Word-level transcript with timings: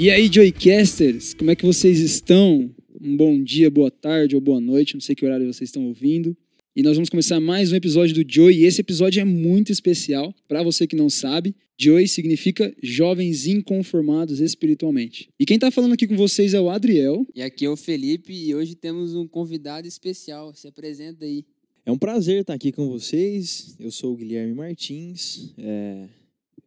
E 0.00 0.10
aí, 0.10 0.30
Joycasters, 0.32 1.34
como 1.34 1.50
é 1.50 1.56
que 1.56 1.66
vocês 1.66 1.98
estão? 1.98 2.72
Um 3.00 3.16
bom 3.16 3.42
dia, 3.42 3.68
boa 3.68 3.90
tarde 3.90 4.36
ou 4.36 4.40
boa 4.40 4.60
noite, 4.60 4.94
não 4.94 5.00
sei 5.00 5.12
que 5.12 5.26
horário 5.26 5.52
vocês 5.52 5.70
estão 5.70 5.86
ouvindo. 5.86 6.36
E 6.76 6.84
nós 6.84 6.94
vamos 6.94 7.10
começar 7.10 7.40
mais 7.40 7.72
um 7.72 7.74
episódio 7.74 8.14
do 8.14 8.32
Joy. 8.32 8.58
E 8.58 8.64
esse 8.64 8.80
episódio 8.80 9.20
é 9.20 9.24
muito 9.24 9.72
especial. 9.72 10.32
Para 10.46 10.62
você 10.62 10.86
que 10.86 10.94
não 10.94 11.10
sabe, 11.10 11.52
Joy 11.76 12.06
significa 12.06 12.72
jovens 12.80 13.48
inconformados 13.48 14.38
espiritualmente. 14.38 15.30
E 15.36 15.44
quem 15.44 15.58
tá 15.58 15.68
falando 15.68 15.94
aqui 15.94 16.06
com 16.06 16.16
vocês 16.16 16.54
é 16.54 16.60
o 16.60 16.70
Adriel. 16.70 17.26
E 17.34 17.42
aqui 17.42 17.64
é 17.64 17.68
o 17.68 17.76
Felipe 17.76 18.32
e 18.32 18.54
hoje 18.54 18.76
temos 18.76 19.16
um 19.16 19.26
convidado 19.26 19.88
especial. 19.88 20.54
Se 20.54 20.68
apresenta 20.68 21.24
aí. 21.24 21.44
É 21.84 21.90
um 21.90 21.98
prazer 21.98 22.42
estar 22.42 22.54
aqui 22.54 22.70
com 22.70 22.88
vocês. 22.88 23.74
Eu 23.80 23.90
sou 23.90 24.12
o 24.12 24.16
Guilherme 24.16 24.54
Martins. 24.54 25.52
É, 25.58 26.06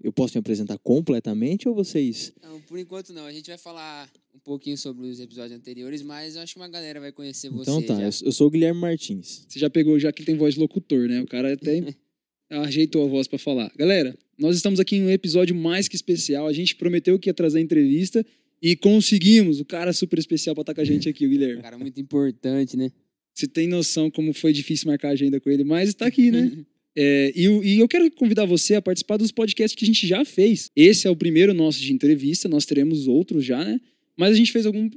Eu 0.04 0.12
posso 0.12 0.36
me 0.36 0.40
apresentar 0.40 0.78
completamente 0.80 1.68
ou 1.70 1.76
vocês? 1.76 2.34
Não, 2.42 2.60
por 2.62 2.80
enquanto 2.80 3.14
não. 3.14 3.26
A 3.26 3.32
gente 3.32 3.48
vai 3.48 3.58
falar 3.58 4.10
um 4.34 4.40
pouquinho 4.40 4.78
sobre 4.78 5.06
os 5.08 5.20
episódios 5.20 5.58
anteriores, 5.58 6.02
mas 6.02 6.36
eu 6.36 6.42
acho 6.42 6.54
que 6.54 6.60
uma 6.60 6.68
galera 6.68 7.00
vai 7.00 7.12
conhecer 7.12 7.50
você 7.50 7.70
Então 7.70 7.82
tá, 7.84 8.10
já. 8.10 8.26
eu 8.26 8.32
sou 8.32 8.48
o 8.48 8.50
Guilherme 8.50 8.80
Martins. 8.80 9.46
Você 9.48 9.60
já 9.60 9.70
pegou, 9.70 10.00
já 10.00 10.12
que 10.12 10.22
ele 10.22 10.26
tem 10.26 10.36
voz 10.36 10.56
de 10.56 10.60
locutor, 10.60 11.08
né? 11.08 11.22
O 11.22 11.28
cara 11.28 11.54
até 11.54 11.84
ajeitou 12.50 13.06
a 13.06 13.08
voz 13.08 13.28
para 13.28 13.38
falar. 13.38 13.72
Galera, 13.78 14.18
nós 14.38 14.56
estamos 14.56 14.80
aqui 14.80 14.96
em 14.96 15.04
um 15.04 15.10
episódio 15.10 15.56
mais 15.56 15.88
que 15.88 15.96
especial. 15.96 16.48
A 16.48 16.54
gente 16.54 16.76
prometeu 16.76 17.20
que 17.20 17.30
ia 17.30 17.34
trazer 17.34 17.60
a 17.60 17.62
entrevista 17.62 18.26
e 18.62 18.76
conseguimos. 18.76 19.60
O 19.60 19.66
cara 19.66 19.94
super 19.94 20.18
especial 20.18 20.56
para 20.56 20.64
estar 20.64 20.74
com 20.74 20.82
a 20.82 20.86
gente 20.86 21.08
aqui, 21.08 21.26
o 21.26 21.28
Um 21.28 21.32
Guilherme. 21.32 21.62
cara 21.62 21.78
muito 21.78 22.00
importante, 22.02 22.76
né? 22.76 22.92
Você 23.34 23.48
tem 23.48 23.68
noção 23.68 24.10
como 24.12 24.34
foi 24.34 24.52
difícil 24.52 24.88
marcar 24.88 25.10
a 25.10 25.12
agenda 25.12 25.40
com 25.40 25.50
ele, 25.50 25.64
mas 25.64 25.90
está 25.90 26.08
aqui, 26.08 26.32
né? 26.32 26.52
É, 26.96 27.32
e, 27.36 27.46
e 27.46 27.80
eu 27.80 27.88
quero 27.88 28.10
convidar 28.12 28.46
você 28.46 28.76
a 28.76 28.82
participar 28.82 29.18
dos 29.18 29.32
podcasts 29.32 29.76
que 29.76 29.86
a 29.86 29.88
gente 29.88 30.06
já 30.06 30.26
fez. 30.26 30.70
Esse 30.76 31.08
é 31.08 31.10
o 31.10 31.16
primeiro 31.16 31.54
nosso 31.54 31.80
de 31.80 31.94
entrevista, 31.94 32.50
nós 32.50 32.66
teremos 32.66 33.08
outros 33.08 33.46
já, 33.46 33.64
né? 33.64 33.80
Mas 34.18 34.32
a 34.32 34.36
gente 34.36 34.52
fez 34.52 34.66
algum 34.66 34.90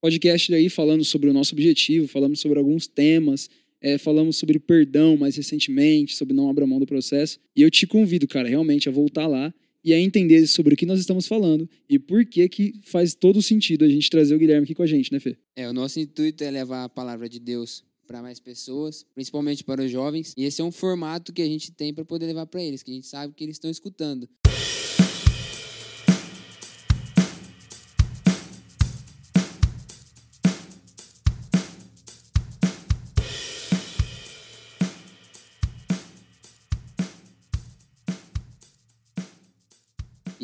podcast 0.00 0.52
aí 0.54 0.68
falando 0.68 1.04
sobre 1.04 1.30
o 1.30 1.32
nosso 1.32 1.54
objetivo, 1.54 2.08
falamos 2.08 2.40
sobre 2.40 2.58
alguns 2.58 2.86
temas, 2.86 3.48
é, 3.80 3.98
falamos 3.98 4.36
sobre 4.36 4.58
perdão 4.58 5.16
mais 5.16 5.36
recentemente, 5.36 6.14
sobre 6.14 6.34
não 6.34 6.48
abrir 6.48 6.66
mão 6.66 6.78
do 6.78 6.86
processo. 6.86 7.38
E 7.54 7.62
eu 7.62 7.70
te 7.70 7.86
convido, 7.86 8.26
cara, 8.26 8.48
realmente 8.48 8.88
a 8.88 8.92
voltar 8.92 9.26
lá 9.26 9.52
e 9.84 9.92
a 9.92 10.00
entender 10.00 10.46
sobre 10.46 10.74
o 10.74 10.76
que 10.76 10.86
nós 10.86 11.00
estamos 11.00 11.26
falando 11.26 11.68
e 11.88 11.98
por 11.98 12.24
que 12.24 12.48
que 12.48 12.74
faz 12.84 13.14
todo 13.14 13.42
sentido 13.42 13.84
a 13.84 13.88
gente 13.88 14.08
trazer 14.08 14.34
o 14.34 14.38
Guilherme 14.38 14.64
aqui 14.64 14.74
com 14.74 14.82
a 14.82 14.86
gente, 14.86 15.12
né, 15.12 15.18
Fê? 15.18 15.36
É, 15.56 15.68
o 15.68 15.72
nosso 15.72 15.98
intuito 15.98 16.44
é 16.44 16.50
levar 16.50 16.84
a 16.84 16.88
palavra 16.88 17.28
de 17.28 17.40
Deus 17.40 17.84
para 18.06 18.22
mais 18.22 18.40
pessoas, 18.40 19.04
principalmente 19.14 19.64
para 19.64 19.82
os 19.82 19.90
jovens. 19.90 20.34
E 20.36 20.44
esse 20.44 20.60
é 20.60 20.64
um 20.64 20.72
formato 20.72 21.32
que 21.32 21.42
a 21.42 21.46
gente 21.46 21.72
tem 21.72 21.92
para 21.94 22.04
poder 22.04 22.26
levar 22.26 22.46
para 22.46 22.62
eles, 22.62 22.82
que 22.82 22.90
a 22.90 22.94
gente 22.94 23.06
sabe 23.06 23.34
que 23.34 23.44
eles 23.44 23.56
estão 23.56 23.70
escutando. 23.70 24.28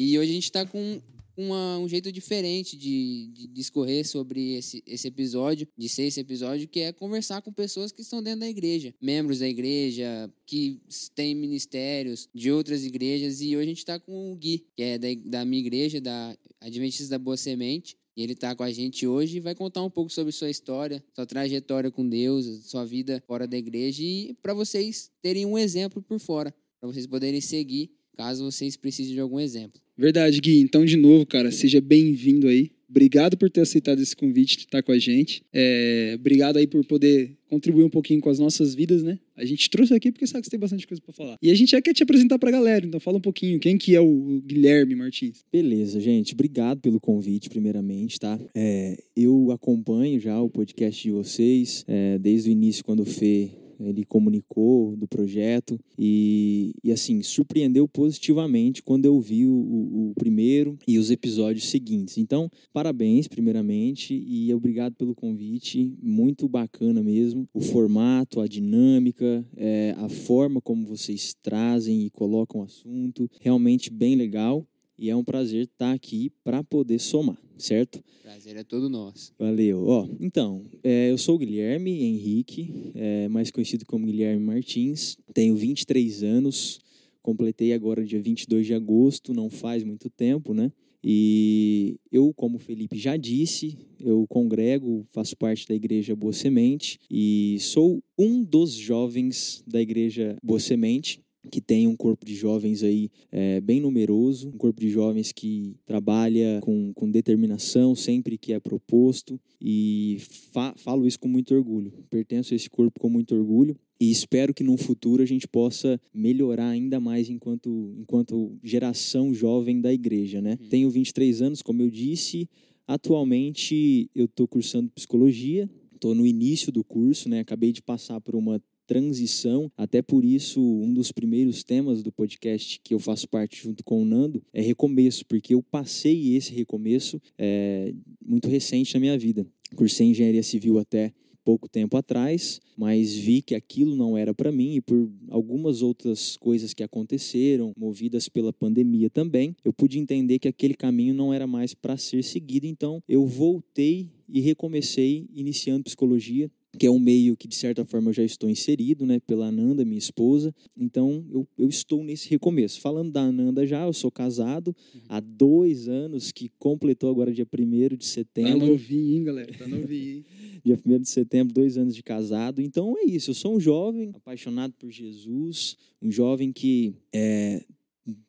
E 0.00 0.16
hoje 0.16 0.30
a 0.30 0.34
gente 0.34 0.44
está 0.44 0.64
com 0.64 1.00
uma- 1.38 1.78
um 1.78 1.88
jeito 1.88 2.10
diferente 2.10 2.76
de, 2.76 3.28
de 3.32 3.46
discorrer 3.46 4.06
sobre 4.06 4.56
esse, 4.56 4.82
esse 4.86 5.06
episódio, 5.06 5.68
de 5.76 5.88
ser 5.88 6.02
esse 6.02 6.18
episódio, 6.20 6.66
que 6.68 6.80
é 6.80 6.92
conversar 6.92 7.40
com 7.42 7.52
pessoas 7.52 7.92
que 7.92 8.02
estão 8.02 8.20
dentro 8.22 8.40
da 8.40 8.48
igreja, 8.48 8.92
membros 9.00 9.38
da 9.38 9.48
igreja, 9.48 10.30
que 10.44 10.80
têm 11.14 11.34
ministérios 11.34 12.28
de 12.34 12.50
outras 12.50 12.84
igrejas. 12.84 13.40
E 13.40 13.56
hoje 13.56 13.62
a 13.64 13.68
gente 13.68 13.78
está 13.78 13.98
com 14.00 14.32
o 14.32 14.36
Gui, 14.36 14.66
que 14.76 14.82
é 14.82 14.98
da, 14.98 15.08
da 15.24 15.44
minha 15.44 15.60
igreja, 15.60 16.00
da 16.00 16.36
Adventista 16.60 17.08
da 17.10 17.18
Boa 17.18 17.36
Semente. 17.36 17.96
E 18.16 18.22
ele 18.22 18.32
está 18.32 18.52
com 18.56 18.64
a 18.64 18.72
gente 18.72 19.06
hoje 19.06 19.36
e 19.36 19.40
vai 19.40 19.54
contar 19.54 19.80
um 19.84 19.88
pouco 19.88 20.10
sobre 20.10 20.32
sua 20.32 20.50
história, 20.50 21.00
sua 21.14 21.24
trajetória 21.24 21.88
com 21.88 22.08
Deus, 22.08 22.64
sua 22.68 22.84
vida 22.84 23.22
fora 23.28 23.46
da 23.46 23.56
igreja 23.56 24.02
e 24.02 24.34
para 24.42 24.52
vocês 24.52 25.08
terem 25.22 25.46
um 25.46 25.56
exemplo 25.56 26.02
por 26.02 26.18
fora, 26.18 26.52
para 26.80 26.90
vocês 26.90 27.06
poderem 27.06 27.40
seguir, 27.40 27.92
caso 28.18 28.44
vocês 28.44 28.76
precisem 28.76 29.14
de 29.14 29.20
algum 29.20 29.38
exemplo. 29.38 29.80
Verdade, 29.96 30.40
Gui. 30.40 30.58
Então, 30.58 30.84
de 30.84 30.96
novo, 30.96 31.24
cara, 31.24 31.52
seja 31.52 31.80
bem-vindo 31.80 32.48
aí. 32.48 32.72
Obrigado 32.90 33.36
por 33.36 33.48
ter 33.48 33.60
aceitado 33.60 34.00
esse 34.00 34.16
convite 34.16 34.56
de 34.56 34.64
estar 34.64 34.82
com 34.82 34.90
a 34.90 34.98
gente. 34.98 35.42
É, 35.52 36.16
obrigado 36.18 36.56
aí 36.56 36.66
por 36.66 36.84
poder 36.84 37.36
contribuir 37.48 37.84
um 37.84 37.90
pouquinho 37.90 38.20
com 38.20 38.30
as 38.30 38.38
nossas 38.38 38.74
vidas, 38.74 39.02
né? 39.02 39.18
A 39.36 39.44
gente 39.44 39.68
trouxe 39.70 39.94
aqui 39.94 40.10
porque 40.10 40.26
sabe 40.26 40.40
que 40.40 40.46
você 40.46 40.50
tem 40.50 40.58
bastante 40.58 40.86
coisa 40.86 41.00
para 41.00 41.12
falar. 41.12 41.36
E 41.40 41.50
a 41.50 41.54
gente 41.54 41.70
já 41.72 41.82
quer 41.82 41.92
te 41.92 42.02
apresentar 42.02 42.38
pra 42.38 42.50
galera, 42.50 42.84
então 42.84 42.98
fala 42.98 43.18
um 43.18 43.20
pouquinho. 43.20 43.60
Quem 43.60 43.76
que 43.76 43.94
é 43.94 44.00
o 44.00 44.42
Guilherme 44.44 44.96
Martins? 44.96 45.44
Beleza, 45.52 46.00
gente. 46.00 46.32
Obrigado 46.32 46.80
pelo 46.80 46.98
convite, 46.98 47.48
primeiramente, 47.48 48.18
tá? 48.18 48.40
É, 48.54 48.96
eu 49.14 49.52
acompanho 49.52 50.18
já 50.18 50.40
o 50.40 50.48
podcast 50.50 51.02
de 51.02 51.10
vocês 51.10 51.84
é, 51.86 52.18
desde 52.18 52.48
o 52.48 52.52
início, 52.52 52.84
quando 52.84 53.00
o 53.00 53.06
Fê 53.06 53.50
ele 53.80 54.04
comunicou 54.04 54.96
do 54.96 55.06
projeto 55.06 55.78
e, 55.98 56.72
e 56.82 56.90
assim 56.92 57.22
surpreendeu 57.22 57.86
positivamente 57.88 58.82
quando 58.82 59.04
eu 59.04 59.20
vi 59.20 59.46
o, 59.46 59.52
o- 59.54 60.12
primeiro 60.18 60.76
e 60.86 60.98
os 60.98 61.10
episódios 61.10 61.68
seguintes. 61.70 62.18
Então, 62.18 62.50
parabéns, 62.72 63.28
primeiramente, 63.28 64.14
e 64.14 64.52
obrigado 64.54 64.94
pelo 64.94 65.14
convite. 65.14 65.94
Muito 66.02 66.48
bacana 66.48 67.02
mesmo. 67.02 67.48
O 67.54 67.60
formato, 67.60 68.40
a 68.40 68.46
dinâmica, 68.48 69.44
é, 69.56 69.94
a 69.98 70.08
forma 70.08 70.60
como 70.60 70.84
vocês 70.86 71.34
trazem 71.42 72.04
e 72.06 72.10
colocam 72.10 72.60
o 72.60 72.64
assunto, 72.64 73.28
realmente 73.40 73.90
bem 73.92 74.14
legal. 74.16 74.66
E 74.98 75.08
é 75.10 75.14
um 75.14 75.22
prazer 75.22 75.64
estar 75.64 75.92
aqui 75.92 76.32
para 76.42 76.64
poder 76.64 76.98
somar, 76.98 77.40
certo? 77.56 78.02
Prazer 78.22 78.56
é 78.56 78.64
todo 78.64 78.88
nosso. 78.88 79.32
Valeu. 79.38 79.84
Ó, 79.86 80.08
então, 80.20 80.64
é, 80.82 81.10
eu 81.10 81.16
sou 81.16 81.36
o 81.36 81.38
Guilherme 81.38 82.02
Henrique, 82.02 82.92
é, 82.94 83.28
mais 83.28 83.50
conhecido 83.50 83.86
como 83.86 84.06
Guilherme 84.06 84.44
Martins. 84.44 85.16
Tenho 85.32 85.54
23 85.54 86.24
anos, 86.24 86.80
completei 87.22 87.72
agora 87.72 88.04
dia 88.04 88.20
22 88.20 88.66
de 88.66 88.74
agosto, 88.74 89.32
não 89.32 89.48
faz 89.48 89.84
muito 89.84 90.10
tempo, 90.10 90.52
né? 90.52 90.72
E 91.02 91.96
eu, 92.10 92.34
como 92.34 92.56
o 92.56 92.60
Felipe 92.60 92.98
já 92.98 93.16
disse, 93.16 93.78
eu 94.00 94.26
congrego, 94.28 95.06
faço 95.10 95.36
parte 95.36 95.66
da 95.68 95.74
Igreja 95.74 96.16
Boa 96.16 96.32
Semente 96.32 96.98
e 97.08 97.56
sou 97.60 98.02
um 98.18 98.42
dos 98.42 98.72
jovens 98.72 99.62
da 99.66 99.80
Igreja 99.80 100.36
Boa 100.42 100.58
Semente 100.58 101.20
que 101.48 101.60
tem 101.60 101.86
um 101.86 101.96
corpo 101.96 102.24
de 102.24 102.34
jovens 102.34 102.82
aí 102.82 103.10
é, 103.32 103.60
bem 103.60 103.80
numeroso, 103.80 104.48
um 104.48 104.58
corpo 104.58 104.80
de 104.80 104.88
jovens 104.88 105.32
que 105.32 105.74
trabalha 105.84 106.60
com, 106.62 106.92
com 106.94 107.10
determinação 107.10 107.94
sempre 107.94 108.38
que 108.38 108.52
é 108.52 108.60
proposto 108.60 109.40
e 109.60 110.18
fa- 110.52 110.74
falo 110.76 111.06
isso 111.06 111.18
com 111.18 111.28
muito 111.28 111.54
orgulho. 111.54 111.92
Pertenço 112.10 112.52
a 112.52 112.56
esse 112.56 112.68
corpo 112.70 113.00
com 113.00 113.08
muito 113.08 113.34
orgulho 113.34 113.76
e 114.00 114.10
espero 114.10 114.54
que 114.54 114.62
no 114.62 114.76
futuro 114.76 115.22
a 115.22 115.26
gente 115.26 115.48
possa 115.48 116.00
melhorar 116.14 116.68
ainda 116.68 117.00
mais 117.00 117.28
enquanto, 117.28 117.92
enquanto 117.98 118.56
geração 118.62 119.34
jovem 119.34 119.80
da 119.80 119.92
igreja, 119.92 120.40
né? 120.40 120.56
Uhum. 120.60 120.68
Tenho 120.68 120.90
23 120.90 121.42
anos, 121.42 121.62
como 121.62 121.82
eu 121.82 121.90
disse, 121.90 122.48
atualmente 122.86 124.08
eu 124.14 124.26
estou 124.26 124.46
cursando 124.46 124.90
psicologia, 124.90 125.68
estou 125.94 126.14
no 126.14 126.24
início 126.24 126.70
do 126.70 126.84
curso, 126.84 127.28
né? 127.28 127.40
Acabei 127.40 127.72
de 127.72 127.82
passar 127.82 128.20
por 128.20 128.36
uma 128.36 128.62
transição. 128.88 129.70
Até 129.76 130.00
por 130.00 130.24
isso, 130.24 130.60
um 130.60 130.92
dos 130.92 131.12
primeiros 131.12 131.62
temas 131.62 132.02
do 132.02 132.10
podcast 132.10 132.80
que 132.82 132.94
eu 132.94 132.98
faço 132.98 133.28
parte 133.28 133.62
junto 133.62 133.84
com 133.84 134.02
o 134.02 134.04
Nando 134.04 134.42
é 134.52 134.62
recomeço, 134.62 135.24
porque 135.26 135.54
eu 135.54 135.62
passei 135.62 136.34
esse 136.34 136.52
recomeço 136.54 137.20
é, 137.36 137.94
muito 138.26 138.48
recente 138.48 138.94
na 138.94 139.00
minha 139.00 139.18
vida. 139.18 139.46
Cursei 139.76 140.08
engenharia 140.08 140.42
civil 140.42 140.78
até 140.78 141.12
pouco 141.48 141.66
tempo 141.66 141.96
atrás, 141.96 142.60
mas 142.76 143.14
vi 143.14 143.40
que 143.40 143.54
aquilo 143.54 143.96
não 143.96 144.18
era 144.18 144.34
para 144.34 144.52
mim 144.52 144.74
e 144.74 144.80
por 144.82 145.10
algumas 145.30 145.80
outras 145.80 146.36
coisas 146.36 146.74
que 146.74 146.82
aconteceram, 146.82 147.72
movidas 147.74 148.28
pela 148.28 148.52
pandemia 148.52 149.08
também, 149.08 149.56
eu 149.64 149.72
pude 149.72 149.98
entender 149.98 150.38
que 150.38 150.46
aquele 150.46 150.74
caminho 150.74 151.14
não 151.14 151.32
era 151.32 151.46
mais 151.46 151.72
para 151.72 151.96
ser 151.96 152.22
seguido, 152.22 152.66
então 152.66 153.02
eu 153.08 153.24
voltei 153.24 154.10
e 154.28 154.40
recomecei 154.40 155.26
iniciando 155.34 155.84
psicologia 155.84 156.50
que 156.78 156.86
é 156.86 156.90
um 156.90 156.98
meio 156.98 157.36
que 157.36 157.48
de 157.48 157.56
certa 157.56 157.84
forma 157.84 158.10
eu 158.10 158.14
já 158.14 158.22
estou 158.22 158.48
inserido, 158.48 159.04
né, 159.04 159.18
pela 159.20 159.46
Ananda, 159.48 159.84
minha 159.84 159.98
esposa. 159.98 160.54
Então 160.76 161.26
eu, 161.30 161.46
eu 161.58 161.68
estou 161.68 162.02
nesse 162.04 162.28
recomeço. 162.30 162.80
Falando 162.80 163.10
da 163.10 163.22
Ananda 163.22 163.66
já, 163.66 163.84
eu 163.84 163.92
sou 163.92 164.10
casado 164.10 164.74
há 165.08 165.20
dois 165.20 165.88
anos, 165.88 166.32
que 166.32 166.50
completou 166.58 167.10
agora 167.10 167.32
dia 167.32 167.46
1 167.46 167.88
de 167.88 167.96
Tá 167.98 168.04
setembro. 168.06 168.66
novinho, 168.66 169.16
hein, 169.18 169.24
galera? 169.24 169.52
Tá 169.58 169.66
novinho, 169.66 170.16
hein? 170.16 170.24
Dia 170.64 170.78
1 170.84 170.98
de 171.00 171.08
setembro, 171.08 171.54
dois 171.54 171.78
anos 171.78 171.94
de 171.94 172.02
casado. 172.02 172.60
Então 172.60 172.94
é 172.98 173.04
isso. 173.04 173.30
Eu 173.30 173.34
sou 173.34 173.56
um 173.56 173.60
jovem 173.60 174.10
apaixonado 174.14 174.74
por 174.78 174.90
Jesus, 174.90 175.76
um 176.02 176.10
jovem 176.10 176.52
que 176.52 176.92
é, 177.14 177.64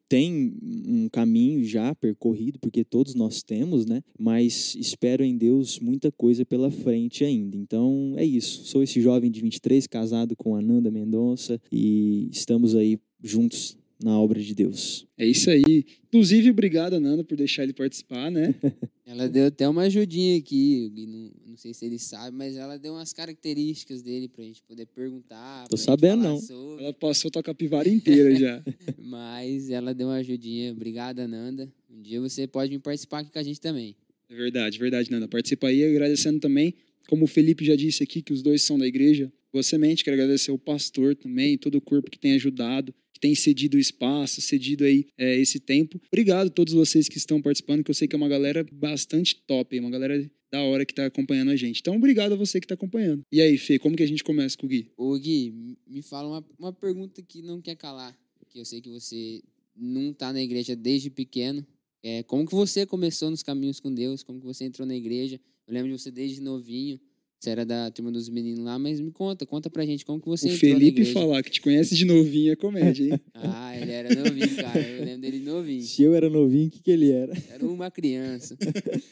tem 0.09 0.53
um 0.87 1.07
caminho 1.07 1.63
já 1.63 1.93
percorrido, 1.93 2.57
porque 2.59 2.83
todos 2.83 3.13
nós 3.13 3.43
temos, 3.43 3.85
né? 3.85 4.01
Mas 4.17 4.75
espero 4.75 5.23
em 5.23 5.37
Deus 5.37 5.79
muita 5.79 6.11
coisa 6.11 6.43
pela 6.43 6.71
frente 6.71 7.23
ainda. 7.23 7.55
Então 7.55 8.15
é 8.17 8.25
isso. 8.25 8.65
Sou 8.65 8.81
esse 8.81 8.99
jovem 8.99 9.29
de 9.29 9.39
23, 9.39 9.85
casado 9.85 10.35
com 10.35 10.55
Ananda 10.55 10.89
Mendonça 10.89 11.61
e 11.71 12.27
estamos 12.31 12.75
aí 12.75 12.99
juntos 13.23 13.78
na 14.01 14.17
obra 14.17 14.41
de 14.41 14.55
Deus. 14.55 15.05
É 15.17 15.25
isso 15.25 15.49
aí. 15.49 15.85
Inclusive, 16.07 16.49
obrigado, 16.49 16.99
Nanda, 16.99 17.23
por 17.23 17.35
deixar 17.37 17.63
ele 17.63 17.73
participar, 17.73 18.31
né? 18.31 18.55
Ela 19.05 19.27
deu 19.27 19.47
até 19.47 19.67
uma 19.67 19.81
ajudinha 19.83 20.37
aqui, 20.37 20.91
não, 20.95 21.31
não 21.47 21.57
sei 21.57 21.73
se 21.73 21.83
ele 21.83 21.97
sabe, 21.97 22.37
mas 22.37 22.55
ela 22.55 22.77
deu 22.77 22.93
umas 22.93 23.11
características 23.11 24.03
dele 24.03 24.27
pra 24.27 24.43
gente 24.43 24.61
poder 24.61 24.85
perguntar. 24.85 25.67
Tô 25.67 25.75
sabendo, 25.75 26.21
não. 26.21 26.39
sobre, 26.39 26.83
Ela 26.83 26.93
passou 26.93 27.31
tua 27.31 27.41
capivara 27.41 27.89
inteira 27.89 28.35
já. 28.35 28.63
Mas 29.01 29.71
ela 29.71 29.95
deu 29.95 30.09
uma 30.09 30.17
ajudinha. 30.17 30.71
Obrigada, 30.71 31.27
Nanda. 31.27 31.73
Um 31.89 31.99
dia 32.03 32.21
você 32.21 32.45
pode 32.45 32.69
vir 32.69 32.79
participar 32.79 33.21
aqui 33.21 33.31
com 33.31 33.39
a 33.39 33.43
gente 33.43 33.59
também. 33.59 33.95
É 34.29 34.35
verdade, 34.35 34.77
verdade, 34.77 35.09
Nanda. 35.09 35.27
Participa 35.27 35.69
aí, 35.69 35.83
agradecendo 35.83 36.39
também, 36.39 36.75
como 37.07 37.25
o 37.25 37.27
Felipe 37.27 37.65
já 37.65 37.75
disse 37.75 38.03
aqui, 38.03 38.21
que 38.21 38.31
os 38.31 38.43
dois 38.43 38.61
são 38.61 38.77
da 38.77 38.85
igreja. 38.85 39.33
Boa 39.51 39.63
Semente, 39.63 40.03
quero 40.03 40.13
agradecer 40.13 40.51
o 40.51 40.59
pastor 40.59 41.15
também, 41.15 41.57
todo 41.57 41.79
o 41.79 41.81
corpo 41.81 42.11
que 42.11 42.19
tem 42.19 42.33
ajudado, 42.33 42.93
que 43.19 43.27
tem 43.27 43.35
cedido 43.35 43.75
o 43.75 43.79
espaço, 43.79 44.41
cedido 44.41 44.85
aí 44.85 45.05
é, 45.17 45.35
esse 45.37 45.59
tempo. 45.59 45.99
Obrigado 46.07 46.47
a 46.47 46.49
todos 46.49 46.73
vocês 46.73 47.09
que 47.09 47.17
estão 47.17 47.41
participando, 47.41 47.83
que 47.83 47.91
eu 47.91 47.95
sei 47.95 48.07
que 48.07 48.15
é 48.15 48.17
uma 48.17 48.29
galera 48.29 48.65
bastante 48.71 49.35
top, 49.35 49.77
uma 49.79 49.89
galera 49.89 50.29
da 50.51 50.61
hora 50.63 50.85
que 50.85 50.93
tá 50.93 51.05
acompanhando 51.05 51.51
a 51.51 51.55
gente. 51.55 51.81
Então, 51.81 51.95
obrigado 51.95 52.33
a 52.33 52.35
você 52.35 52.59
que 52.59 52.65
tá 52.65 52.73
acompanhando. 52.73 53.23
E 53.31 53.41
aí, 53.41 53.57
Fê, 53.57 53.77
como 53.77 53.95
que 53.95 54.03
a 54.03 54.07
gente 54.07 54.23
começa 54.23 54.57
com 54.57 54.65
o 54.65 54.69
Gui? 54.69 54.91
Ô, 54.97 55.17
Gui, 55.17 55.77
me 55.85 56.01
fala 56.01 56.27
uma, 56.27 56.45
uma 56.57 56.73
pergunta 56.73 57.21
que 57.21 57.41
não 57.41 57.61
quer 57.61 57.75
calar. 57.75 58.17
Que 58.49 58.59
eu 58.59 58.65
sei 58.65 58.81
que 58.81 58.89
você 58.89 59.43
não 59.75 60.11
tá 60.11 60.33
na 60.33 60.41
igreja 60.41 60.75
desde 60.75 61.09
pequeno. 61.11 61.65
É, 62.01 62.23
como 62.23 62.47
que 62.47 62.55
você 62.55 62.85
começou 62.85 63.29
nos 63.29 63.43
caminhos 63.43 63.79
com 63.79 63.93
Deus? 63.93 64.23
Como 64.23 64.39
que 64.39 64.45
você 64.45 64.63
entrou 64.63 64.87
na 64.87 64.95
igreja? 64.95 65.39
Eu 65.67 65.73
lembro 65.73 65.91
de 65.91 66.01
você 66.01 66.09
desde 66.09 66.41
novinho. 66.41 66.99
Você 67.39 67.51
era 67.51 67.65
da 67.65 67.89
turma 67.89 68.11
dos 68.11 68.27
meninos 68.27 68.59
lá, 68.59 68.77
mas 68.77 68.99
me 68.99 69.11
conta, 69.11 69.45
conta 69.45 69.69
pra 69.69 69.85
gente 69.85 70.05
como 70.05 70.19
que 70.19 70.27
você 70.27 70.47
o 70.47 70.53
entrou 70.53 70.71
Felipe 70.73 71.05
falar 71.05 71.41
que 71.41 71.49
te 71.49 71.61
conhece 71.61 71.95
de 71.95 72.03
novinho 72.03 72.51
é 72.51 72.55
comédia, 72.57 73.13
hein? 73.13 73.19
Ah, 73.33 73.77
ele 73.77 73.91
era 73.91 74.13
novinho, 74.13 74.55
cara. 74.57 74.81
Eu 74.81 75.05
lembro 75.05 75.21
dele 75.21 75.39
novinho. 75.39 75.81
Se 75.81 76.03
eu 76.03 76.13
era 76.13 76.29
novinho, 76.29 76.67
o 76.67 76.69
que, 76.69 76.81
que 76.81 76.91
ele 76.91 77.11
era? 77.11 77.31
Era 77.49 77.65
uma 77.65 77.89
criança. 77.89 78.57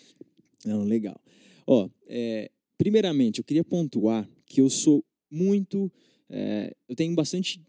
Não, 0.66 0.84
legal. 0.84 1.18
Ó, 1.66 1.90
é, 2.06 2.52
primeiramente, 2.78 3.40
eu 3.40 3.46
queria 3.46 3.64
pontuar 3.64 4.30
que 4.46 4.60
eu 4.60 4.70
sou 4.70 5.06
muito. 5.32 5.90
é, 6.30 6.76
eu 6.90 6.96
tenho 6.98 7.16
bastante 7.16 7.62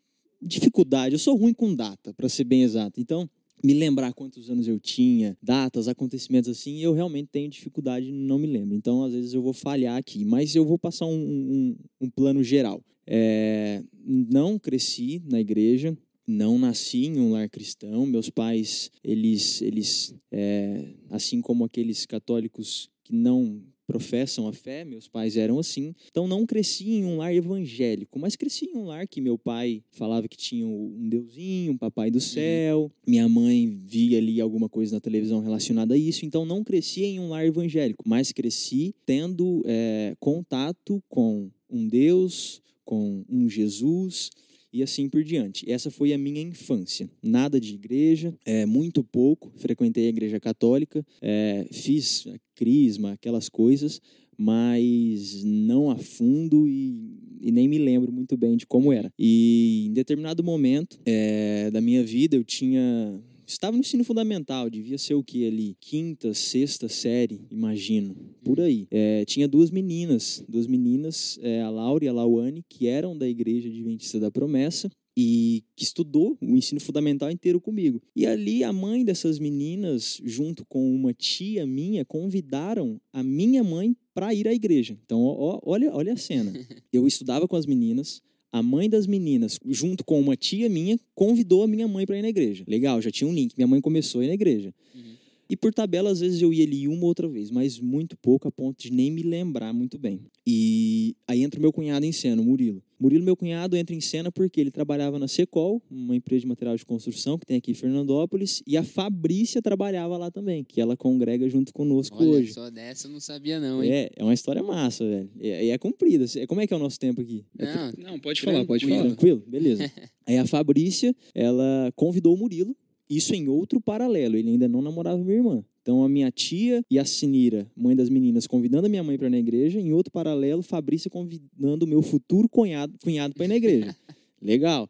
dificuldade, 0.42 1.14
eu 1.14 1.18
sou 1.20 1.36
ruim 1.36 1.54
com 1.54 1.72
data, 1.74 2.12
para 2.14 2.28
ser 2.28 2.42
bem 2.44 2.64
exato. 2.64 3.00
Então, 3.00 3.30
me 3.64 3.74
lembrar 3.74 4.12
quantos 4.12 4.50
anos 4.50 4.66
eu 4.68 4.78
tinha, 4.78 5.36
datas, 5.42 5.88
acontecimentos 5.88 6.48
assim, 6.50 6.78
eu 6.80 6.92
realmente 6.92 7.28
tenho 7.30 7.48
dificuldade, 7.50 8.10
não 8.12 8.38
me 8.38 8.46
lembro. 8.46 8.74
Então, 8.76 9.02
às 9.04 9.12
vezes 9.12 9.34
eu 9.34 9.42
vou 9.42 9.52
falhar 9.52 9.96
aqui, 9.96 10.24
mas 10.24 10.54
eu 10.54 10.64
vou 10.64 10.78
passar 10.78 11.06
um, 11.06 11.12
um- 11.12 11.76
um 12.02 12.10
plano 12.10 12.42
geral. 12.42 12.82
É, 13.06 13.82
não 14.04 14.58
cresci 14.58 15.22
na 15.30 15.40
igreja, 15.40 15.96
não 16.26 16.58
nasci 16.58 17.06
em 17.06 17.18
um 17.18 17.32
lar 17.32 17.48
cristão. 17.48 18.04
Meus 18.06 18.28
pais, 18.28 18.90
eles, 19.02 19.62
eles 19.62 20.14
é, 20.30 20.94
assim 21.10 21.40
como 21.40 21.64
aqueles 21.64 22.04
católicos 22.04 22.90
que 23.02 23.14
não 23.14 23.62
professam 23.88 24.46
a 24.46 24.52
fé, 24.52 24.84
meus 24.84 25.08
pais 25.08 25.34
eram 25.34 25.58
assim. 25.58 25.94
Então 26.10 26.28
não 26.28 26.44
cresci 26.44 26.90
em 26.90 27.06
um 27.06 27.16
lar 27.16 27.34
evangélico, 27.34 28.18
mas 28.18 28.36
cresci 28.36 28.66
em 28.66 28.76
um 28.76 28.84
lar 28.84 29.08
que 29.08 29.18
meu 29.18 29.38
pai 29.38 29.82
falava 29.90 30.28
que 30.28 30.36
tinha 30.36 30.66
um 30.66 31.08
deusinho, 31.08 31.72
um 31.72 31.78
papai 31.78 32.10
do 32.10 32.20
céu. 32.20 32.92
Minha 33.06 33.26
mãe 33.26 33.66
via 33.66 34.18
ali 34.18 34.42
alguma 34.42 34.68
coisa 34.68 34.94
na 34.94 35.00
televisão 35.00 35.40
relacionada 35.40 35.94
a 35.94 35.98
isso. 35.98 36.26
Então 36.26 36.44
não 36.44 36.62
cresci 36.62 37.02
em 37.02 37.18
um 37.18 37.30
lar 37.30 37.46
evangélico, 37.46 38.06
mas 38.06 38.30
cresci 38.30 38.94
tendo 39.06 39.62
é, 39.64 40.14
contato 40.20 41.02
com 41.08 41.50
um 41.70 41.88
Deus, 41.88 42.60
com 42.84 43.24
um 43.26 43.48
Jesus 43.48 44.30
e 44.72 44.82
assim 44.82 45.08
por 45.08 45.22
diante. 45.24 45.70
Essa 45.70 45.90
foi 45.90 46.12
a 46.12 46.18
minha 46.18 46.42
infância. 46.42 47.10
Nada 47.22 47.60
de 47.60 47.74
igreja, 47.74 48.34
é, 48.44 48.66
muito 48.66 49.02
pouco. 49.02 49.52
Frequentei 49.56 50.06
a 50.06 50.10
igreja 50.10 50.38
católica, 50.38 51.04
é, 51.20 51.66
fiz 51.72 52.26
crisma, 52.54 53.12
aquelas 53.12 53.48
coisas, 53.48 54.00
mas 54.36 55.42
não 55.44 55.90
a 55.90 55.96
fundo 55.96 56.68
e, 56.68 57.18
e 57.40 57.50
nem 57.50 57.66
me 57.66 57.78
lembro 57.78 58.12
muito 58.12 58.36
bem 58.36 58.56
de 58.56 58.66
como 58.66 58.92
era. 58.92 59.12
E 59.18 59.86
em 59.88 59.92
determinado 59.92 60.44
momento 60.44 61.00
é, 61.04 61.70
da 61.70 61.80
minha 61.80 62.04
vida 62.04 62.36
eu 62.36 62.44
tinha 62.44 63.20
Estava 63.48 63.72
no 63.72 63.80
ensino 63.80 64.04
fundamental, 64.04 64.68
devia 64.68 64.98
ser 64.98 65.14
o 65.14 65.24
que 65.24 65.48
ali? 65.48 65.74
Quinta, 65.80 66.34
sexta 66.34 66.86
série, 66.86 67.40
imagino. 67.50 68.14
Por 68.44 68.60
aí. 68.60 68.86
É, 68.90 69.24
tinha 69.24 69.48
duas 69.48 69.70
meninas, 69.70 70.44
duas 70.46 70.66
meninas, 70.66 71.38
é, 71.40 71.62
a 71.62 71.70
Laura 71.70 72.04
e 72.04 72.08
a 72.08 72.12
Lauane, 72.12 72.62
que 72.68 72.86
eram 72.86 73.16
da 73.16 73.26
Igreja 73.26 73.70
Adventista 73.70 74.20
da 74.20 74.30
Promessa 74.30 74.90
e 75.16 75.64
que 75.74 75.82
estudou 75.82 76.36
o 76.42 76.56
ensino 76.58 76.78
fundamental 76.78 77.30
inteiro 77.30 77.58
comigo. 77.58 78.02
E 78.14 78.26
ali 78.26 78.62
a 78.62 78.70
mãe 78.72 79.02
dessas 79.02 79.38
meninas, 79.38 80.20
junto 80.22 80.62
com 80.66 80.94
uma 80.94 81.14
tia 81.14 81.66
minha, 81.66 82.04
convidaram 82.04 83.00
a 83.14 83.22
minha 83.22 83.64
mãe 83.64 83.96
para 84.12 84.34
ir 84.34 84.46
à 84.46 84.52
igreja. 84.52 84.98
Então, 85.06 85.22
ó, 85.22 85.58
olha, 85.64 85.90
olha 85.94 86.12
a 86.12 86.16
cena. 86.18 86.52
Eu 86.92 87.06
estudava 87.06 87.48
com 87.48 87.56
as 87.56 87.64
meninas, 87.64 88.22
a 88.52 88.62
mãe 88.62 88.88
das 88.88 89.06
meninas, 89.06 89.58
junto 89.66 90.04
com 90.04 90.20
uma 90.20 90.36
tia 90.36 90.68
minha, 90.68 90.98
convidou 91.14 91.62
a 91.62 91.66
minha 91.66 91.86
mãe 91.86 92.06
para 92.06 92.18
ir 92.18 92.22
na 92.22 92.28
igreja. 92.28 92.64
Legal, 92.66 93.00
já 93.00 93.10
tinha 93.10 93.28
um 93.28 93.32
link. 93.32 93.54
Minha 93.56 93.66
mãe 93.66 93.80
começou 93.80 94.20
a 94.20 94.24
ir 94.24 94.28
na 94.28 94.34
igreja. 94.34 94.74
Uhum. 94.94 95.02
E 95.50 95.56
por 95.56 95.72
tabela, 95.72 96.10
às 96.10 96.20
vezes 96.20 96.40
eu 96.42 96.52
ia 96.52 96.64
ali 96.64 96.88
uma 96.88 97.02
ou 97.02 97.08
outra 97.08 97.28
vez, 97.28 97.50
mas 97.50 97.78
muito 97.78 98.16
pouco 98.16 98.48
a 98.48 98.52
ponto 98.52 98.78
de 98.82 98.92
nem 98.92 99.10
me 99.10 99.22
lembrar 99.22 99.72
muito 99.72 99.98
bem. 99.98 100.20
E 100.46 101.14
aí 101.26 101.42
entra 101.42 101.58
o 101.58 101.62
meu 101.62 101.72
cunhado 101.72 102.04
em 102.04 102.12
cena, 102.12 102.40
o 102.40 102.44
Murilo. 102.44 102.82
Murilo, 102.98 103.24
meu 103.24 103.36
cunhado, 103.36 103.76
entra 103.76 103.94
em 103.94 104.00
cena 104.00 104.30
porque 104.32 104.60
ele 104.60 104.70
trabalhava 104.70 105.18
na 105.18 105.28
Secol, 105.28 105.82
uma 105.90 106.16
empresa 106.16 106.40
de 106.40 106.46
material 106.46 106.76
de 106.76 106.84
construção 106.84 107.38
que 107.38 107.46
tem 107.46 107.56
aqui 107.56 107.70
em 107.70 107.74
Fernandópolis, 107.74 108.62
e 108.66 108.76
a 108.76 108.82
Fabrícia 108.82 109.62
trabalhava 109.62 110.16
lá 110.16 110.30
também, 110.30 110.64
que 110.64 110.80
ela 110.80 110.96
congrega 110.96 111.48
junto 111.48 111.72
conosco 111.72 112.16
Olha, 112.18 112.30
hoje. 112.30 112.52
só 112.52 112.70
dessa 112.70 113.06
eu 113.06 113.12
não 113.12 113.20
sabia 113.20 113.60
não, 113.60 113.82
hein? 113.82 113.90
É, 113.92 114.10
é 114.16 114.24
uma 114.24 114.34
história 114.34 114.62
massa, 114.62 115.06
velho. 115.06 115.30
E 115.40 115.48
é, 115.48 115.68
é 115.68 115.78
comprida. 115.78 116.24
Como 116.46 116.60
é 116.60 116.66
que 116.66 116.74
é 116.74 116.76
o 116.76 116.80
nosso 116.80 116.98
tempo 116.98 117.20
aqui? 117.20 117.44
É 117.58 117.74
Não, 117.74 117.92
Não, 118.12 118.18
pode 118.18 118.40
falar, 118.40 118.64
pode 118.64 118.86
falar. 118.86 119.02
Tranquilo? 119.02 119.42
Beleza. 119.46 119.90
Aí 120.26 120.36
a 120.36 120.46
Fabrícia, 120.46 121.14
ela 121.34 121.92
convidou 121.94 122.34
o 122.34 122.38
Murilo, 122.38 122.76
isso 123.08 123.34
em 123.34 123.48
outro 123.48 123.80
paralelo, 123.80 124.36
ele 124.36 124.50
ainda 124.50 124.68
não 124.68 124.82
namorava 124.82 125.16
minha 125.18 125.36
irmã. 125.36 125.64
Então 125.88 126.04
a 126.04 126.08
minha 126.08 126.30
tia 126.30 126.84
e 126.90 126.98
a 126.98 127.04
Sinira, 127.06 127.66
mãe 127.74 127.96
das 127.96 128.10
meninas, 128.10 128.46
convidando 128.46 128.84
a 128.84 128.90
minha 128.90 129.02
mãe 129.02 129.16
para 129.16 129.26
ir 129.26 129.30
na 129.30 129.38
igreja, 129.38 129.80
em 129.80 129.90
outro 129.90 130.12
paralelo, 130.12 130.62
Fabrícia 130.62 131.10
convidando 131.10 131.86
o 131.86 131.88
meu 131.88 132.02
futuro 132.02 132.46
cunhado, 132.46 132.92
cunhado 133.02 133.32
para 133.34 133.46
ir 133.46 133.48
na 133.48 133.56
igreja. 133.56 133.96
Legal. 134.42 134.86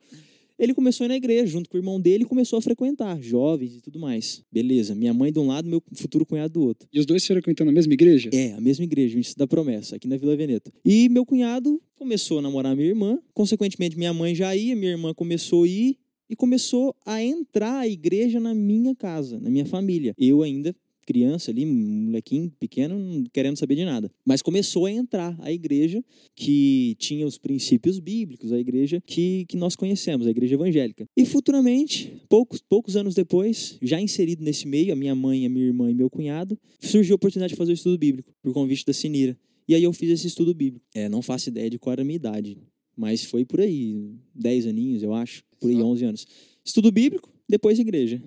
Ele 0.59 0.75
começou 0.75 1.05
a 1.05 1.07
ir 1.07 1.11
na 1.11 1.17
igreja 1.17 1.47
junto 1.47 1.71
com 1.71 1.77
o 1.77 1.81
irmão 1.81 2.01
dele 2.01 2.25
e 2.25 2.27
começou 2.27 2.59
a 2.59 2.61
frequentar 2.61 3.23
jovens 3.23 3.77
e 3.77 3.81
tudo 3.81 4.01
mais. 4.01 4.43
Beleza. 4.51 4.93
Minha 4.93 5.15
mãe 5.15 5.33
de 5.33 5.39
um 5.39 5.47
lado, 5.47 5.69
meu 5.69 5.81
futuro 5.95 6.27
cunhado 6.27 6.55
do 6.55 6.63
outro. 6.63 6.89
E 6.93 6.99
os 6.99 7.07
dois 7.07 7.25
frequentando 7.25 7.71
a 7.71 7.73
mesma 7.73 7.93
igreja? 7.93 8.29
É, 8.33 8.55
a 8.55 8.61
mesma 8.61 8.83
igreja, 8.83 9.17
o 9.17 9.39
da 9.39 9.47
Promessa, 9.47 9.95
aqui 9.95 10.09
na 10.09 10.17
Vila 10.17 10.35
Veneta. 10.35 10.73
E 10.85 11.09
meu 11.09 11.25
cunhado 11.25 11.81
começou 11.95 12.41
a 12.41 12.43
namorar 12.43 12.75
minha 12.75 12.89
irmã, 12.89 13.21
consequentemente 13.33 13.97
minha 13.97 14.13
mãe 14.13 14.35
já 14.35 14.57
ia, 14.57 14.75
minha 14.75 14.91
irmã 14.91 15.15
começou 15.15 15.63
a 15.63 15.69
ir 15.69 15.97
e 16.29 16.35
começou 16.35 16.93
a 17.07 17.23
entrar 17.23 17.79
a 17.79 17.89
igreja 17.89 18.41
na 18.41 18.53
minha 18.53 18.97
casa, 18.97 19.39
na 19.39 19.49
minha 19.49 19.65
família. 19.65 20.13
Eu 20.19 20.43
ainda 20.43 20.75
criança 21.09 21.51
ali, 21.51 21.65
molequinho 21.65 22.53
pequeno, 22.61 22.99
não 22.99 23.25
querendo 23.33 23.57
saber 23.57 23.77
de 23.77 23.85
nada. 23.87 24.13
Mas 24.27 24.43
começou 24.43 24.85
a 24.85 24.93
entrar 24.93 25.35
a 25.41 25.51
igreja 25.51 26.05
que 26.37 26.95
tinha 26.99 27.27
os 27.27 27.39
princípios 27.39 27.99
bíblicos, 27.99 28.53
a 28.53 28.59
igreja 28.59 29.03
que, 29.07 29.47
que 29.47 29.57
nós 29.57 29.75
conhecemos, 29.75 30.27
a 30.27 30.31
igreja 30.31 30.55
evangélica. 30.55 31.07
E 31.17 31.25
futuramente, 31.25 32.13
poucos, 32.29 32.61
poucos 32.61 32.95
anos 32.95 33.15
depois, 33.15 33.79
já 33.81 33.99
inserido 33.99 34.45
nesse 34.45 34.69
meio, 34.69 34.93
a 34.93 34.97
minha 34.97 35.15
mãe, 35.15 35.47
a 35.47 35.49
minha 35.49 35.65
irmã 35.65 35.91
e 35.91 35.95
meu 35.95 36.11
cunhado, 36.11 36.59
surgiu 36.79 37.15
a 37.15 37.17
oportunidade 37.17 37.55
de 37.55 37.57
fazer 37.57 37.73
o 37.73 37.75
estudo 37.75 37.97
bíblico, 37.97 38.31
por 38.43 38.53
convite 38.53 38.85
da 38.85 38.93
Sinira. 38.93 39.35
E 39.67 39.75
aí 39.75 39.83
eu 39.83 39.95
fiz 39.95 40.11
esse 40.11 40.27
estudo 40.27 40.53
bíblico. 40.53 40.85
É, 40.95 41.09
não 41.09 41.23
faço 41.23 41.49
ideia 41.49 41.71
de 41.71 41.79
qual 41.79 41.95
era 41.95 42.03
a 42.03 42.05
minha 42.05 42.17
idade, 42.17 42.59
mas 42.95 43.25
foi 43.25 43.47
por 43.47 43.63
aí, 43.63 44.13
10 44.35 44.67
aninhos, 44.67 45.03
eu 45.03 45.15
acho, 45.15 45.43
por 45.59 45.71
aí, 45.71 45.77
Só. 45.79 45.87
11 45.87 46.05
anos. 46.05 46.27
Estudo 46.63 46.93
bíblico, 46.93 47.33
depois 47.49 47.79
igreja. 47.79 48.23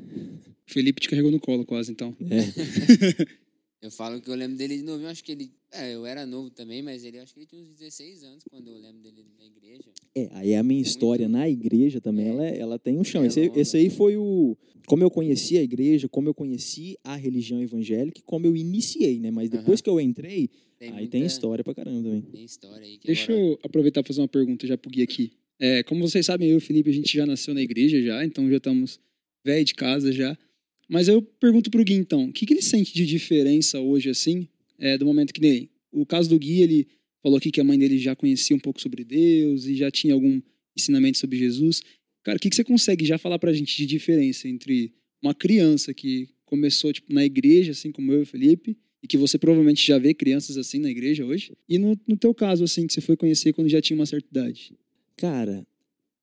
Felipe 0.65 1.01
te 1.01 1.09
carregou 1.09 1.31
no 1.31 1.39
colo 1.39 1.65
quase, 1.65 1.91
então. 1.91 2.15
É. 2.21 2.41
Eu 3.81 3.89
falo 3.89 4.21
que 4.21 4.29
eu 4.29 4.35
lembro 4.35 4.55
dele 4.57 4.77
de 4.77 4.83
novo. 4.83 5.03
Eu 5.03 5.09
acho 5.09 5.23
que 5.23 5.31
ele. 5.31 5.49
É, 5.73 5.95
eu 5.95 6.05
era 6.05 6.23
novo 6.23 6.51
também, 6.51 6.83
mas 6.83 7.03
ele 7.03 7.17
acho 7.17 7.33
que 7.33 7.39
ele 7.39 7.47
tinha 7.47 7.59
uns 7.63 7.69
16 7.69 8.21
anos 8.23 8.43
quando 8.47 8.67
eu 8.67 8.77
lembro 8.77 9.01
dele 9.01 9.25
na 9.39 9.43
igreja. 9.47 9.89
É, 10.13 10.29
aí 10.33 10.53
a 10.53 10.61
minha 10.61 10.79
história 10.79 11.27
na 11.27 11.49
igreja 11.49 11.99
também, 11.99 12.27
É. 12.27 12.29
ela, 12.29 12.45
ela 12.47 12.79
tem 12.79 12.99
um 12.99 13.03
chão. 13.03 13.23
É 13.23 13.27
esse, 13.27 13.47
longa. 13.47 13.59
esse 13.59 13.77
aí 13.77 13.89
foi 13.89 14.15
o. 14.17 14.55
Como 14.85 15.01
eu 15.03 15.09
conheci 15.09 15.57
a 15.57 15.63
igreja, 15.63 16.07
como 16.07 16.29
eu 16.29 16.33
conheci 16.35 16.95
a 17.03 17.15
religião 17.15 17.59
evangélica 17.59 18.19
e 18.19 18.23
como 18.23 18.45
eu 18.45 18.55
iniciei, 18.55 19.19
né? 19.19 19.31
Mas 19.31 19.49
depois 19.49 19.79
Aham. 19.79 19.83
que 19.83 19.89
eu 19.89 19.99
entrei, 19.99 20.49
Tem 20.77 20.89
aí 20.89 20.93
muita- 20.97 21.11
tem 21.13 21.25
história 21.25 21.63
pra 21.63 21.73
caramba 21.73 22.03
também. 22.03 22.21
Tem 22.21 22.43
história 22.45 22.85
aí. 22.85 22.99
Que 22.99 23.07
Deixa 23.07 23.31
agora- 23.33 23.47
eu 23.47 23.59
aproveitar 23.63 24.01
e 24.01 24.07
fazer 24.07 24.21
uma 24.21 24.27
pergunta 24.27 24.67
já 24.67 24.77
pro 24.77 24.91
Gui 24.91 25.01
aqui. 25.01 25.31
É, 25.59 25.81
como 25.81 26.07
vocês 26.07 26.23
sabem, 26.23 26.49
eu 26.49 26.55
e 26.55 26.57
o 26.57 26.61
Felipe, 26.61 26.91
a 26.91 26.93
gente 26.93 27.11
já 27.17 27.25
nasceu 27.25 27.55
na 27.55 27.61
igreja 27.63 27.99
já, 28.03 28.23
então 28.23 28.47
já 28.47 28.57
estamos 28.57 28.99
velho 29.43 29.65
de 29.65 29.73
casa 29.73 30.11
já. 30.11 30.37
Mas 30.87 31.07
eu 31.07 31.21
pergunto 31.21 31.71
pro 31.71 31.83
Gui, 31.83 31.93
então, 31.93 32.25
o 32.25 32.33
que, 32.33 32.45
que 32.45 32.53
ele 32.53 32.61
sente 32.61 32.93
de 32.93 33.05
diferença 33.05 33.79
hoje, 33.79 34.09
assim, 34.09 34.47
é, 34.77 34.97
do 34.97 35.05
momento 35.05 35.33
que 35.33 35.41
nem... 35.41 35.69
O 35.91 36.05
caso 36.05 36.29
do 36.29 36.39
Gui, 36.39 36.61
ele 36.61 36.87
falou 37.21 37.37
aqui 37.37 37.51
que 37.51 37.59
a 37.59 37.63
mãe 37.63 37.77
dele 37.77 37.97
já 37.97 38.15
conhecia 38.15 38.55
um 38.55 38.59
pouco 38.59 38.81
sobre 38.81 39.03
Deus 39.03 39.65
e 39.65 39.75
já 39.75 39.91
tinha 39.91 40.13
algum 40.13 40.41
ensinamento 40.75 41.17
sobre 41.17 41.37
Jesus. 41.37 41.81
Cara, 42.23 42.37
o 42.37 42.39
que, 42.39 42.49
que 42.49 42.55
você 42.55 42.63
consegue 42.63 43.05
já 43.05 43.17
falar 43.17 43.39
pra 43.39 43.53
gente 43.53 43.75
de 43.75 43.85
diferença 43.85 44.47
entre 44.47 44.93
uma 45.21 45.33
criança 45.33 45.93
que 45.93 46.29
começou 46.45 46.91
tipo, 46.91 47.13
na 47.13 47.23
igreja, 47.23 47.71
assim 47.71 47.91
como 47.91 48.11
eu 48.11 48.19
e 48.19 48.23
o 48.23 48.25
Felipe, 48.25 48.77
e 49.03 49.07
que 49.07 49.17
você 49.17 49.37
provavelmente 49.37 49.85
já 49.85 49.97
vê 49.97 50.13
crianças 50.13 50.57
assim 50.57 50.79
na 50.79 50.89
igreja 50.89 51.25
hoje, 51.25 51.53
e 51.67 51.77
no, 51.77 51.99
no 52.07 52.17
teu 52.17 52.33
caso, 52.33 52.63
assim, 52.63 52.85
que 52.85 52.93
você 52.93 53.01
foi 53.01 53.17
conhecer 53.17 53.53
quando 53.53 53.69
já 53.69 53.81
tinha 53.81 53.97
uma 53.97 54.05
certa 54.05 54.27
idade? 54.29 54.77
Cara, 55.17 55.65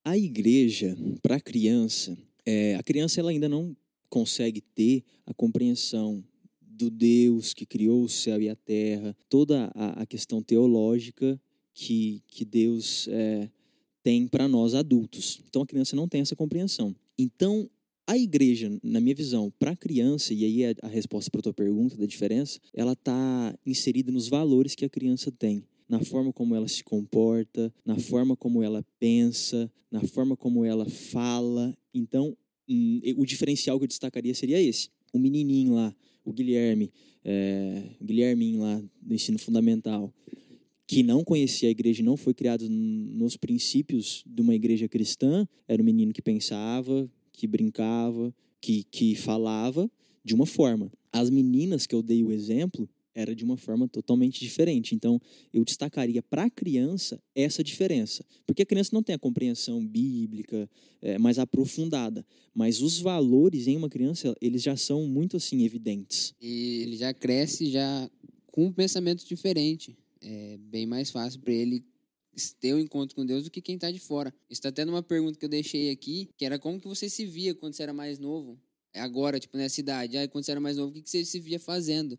a 0.03 0.17
igreja, 0.17 0.97
para 1.21 1.39
criança, 1.39 2.17
é, 2.49 2.75
a 2.75 2.81
criança 2.81 3.19
ela 3.19 3.29
ainda 3.29 3.47
não 3.47 3.77
consegue 4.09 4.59
ter 4.59 5.03
a 5.25 5.33
compreensão 5.33 6.23
do 6.59 6.89
Deus 6.89 7.53
que 7.53 7.65
criou 7.65 8.03
o 8.03 8.09
céu 8.09 8.41
e 8.41 8.49
a 8.49 8.55
terra, 8.55 9.15
toda 9.29 9.71
a, 9.75 10.01
a 10.01 10.05
questão 10.05 10.41
teológica 10.41 11.39
que, 11.75 12.23
que 12.27 12.43
Deus 12.43 13.07
é, 13.09 13.49
tem 14.01 14.27
para 14.27 14.47
nós 14.47 14.73
adultos. 14.73 15.39
Então 15.47 15.61
a 15.61 15.65
criança 15.67 15.95
não 15.95 16.07
tem 16.07 16.21
essa 16.21 16.35
compreensão. 16.35 16.95
Então 17.17 17.69
a 18.07 18.17
igreja, 18.17 18.75
na 18.81 18.99
minha 18.99 19.13
visão, 19.13 19.53
para 19.59 19.71
a 19.71 19.75
criança, 19.75 20.33
e 20.33 20.43
aí 20.43 20.63
é 20.63 20.73
a 20.81 20.87
resposta 20.87 21.29
para 21.29 21.41
a 21.41 21.43
tua 21.43 21.53
pergunta 21.53 21.95
da 21.95 22.07
diferença, 22.07 22.59
ela 22.73 22.93
está 22.93 23.55
inserida 23.63 24.11
nos 24.11 24.27
valores 24.27 24.73
que 24.73 24.85
a 24.85 24.89
criança 24.89 25.31
tem 25.31 25.63
na 25.89 25.99
forma 25.99 26.31
como 26.31 26.55
ela 26.55 26.67
se 26.67 26.83
comporta, 26.83 27.73
na 27.83 27.97
forma 27.97 28.35
como 28.35 28.61
ela 28.61 28.85
pensa, 28.99 29.69
na 29.91 30.01
forma 30.01 30.37
como 30.37 30.63
ela 30.63 30.85
fala. 30.87 31.75
Então, 31.91 32.37
hum, 32.69 33.01
o 33.17 33.25
diferencial 33.25 33.79
que 33.79 33.85
eu 33.85 33.87
destacaria 33.87 34.35
seria 34.35 34.61
esse. 34.61 34.89
O 35.11 35.17
menininho 35.17 35.73
lá, 35.73 35.95
o 36.23 36.31
Guilherme, 36.31 36.91
é, 37.25 37.83
o 37.99 38.05
Guilherminho 38.05 38.59
lá 38.59 38.81
do 39.01 39.15
ensino 39.15 39.39
fundamental, 39.39 40.13
que 40.85 41.01
não 41.01 41.23
conhecia 41.23 41.69
a 41.69 41.71
igreja 41.71 42.03
não 42.03 42.17
foi 42.17 42.33
criado 42.33 42.67
nos 42.69 43.35
princípios 43.35 44.23
de 44.25 44.41
uma 44.41 44.55
igreja 44.55 44.87
cristã, 44.87 45.47
era 45.67 45.81
um 45.81 45.85
menino 45.85 46.13
que 46.13 46.21
pensava, 46.21 47.09
que 47.31 47.47
brincava, 47.47 48.33
que, 48.61 48.83
que 48.83 49.15
falava 49.15 49.89
de 50.23 50.35
uma 50.35 50.45
forma. 50.45 50.91
As 51.11 51.29
meninas 51.29 51.87
que 51.87 51.95
eu 51.95 52.03
dei 52.03 52.23
o 52.23 52.31
exemplo, 52.31 52.87
era 53.19 53.35
de 53.35 53.43
uma 53.43 53.57
forma 53.57 53.87
totalmente 53.87 54.39
diferente. 54.39 54.95
Então, 54.95 55.21
eu 55.53 55.63
destacaria 55.63 56.21
para 56.21 56.45
a 56.45 56.49
criança 56.49 57.21
essa 57.35 57.63
diferença. 57.63 58.25
Porque 58.45 58.63
a 58.63 58.65
criança 58.65 58.91
não 58.93 59.03
tem 59.03 59.15
a 59.15 59.19
compreensão 59.19 59.85
bíblica 59.85 60.69
é, 61.01 61.17
mais 61.17 61.37
aprofundada. 61.37 62.25
Mas 62.53 62.81
os 62.81 62.99
valores 62.99 63.67
em 63.67 63.77
uma 63.77 63.89
criança, 63.89 64.35
eles 64.41 64.61
já 64.61 64.75
são 64.75 65.05
muito 65.07 65.37
assim 65.37 65.63
evidentes. 65.63 66.33
E 66.41 66.83
ele 66.83 66.97
já 66.97 67.13
cresce 67.13 67.69
já 67.69 68.09
com 68.47 68.65
um 68.65 68.73
pensamento 68.73 69.25
diferente. 69.25 69.97
É 70.21 70.57
bem 70.57 70.85
mais 70.85 71.11
fácil 71.11 71.39
para 71.39 71.53
ele 71.53 71.83
ter 72.59 72.73
um 72.73 72.79
encontro 72.79 73.15
com 73.15 73.25
Deus 73.25 73.43
do 73.43 73.51
que 73.51 73.61
quem 73.61 73.75
está 73.75 73.91
de 73.91 73.99
fora. 73.99 74.33
Está 74.49 74.69
até 74.69 74.85
numa 74.85 75.03
pergunta 75.03 75.37
que 75.37 75.45
eu 75.45 75.49
deixei 75.49 75.89
aqui, 75.89 76.29
que 76.37 76.45
era 76.45 76.57
como 76.57 76.79
que 76.79 76.87
você 76.87 77.09
se 77.09 77.25
via 77.25 77.53
quando 77.53 77.73
você 77.73 77.83
era 77.83 77.93
mais 77.93 78.19
novo? 78.19 78.59
É 78.93 79.01
agora, 79.01 79.39
tipo, 79.39 79.57
nessa 79.57 79.79
idade. 79.79 80.17
Aí, 80.17 80.27
quando 80.27 80.45
você 80.45 80.51
era 80.51 80.59
mais 80.59 80.77
novo, 80.77 80.91
o 80.91 80.93
que 80.93 81.07
você 81.07 81.23
se 81.23 81.39
via 81.39 81.59
fazendo? 81.59 82.17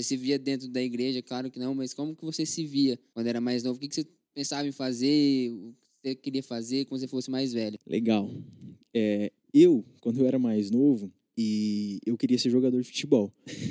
Você 0.00 0.04
se 0.04 0.16
via 0.16 0.38
dentro 0.38 0.66
da 0.66 0.82
igreja, 0.82 1.20
claro 1.20 1.50
que 1.50 1.58
não, 1.58 1.74
mas 1.74 1.92
como 1.92 2.16
que 2.16 2.24
você 2.24 2.46
se 2.46 2.64
via 2.64 2.98
quando 3.12 3.26
era 3.26 3.38
mais 3.38 3.62
novo? 3.62 3.76
O 3.76 3.80
que, 3.80 3.86
que 3.86 3.94
você 3.96 4.06
pensava 4.34 4.66
em 4.66 4.72
fazer? 4.72 5.50
O 5.50 5.74
que 5.74 6.08
você 6.08 6.14
queria 6.14 6.42
fazer 6.42 6.86
quando 6.86 7.02
você 7.02 7.06
fosse 7.06 7.30
mais 7.30 7.52
velho? 7.52 7.78
Legal. 7.86 8.30
É, 8.94 9.30
eu, 9.52 9.84
quando 10.00 10.20
eu 10.20 10.26
era 10.26 10.38
mais 10.38 10.70
novo, 10.70 11.12
e 11.36 12.00
eu 12.06 12.16
queria 12.16 12.38
ser 12.38 12.48
jogador 12.48 12.80
de 12.80 12.88
futebol. 12.88 13.30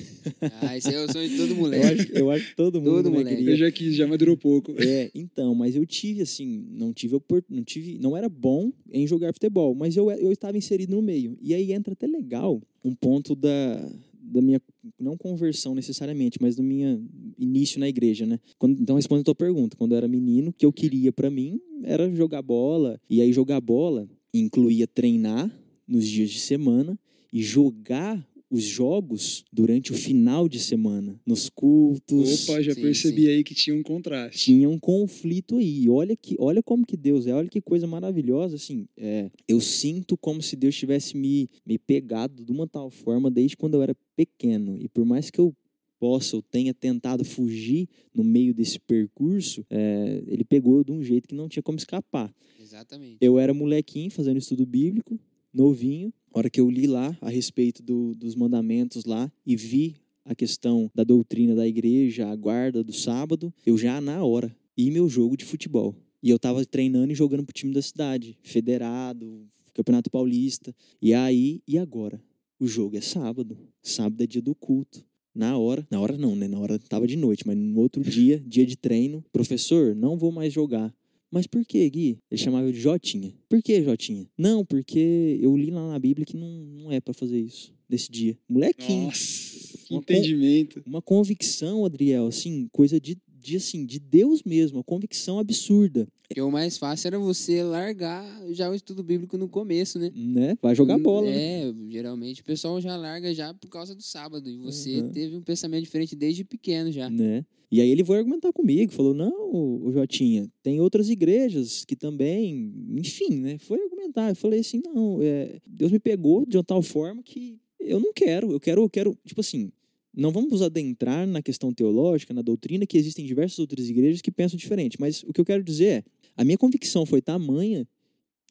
Ah, 0.61 0.77
esse 0.77 0.93
é 0.93 1.03
o 1.03 1.11
sonho 1.11 1.29
de 1.29 1.37
todo 1.37 1.55
moleque. 1.55 1.81
Eu 1.81 1.89
acho, 1.89 2.11
eu 2.11 2.31
acho 2.31 2.49
que 2.49 2.55
todo 2.55 2.79
mundo 2.79 2.95
Todo 2.95 3.09
né, 3.09 3.17
moleque. 3.17 3.37
queria. 3.37 3.53
Eu 3.53 3.57
já 3.57 3.71
quis, 3.71 3.95
já 3.95 4.05
madurou 4.05 4.37
pouco. 4.37 4.73
É, 4.77 5.09
então, 5.15 5.55
mas 5.55 5.75
eu 5.75 5.85
tive 5.85 6.21
assim, 6.21 6.67
não 6.71 6.93
tive 6.93 7.19
não 7.49 7.63
tive, 7.63 7.97
não 7.97 8.15
era 8.17 8.27
bom 8.27 8.71
em 8.91 9.07
jogar 9.07 9.33
futebol, 9.33 9.73
mas 9.73 9.95
eu 9.95 10.11
eu 10.11 10.31
estava 10.31 10.57
inserido 10.57 10.95
no 10.95 11.01
meio. 11.01 11.37
E 11.41 11.53
aí 11.53 11.71
entra 11.71 11.93
até 11.93 12.05
legal 12.05 12.61
um 12.83 12.93
ponto 12.93 13.33
da 13.33 13.89
da 14.29 14.41
minha 14.41 14.61
não 14.99 15.17
conversão 15.17 15.73
necessariamente, 15.73 16.37
mas 16.41 16.55
do 16.55 16.63
minha 16.63 17.01
início 17.37 17.79
na 17.79 17.87
igreja, 17.87 18.25
né? 18.25 18.39
Quando, 18.57 18.79
então 18.79 18.95
respondendo 18.95 19.21
a 19.21 19.25
tua 19.25 19.35
pergunta, 19.35 19.75
quando 19.75 19.93
eu 19.93 19.97
era 19.97 20.07
menino, 20.07 20.49
o 20.49 20.53
que 20.53 20.65
eu 20.65 20.71
queria 20.71 21.11
pra 21.11 21.29
mim 21.29 21.59
era 21.83 22.13
jogar 22.13 22.41
bola, 22.41 22.99
e 23.09 23.21
aí 23.21 23.33
jogar 23.33 23.59
bola 23.59 24.07
incluía 24.33 24.87
treinar 24.87 25.51
nos 25.87 26.07
dias 26.07 26.29
de 26.29 26.39
semana 26.39 26.97
e 27.33 27.41
jogar 27.41 28.27
os 28.49 28.63
jogos 28.63 29.43
durante 29.53 29.91
o 29.91 29.95
final 29.95 30.49
de 30.49 30.59
semana, 30.59 31.19
nos 31.25 31.49
cultos. 31.49 32.49
Opa, 32.49 32.61
já 32.61 32.73
Sim, 32.73 32.81
percebi 32.81 33.27
aí 33.27 33.43
que 33.43 33.53
tinha 33.53 33.75
um 33.75 33.83
contraste. 33.83 34.45
Tinha 34.45 34.67
um 34.67 34.79
conflito 34.79 35.57
aí. 35.57 35.83
E 35.83 35.89
Olha 35.89 36.15
que, 36.15 36.35
olha 36.39 36.63
como 36.63 36.85
que 36.85 36.97
Deus 36.97 37.27
é, 37.27 37.33
olha 37.33 37.47
que 37.47 37.61
coisa 37.61 37.85
maravilhosa, 37.85 38.55
assim. 38.55 38.87
É, 38.97 39.29
eu 39.47 39.61
sinto 39.61 40.17
como 40.17 40.41
se 40.41 40.55
Deus 40.55 40.75
tivesse 40.75 41.15
me, 41.15 41.49
me 41.65 41.77
pegado 41.77 42.43
de 42.43 42.51
uma 42.51 42.67
tal 42.67 42.89
forma 42.89 43.29
desde 43.29 43.55
quando 43.55 43.75
eu 43.75 43.83
era 43.83 43.95
pequeno. 44.15 44.77
E 44.79 44.87
por 44.87 45.05
mais 45.05 45.29
que 45.29 45.39
eu 45.39 45.55
possa 45.99 46.37
ou 46.37 46.41
tenha 46.41 46.73
tentado 46.73 47.25
fugir 47.25 47.87
no 48.15 48.23
meio 48.23 48.53
desse 48.53 48.79
percurso, 48.79 49.65
é, 49.69 50.23
ele 50.25 50.43
pegou 50.43 50.77
eu 50.77 50.83
de 50.83 50.91
um 50.91 51.03
jeito 51.03 51.27
que 51.27 51.35
não 51.35 51.49
tinha 51.49 51.61
como 51.61 51.77
escapar. 51.77 52.33
Exatamente. 52.59 53.17
Eu 53.19 53.37
era 53.37 53.53
molequinho 53.53 54.09
fazendo 54.09 54.37
estudo 54.37 54.65
bíblico, 54.65 55.19
novinho. 55.53 56.13
A 56.33 56.39
hora 56.39 56.49
que 56.49 56.59
eu 56.61 56.69
li 56.69 56.87
lá 56.87 57.17
a 57.21 57.29
respeito 57.29 57.81
do- 57.81 58.13
dos 58.15 58.35
mandamentos 58.35 59.05
lá 59.05 59.31
e 59.45 59.55
vi 59.55 59.95
a 60.23 60.35
questão 60.35 60.89
da 60.93 61.03
doutrina 61.03 61.55
da 61.55 61.67
igreja, 61.67 62.27
a 62.27 62.35
guarda 62.35 62.83
do 62.83 62.93
sábado, 62.93 63.53
eu 63.65 63.77
já 63.77 63.99
na 63.99 64.23
hora 64.23 64.55
e 64.77 64.91
meu 64.91 65.09
jogo 65.09 65.35
de 65.35 65.43
futebol. 65.45 65.95
E 66.21 66.29
eu 66.29 66.37
tava 66.37 66.63
treinando 66.65 67.11
e 67.11 67.15
jogando 67.15 67.43
pro 67.45 67.53
time 67.53 67.73
da 67.73 67.81
cidade, 67.81 68.37
federado, 68.43 69.47
Campeonato 69.73 70.09
Paulista. 70.09 70.75
E 71.01 71.13
aí, 71.13 71.61
e 71.67 71.77
agora? 71.77 72.21
O 72.59 72.67
jogo 72.67 72.97
é 72.97 73.01
sábado. 73.01 73.57
Sábado 73.81 74.21
é 74.21 74.27
dia 74.27 74.41
do 74.41 74.53
culto. 74.53 75.03
Na 75.33 75.57
hora, 75.57 75.87
na 75.89 75.99
hora 76.01 76.17
não, 76.17 76.35
né? 76.35 76.47
Na 76.47 76.59
hora 76.59 76.77
tava 76.77 77.07
de 77.07 77.15
noite, 77.15 77.47
mas 77.47 77.55
no 77.55 77.79
outro 77.79 78.03
dia, 78.03 78.43
dia 78.45 78.65
de 78.65 78.75
treino, 78.75 79.23
professor, 79.31 79.95
não 79.95 80.17
vou 80.17 80.31
mais 80.31 80.51
jogar. 80.51 80.93
Mas 81.31 81.45
por 81.47 81.63
que, 81.65 81.87
Gui? 81.89 82.17
Ele 82.31 82.41
chamava 82.41 82.65
eu 82.67 82.71
de 82.71 82.79
Jotinha. 82.79 83.33
Por 83.47 83.61
que, 83.61 83.83
Jotinha? 83.83 84.25
Não, 84.37 84.65
porque 84.65 85.37
eu 85.41 85.55
li 85.55 85.69
lá 85.69 85.87
na 85.87 85.99
Bíblia 85.99 86.25
que 86.25 86.35
não, 86.35 86.49
não 86.49 86.91
é 86.91 86.99
pra 86.99 87.13
fazer 87.13 87.39
isso 87.39 87.71
nesse 87.87 88.11
dia. 88.11 88.37
Molequinho. 88.49 89.05
Nossa, 89.05 89.77
que 89.85 89.93
Uma 89.93 90.01
con- 90.01 90.13
entendimento. 90.13 90.83
Uma 90.85 91.01
convicção, 91.01 91.85
Adriel, 91.85 92.27
assim, 92.27 92.67
coisa 92.71 92.99
de, 92.99 93.15
de 93.49 93.57
assim, 93.57 93.85
de 93.85 93.99
Deus 93.99 94.43
mesmo, 94.43 94.83
convicção 94.83 95.39
absurda, 95.39 96.07
Porque 96.27 96.41
o 96.41 96.51
mais 96.51 96.77
fácil 96.77 97.07
era 97.07 97.19
você 97.19 97.63
largar 97.63 98.23
já 98.51 98.69
o 98.69 98.75
estudo 98.75 99.01
bíblico 99.03 99.37
no 99.37 99.47
começo, 99.49 99.97
né? 99.99 100.11
né? 100.15 100.57
Vai 100.61 100.75
jogar 100.75 100.97
bola, 100.99 101.25
né? 101.29 101.63
É, 101.69 101.73
geralmente 101.89 102.41
o 102.41 102.45
pessoal 102.45 102.79
já 102.79 102.95
larga 102.95 103.33
já 103.33 103.53
por 103.53 103.69
causa 103.69 103.95
do 103.95 104.01
sábado. 104.03 104.49
E 104.49 104.57
você 104.57 105.01
Uhum. 105.01 105.11
teve 105.11 105.35
um 105.35 105.41
pensamento 105.41 105.83
diferente 105.83 106.15
desde 106.15 106.43
pequeno 106.43 106.91
já. 106.91 107.09
né? 107.09 107.43
E 107.71 107.81
aí 107.81 107.89
ele 107.89 108.03
foi 108.03 108.17
argumentar 108.17 108.51
comigo, 108.51 108.91
falou, 108.91 109.13
não, 109.13 109.53
o 109.53 109.91
Jotinha, 109.91 110.49
tem 110.63 110.79
outras 110.81 111.07
igrejas 111.09 111.85
que 111.85 111.95
também, 111.95 112.73
enfim, 112.97 113.35
né? 113.39 113.57
Foi 113.59 113.79
argumentar. 113.79 114.29
Eu 114.29 114.35
falei 114.35 114.59
assim, 114.61 114.81
não, 114.83 115.19
é, 115.21 115.59
Deus 115.67 115.91
me 115.91 115.99
pegou 115.99 116.45
de 116.47 116.57
uma 116.57 116.63
tal 116.63 116.81
forma 116.81 117.21
que 117.21 117.59
eu 117.79 117.99
não 117.99 118.11
quero, 118.13 118.51
eu 118.51 118.59
quero, 118.59 118.81
eu 118.81 118.89
quero, 118.89 119.15
tipo 119.25 119.39
assim, 119.41 119.71
não 120.15 120.31
vamos 120.31 120.51
nos 120.51 120.61
adentrar 120.61 121.27
na 121.27 121.41
questão 121.41 121.73
teológica, 121.73 122.33
na 122.33 122.41
doutrina, 122.41 122.85
que 122.85 122.97
existem 122.97 123.25
diversas 123.25 123.59
outras 123.59 123.89
igrejas 123.89 124.21
que 124.21 124.31
pensam 124.31 124.57
diferente, 124.57 124.97
mas 124.99 125.23
o 125.23 125.33
que 125.33 125.39
eu 125.39 125.45
quero 125.45 125.63
dizer 125.63 125.85
é, 125.85 126.03
a 126.35 126.43
minha 126.43 126.57
convicção 126.57 127.05
foi 127.05 127.21
tamanha 127.21 127.87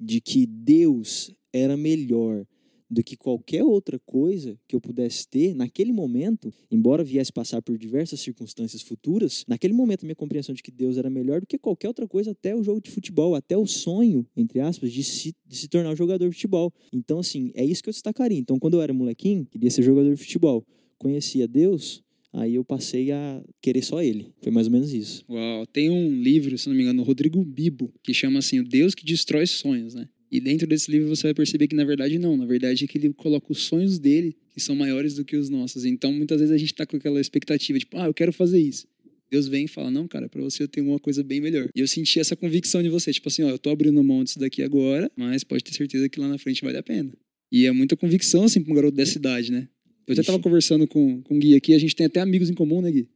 de 0.01 0.21
que 0.21 0.47
Deus 0.47 1.33
era 1.53 1.77
melhor 1.77 2.47
do 2.91 3.03
que 3.03 3.17
qualquer 3.17 3.63
outra 3.63 3.99
coisa 3.99 4.59
que 4.67 4.75
eu 4.75 4.81
pudesse 4.81 5.29
ter 5.29 5.55
naquele 5.55 5.93
momento, 5.93 6.53
embora 6.71 7.05
viesse 7.05 7.33
passar 7.33 7.61
por 7.61 7.77
diversas 7.77 8.21
circunstâncias 8.21 8.81
futuras, 8.83 9.45
naquele 9.47 9.75
momento 9.75 10.05
a 10.05 10.07
minha 10.07 10.17
compreensão 10.17 10.55
de 10.55 10.63
que 10.63 10.71
Deus 10.71 10.97
era 10.97 11.11
melhor 11.11 11.41
do 11.41 11.47
que 11.47 11.59
qualquer 11.59 11.89
outra 11.89 12.09
coisa, 12.09 12.31
até 12.31 12.55
o 12.55 12.63
jogo 12.63 12.81
de 12.81 12.91
futebol, 12.91 13.35
até 13.35 13.57
o 13.57 13.67
sonho, 13.67 14.27
entre 14.37 14.61
aspas, 14.61 14.91
de 14.91 15.05
se, 15.05 15.35
de 15.47 15.57
se 15.57 15.69
tornar 15.69 15.91
um 15.91 15.97
jogador 15.97 16.29
de 16.29 16.35
futebol. 16.35 16.73
Então, 16.93 17.19
assim, 17.19 17.53
é 17.55 17.65
isso 17.65 17.83
que 17.83 17.91
eu 17.91 17.93
destacaria. 17.93 18.39
Então, 18.39 18.59
quando 18.59 18.75
eu 18.75 18.83
era 18.83 18.93
molequinho, 18.95 19.45
queria 19.45 19.71
ser 19.71 19.83
jogador 19.83 20.15
de 20.15 20.21
futebol, 20.21 20.65
conhecia 20.99 21.49
Deus, 21.49 22.03
aí 22.33 22.57
eu 22.57 22.65
passei 22.65 23.11
a 23.11 23.43
querer 23.63 23.83
só 23.83 24.03
ele. 24.03 24.33
Foi 24.43 24.53
mais 24.53 24.67
ou 24.67 24.73
menos 24.73 24.93
isso. 24.93 25.25
Uau, 25.29 25.67
tem 25.67 25.91
um 25.91 26.21
livro, 26.21 26.57
se 26.59 26.69
não 26.69 26.77
me 26.77 26.83
engano, 26.83 27.03
Rodrigo 27.03 27.45
Bibo, 27.45 27.93
que 28.03 28.13
chama 28.13 28.39
assim, 28.39 28.61
O 28.61 28.65
Deus 28.65 28.95
que 28.95 29.05
Destrói 29.05 29.47
Sonhos, 29.47 29.95
né? 29.95 30.09
E 30.31 30.41
dentro 30.41 30.67
desse 30.67 30.91
livro 30.91 31.09
você 31.09 31.23
vai 31.29 31.35
perceber 31.35 31.69
que 31.69 31.75
na 31.75 31.85
verdade 31.85 32.19
não, 32.19 32.37
na 32.37 32.45
verdade 32.45 32.85
é 32.85 32.87
que 32.87 32.99
ele 32.99 33.13
coloca 33.15 33.51
os 33.51 33.63
sonhos 33.63 33.99
dele, 33.99 34.37
que 34.51 34.61
são 34.61 34.77
maiores 34.77 35.15
do 35.15 35.25
que 35.25 35.37
os 35.37 35.49
nossos. 35.49 35.85
Então 35.87 36.13
muitas 36.13 36.41
vezes 36.41 36.55
a 36.55 36.59
gente 36.59 36.75
tá 36.75 36.85
com 36.85 36.97
aquela 36.97 37.21
expectativa, 37.21 37.79
tipo, 37.79 37.97
ah, 37.97 38.07
eu 38.07 38.15
quero 38.15 38.33
fazer 38.33 38.61
isso. 38.61 38.87
Deus 39.31 39.47
vem 39.47 39.65
e 39.65 39.69
fala, 39.69 39.91
não, 39.91 40.09
cara, 40.09 40.29
pra 40.29 40.43
você 40.43 40.63
eu 40.63 40.69
tenho 40.69 40.89
uma 40.89 40.99
coisa 40.99 41.23
bem 41.23 41.41
melhor. 41.41 41.69
E 41.75 41.81
eu 41.81 41.89
senti 41.89 42.19
essa 42.19 42.35
convicção 42.35 42.83
de 42.83 42.89
você, 42.89 43.13
tipo 43.13 43.29
assim, 43.29 43.43
ó, 43.43 43.51
eu 43.51 43.59
tô 43.59 43.71
abrindo 43.71 44.03
mão 44.03 44.25
disso 44.25 44.39
daqui 44.39 44.63
agora, 44.63 45.11
mas 45.17 45.45
pode 45.45 45.65
ter 45.65 45.75
certeza 45.75 46.09
que 46.09 46.19
lá 46.19 46.29
na 46.29 46.39
frente 46.39 46.63
vale 46.63 46.79
a 46.79 46.83
pena. 46.83 47.13
E 47.51 47.67
é 47.67 47.73
muita 47.73 47.97
convicção, 47.97 48.45
assim, 48.45 48.63
pra 48.63 48.73
um 48.73 48.75
garoto 48.75 48.97
dessa 48.97 49.19
idade, 49.19 49.51
né? 49.51 49.69
Eu 50.09 50.15
até 50.15 50.23
tava 50.23 50.39
Ixi. 50.39 50.43
conversando 50.43 50.87
com, 50.89 51.21
com 51.23 51.37
o 51.37 51.39
Gui 51.39 51.55
aqui, 51.55 51.75
a 51.75 51.79
gente 51.79 51.95
tem 51.95 52.07
até 52.07 52.21
amigos 52.21 52.49
em 52.51 52.55
comum, 52.55 52.81
né, 52.81 52.91
Gui? 52.91 53.09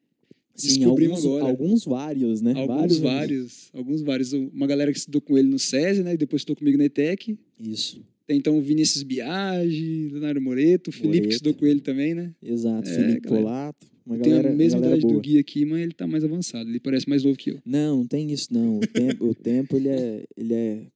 Sim, 0.54 0.84
alguns, 0.84 1.24
agora. 1.24 1.44
alguns 1.46 1.84
vários, 1.84 2.42
né? 2.42 2.52
Alguns 2.54 2.76
Vários. 2.76 2.98
vários, 2.98 3.70
alguns 3.72 4.02
vários. 4.02 4.32
Uma 4.34 4.66
galera 4.66 4.92
que 4.92 4.98
estudou 4.98 5.20
com 5.22 5.38
ele 5.38 5.48
no 5.48 5.58
SESI, 5.58 6.02
né? 6.02 6.12
E 6.12 6.16
depois 6.18 6.40
estudou 6.40 6.56
comigo 6.56 6.76
na 6.76 6.84
ETEC. 6.84 7.38
Isso, 7.58 8.02
Tem 8.26 8.36
então 8.36 8.58
o 8.58 8.60
Vinícius 8.60 9.02
Biagi, 9.02 10.10
Leonardo 10.12 10.40
Moreto, 10.42 10.88
o 10.88 10.92
Felipe 10.92 11.12
que 11.12 11.18
Moreto. 11.20 11.32
estudou 11.32 11.54
com 11.54 11.64
ele 11.66 11.80
também, 11.80 12.14
né? 12.14 12.34
exato. 12.42 12.86
É, 12.86 12.94
Felipe 12.94 13.20
galera. 13.28 13.42
Polato, 13.44 13.86
uma 14.04 14.18
Tem 14.18 14.30
galera, 14.30 14.50
a 14.50 14.54
mesma 14.54 14.78
idade 14.80 15.00
do 15.00 15.08
boa. 15.08 15.20
Gui 15.22 15.38
aqui, 15.38 15.64
mas 15.64 15.80
ele 15.80 15.92
tá 15.94 16.06
mais 16.06 16.22
avançado. 16.22 16.68
Ele 16.68 16.78
parece 16.80 17.08
mais 17.08 17.24
novo 17.24 17.36
que 17.38 17.50
eu. 17.52 17.58
Não, 17.64 17.98
não 17.98 18.06
tem 18.06 18.30
isso 18.30 18.48
não. 18.52 18.76
O 18.78 18.86
tempo, 18.86 19.24
o 19.28 19.34
tempo 19.34 19.76
ele 19.76 19.88
é, 19.88 20.24
ele 20.36 20.52
é, 20.54 20.86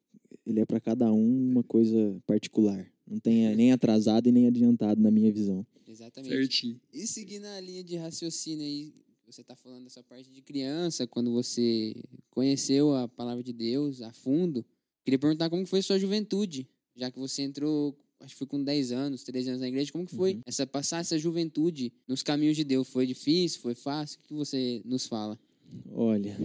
ele 0.46 0.60
é 0.60 0.66
para 0.66 0.78
cada 0.80 1.10
um 1.10 1.50
uma 1.52 1.62
coisa 1.62 2.14
particular. 2.26 2.86
Não 3.10 3.18
tem 3.18 3.56
nem 3.56 3.72
atrasado 3.72 4.28
e 4.28 4.32
nem 4.32 4.46
adiantado 4.48 5.00
na 5.00 5.10
minha 5.10 5.32
visão. 5.32 5.64
Exatamente. 5.96 6.34
Certinho. 6.34 6.80
E 6.92 7.06
seguindo 7.06 7.46
a 7.46 7.60
linha 7.60 7.82
de 7.82 7.96
raciocínio 7.96 8.64
aí, 8.64 8.92
você 9.26 9.40
está 9.40 9.56
falando 9.56 9.84
dessa 9.84 10.02
parte 10.02 10.30
de 10.30 10.42
criança, 10.42 11.06
quando 11.06 11.32
você 11.32 11.94
conheceu 12.30 12.94
a 12.94 13.08
palavra 13.08 13.42
de 13.42 13.52
Deus 13.52 14.02
a 14.02 14.12
fundo. 14.12 14.64
Queria 15.04 15.18
perguntar 15.18 15.48
como 15.50 15.64
foi 15.66 15.80
sua 15.82 15.98
juventude, 15.98 16.68
já 16.94 17.10
que 17.10 17.18
você 17.18 17.42
entrou, 17.42 17.96
acho 18.20 18.34
que 18.34 18.38
foi 18.38 18.46
com 18.46 18.62
10 18.62 18.92
anos, 18.92 19.22
13 19.24 19.48
anos 19.50 19.60
na 19.62 19.68
igreja, 19.68 19.90
como 19.90 20.06
que 20.06 20.14
foi 20.14 20.34
Uhum. 20.34 20.42
essa 20.46 20.66
passar 20.66 21.00
essa 21.00 21.18
juventude 21.18 21.92
nos 22.06 22.22
caminhos 22.22 22.56
de 22.56 22.64
Deus? 22.64 22.88
Foi 22.88 23.06
difícil? 23.06 23.60
Foi 23.60 23.74
fácil? 23.74 24.18
O 24.20 24.28
que 24.28 24.34
você 24.34 24.82
nos 24.84 25.06
fala? 25.06 25.38
Olha, 25.90 26.36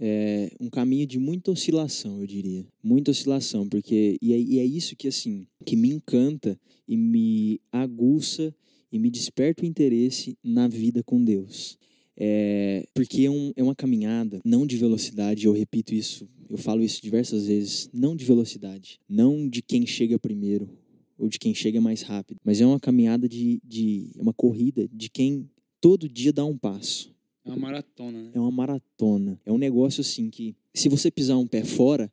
é 0.00 0.50
um 0.60 0.68
caminho 0.68 1.06
de 1.06 1.18
muita 1.18 1.50
oscilação, 1.52 2.20
eu 2.20 2.26
diria. 2.26 2.66
Muita 2.82 3.12
oscilação, 3.12 3.68
porque 3.68 4.16
e 4.20 4.32
é, 4.32 4.38
e 4.40 4.58
é 4.58 4.64
isso 4.64 4.96
que 4.96 5.06
assim 5.06 5.46
que 5.64 5.76
me 5.76 5.88
encanta 5.88 6.58
e 6.86 6.96
me 6.96 7.60
aguça 7.70 8.52
e 8.94 8.98
me 9.00 9.10
desperta 9.10 9.64
o 9.64 9.66
interesse 9.66 10.38
na 10.40 10.68
vida 10.68 11.02
com 11.02 11.22
Deus. 11.22 11.76
É, 12.16 12.86
porque 12.94 13.24
é, 13.24 13.30
um, 13.30 13.52
é 13.56 13.62
uma 13.62 13.74
caminhada 13.74 14.40
não 14.44 14.64
de 14.64 14.76
velocidade, 14.76 15.46
eu 15.46 15.52
repito 15.52 15.92
isso, 15.92 16.28
eu 16.48 16.56
falo 16.56 16.80
isso 16.80 17.02
diversas 17.02 17.48
vezes, 17.48 17.90
não 17.92 18.14
de 18.14 18.24
velocidade, 18.24 19.00
não 19.08 19.48
de 19.48 19.60
quem 19.62 19.84
chega 19.84 20.16
primeiro 20.16 20.70
ou 21.18 21.28
de 21.28 21.40
quem 21.40 21.52
chega 21.52 21.80
mais 21.80 22.02
rápido, 22.02 22.38
mas 22.44 22.60
é 22.60 22.66
uma 22.66 22.78
caminhada 22.78 23.28
de, 23.28 23.60
de 23.64 24.12
é 24.16 24.22
uma 24.22 24.32
corrida 24.32 24.88
de 24.92 25.10
quem 25.10 25.50
todo 25.80 26.08
dia 26.08 26.32
dá 26.32 26.44
um 26.44 26.56
passo. 26.56 27.12
É 27.44 27.48
uma 27.48 27.58
maratona, 27.58 28.22
né? 28.22 28.30
É 28.32 28.38
uma 28.38 28.52
maratona. 28.52 29.40
É 29.44 29.52
um 29.52 29.58
negócio 29.58 30.02
assim 30.02 30.30
que, 30.30 30.54
se 30.72 30.88
você 30.88 31.10
pisar 31.10 31.36
um 31.36 31.48
pé 31.48 31.64
fora, 31.64 32.10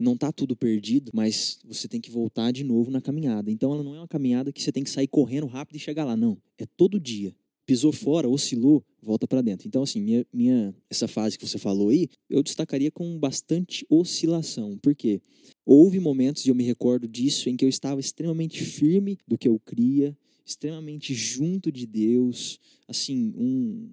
não 0.00 0.16
tá 0.16 0.32
tudo 0.32 0.56
perdido, 0.56 1.10
mas 1.12 1.58
você 1.62 1.86
tem 1.86 2.00
que 2.00 2.10
voltar 2.10 2.50
de 2.50 2.64
novo 2.64 2.90
na 2.90 3.02
caminhada. 3.02 3.50
Então 3.50 3.72
ela 3.72 3.84
não 3.84 3.94
é 3.94 3.98
uma 3.98 4.08
caminhada 4.08 4.50
que 4.50 4.62
você 4.62 4.72
tem 4.72 4.82
que 4.82 4.90
sair 4.90 5.06
correndo 5.06 5.46
rápido 5.46 5.76
e 5.76 5.78
chegar 5.78 6.04
lá, 6.04 6.16
não. 6.16 6.38
É 6.56 6.64
todo 6.64 6.98
dia. 6.98 7.34
Pisou 7.66 7.92
fora, 7.92 8.28
oscilou, 8.28 8.82
volta 9.00 9.28
para 9.28 9.42
dentro. 9.42 9.68
Então 9.68 9.82
assim, 9.82 10.00
minha, 10.00 10.26
minha 10.32 10.74
essa 10.88 11.06
fase 11.06 11.38
que 11.38 11.46
você 11.46 11.58
falou 11.58 11.90
aí, 11.90 12.08
eu 12.30 12.42
destacaria 12.42 12.90
com 12.90 13.18
bastante 13.18 13.86
oscilação. 13.90 14.78
Por 14.78 14.94
quê? 14.94 15.20
Houve 15.66 16.00
momentos, 16.00 16.46
e 16.46 16.48
eu 16.48 16.54
me 16.54 16.64
recordo 16.64 17.06
disso, 17.06 17.50
em 17.50 17.56
que 17.56 17.64
eu 17.64 17.68
estava 17.68 18.00
extremamente 18.00 18.64
firme 18.64 19.18
do 19.28 19.36
que 19.36 19.46
eu 19.46 19.60
cria, 19.60 20.16
extremamente 20.44 21.14
junto 21.14 21.70
de 21.70 21.86
Deus, 21.86 22.58
assim, 22.88 23.32
um, 23.36 23.88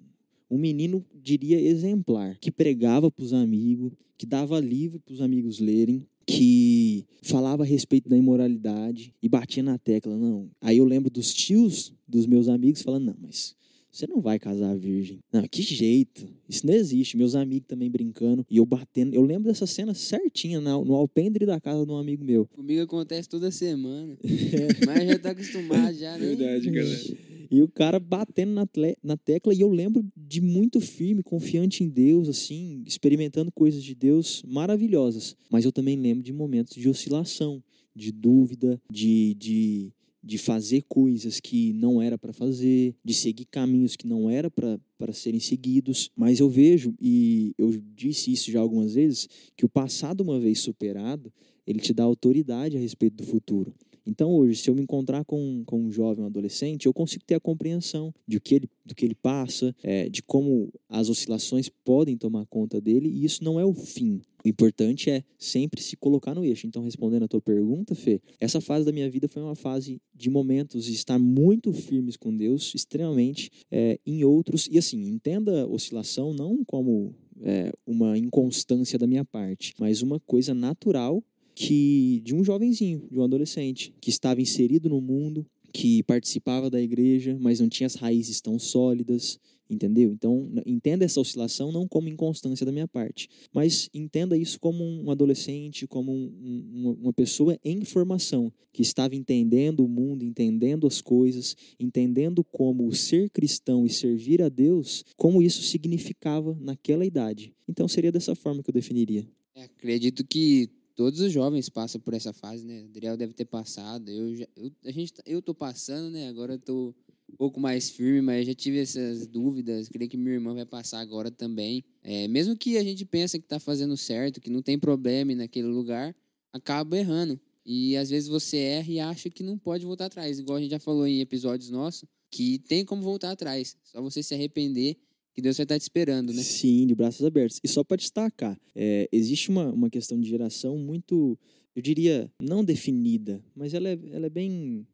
um 0.50 0.58
menino, 0.58 1.04
diria, 1.14 1.60
exemplar, 1.60 2.36
que 2.40 2.50
pregava 2.50 3.10
para 3.10 3.24
os 3.24 3.32
amigos, 3.32 3.92
que 4.16 4.26
dava 4.26 4.58
livro 4.60 5.00
para 5.00 5.14
os 5.14 5.20
amigos 5.20 5.58
lerem, 5.58 6.06
que 6.26 7.06
falava 7.22 7.62
a 7.62 7.66
respeito 7.66 8.08
da 8.08 8.16
imoralidade 8.16 9.14
e 9.22 9.28
batia 9.28 9.62
na 9.62 9.78
tecla, 9.78 10.16
não. 10.16 10.50
Aí 10.60 10.78
eu 10.78 10.84
lembro 10.84 11.10
dos 11.10 11.32
tios 11.32 11.94
dos 12.06 12.26
meus 12.26 12.48
amigos 12.48 12.82
falando, 12.82 13.06
não, 13.06 13.16
mas 13.20 13.56
você 13.90 14.06
não 14.06 14.20
vai 14.20 14.38
casar 14.38 14.76
virgem. 14.76 15.18
Não, 15.32 15.42
que 15.48 15.62
jeito. 15.62 16.28
Isso 16.48 16.66
não 16.66 16.74
existe. 16.74 17.16
Meus 17.16 17.34
amigos 17.34 17.66
também 17.66 17.90
brincando 17.90 18.46
e 18.50 18.58
eu 18.58 18.66
batendo. 18.66 19.14
Eu 19.14 19.22
lembro 19.22 19.48
dessa 19.48 19.66
cena 19.66 19.94
certinha 19.94 20.60
no 20.60 20.94
alpendre 20.94 21.46
da 21.46 21.58
casa 21.58 21.84
de 21.84 21.90
um 21.90 21.96
amigo 21.96 22.24
meu. 22.24 22.46
Comigo 22.46 22.82
acontece 22.82 23.28
toda 23.28 23.50
semana, 23.50 24.16
mas 24.86 25.08
já 25.08 25.18
tá 25.18 25.30
acostumado 25.30 25.96
já, 25.96 26.16
né? 26.18 26.26
Verdade, 26.26 26.70
galera. 26.70 27.27
E 27.50 27.62
o 27.62 27.68
cara 27.68 27.98
batendo 27.98 28.52
na, 28.52 28.66
na 29.02 29.16
tecla, 29.16 29.54
e 29.54 29.60
eu 29.60 29.70
lembro 29.70 30.04
de 30.16 30.40
muito 30.40 30.80
firme, 30.80 31.22
confiante 31.22 31.82
em 31.82 31.88
Deus, 31.88 32.28
assim, 32.28 32.82
experimentando 32.86 33.50
coisas 33.50 33.82
de 33.82 33.94
Deus 33.94 34.42
maravilhosas. 34.46 35.34
Mas 35.50 35.64
eu 35.64 35.72
também 35.72 35.96
lembro 35.96 36.22
de 36.22 36.32
momentos 36.32 36.74
de 36.74 36.88
oscilação, 36.88 37.62
de 37.94 38.12
dúvida, 38.12 38.80
de, 38.90 39.34
de, 39.34 39.92
de 40.22 40.38
fazer 40.38 40.82
coisas 40.88 41.40
que 41.40 41.72
não 41.72 42.02
era 42.02 42.18
para 42.18 42.32
fazer, 42.32 42.94
de 43.02 43.14
seguir 43.14 43.46
caminhos 43.46 43.96
que 43.96 44.06
não 44.06 44.28
era 44.28 44.50
para 44.50 45.12
serem 45.12 45.40
seguidos. 45.40 46.10
Mas 46.14 46.40
eu 46.40 46.50
vejo, 46.50 46.94
e 47.00 47.54
eu 47.56 47.70
disse 47.94 48.32
isso 48.32 48.50
já 48.50 48.60
algumas 48.60 48.94
vezes, 48.94 49.26
que 49.56 49.64
o 49.64 49.68
passado, 49.68 50.20
uma 50.20 50.38
vez 50.38 50.60
superado, 50.60 51.32
ele 51.66 51.80
te 51.80 51.92
dá 51.92 52.04
autoridade 52.04 52.76
a 52.76 52.80
respeito 52.80 53.16
do 53.16 53.24
futuro. 53.24 53.74
Então, 54.08 54.30
hoje, 54.32 54.56
se 54.56 54.70
eu 54.70 54.74
me 54.74 54.80
encontrar 54.80 55.22
com, 55.26 55.62
com 55.66 55.82
um 55.82 55.92
jovem, 55.92 56.24
um 56.24 56.26
adolescente, 56.26 56.86
eu 56.86 56.94
consigo 56.94 57.22
ter 57.26 57.34
a 57.34 57.40
compreensão 57.40 58.12
de 58.26 58.40
que 58.40 58.54
ele, 58.54 58.70
do 58.82 58.94
que 58.94 59.04
ele 59.04 59.14
passa, 59.14 59.76
é, 59.82 60.08
de 60.08 60.22
como 60.22 60.72
as 60.88 61.10
oscilações 61.10 61.68
podem 61.84 62.16
tomar 62.16 62.46
conta 62.46 62.80
dele, 62.80 63.06
e 63.06 63.26
isso 63.26 63.44
não 63.44 63.60
é 63.60 63.66
o 63.66 63.74
fim. 63.74 64.22
O 64.42 64.48
importante 64.48 65.10
é 65.10 65.22
sempre 65.38 65.82
se 65.82 65.94
colocar 65.94 66.34
no 66.34 66.42
eixo. 66.42 66.66
Então, 66.66 66.82
respondendo 66.82 67.24
a 67.24 67.28
tua 67.28 67.42
pergunta, 67.42 67.94
Fê, 67.94 68.18
essa 68.40 68.62
fase 68.62 68.86
da 68.86 68.92
minha 68.92 69.10
vida 69.10 69.28
foi 69.28 69.42
uma 69.42 69.54
fase 69.54 70.00
de 70.14 70.30
momentos 70.30 70.86
de 70.86 70.94
estar 70.94 71.18
muito 71.18 71.70
firmes 71.70 72.16
com 72.16 72.34
Deus, 72.34 72.72
extremamente, 72.74 73.50
é, 73.70 73.98
em 74.06 74.24
outros. 74.24 74.66
E 74.72 74.78
assim, 74.78 75.06
entenda 75.06 75.64
a 75.64 75.66
oscilação 75.66 76.32
não 76.32 76.64
como 76.64 77.14
é, 77.42 77.72
uma 77.86 78.16
inconstância 78.16 78.98
da 78.98 79.06
minha 79.06 79.24
parte, 79.24 79.74
mas 79.78 80.00
uma 80.00 80.18
coisa 80.18 80.54
natural 80.54 81.22
que 81.58 82.20
de 82.24 82.36
um 82.36 82.44
jovenzinho, 82.44 83.02
de 83.10 83.18
um 83.18 83.24
adolescente, 83.24 83.92
que 84.00 84.10
estava 84.10 84.40
inserido 84.40 84.88
no 84.88 85.00
mundo, 85.00 85.44
que 85.72 86.04
participava 86.04 86.70
da 86.70 86.80
igreja, 86.80 87.36
mas 87.40 87.58
não 87.58 87.68
tinha 87.68 87.88
as 87.88 87.96
raízes 87.96 88.40
tão 88.40 88.60
sólidas, 88.60 89.40
entendeu? 89.68 90.12
Então, 90.12 90.48
entenda 90.64 91.04
essa 91.04 91.18
oscilação 91.20 91.72
não 91.72 91.88
como 91.88 92.08
inconstância 92.08 92.64
da 92.64 92.70
minha 92.70 92.86
parte, 92.86 93.28
mas 93.52 93.90
entenda 93.92 94.38
isso 94.38 94.60
como 94.60 94.84
um 94.84 95.10
adolescente, 95.10 95.84
como 95.88 96.12
um- 96.12 96.32
um- 96.40 96.96
uma, 97.02 97.12
pessoa 97.12 97.58
em 97.64 97.84
formação, 97.84 98.52
que 98.72 98.80
estava 98.80 99.16
entendendo 99.16 99.84
o 99.84 99.88
mundo, 99.88 100.24
entendendo 100.24 100.86
as 100.86 101.00
coisas, 101.00 101.56
entendendo 101.78 102.44
como 102.44 102.94
ser 102.94 103.30
cristão 103.30 103.84
e 103.84 103.90
servir 103.90 104.40
a 104.42 104.48
Deus, 104.48 105.04
como 105.16 105.42
isso 105.42 105.62
significava 105.64 106.56
naquela 106.60 107.04
idade. 107.04 107.52
Então, 107.68 107.88
seria 107.88 108.12
dessa 108.12 108.36
forma 108.36 108.62
que 108.62 108.70
eu 108.70 108.74
definiria. 108.74 109.26
É, 109.56 109.64
acredito 109.64 110.24
que 110.24 110.70
todos 110.98 111.20
os 111.20 111.30
jovens 111.32 111.68
passam 111.68 112.00
por 112.00 112.12
essa 112.12 112.32
fase, 112.32 112.66
né? 112.66 112.82
O 112.82 112.86
Adriel 112.86 113.16
deve 113.16 113.32
ter 113.32 113.44
passado. 113.44 114.10
Eu, 114.10 114.34
já, 114.34 114.48
eu, 114.56 114.72
a 114.84 114.90
gente, 114.90 115.12
tá- 115.12 115.22
eu 115.24 115.40
tô 115.40 115.54
passando, 115.54 116.10
né? 116.10 116.26
Agora 116.26 116.54
eu 116.54 116.58
tô 116.58 116.92
um 117.32 117.36
pouco 117.36 117.60
mais 117.60 117.88
firme, 117.88 118.20
mas 118.20 118.44
já 118.44 118.52
tive 118.52 118.80
essas 118.80 119.24
dúvidas. 119.24 119.88
Creio 119.88 120.10
que 120.10 120.16
minha 120.16 120.34
irmã 120.34 120.52
vai 120.54 120.66
passar 120.66 120.98
agora 120.98 121.30
também. 121.30 121.84
É, 122.02 122.26
mesmo 122.26 122.56
que 122.56 122.76
a 122.76 122.82
gente 122.82 123.04
pense 123.04 123.38
que 123.38 123.46
tá 123.46 123.60
fazendo 123.60 123.96
certo, 123.96 124.40
que 124.40 124.50
não 124.50 124.60
tem 124.60 124.76
problema 124.76 125.32
naquele 125.36 125.68
lugar, 125.68 126.16
acaba 126.52 126.98
errando. 126.98 127.38
E 127.64 127.96
às 127.96 128.10
vezes 128.10 128.28
você 128.28 128.56
erra 128.56 128.90
e 128.90 128.98
acha 128.98 129.30
que 129.30 129.44
não 129.44 129.56
pode 129.56 129.86
voltar 129.86 130.06
atrás. 130.06 130.40
Igual 130.40 130.58
a 130.58 130.60
gente 130.60 130.72
já 130.72 130.80
falou 130.80 131.06
em 131.06 131.20
episódios 131.20 131.70
nossos, 131.70 132.08
que 132.28 132.58
tem 132.58 132.84
como 132.84 133.02
voltar 133.02 133.30
atrás. 133.30 133.76
Só 133.84 134.02
você 134.02 134.20
se 134.20 134.34
arrepender, 134.34 134.96
que 135.38 135.42
Deus 135.42 135.56
vai 135.56 135.62
estar 135.62 135.78
te 135.78 135.82
esperando, 135.82 136.32
né? 136.32 136.42
Sim, 136.42 136.84
de 136.84 136.96
braços 136.96 137.24
abertos. 137.24 137.60
E 137.62 137.68
só 137.68 137.84
para 137.84 137.96
destacar, 137.96 138.58
é, 138.74 139.08
existe 139.12 139.50
uma, 139.50 139.70
uma 139.70 139.88
questão 139.88 140.18
de 140.18 140.28
geração 140.28 140.76
muito, 140.76 141.38
eu 141.76 141.80
diria, 141.80 142.28
não 142.42 142.64
definida, 142.64 143.40
mas 143.54 143.72
ela 143.72 143.88
é, 143.88 143.96
ela 144.10 144.26
é 144.26 144.28
bem 144.28 144.84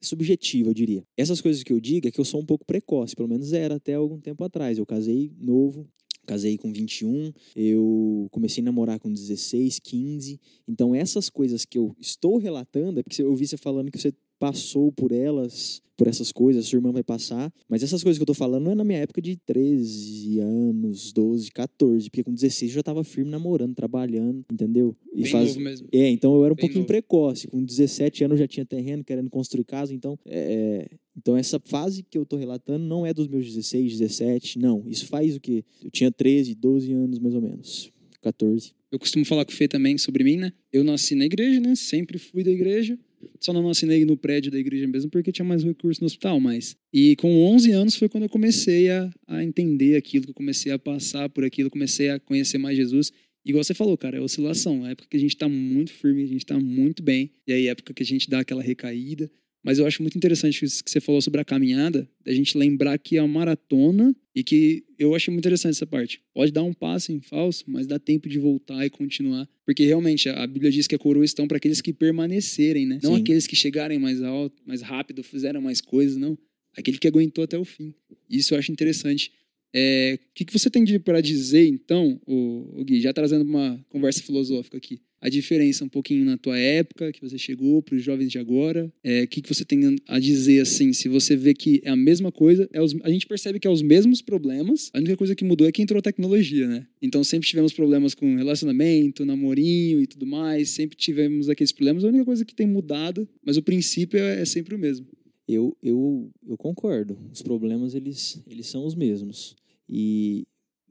subjetiva, 0.00 0.70
eu 0.70 0.74
diria. 0.74 1.02
Essas 1.16 1.40
coisas 1.40 1.64
que 1.64 1.72
eu 1.72 1.80
digo 1.80 2.06
é 2.06 2.12
que 2.12 2.20
eu 2.20 2.24
sou 2.24 2.40
um 2.40 2.46
pouco 2.46 2.64
precoce, 2.64 3.16
pelo 3.16 3.28
menos 3.28 3.52
era 3.52 3.74
até 3.74 3.94
algum 3.94 4.20
tempo 4.20 4.44
atrás. 4.44 4.78
Eu 4.78 4.86
casei 4.86 5.32
novo, 5.36 5.84
casei 6.24 6.56
com 6.56 6.72
21, 6.72 7.32
eu 7.56 8.28
comecei 8.30 8.62
a 8.62 8.66
namorar 8.66 9.00
com 9.00 9.12
16, 9.12 9.80
15. 9.80 10.40
Então 10.68 10.94
essas 10.94 11.28
coisas 11.28 11.64
que 11.64 11.76
eu 11.76 11.96
estou 11.98 12.36
relatando, 12.38 13.00
é 13.00 13.02
porque 13.02 13.20
eu 13.20 13.30
ouvi 13.30 13.48
você 13.48 13.56
falando 13.56 13.90
que 13.90 13.98
você 13.98 14.12
passou 14.38 14.92
por 14.92 15.10
elas, 15.12 15.82
por 15.96 16.06
essas 16.06 16.30
coisas, 16.30 16.66
sua 16.66 16.76
irmã 16.76 16.92
vai 16.92 17.02
passar. 17.02 17.52
Mas 17.68 17.82
essas 17.82 18.02
coisas 18.02 18.18
que 18.18 18.22
eu 18.22 18.26
tô 18.26 18.34
falando 18.34 18.64
não 18.64 18.72
é 18.72 18.74
na 18.76 18.84
minha 18.84 19.00
época 19.00 19.20
de 19.20 19.36
13 19.36 20.38
anos, 20.40 21.12
12, 21.12 21.50
14, 21.50 22.08
porque 22.08 22.22
com 22.22 22.32
16 22.32 22.70
eu 22.70 22.74
já 22.76 22.82
tava 22.82 23.02
firme 23.04 23.30
namorando, 23.30 23.74
trabalhando, 23.74 24.44
entendeu? 24.52 24.96
E 25.12 25.22
Bem 25.22 25.32
faz- 25.32 25.48
novo 25.48 25.60
mesmo. 25.60 25.88
É, 25.92 26.08
então 26.08 26.34
eu 26.36 26.44
era 26.44 26.52
um 26.52 26.56
Bem 26.56 26.62
pouquinho 26.62 26.80
novo. 26.80 26.86
precoce. 26.88 27.48
Com 27.48 27.62
17 27.64 28.24
anos 28.24 28.34
eu 28.38 28.44
já 28.44 28.48
tinha 28.48 28.64
terreno, 28.64 29.02
querendo 29.04 29.28
construir 29.30 29.64
casa, 29.64 29.92
então 29.94 30.18
é, 30.26 30.88
então 31.16 31.36
essa 31.36 31.58
fase 31.58 32.02
que 32.02 32.16
eu 32.16 32.24
tô 32.24 32.36
relatando 32.36 32.84
não 32.84 33.04
é 33.04 33.12
dos 33.12 33.26
meus 33.26 33.46
16, 33.46 33.98
17, 33.98 34.58
não. 34.58 34.84
Isso 34.86 35.06
faz 35.06 35.34
o 35.36 35.40
quê? 35.40 35.64
Eu 35.82 35.90
tinha 35.90 36.12
13, 36.12 36.54
12 36.54 36.92
anos 36.92 37.18
mais 37.18 37.34
ou 37.34 37.40
menos. 37.42 37.90
14. 38.20 38.72
Eu 38.90 38.98
costumo 38.98 39.24
falar 39.24 39.44
com 39.44 39.52
o 39.52 39.54
Fê 39.54 39.68
também 39.68 39.96
sobre 39.98 40.24
mim, 40.24 40.36
né? 40.36 40.52
Eu 40.72 40.82
nasci 40.82 41.14
na 41.14 41.24
igreja, 41.24 41.60
né? 41.60 41.74
Sempre 41.74 42.18
fui 42.18 42.42
da 42.42 42.50
igreja. 42.50 42.98
Só 43.40 43.52
não 43.52 43.68
assinei 43.68 44.04
no 44.04 44.16
prédio 44.16 44.50
da 44.50 44.58
igreja 44.58 44.86
mesmo 44.86 45.10
porque 45.10 45.32
tinha 45.32 45.44
mais 45.44 45.62
recurso 45.62 46.00
no 46.00 46.06
hospital, 46.06 46.40
mas... 46.40 46.76
E 46.92 47.16
com 47.16 47.30
11 47.54 47.72
anos 47.72 47.96
foi 47.96 48.08
quando 48.08 48.24
eu 48.24 48.28
comecei 48.28 48.90
a, 48.90 49.10
a 49.26 49.44
entender 49.44 49.96
aquilo, 49.96 50.24
que 50.24 50.30
eu 50.30 50.34
comecei 50.34 50.72
a 50.72 50.78
passar 50.78 51.28
por 51.28 51.44
aquilo, 51.44 51.70
comecei 51.70 52.10
a 52.10 52.18
conhecer 52.18 52.58
mais 52.58 52.76
Jesus. 52.76 53.12
Igual 53.44 53.64
você 53.64 53.74
falou, 53.74 53.96
cara, 53.96 54.18
é 54.18 54.20
oscilação. 54.20 54.86
É 54.86 54.92
época 54.92 55.08
que 55.10 55.16
a 55.16 55.20
gente 55.20 55.36
tá 55.36 55.48
muito 55.48 55.92
firme, 55.92 56.22
a 56.22 56.26
gente 56.26 56.44
tá 56.44 56.58
muito 56.58 57.02
bem. 57.02 57.30
E 57.46 57.52
aí, 57.52 57.66
é 57.66 57.70
época 57.70 57.94
que 57.94 58.02
a 58.02 58.06
gente 58.06 58.28
dá 58.28 58.40
aquela 58.40 58.62
recaída. 58.62 59.30
Mas 59.62 59.78
eu 59.78 59.86
acho 59.86 60.02
muito 60.02 60.16
interessante 60.16 60.64
isso 60.64 60.82
que 60.82 60.90
você 60.90 61.00
falou 61.00 61.20
sobre 61.20 61.40
a 61.40 61.44
caminhada, 61.44 62.08
da 62.24 62.32
gente 62.32 62.56
lembrar 62.56 62.98
que 62.98 63.16
é 63.16 63.22
uma 63.22 63.40
maratona 63.40 64.14
e 64.34 64.44
que 64.44 64.84
eu 64.98 65.14
achei 65.14 65.32
muito 65.32 65.42
interessante 65.42 65.72
essa 65.72 65.86
parte. 65.86 66.22
Pode 66.32 66.52
dar 66.52 66.62
um 66.62 66.72
passo 66.72 67.12
em 67.12 67.20
falso, 67.20 67.64
mas 67.66 67.86
dá 67.86 67.98
tempo 67.98 68.28
de 68.28 68.38
voltar 68.38 68.86
e 68.86 68.90
continuar. 68.90 69.48
Porque 69.64 69.84
realmente 69.84 70.28
a 70.28 70.46
Bíblia 70.46 70.70
diz 70.70 70.86
que 70.86 70.94
a 70.94 70.98
coroa 70.98 71.24
estão 71.24 71.48
para 71.48 71.56
aqueles 71.56 71.80
que 71.80 71.92
permanecerem, 71.92 72.86
né? 72.86 73.00
Não 73.02 73.16
Sim. 73.16 73.20
aqueles 73.20 73.46
que 73.46 73.56
chegarem 73.56 73.98
mais 73.98 74.22
alto, 74.22 74.62
mais 74.64 74.80
rápido, 74.80 75.22
fizeram 75.22 75.60
mais 75.60 75.80
coisas, 75.80 76.16
não. 76.16 76.38
Aquele 76.76 76.98
que 76.98 77.08
aguentou 77.08 77.42
até 77.42 77.58
o 77.58 77.64
fim. 77.64 77.92
Isso 78.30 78.54
eu 78.54 78.58
acho 78.58 78.70
interessante. 78.70 79.32
É, 79.74 80.18
o 80.30 80.34
que, 80.34 80.44
que 80.44 80.52
você 80.52 80.70
tem 80.70 80.98
para 81.00 81.20
dizer, 81.20 81.66
então, 81.66 82.20
o, 82.26 82.84
Gui, 82.84 83.00
já 83.00 83.12
trazendo 83.12 83.44
uma 83.44 83.84
conversa 83.90 84.22
filosófica 84.22 84.76
aqui, 84.76 85.00
a 85.20 85.28
diferença 85.28 85.84
um 85.84 85.88
pouquinho 85.88 86.24
na 86.24 86.36
tua 86.36 86.58
época, 86.58 87.12
que 87.12 87.20
você 87.20 87.36
chegou, 87.36 87.82
para 87.82 87.96
os 87.96 88.02
jovens 88.02 88.30
de 88.30 88.38
agora, 88.38 88.92
é, 89.02 89.22
o 89.22 89.28
que, 89.28 89.42
que 89.42 89.52
você 89.52 89.64
tem 89.64 89.96
a 90.06 90.18
dizer, 90.18 90.60
assim, 90.60 90.92
se 90.92 91.08
você 91.08 91.36
vê 91.36 91.54
que 91.54 91.80
é 91.84 91.90
a 91.90 91.96
mesma 91.96 92.30
coisa, 92.30 92.68
é 92.72 92.80
os, 92.80 92.94
a 93.02 93.10
gente 93.10 93.26
percebe 93.26 93.58
que 93.58 93.66
é 93.66 93.70
os 93.70 93.82
mesmos 93.82 94.22
problemas, 94.22 94.90
a 94.94 94.98
única 94.98 95.16
coisa 95.16 95.34
que 95.34 95.44
mudou 95.44 95.66
é 95.66 95.72
que 95.72 95.82
entrou 95.82 95.98
a 95.98 96.02
tecnologia, 96.02 96.66
né? 96.68 96.86
Então 97.02 97.22
sempre 97.24 97.48
tivemos 97.48 97.72
problemas 97.72 98.14
com 98.14 98.36
relacionamento, 98.36 99.24
namorinho 99.24 100.00
e 100.00 100.06
tudo 100.06 100.26
mais, 100.26 100.70
sempre 100.70 100.96
tivemos 100.96 101.48
aqueles 101.48 101.72
problemas, 101.72 102.04
a 102.04 102.08
única 102.08 102.24
coisa 102.24 102.44
que 102.44 102.54
tem 102.54 102.66
mudado, 102.66 103.28
mas 103.44 103.56
o 103.56 103.62
princípio 103.62 104.18
é, 104.18 104.40
é 104.42 104.44
sempre 104.44 104.74
o 104.74 104.78
mesmo. 104.78 105.06
Eu, 105.48 105.76
eu, 105.82 106.30
eu 106.46 106.58
concordo. 106.58 107.18
Os 107.32 107.40
problemas, 107.40 107.94
eles, 107.94 108.42
eles 108.46 108.66
são 108.66 108.84
os 108.84 108.94
mesmos. 108.94 109.56
E 109.88 110.44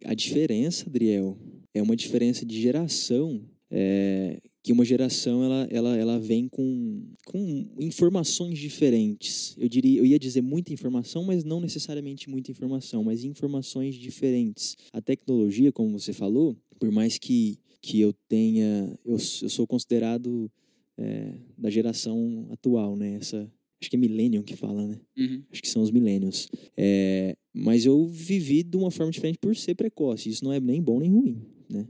a 0.03 0.15
diferença, 0.15 0.89
Adriel, 0.89 1.37
é 1.73 1.81
uma 1.81 1.95
diferença 1.95 2.43
de 2.43 2.59
geração, 2.59 3.41
é, 3.69 4.39
que 4.63 4.71
uma 4.71 4.85
geração, 4.85 5.43
ela, 5.43 5.67
ela, 5.69 5.97
ela 5.97 6.19
vem 6.19 6.47
com, 6.47 7.03
com 7.25 7.65
informações 7.79 8.57
diferentes. 8.59 9.55
Eu, 9.57 9.69
diria, 9.69 9.99
eu 9.99 10.05
ia 10.05 10.19
dizer 10.19 10.41
muita 10.41 10.73
informação, 10.73 11.23
mas 11.23 11.43
não 11.43 11.59
necessariamente 11.59 12.29
muita 12.29 12.51
informação, 12.51 13.03
mas 13.03 13.23
informações 13.23 13.95
diferentes. 13.95 14.75
A 14.91 15.01
tecnologia, 15.01 15.71
como 15.71 15.97
você 15.97 16.13
falou, 16.13 16.57
por 16.79 16.91
mais 16.91 17.17
que, 17.17 17.59
que 17.81 17.99
eu 17.99 18.13
tenha... 18.27 18.97
Eu, 19.05 19.13
eu 19.13 19.49
sou 19.49 19.65
considerado 19.65 20.51
é, 20.97 21.33
da 21.57 21.69
geração 21.69 22.47
atual, 22.51 22.95
né? 22.95 23.15
Essa, 23.15 23.51
Acho 23.79 23.91
que 23.91 23.95
é 23.95 23.99
millennium 23.99 24.41
que 24.41 24.55
fala, 24.55 24.87
né? 24.87 24.99
Uhum. 25.15 25.43
Acho 25.51 25.61
que 25.61 25.69
são 25.69 25.83
os 25.83 25.91
millennials. 25.91 26.49
É, 26.75 27.37
mas 27.53 27.85
eu 27.85 28.05
vivi 28.07 28.63
de 28.63 28.75
uma 28.75 28.89
forma 28.89 29.11
diferente 29.11 29.37
por 29.37 29.55
ser 29.55 29.75
precoce. 29.75 30.29
Isso 30.29 30.43
não 30.43 30.51
é 30.51 30.59
nem 30.59 30.81
bom 30.81 30.99
nem 30.99 31.11
ruim, 31.11 31.41
né? 31.69 31.87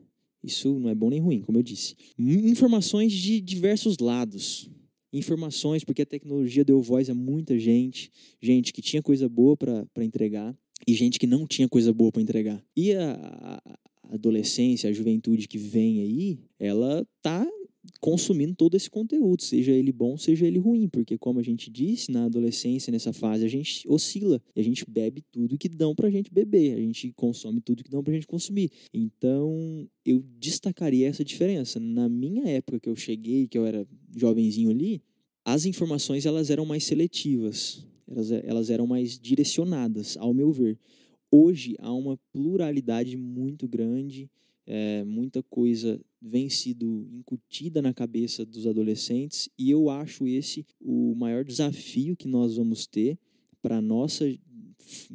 Isso 0.48 0.80
não 0.80 0.90
é 0.90 0.96
bom 0.96 1.10
nem 1.10 1.20
ruim, 1.20 1.42
como 1.42 1.58
eu 1.58 1.64
disse. 1.64 1.96
Informações 2.18 3.12
de 3.12 3.42
diversos 3.42 3.98
lados. 4.00 4.70
Informações, 5.12 5.84
porque 5.84 6.02
a 6.02 6.06
tecnologia 6.06 6.64
deu 6.64 6.82
voz 6.82 7.10
a 7.10 7.14
muita 7.14 7.60
gente. 7.60 8.12
Gente 8.42 8.72
que 8.72 8.82
tinha 8.82 9.02
coisa 9.02 9.28
boa 9.28 9.56
para 9.58 10.04
entregar 10.04 10.58
e 10.86 10.94
gente 10.94 11.20
que 11.20 11.28
não 11.28 11.48
tinha 11.48 11.68
coisa 11.68 11.94
boa 11.94 12.12
para 12.12 12.22
entregar. 12.22 12.64
E 12.76 12.94
a, 12.94 13.62
a 13.64 14.16
adolescência, 14.16 14.90
a 14.90 14.94
juventude 14.94 15.48
que 15.48 15.58
vem 15.58 16.02
aí, 16.02 16.40
ela 16.60 17.06
tá 17.22 17.46
consumindo 18.00 18.56
todo 18.56 18.76
esse 18.76 18.90
conteúdo, 18.90 19.42
seja 19.42 19.72
ele 19.72 19.92
bom, 19.92 20.18
seja 20.18 20.46
ele 20.46 20.60
ruim, 20.60 20.88
porque 20.88 21.18
como 21.18 21.40
a 21.40 21.44
gente 21.44 21.70
disse, 21.70 22.12
na 22.12 22.26
adolescência, 22.26 22.92
nessa 22.92 23.14
fase, 23.14 23.46
a 23.46 23.48
gente 23.48 23.88
oscila, 23.88 24.42
e 24.56 24.60
a 24.60 24.64
gente 24.64 24.86
bebe 24.88 25.24
tudo 25.32 25.58
que 25.58 25.70
dão 25.70 25.96
pra 25.96 26.10
gente 26.10 26.32
beber, 26.32 26.76
a 26.76 26.80
gente 26.80 27.12
consome 27.14 27.62
tudo 27.62 27.84
que 27.84 27.90
dão 27.90 28.04
pra 28.04 28.14
gente 28.14 28.28
consumir. 28.28 28.72
Então, 28.94 29.88
eu 30.06 30.24
destacaria 30.40 31.08
essa 31.08 31.24
diferença. 31.24 31.80
Na 31.80 32.08
minha 32.08 32.48
época 32.48 32.80
que 32.80 32.90
eu 32.90 32.96
cheguei, 32.96 33.48
que 33.48 33.58
eu 33.58 33.66
era 33.66 33.88
jovenzinho 34.16 34.70
ali, 34.70 35.02
as 35.46 35.66
informações 35.66 36.26
elas 36.26 36.50
eram 36.50 36.66
mais 36.66 36.84
seletivas, 36.84 37.86
elas, 38.08 38.32
elas 38.32 38.70
eram 38.70 38.88
mais 38.88 39.18
direcionadas, 39.20 40.18
ao 40.18 40.34
meu 40.34 40.52
ver. 40.52 40.78
Hoje 41.32 41.76
há 41.80 41.94
uma 41.94 42.18
pluralidade 42.32 43.18
muito 43.18 43.68
grande, 43.68 44.30
é, 44.68 45.04
muita 45.06 45.42
coisa 45.42 46.00
vem 46.22 46.50
sido 46.50 47.08
incutida 47.14 47.82
na 47.82 47.94
cabeça 47.94 48.46
dos 48.46 48.68
adolescentes 48.68 49.50
e 49.58 49.72
eu 49.72 49.90
acho 49.90 50.28
esse 50.28 50.66
o 50.82 51.16
maior 51.16 51.46
desafio 51.46 52.18
que 52.18 52.28
nós 52.28 52.58
vamos 52.58 52.86
ter 52.86 53.18
para 53.62 53.82
nossa 53.82 54.26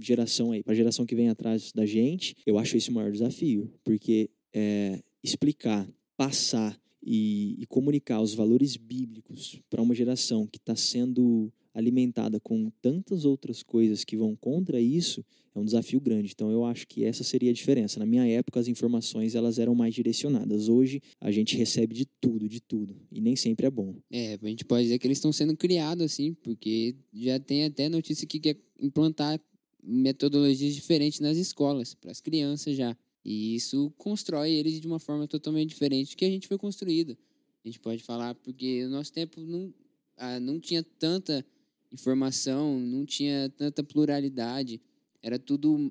geração 0.00 0.52
aí, 0.52 0.62
para 0.62 0.72
a 0.72 0.76
geração 0.76 1.04
que 1.04 1.14
vem 1.14 1.28
atrás 1.28 1.72
da 1.72 1.84
gente, 1.84 2.34
eu 2.46 2.58
acho 2.58 2.76
esse 2.76 2.90
o 2.90 2.92
maior 2.92 3.12
desafio, 3.12 3.72
porque 3.84 4.30
é, 4.52 5.02
explicar, 5.22 5.88
passar 6.16 6.78
e, 7.02 7.56
e 7.58 7.66
comunicar 7.66 8.20
os 8.20 8.34
valores 8.34 8.76
bíblicos 8.76 9.60
para 9.68 9.82
uma 9.82 9.94
geração 9.94 10.46
que 10.46 10.58
está 10.58 10.76
sendo 10.76 11.52
alimentada 11.74 12.38
com 12.40 12.70
tantas 12.80 13.24
outras 13.24 13.62
coisas 13.62 14.04
que 14.04 14.16
vão 14.16 14.36
contra 14.36 14.80
isso 14.80 15.24
é 15.54 15.58
um 15.58 15.64
desafio 15.64 16.00
grande. 16.00 16.32
Então 16.34 16.50
eu 16.50 16.64
acho 16.64 16.86
que 16.86 17.04
essa 17.04 17.22
seria 17.22 17.50
a 17.50 17.54
diferença. 17.54 17.98
Na 17.98 18.06
minha 18.06 18.26
época 18.26 18.58
as 18.58 18.68
informações 18.68 19.34
elas 19.34 19.58
eram 19.58 19.74
mais 19.74 19.94
direcionadas. 19.94 20.68
Hoje 20.68 21.02
a 21.20 21.30
gente 21.30 21.56
recebe 21.56 21.94
de 21.94 22.06
tudo, 22.20 22.48
de 22.48 22.60
tudo 22.60 22.96
e 23.10 23.20
nem 23.20 23.36
sempre 23.36 23.66
é 23.66 23.70
bom. 23.70 23.94
É, 24.10 24.38
a 24.40 24.48
gente 24.48 24.64
pode 24.64 24.84
dizer 24.84 24.98
que 24.98 25.06
eles 25.06 25.18
estão 25.18 25.32
sendo 25.32 25.56
criados 25.56 26.04
assim, 26.04 26.34
porque 26.34 26.96
já 27.12 27.38
tem 27.38 27.64
até 27.64 27.88
notícia 27.88 28.26
que 28.26 28.40
quer 28.40 28.56
implantar 28.80 29.40
metodologias 29.82 30.74
diferentes 30.74 31.20
nas 31.20 31.36
escolas 31.36 31.94
para 31.94 32.10
as 32.10 32.20
crianças 32.20 32.76
já. 32.76 32.96
E 33.24 33.54
isso 33.54 33.92
constrói 33.96 34.50
eles 34.52 34.80
de 34.80 34.86
uma 34.86 34.98
forma 34.98 35.26
totalmente 35.28 35.68
diferente 35.68 36.10
do 36.10 36.16
que 36.16 36.24
a 36.24 36.30
gente 36.30 36.48
foi 36.48 36.58
construído. 36.58 37.16
A 37.64 37.68
gente 37.68 37.78
pode 37.78 38.02
falar 38.02 38.34
porque 38.34 38.84
no 38.84 38.90
nosso 38.90 39.12
tempo 39.12 39.40
não, 39.40 39.72
ah, 40.16 40.40
não 40.40 40.58
tinha 40.58 40.82
tanta 40.82 41.44
informação, 41.92 42.80
não 42.80 43.04
tinha 43.04 43.52
tanta 43.56 43.82
pluralidade. 43.82 44.80
Era 45.22 45.38
tudo, 45.38 45.90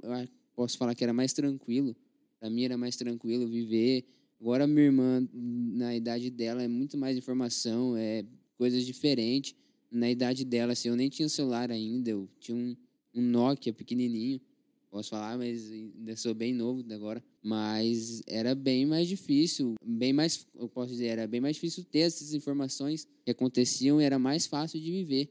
posso 0.55 0.77
falar 0.77 0.95
que 0.95 1.03
era 1.03 1.13
mais 1.13 1.33
tranquilo. 1.33 1.95
Para 2.39 2.49
mim 2.49 2.63
era 2.63 2.77
mais 2.77 2.95
tranquilo 2.95 3.47
viver. 3.47 4.05
Agora 4.39 4.65
minha 4.65 4.85
irmã, 4.85 5.27
na 5.31 5.95
idade 5.95 6.31
dela, 6.31 6.63
é 6.63 6.67
muito 6.67 6.97
mais 6.97 7.15
informação, 7.15 7.95
é 7.95 8.25
coisas 8.57 8.85
diferentes. 8.85 9.53
Na 9.91 10.09
idade 10.09 10.43
dela, 10.43 10.73
assim, 10.73 10.89
eu 10.89 10.95
nem 10.95 11.09
tinha 11.09 11.29
celular 11.29 11.69
ainda, 11.69 12.09
eu 12.09 12.27
tinha 12.39 12.57
um, 12.57 12.75
um 13.13 13.21
Nokia 13.21 13.71
pequenininho. 13.71 14.41
Posso 14.89 15.11
falar, 15.11 15.37
mas 15.37 15.71
ainda 15.71 16.15
sou 16.17 16.33
bem 16.33 16.53
novo 16.53 16.83
agora. 16.91 17.23
Mas 17.41 18.21
era 18.27 18.55
bem 18.55 18.85
mais 18.85 19.07
difícil, 19.07 19.75
bem 19.83 20.11
mais, 20.11 20.45
eu 20.55 20.67
posso 20.67 20.91
dizer, 20.91 21.05
era 21.07 21.27
bem 21.27 21.39
mais 21.39 21.55
difícil 21.55 21.83
ter 21.83 21.99
essas 21.99 22.33
informações 22.33 23.07
que 23.23 23.31
aconteciam 23.31 24.01
e 24.01 24.03
era 24.03 24.19
mais 24.19 24.47
fácil 24.47 24.79
de 24.81 24.91
viver. 24.91 25.29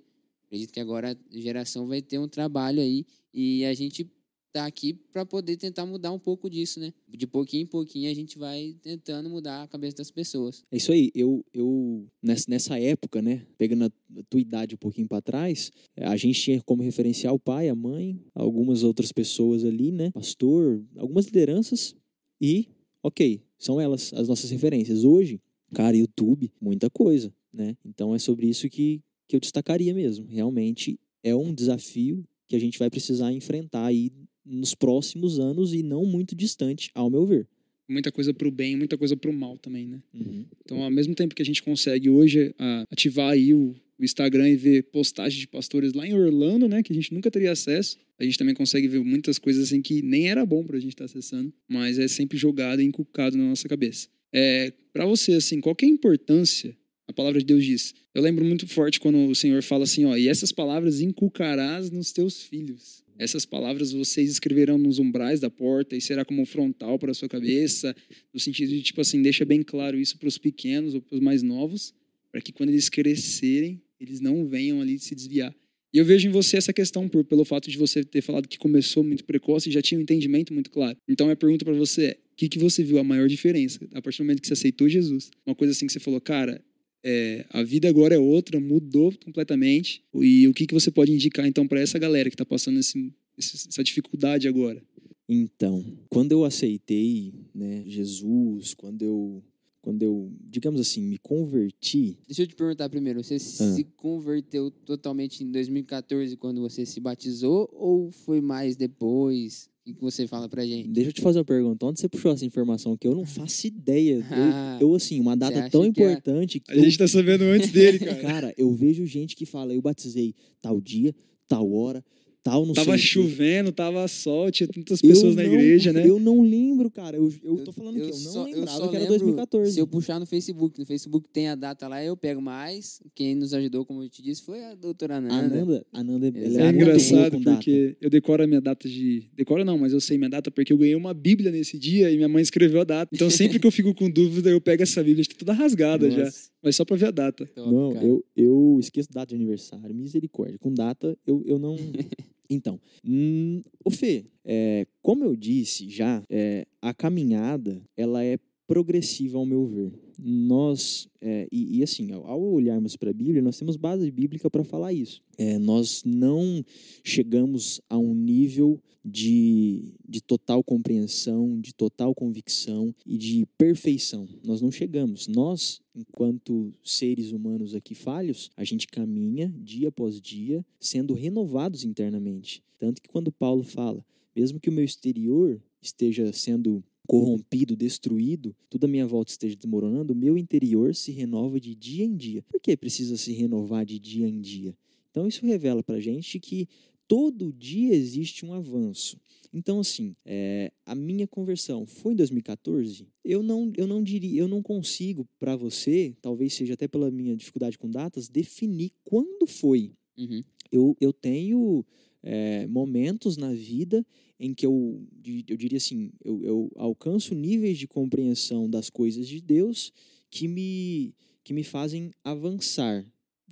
Acredito 0.51 0.73
que 0.73 0.81
agora 0.81 1.13
a 1.13 1.39
geração 1.39 1.87
vai 1.87 2.03
ter 2.03 2.19
um 2.19 2.27
trabalho 2.27 2.81
aí 2.81 3.07
e 3.33 3.65
a 3.65 3.73
gente 3.73 4.11
tá 4.53 4.67
aqui 4.67 4.95
para 5.13 5.25
poder 5.25 5.57
tentar 5.57 5.87
mudar 5.87 6.11
um 6.11 6.19
pouco 6.19 6.51
disso, 6.51 6.81
né? 6.81 6.93
De 7.09 7.25
pouquinho 7.25 7.63
em 7.63 7.67
pouquinho 7.67 8.11
a 8.11 8.15
gente 8.15 8.37
vai 8.37 8.77
tentando 8.83 9.31
mudar 9.31 9.63
a 9.63 9.69
cabeça 9.69 9.99
das 9.99 10.11
pessoas. 10.11 10.65
É 10.73 10.77
isso 10.77 10.91
aí. 10.91 11.13
Eu, 11.15 11.45
eu 11.55 12.05
nessa, 12.21 12.77
época, 12.81 13.23
né, 13.23 13.47
pegando 13.57 13.85
a 13.85 13.91
tua 14.29 14.41
idade 14.41 14.75
um 14.75 14.79
pouquinho 14.79 15.07
para 15.07 15.23
trás, 15.23 15.71
a 15.97 16.17
gente 16.17 16.41
tinha 16.41 16.61
como 16.63 16.83
referencial 16.83 17.37
o 17.37 17.39
pai, 17.39 17.69
a 17.69 17.75
mãe, 17.77 18.21
algumas 18.35 18.83
outras 18.83 19.13
pessoas 19.13 19.65
ali, 19.65 19.93
né, 19.93 20.11
pastor, 20.11 20.85
algumas 20.97 21.27
lideranças 21.27 21.95
e, 22.41 22.71
ok, 23.05 23.41
são 23.57 23.81
elas 23.81 24.13
as 24.15 24.27
nossas 24.27 24.51
referências. 24.51 25.05
Hoje, 25.05 25.41
cara, 25.73 25.97
YouTube, 25.97 26.53
muita 26.61 26.91
coisa, 26.91 27.33
né? 27.53 27.77
Então 27.85 28.13
é 28.13 28.19
sobre 28.19 28.49
isso 28.49 28.69
que 28.69 29.01
que 29.31 29.37
eu 29.37 29.40
destacaria 29.40 29.95
mesmo. 29.95 30.27
Realmente 30.27 30.99
é 31.23 31.35
um 31.35 31.55
desafio 31.55 32.27
que 32.49 32.57
a 32.57 32.59
gente 32.59 32.79
vai 32.79 32.90
precisar 32.90 33.33
enfrentar 33.33 33.87
aí 33.87 34.11
nos 34.45 34.75
próximos 34.75 35.38
anos 35.38 35.73
e 35.73 35.83
não 35.83 36.05
muito 36.05 36.35
distante, 36.35 36.90
ao 36.95 37.09
meu 37.09 37.25
ver. 37.25 37.47
Muita 37.88 38.11
coisa 38.11 38.35
para 38.35 38.49
o 38.49 38.51
bem, 38.51 38.77
muita 38.77 38.99
coisa 38.99 39.16
para 39.16 39.31
o 39.31 39.33
mal 39.33 39.57
também, 39.57 39.87
né? 39.87 40.03
Uhum. 40.12 40.45
Então, 40.64 40.83
ao 40.83 40.90
mesmo 40.90 41.14
tempo 41.14 41.35
que 41.35 41.43
a 41.43 41.45
gente 41.45 41.62
consegue 41.62 42.11
hoje 42.11 42.53
a, 42.59 42.85
ativar 42.90 43.31
aí 43.31 43.55
o, 43.55 43.75
o 43.99 44.05
Instagram 44.05 44.49
e 44.49 44.57
ver 44.57 44.83
postagens 44.85 45.40
de 45.40 45.47
pastores 45.47 45.93
lá 45.93 46.07
em 46.07 46.14
Orlando, 46.14 46.69
né, 46.69 46.83
que 46.83 46.93
a 46.93 46.95
gente 46.95 47.12
nunca 47.14 47.31
teria 47.31 47.53
acesso, 47.53 47.99
a 48.19 48.25
gente 48.25 48.38
também 48.38 48.55
consegue 48.55 48.88
ver 48.88 49.01
muitas 49.05 49.38
coisas 49.38 49.64
assim 49.64 49.81
que 49.81 50.03
nem 50.03 50.29
era 50.29 50.45
bom 50.45 50.64
para 50.64 50.77
a 50.77 50.81
gente 50.81 50.93
estar 50.93 51.05
tá 51.05 51.11
acessando, 51.11 51.53
mas 51.69 51.99
é 51.99 52.09
sempre 52.09 52.37
jogado 52.37 52.83
e 52.83 52.85
inculcado 52.85 53.37
na 53.37 53.45
nossa 53.45 53.69
cabeça. 53.69 54.09
É, 54.33 54.73
para 54.93 55.07
você, 55.07 55.35
assim, 55.35 55.61
qual 55.61 55.75
que 55.75 55.85
é 55.85 55.88
a 55.88 55.90
importância 55.90 56.77
a 57.11 57.12
palavra 57.12 57.40
de 57.40 57.44
Deus 57.44 57.64
diz. 57.64 57.94
Eu 58.14 58.23
lembro 58.23 58.44
muito 58.44 58.68
forte 58.68 59.01
quando 59.01 59.27
o 59.27 59.35
Senhor 59.35 59.62
fala 59.64 59.83
assim, 59.83 60.05
ó, 60.05 60.16
e 60.16 60.29
essas 60.29 60.53
palavras 60.53 61.01
inculcarás 61.01 61.90
nos 61.90 62.12
teus 62.12 62.40
filhos. 62.40 63.03
Essas 63.18 63.44
palavras 63.44 63.92
vocês 63.92 64.31
escreverão 64.31 64.79
nos 64.79 65.01
umbrais 65.01 65.40
da 65.40 65.51
porta 65.51 65.96
e 65.96 66.01
será 66.01 66.25
como 66.25 66.40
um 66.40 66.46
frontal 66.46 66.99
para 67.01 67.11
a 67.11 67.14
sua 67.14 67.29
cabeça, 67.29 67.94
no 68.33 68.38
sentido 68.38 68.70
de, 68.70 68.81
tipo 68.81 69.01
assim, 69.01 69.20
deixa 69.20 69.44
bem 69.44 69.61
claro 69.62 69.99
isso 69.99 70.16
para 70.16 70.29
os 70.29 70.38
pequenos 70.38 70.94
ou 70.94 71.03
para 71.03 71.16
os 71.16 71.20
mais 71.20 71.42
novos, 71.42 71.92
para 72.31 72.40
que 72.40 72.53
quando 72.53 72.70
eles 72.70 72.88
crescerem, 72.88 73.83
eles 74.01 74.20
não 74.20 74.46
venham 74.46 74.81
ali 74.81 74.96
se 74.99 75.14
desviar. 75.14 75.55
E 75.92 75.99
eu 75.99 76.05
vejo 76.05 76.29
em 76.29 76.31
você 76.31 76.57
essa 76.57 76.73
questão 76.73 77.09
por, 77.09 77.25
pelo 77.25 77.44
fato 77.44 77.68
de 77.68 77.77
você 77.77 78.05
ter 78.05 78.23
falado 78.23 78.46
que 78.46 78.57
começou 78.57 79.03
muito 79.03 79.25
precoce 79.25 79.68
e 79.68 79.73
já 79.73 79.83
tinha 79.83 79.99
um 79.99 80.03
entendimento 80.03 80.55
muito 80.55 80.70
claro. 80.70 80.96
Então, 81.09 81.29
a 81.29 81.35
pergunta 81.35 81.64
para 81.64 81.75
você 81.75 82.05
é: 82.05 82.12
o 82.12 82.37
que, 82.37 82.49
que 82.49 82.59
você 82.59 82.85
viu 82.85 82.99
a 82.99 83.05
maior 83.05 83.27
diferença 83.27 83.81
a 83.92 84.01
partir 84.01 84.18
do 84.18 84.25
momento 84.25 84.40
que 84.40 84.46
você 84.46 84.53
aceitou 84.53 84.88
Jesus? 84.88 85.31
Uma 85.44 85.57
coisa 85.57 85.73
assim 85.73 85.87
que 85.87 85.92
você 85.92 85.99
falou, 85.99 86.20
cara, 86.20 86.64
é, 87.03 87.47
a 87.51 87.63
vida 87.63 87.89
agora 87.89 88.15
é 88.15 88.19
outra, 88.19 88.61
mudou 88.61 89.13
completamente. 89.25 90.03
E 90.15 90.47
o 90.49 90.55
que, 90.55 90.67
que 90.67 90.75
você 90.75 90.91
pode 90.91 91.13
indicar 91.13 91.47
então 91.47 91.67
para 91.67 91.81
essa 91.81 91.99
galera 91.99 92.29
que 92.29 92.35
está 92.35 92.45
passando 92.45 92.79
esse, 92.79 93.13
essa 93.39 93.83
dificuldade 93.83 94.47
agora? 94.47 94.83
Então, 95.29 95.85
quando 96.09 96.33
eu 96.33 96.45
aceitei 96.45 97.33
né, 97.55 97.85
Jesus, 97.87 98.75
quando 98.75 99.03
eu, 99.03 99.45
quando 99.81 100.03
eu, 100.03 100.33
digamos 100.41 100.81
assim, 100.81 101.01
me 101.01 101.19
converti. 101.19 102.19
Deixa 102.27 102.43
eu 102.43 102.47
te 102.49 102.57
perguntar 102.57 102.89
primeiro, 102.89 103.23
você 103.23 103.37
ah. 103.37 103.39
se 103.39 103.85
converteu 103.97 104.71
totalmente 104.71 105.45
em 105.45 105.51
2014 105.53 106.37
quando 106.37 106.61
você 106.61 106.85
se 106.85 106.99
batizou 106.99 107.71
ou 107.73 108.11
foi 108.11 108.41
mais 108.41 108.77
depois? 108.77 109.69
O 109.87 109.95
que 109.95 110.01
você 110.01 110.27
fala 110.27 110.49
pra 110.49 110.64
gente? 110.64 110.88
Deixa 110.88 111.09
eu 111.09 111.14
te 111.14 111.23
fazer 111.23 111.38
uma 111.38 111.45
pergunta. 111.45 111.87
Onde 111.87 112.01
você 112.01 112.09
puxou 112.09 112.33
essa 112.33 112.45
informação? 112.45 112.97
Que 112.97 113.09
eu 113.09 113.14
não 113.14 113.25
faço 113.25 113.66
ideia. 113.66 114.25
Eu, 114.81 114.88
eu 114.88 114.95
assim, 114.95 115.21
uma 115.21 115.37
data 115.37 115.69
tão 115.71 115.85
importante. 115.85 116.61
Que, 116.61 116.73
a 116.73 116.79
gente 116.79 116.99
tá 116.99 117.09
sabendo 117.09 117.45
antes 117.45 117.71
dele, 117.71 117.99
cara. 117.99 118.16
cara, 118.21 118.55
eu 118.57 118.73
vejo 118.75 119.05
gente 119.07 119.35
que 119.35 119.47
fala, 119.47 119.73
eu 119.75 119.81
batizei 119.81 120.35
tal 120.61 120.81
dia, 120.81 121.14
tal 121.49 121.71
hora, 121.73 122.05
tal, 122.42 122.66
não 122.66 122.74
tava 122.74 122.96
sei. 122.96 122.98
chovendo, 122.98 123.72
tava 123.72 124.07
sol, 124.09 124.50
tinha 124.50 124.68
tantas 124.68 125.00
pessoas 125.00 125.37
eu 125.37 125.42
na 125.42 125.42
não, 125.42 125.53
igreja, 125.53 125.92
né? 125.92 126.09
Eu 126.09 126.18
não 126.18 126.42
lembro, 126.42 126.90
cara. 126.90 127.16
Eu, 127.16 127.33
eu, 127.42 127.59
eu 127.59 127.64
tô 127.64 127.72
falando 127.72 127.98
eu, 127.98 128.07
que 128.07 128.12
eu 128.12 128.18
não 128.18 128.33
só, 128.33 128.44
lembrava 128.44 128.88
que 128.88 128.96
era 128.96 129.07
2014. 129.07 129.72
Se 129.72 129.81
eu 129.81 129.87
puxar 129.87 130.18
no 130.18 130.26
Facebook, 130.26 130.79
no 130.79 130.87
Facebook 130.87 131.29
tem 131.29 131.48
a 131.48 131.55
data 131.55 131.87
lá, 131.88 132.03
eu 132.03 132.16
pego 132.16 132.40
mais. 132.40 133.00
Quem 133.14 133.35
nos 133.35 133.53
ajudou, 133.55 133.85
como 133.85 134.03
eu 134.03 134.09
te 134.09 134.22
disse, 134.22 134.42
foi 134.42 134.64
a 134.64 134.74
doutora 134.74 135.16
Ananda. 135.16 135.35
Ananda, 135.35 135.87
Ananda 135.92 136.26
é, 136.29 136.66
é 136.66 136.70
engraçado 136.70 137.40
porque 137.40 137.96
eu 138.00 138.11
decoro 138.11 138.42
a 138.42 138.46
minha 138.46 138.61
data 138.61 138.88
de. 138.88 139.29
Decoro 139.35 139.64
não, 139.64 139.79
mas 139.79 139.92
eu 139.92 140.00
sei 140.00 140.18
minha 140.18 140.31
data 140.31 140.50
porque 140.50 140.72
eu 140.72 140.79
ganhei 140.79 140.94
uma 140.94 141.14
Bíblia 141.14 141.50
nesse 141.50 141.79
dia 141.79 142.11
e 142.11 142.16
minha 142.16 142.29
mãe 142.29 142.42
escreveu 142.42 142.81
a 142.81 142.85
data. 142.85 143.11
Então 143.12 143.29
sempre 143.31 143.59
que 143.59 143.66
eu 143.66 143.70
fico 143.70 143.94
com 143.94 144.11
dúvida, 144.11 144.50
eu 144.50 144.61
pego 144.61 144.83
essa 144.83 145.03
Bíblia, 145.03 145.22
está 145.22 145.35
toda 145.38 145.53
rasgada 145.53 146.09
Nossa. 146.09 146.24
já. 146.24 146.31
Mas 146.62 146.76
só 146.76 146.85
pra 146.85 146.96
ver 146.96 147.07
a 147.07 147.11
data. 147.11 147.46
Top, 147.46 147.70
não, 147.70 147.92
eu, 148.03 148.24
eu 148.37 148.76
esqueço 148.79 149.09
data 149.11 149.29
de 149.29 149.35
aniversário, 149.35 149.94
misericórdia. 149.94 150.59
Com 150.59 150.72
data, 150.72 151.16
eu, 151.26 151.42
eu 151.46 151.59
não. 151.59 151.76
Então, 152.51 152.81
hum, 153.07 153.63
o 153.85 153.91
Fê, 153.91 154.25
é, 154.45 154.85
como 155.01 155.25
eu 155.25 155.37
disse 155.37 155.89
já, 155.89 156.21
é, 156.29 156.67
a 156.83 156.93
caminhada 156.93 157.81
ela 157.97 158.25
é 158.25 158.37
progressiva 158.67 159.39
ao 159.39 159.47
meu 159.47 159.65
ver. 159.65 159.93
Nós, 160.22 161.09
é, 161.20 161.48
e, 161.50 161.78
e, 161.78 161.83
assim, 161.83 162.11
ao 162.12 162.42
olharmos 162.42 162.96
para 162.96 163.11
a 163.11 163.14
Bíblia, 163.14 163.42
nós 163.42 163.59
temos 163.59 163.76
base 163.76 164.11
bíblica 164.11 164.50
para 164.50 164.64
falar 164.64 164.92
isso. 164.92 165.22
É, 165.38 165.59
nós 165.59 166.02
não 166.04 166.64
chegamos 167.02 167.80
a 167.88 167.96
um 167.96 168.14
nível 168.14 168.80
de, 169.04 169.94
de 170.06 170.20
total 170.20 170.62
compreensão, 170.62 171.59
de 171.61 171.74
total 171.74 172.14
convicção 172.14 172.94
e 173.06 173.16
de 173.16 173.46
perfeição. 173.56 174.28
Nós 174.44 174.61
não 174.61 174.70
chegamos. 174.70 175.26
Nós, 175.26 175.80
enquanto 175.94 176.72
seres 176.85 177.33
humanos 177.33 177.74
aqui 177.74 177.94
falhos, 177.94 178.50
a 178.56 178.64
gente 178.64 178.87
caminha 178.87 179.52
dia 179.59 179.88
após 179.88 180.20
dia 180.20 180.64
sendo 180.78 181.14
renovados 181.14 181.85
internamente. 181.85 182.62
Tanto 182.78 183.00
que 183.00 183.09
quando 183.09 183.33
Paulo 183.33 183.62
fala, 183.62 184.04
mesmo 184.35 184.61
que 184.61 184.68
o 184.68 184.72
meu 184.72 184.85
exterior 184.85 185.61
esteja 185.80 186.33
sendo 186.33 186.85
corrompido, 187.11 187.75
destruído, 187.75 188.55
tudo 188.68 188.85
à 188.85 188.88
minha 188.88 189.05
volta 189.05 189.33
esteja 189.33 189.57
desmoronando, 189.57 190.12
o 190.12 190.16
meu 190.16 190.38
interior 190.38 190.94
se 190.94 191.11
renova 191.11 191.59
de 191.59 191.75
dia 191.75 192.05
em 192.05 192.14
dia. 192.14 192.40
Por 192.42 192.61
que 192.61 192.77
precisa 192.77 193.16
se 193.16 193.33
renovar 193.33 193.85
de 193.85 193.99
dia 193.99 194.29
em 194.29 194.40
dia? 194.40 194.77
Então 195.11 195.27
isso 195.27 195.44
revela 195.44 195.83
para 195.83 195.96
a 195.96 196.01
gente 196.01 196.38
que 196.38 196.68
todo 197.09 197.53
dia 197.53 197.92
existe 197.92 198.46
um 198.46 198.55
avanço. 198.55 199.18
Então, 199.53 199.81
assim, 199.81 200.14
é, 200.25 200.70
a 200.87 200.94
minha 200.94 201.27
conversão 201.27 201.85
foi 201.85 202.12
em 202.12 202.16
2014. 202.16 203.09
Eu 203.25 203.42
não, 203.42 203.73
eu 203.77 203.88
não 203.88 204.01
diria, 204.01 204.40
eu 204.40 204.46
não 204.46 204.62
consigo 204.62 205.27
para 205.37 205.57
você, 205.57 206.14
talvez 206.23 206.55
seja 206.55 206.75
até 206.75 206.87
pela 206.87 207.11
minha 207.11 207.35
dificuldade 207.35 207.77
com 207.77 207.90
datas, 207.90 208.29
definir 208.29 208.92
quando 209.03 209.49
foi. 209.49 209.90
Uhum. 210.16 210.42
Eu, 210.70 210.96
eu 211.01 211.12
tenho 211.12 211.85
é, 212.23 212.68
momentos 212.68 213.37
na 213.37 213.53
vida 213.53 214.07
em 214.40 214.55
que 214.55 214.66
eu, 214.66 215.07
eu 215.46 215.57
diria 215.57 215.76
assim, 215.76 216.11
eu, 216.24 216.42
eu 216.42 216.72
alcanço 216.76 217.35
níveis 217.35 217.79
de 217.79 217.87
compreensão 217.87 218.68
das 218.68 218.88
coisas 218.88 219.29
de 219.29 219.40
Deus 219.40 219.92
que 220.31 220.48
me, 220.48 221.14
que 221.44 221.53
me 221.53 221.62
fazem 221.62 222.11
avançar, 222.24 223.05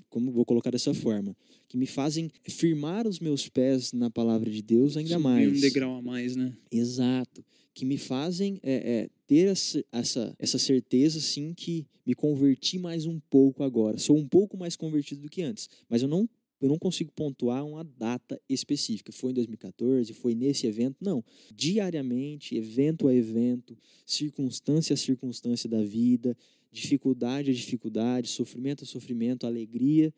como 0.09 0.33
vou 0.33 0.45
colocar 0.47 0.71
dessa 0.71 0.95
forma 0.95 1.37
que 1.69 1.77
me 1.77 1.87
fazem 1.87 2.31
firmar 2.49 3.07
os 3.07 3.21
meus 3.21 3.49
pés 3.49 3.93
na 3.93 4.11
palavra 4.11 4.51
de 4.51 4.63
Deus 4.63 4.97
ainda 4.97 5.11
Subir 5.11 5.23
mais. 5.23 5.59
um 5.59 5.61
degrau 5.61 5.97
a 5.97 6.03
mais, 6.03 6.35
né? 6.35 6.55
Exato. 6.71 7.45
Que 7.75 7.85
me 7.85 7.99
fazem 7.99 8.59
é, 8.63 8.73
é, 8.73 9.11
ter 9.27 9.49
essa, 9.49 9.85
essa, 9.93 10.35
essa 10.39 10.59
certeza, 10.59 11.21
sim, 11.21 11.53
que 11.55 11.87
me 12.07 12.15
converti 12.15 12.79
mais 12.79 13.05
um 13.05 13.21
pouco 13.29 13.63
agora. 13.63 13.99
Sou 13.99 14.17
um 14.17 14.27
pouco 14.27 14.57
mais 14.57 14.75
convertido 14.75 15.21
do 15.21 15.29
que 15.29 15.43
antes. 15.43 15.69
Mas 15.89 16.01
eu 16.01 16.09
não 16.09 16.29
eu 16.61 16.69
não 16.69 16.79
consigo 16.79 17.13
pontuar 17.13 17.65
uma 17.65 17.85
data 17.85 18.41
específica. 18.49 19.13
Foi 19.13 19.31
em 19.31 19.35
2014, 19.35 20.13
foi 20.13 20.35
nesse 20.35 20.67
evento. 20.67 20.97
Não. 21.01 21.25
Diariamente, 21.55 22.57
evento 22.57 23.09
a 23.09 23.15
evento, 23.15 23.77
circunstância 24.05 24.95
a 24.95 24.97
circunstância 24.97 25.69
da 25.69 25.83
vida, 25.83 26.37
dificuldade 26.71 27.51
a 27.51 27.55
dificuldade, 27.55 28.29
sofrimento 28.29 28.85
a 28.85 28.87
sofrimento, 28.87 29.47
alegria 29.47 30.13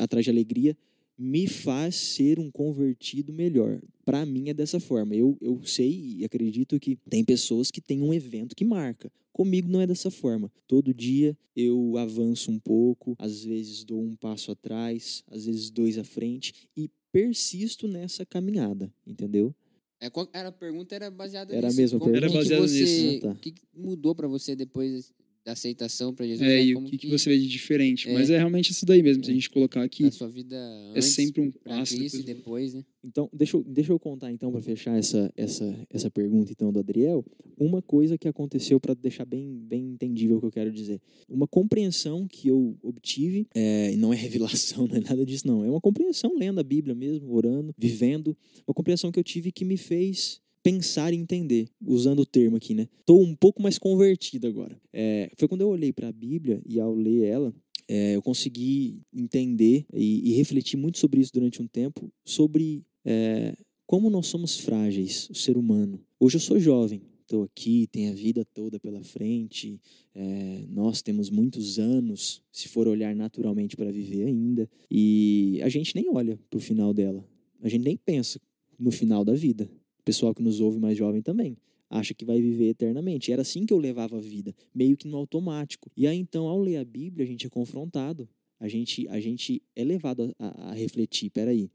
atrás 0.00 0.24
de 0.24 0.30
alegria, 0.30 0.76
me 1.20 1.46
faz 1.46 1.96
ser 1.96 2.38
um 2.38 2.50
convertido 2.50 3.30
melhor. 3.30 3.78
Para 4.06 4.24
mim 4.24 4.48
é 4.48 4.54
dessa 4.54 4.80
forma. 4.80 5.14
Eu, 5.14 5.36
eu 5.38 5.62
sei 5.64 6.16
e 6.16 6.24
acredito 6.24 6.80
que 6.80 6.96
tem 7.10 7.22
pessoas 7.22 7.70
que 7.70 7.80
têm 7.80 8.00
um 8.00 8.14
evento 8.14 8.56
que 8.56 8.64
marca. 8.64 9.12
Comigo 9.30 9.68
não 9.68 9.82
é 9.82 9.86
dessa 9.86 10.10
forma. 10.10 10.50
Todo 10.66 10.94
dia 10.94 11.36
eu 11.54 11.98
avanço 11.98 12.50
um 12.50 12.58
pouco, 12.58 13.14
às 13.18 13.44
vezes 13.44 13.84
dou 13.84 14.02
um 14.02 14.16
passo 14.16 14.50
atrás, 14.50 15.22
às 15.28 15.44
vezes 15.44 15.70
dois 15.70 15.98
à 15.98 16.04
frente 16.04 16.54
e 16.74 16.90
persisto 17.12 17.86
nessa 17.86 18.24
caminhada, 18.24 18.90
entendeu? 19.06 19.54
É, 20.00 20.10
era, 20.32 20.48
a 20.48 20.52
pergunta 20.52 20.94
era 20.94 21.10
baseada 21.10 21.54
era 21.54 21.66
nisso. 21.66 21.78
A 21.78 21.82
mesma 21.82 21.98
Como, 21.98 22.12
pergunta. 22.12 22.32
Era 22.32 22.42
baseada 22.42 22.66
nisso. 22.66 23.28
O 23.28 23.34
que 23.34 23.54
mudou 23.74 24.14
para 24.14 24.26
você 24.26 24.56
depois 24.56 25.12
da 25.44 25.52
aceitação 25.52 26.14
para 26.14 26.26
Jesus. 26.26 26.48
É, 26.48 26.56
né? 26.56 26.64
e 26.64 26.74
o 26.74 26.84
que, 26.84 26.98
que, 26.98 27.08
você 27.08 27.30
vê 27.30 27.38
de 27.38 27.48
diferente. 27.48 28.08
É. 28.08 28.12
Mas 28.12 28.30
é 28.30 28.36
realmente 28.36 28.70
isso 28.70 28.84
daí 28.84 29.02
mesmo, 29.02 29.22
é. 29.22 29.26
se 29.26 29.30
a 29.30 29.34
gente 29.34 29.50
colocar 29.50 29.82
aqui. 29.82 30.04
A 30.04 30.10
sua 30.10 30.28
vida 30.28 30.56
é 30.94 31.00
sempre 31.00 31.40
um 31.40 31.50
passo. 31.50 31.94
Depois, 31.94 32.14
e 32.14 32.22
depois, 32.22 32.74
né? 32.74 32.84
Então, 33.02 33.30
deixa 33.32 33.56
eu, 33.56 33.64
deixa 33.64 33.92
eu 33.92 33.98
contar 33.98 34.30
então, 34.30 34.52
para 34.52 34.60
fechar 34.60 34.98
essa, 34.98 35.32
essa, 35.36 35.86
essa 35.88 36.10
pergunta 36.10 36.52
então 36.52 36.70
do 36.70 36.78
Adriel, 36.78 37.24
uma 37.58 37.80
coisa 37.80 38.18
que 38.18 38.28
aconteceu 38.28 38.78
para 38.78 38.94
deixar 38.94 39.24
bem, 39.24 39.58
bem 39.66 39.92
entendível 39.92 40.36
o 40.36 40.40
que 40.40 40.46
eu 40.46 40.52
quero 40.52 40.70
dizer. 40.70 41.00
Uma 41.28 41.46
compreensão 41.46 42.26
que 42.28 42.48
eu 42.48 42.76
obtive, 42.82 43.46
é, 43.54 43.96
não 43.96 44.12
é 44.12 44.16
revelação, 44.16 44.86
não 44.88 44.96
é 44.96 45.00
nada 45.00 45.24
disso 45.24 45.46
não, 45.46 45.64
é 45.64 45.70
uma 45.70 45.80
compreensão 45.80 46.36
lendo 46.36 46.60
a 46.60 46.62
Bíblia 46.62 46.94
mesmo, 46.94 47.32
orando, 47.32 47.74
vivendo, 47.76 48.36
uma 48.66 48.74
compreensão 48.74 49.10
que 49.10 49.18
eu 49.18 49.24
tive 49.24 49.50
que 49.50 49.64
me 49.64 49.78
fez 49.78 50.40
pensar 50.62 51.12
e 51.12 51.16
entender, 51.16 51.68
usando 51.80 52.20
o 52.20 52.26
termo 52.26 52.56
aqui, 52.56 52.74
né? 52.74 52.88
Estou 53.00 53.22
um 53.22 53.34
pouco 53.34 53.62
mais 53.62 53.78
convertido 53.78 54.46
agora. 54.46 54.80
É, 54.92 55.30
foi 55.36 55.48
quando 55.48 55.62
eu 55.62 55.68
olhei 55.68 55.92
para 55.92 56.08
a 56.08 56.12
Bíblia 56.12 56.60
e 56.66 56.78
ao 56.78 56.94
ler 56.94 57.24
ela, 57.24 57.54
é, 57.88 58.14
eu 58.14 58.22
consegui 58.22 59.00
entender 59.12 59.84
e, 59.92 60.30
e, 60.30 60.34
refletir 60.34 60.76
muito 60.76 60.98
sobre 60.98 61.20
isso 61.20 61.32
durante 61.32 61.60
um 61.60 61.66
tempo, 61.66 62.12
sobre 62.24 62.84
é, 63.04 63.56
como 63.86 64.08
nós 64.08 64.26
somos 64.28 64.60
frágeis, 64.60 65.28
o 65.30 65.34
ser 65.34 65.56
humano. 65.56 66.00
Hoje 66.20 66.36
eu 66.36 66.40
sou 66.40 66.60
jovem, 66.60 67.02
estou 67.22 67.42
aqui, 67.42 67.88
tenho 67.90 68.12
a 68.12 68.14
vida 68.14 68.44
toda 68.44 68.78
pela 68.78 69.02
frente, 69.02 69.80
é, 70.14 70.64
nós 70.68 71.02
temos 71.02 71.30
muitos 71.30 71.78
anos, 71.80 72.40
se 72.52 72.68
for 72.68 72.86
olhar 72.86 73.16
naturalmente 73.16 73.76
para 73.76 73.90
viver 73.90 74.26
ainda, 74.26 74.70
e 74.88 75.60
a 75.62 75.68
gente 75.68 75.96
nem 75.96 76.08
olha 76.08 76.38
para 76.48 76.58
o 76.58 76.60
final 76.60 76.94
dela, 76.94 77.26
a 77.60 77.68
gente 77.68 77.82
nem 77.82 77.96
pensa 77.96 78.40
no 78.78 78.92
final 78.92 79.24
da 79.24 79.34
vida 79.34 79.68
pessoal 80.02 80.34
que 80.34 80.42
nos 80.42 80.60
ouve 80.60 80.78
mais 80.78 80.96
jovem 80.96 81.22
também 81.22 81.56
acha 81.90 82.14
que 82.14 82.24
vai 82.24 82.40
viver 82.40 82.68
eternamente. 82.68 83.32
Era 83.32 83.42
assim 83.42 83.66
que 83.66 83.72
eu 83.72 83.78
levava 83.78 84.16
a 84.16 84.20
vida, 84.20 84.54
meio 84.72 84.96
que 84.96 85.08
no 85.08 85.16
automático. 85.16 85.90
E 85.96 86.06
aí 86.06 86.16
então, 86.16 86.46
ao 86.46 86.60
ler 86.60 86.76
a 86.76 86.84
Bíblia, 86.84 87.24
a 87.24 87.28
gente 87.28 87.46
é 87.46 87.50
confrontado, 87.50 88.28
a 88.60 88.68
gente, 88.68 89.08
a 89.08 89.18
gente 89.18 89.60
é 89.74 89.82
levado 89.82 90.32
a, 90.38 90.70
a 90.70 90.72
refletir. 90.72 91.30
Peraí, 91.30 91.68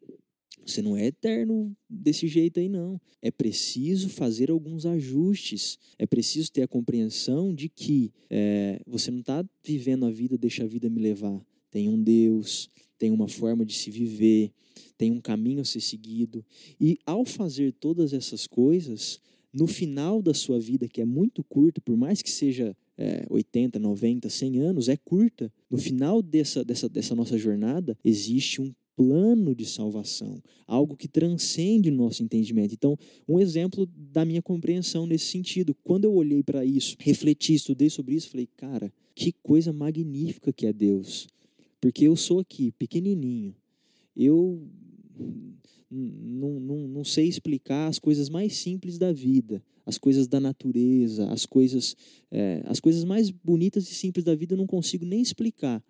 você 0.66 0.82
não 0.82 0.96
é 0.96 1.08
eterno 1.08 1.76
desse 1.90 2.28
jeito 2.28 2.60
aí, 2.60 2.70
não. 2.70 3.00
É 3.22 3.30
preciso 3.30 4.08
fazer 4.10 4.50
alguns 4.50 4.86
ajustes. 4.86 5.78
É 6.00 6.06
preciso 6.06 6.52
ter 6.52 6.62
a 6.62 6.68
compreensão 6.68 7.54
de 7.54 7.68
que 7.68 8.14
é, 8.30 8.80
você 8.88 9.12
não 9.12 9.20
está 9.20 9.44
vivendo 9.64 10.06
a 10.06 10.12
vida, 10.12 10.38
deixa 10.38 10.64
a 10.64 10.68
vida 10.68 10.90
me 10.90 11.02
levar. 11.02 11.46
Tem 11.70 11.90
um 11.90 12.02
Deus, 12.02 12.70
tem 12.98 13.12
uma 13.12 13.28
forma 13.28 13.66
de 13.66 13.74
se 13.74 13.92
viver, 13.92 14.52
tem 14.98 15.12
um 15.12 15.22
caminho 15.22 15.62
a 15.62 15.66
ser 15.66 15.82
seguido. 15.82 16.44
E 16.80 16.98
ao 17.06 17.26
fazer 17.26 17.74
todas 17.74 18.14
essas 18.14 18.48
coisas, 18.48 19.20
no 19.54 19.68
final 19.68 20.22
da 20.22 20.34
sua 20.34 20.60
vida, 20.60 20.88
que 20.88 21.02
é 21.02 21.06
muito 21.06 21.44
curto, 21.44 21.82
por 21.82 21.96
mais 21.96 22.22
que 22.22 22.30
seja 22.30 22.76
é, 22.98 23.26
80, 23.30 23.80
90, 23.80 24.30
100 24.30 24.60
anos 24.60 24.90
é 24.90 24.98
curta. 24.98 25.52
No 25.70 25.78
final 25.78 26.22
dessa, 26.22 26.64
dessa, 26.64 26.90
dessa 26.90 27.16
nossa 27.16 27.38
jornada, 27.38 27.98
existe 28.04 28.62
um 28.62 28.74
plano 28.96 29.54
de 29.54 29.66
salvação, 29.66 30.42
algo 30.66 30.96
que 30.96 31.08
transcende 31.08 31.90
o 31.90 31.94
nosso 31.94 32.24
entendimento. 32.24 32.74
Então, 32.74 32.98
um 33.28 33.40
exemplo 33.40 33.86
da 33.86 34.24
minha 34.24 34.42
compreensão 34.42 35.06
nesse 35.06 35.26
sentido, 35.26 35.76
quando 35.84 36.06
eu 36.06 36.14
olhei 36.14 36.42
para 36.42 36.64
isso, 36.66 36.96
refleti, 37.00 37.54
estudei 37.56 37.90
sobre 37.90 38.16
isso, 38.16 38.30
falei, 38.30 38.48
cara, 38.56 38.92
que 39.14 39.34
coisa 39.44 39.74
magnífica 39.74 40.54
que 40.54 40.66
é 40.66 40.74
Deus. 40.74 41.28
Porque 41.82 42.06
eu 42.06 42.16
sou 42.16 42.40
aqui, 42.40 42.72
pequenininho. 42.72 43.54
Eu 44.16 44.62
não, 45.92 47.04
sei 47.04 47.28
explicar 47.28 47.88
as 47.88 48.00
coisas 48.00 48.30
mais 48.30 48.58
simples 48.58 48.98
da 48.98 49.12
vida, 49.12 49.64
as 49.86 49.98
coisas 49.98 50.28
da 50.28 50.40
natureza, 50.40 51.30
as 51.30 51.46
coisas, 51.46 51.96
é, 52.32 52.64
as 52.66 52.80
coisas 52.80 53.04
mais 53.04 53.30
bonitas 53.30 53.90
e 53.90 53.94
simples 53.94 54.26
da 54.26 54.36
vida 54.36 54.54
eu 54.54 54.58
não 54.58 54.68
consigo 54.68 55.06
nem 55.06 55.22
explicar. 55.22 55.84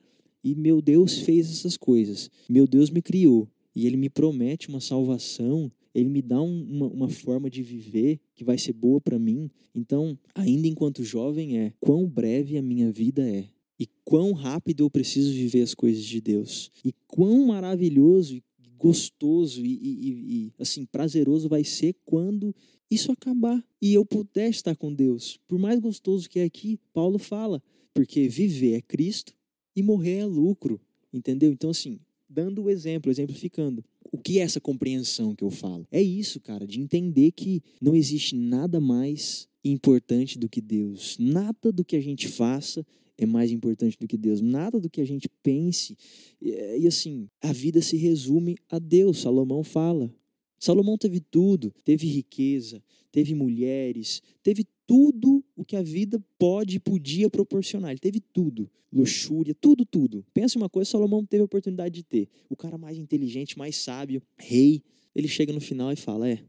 E 0.44 0.54
meu 0.54 0.82
Deus 0.82 1.20
fez 1.20 1.50
essas 1.50 1.76
coisas. 1.76 2.30
Meu 2.48 2.68
Deus 2.68 2.90
me 2.90 3.02
criou. 3.02 3.50
E 3.76 3.88
Ele 3.88 3.98
me 3.98 4.10
promete 4.10 4.70
uma 4.70 4.80
salvação. 4.80 5.72
Ele 5.94 6.10
me 6.10 6.22
dá 6.22 6.42
um, 6.42 6.64
uma, 6.64 6.88
uma 6.88 7.10
forma 7.10 7.50
de 7.50 7.64
viver 7.64 8.20
que 8.36 8.44
vai 8.44 8.58
ser 8.58 8.74
boa 8.74 9.02
para 9.02 9.18
mim. 9.18 9.50
Então, 9.74 10.18
ainda 10.36 10.68
enquanto 10.68 11.04
jovem, 11.04 11.58
é 11.58 11.74
quão 11.80 12.08
breve 12.08 12.58
a 12.58 12.62
minha 12.62 12.92
vida 12.92 13.28
é. 13.28 13.50
E 13.80 13.88
quão 14.04 14.32
rápido 14.32 14.84
eu 14.84 14.90
preciso 14.90 15.32
viver 15.34 15.62
as 15.62 15.74
coisas 15.74 16.04
de 16.04 16.22
Deus. 16.22 16.72
E 16.84 16.94
quão 17.08 17.48
maravilhoso 17.48 18.36
e 18.36 18.44
gostoso 18.78 19.66
e, 19.66 19.74
e, 19.74 20.10
e, 20.10 20.54
assim 20.60 20.86
prazeroso 20.86 21.50
vai 21.50 21.64
ser 21.64 21.96
quando 22.06 22.56
isso 22.90 23.12
acabar 23.12 23.64
e 23.82 23.94
eu 23.94 24.06
puder 24.06 24.50
estar 24.50 24.76
com 24.76 24.94
Deus. 24.94 25.40
Por 25.48 25.58
mais 25.58 25.80
gostoso 25.80 26.30
que 26.30 26.40
é 26.40 26.44
aqui, 26.44 26.80
Paulo 26.94 27.18
fala, 27.18 27.62
porque 27.94 28.28
viver 28.28 28.74
é 28.74 28.82
Cristo 28.82 29.34
e 29.76 29.82
morrer 29.82 30.20
é 30.20 30.26
lucro, 30.26 30.80
entendeu? 31.12 31.52
Então, 31.52 31.70
assim, 31.70 32.00
dando 32.30 32.64
o 32.64 32.70
exemplo, 32.70 33.12
exemplificando. 33.12 33.84
O 34.12 34.18
que 34.18 34.40
é 34.40 34.44
essa 34.44 34.62
compreensão 34.62 35.36
que 35.36 35.44
eu 35.44 35.50
falo? 35.50 35.88
É 35.92 36.02
isso, 36.02 36.40
cara, 36.40 36.68
de 36.68 36.80
entender 36.80 37.32
que 37.32 37.62
não 37.82 37.96
existe 37.96 38.36
nada 38.36 38.80
mais 38.80 39.48
importante 39.64 40.38
do 40.38 40.48
que 40.48 40.62
Deus. 40.62 41.18
Nada 41.20 41.72
do 41.72 41.84
que 41.84 41.96
a 41.96 42.02
gente 42.02 42.28
faça 42.28 42.86
é 43.18 43.26
mais 43.26 43.52
importante 43.52 43.98
do 44.00 44.08
que 44.08 44.18
Deus. 44.18 44.42
Nada 44.42 44.80
do 44.80 44.90
que 44.90 45.02
a 45.02 45.06
gente 45.06 45.30
pense. 45.42 45.98
E, 46.42 46.88
assim, 46.88 47.30
a 47.42 47.52
vida 47.54 47.82
se 47.82 47.98
resume 47.98 48.58
a 48.70 48.80
Deus. 48.80 49.22
Salomão 49.22 49.64
fala. 49.64 50.14
Salomão 50.60 50.98
teve 50.98 51.20
tudo, 51.20 51.74
teve 51.84 52.08
riqueza, 52.08 52.82
teve 53.12 53.36
mulheres, 53.36 54.22
teve 54.42 54.66
tudo 54.88 55.44
o 55.56 55.64
que 55.64 55.76
a 55.76 55.82
vida 55.82 56.24
pode 56.40 56.78
e 56.78 56.80
podia 56.80 57.30
proporcionar. 57.30 57.92
Ele 57.92 58.00
teve 58.00 58.20
tudo. 58.20 58.70
Luxúria, 58.92 59.54
tudo, 59.54 59.86
tudo. 59.86 60.26
Pensa 60.34 60.58
uma 60.58 60.70
coisa, 60.70 60.90
Salomão 60.90 61.26
teve 61.26 61.42
a 61.42 61.46
oportunidade 61.46 61.96
de 61.96 62.04
ter. 62.04 62.30
O 62.50 62.56
cara 62.56 62.78
mais 62.78 62.98
inteligente, 62.98 63.58
mais 63.58 63.76
sábio, 63.76 64.22
rei. 64.38 64.82
Ele 65.14 65.28
chega 65.28 65.52
no 65.52 65.60
final 65.60 65.92
e 65.92 65.96
fala: 65.96 66.30
É, 66.30 66.40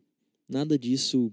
nada 0.48 0.78
disso 0.78 1.32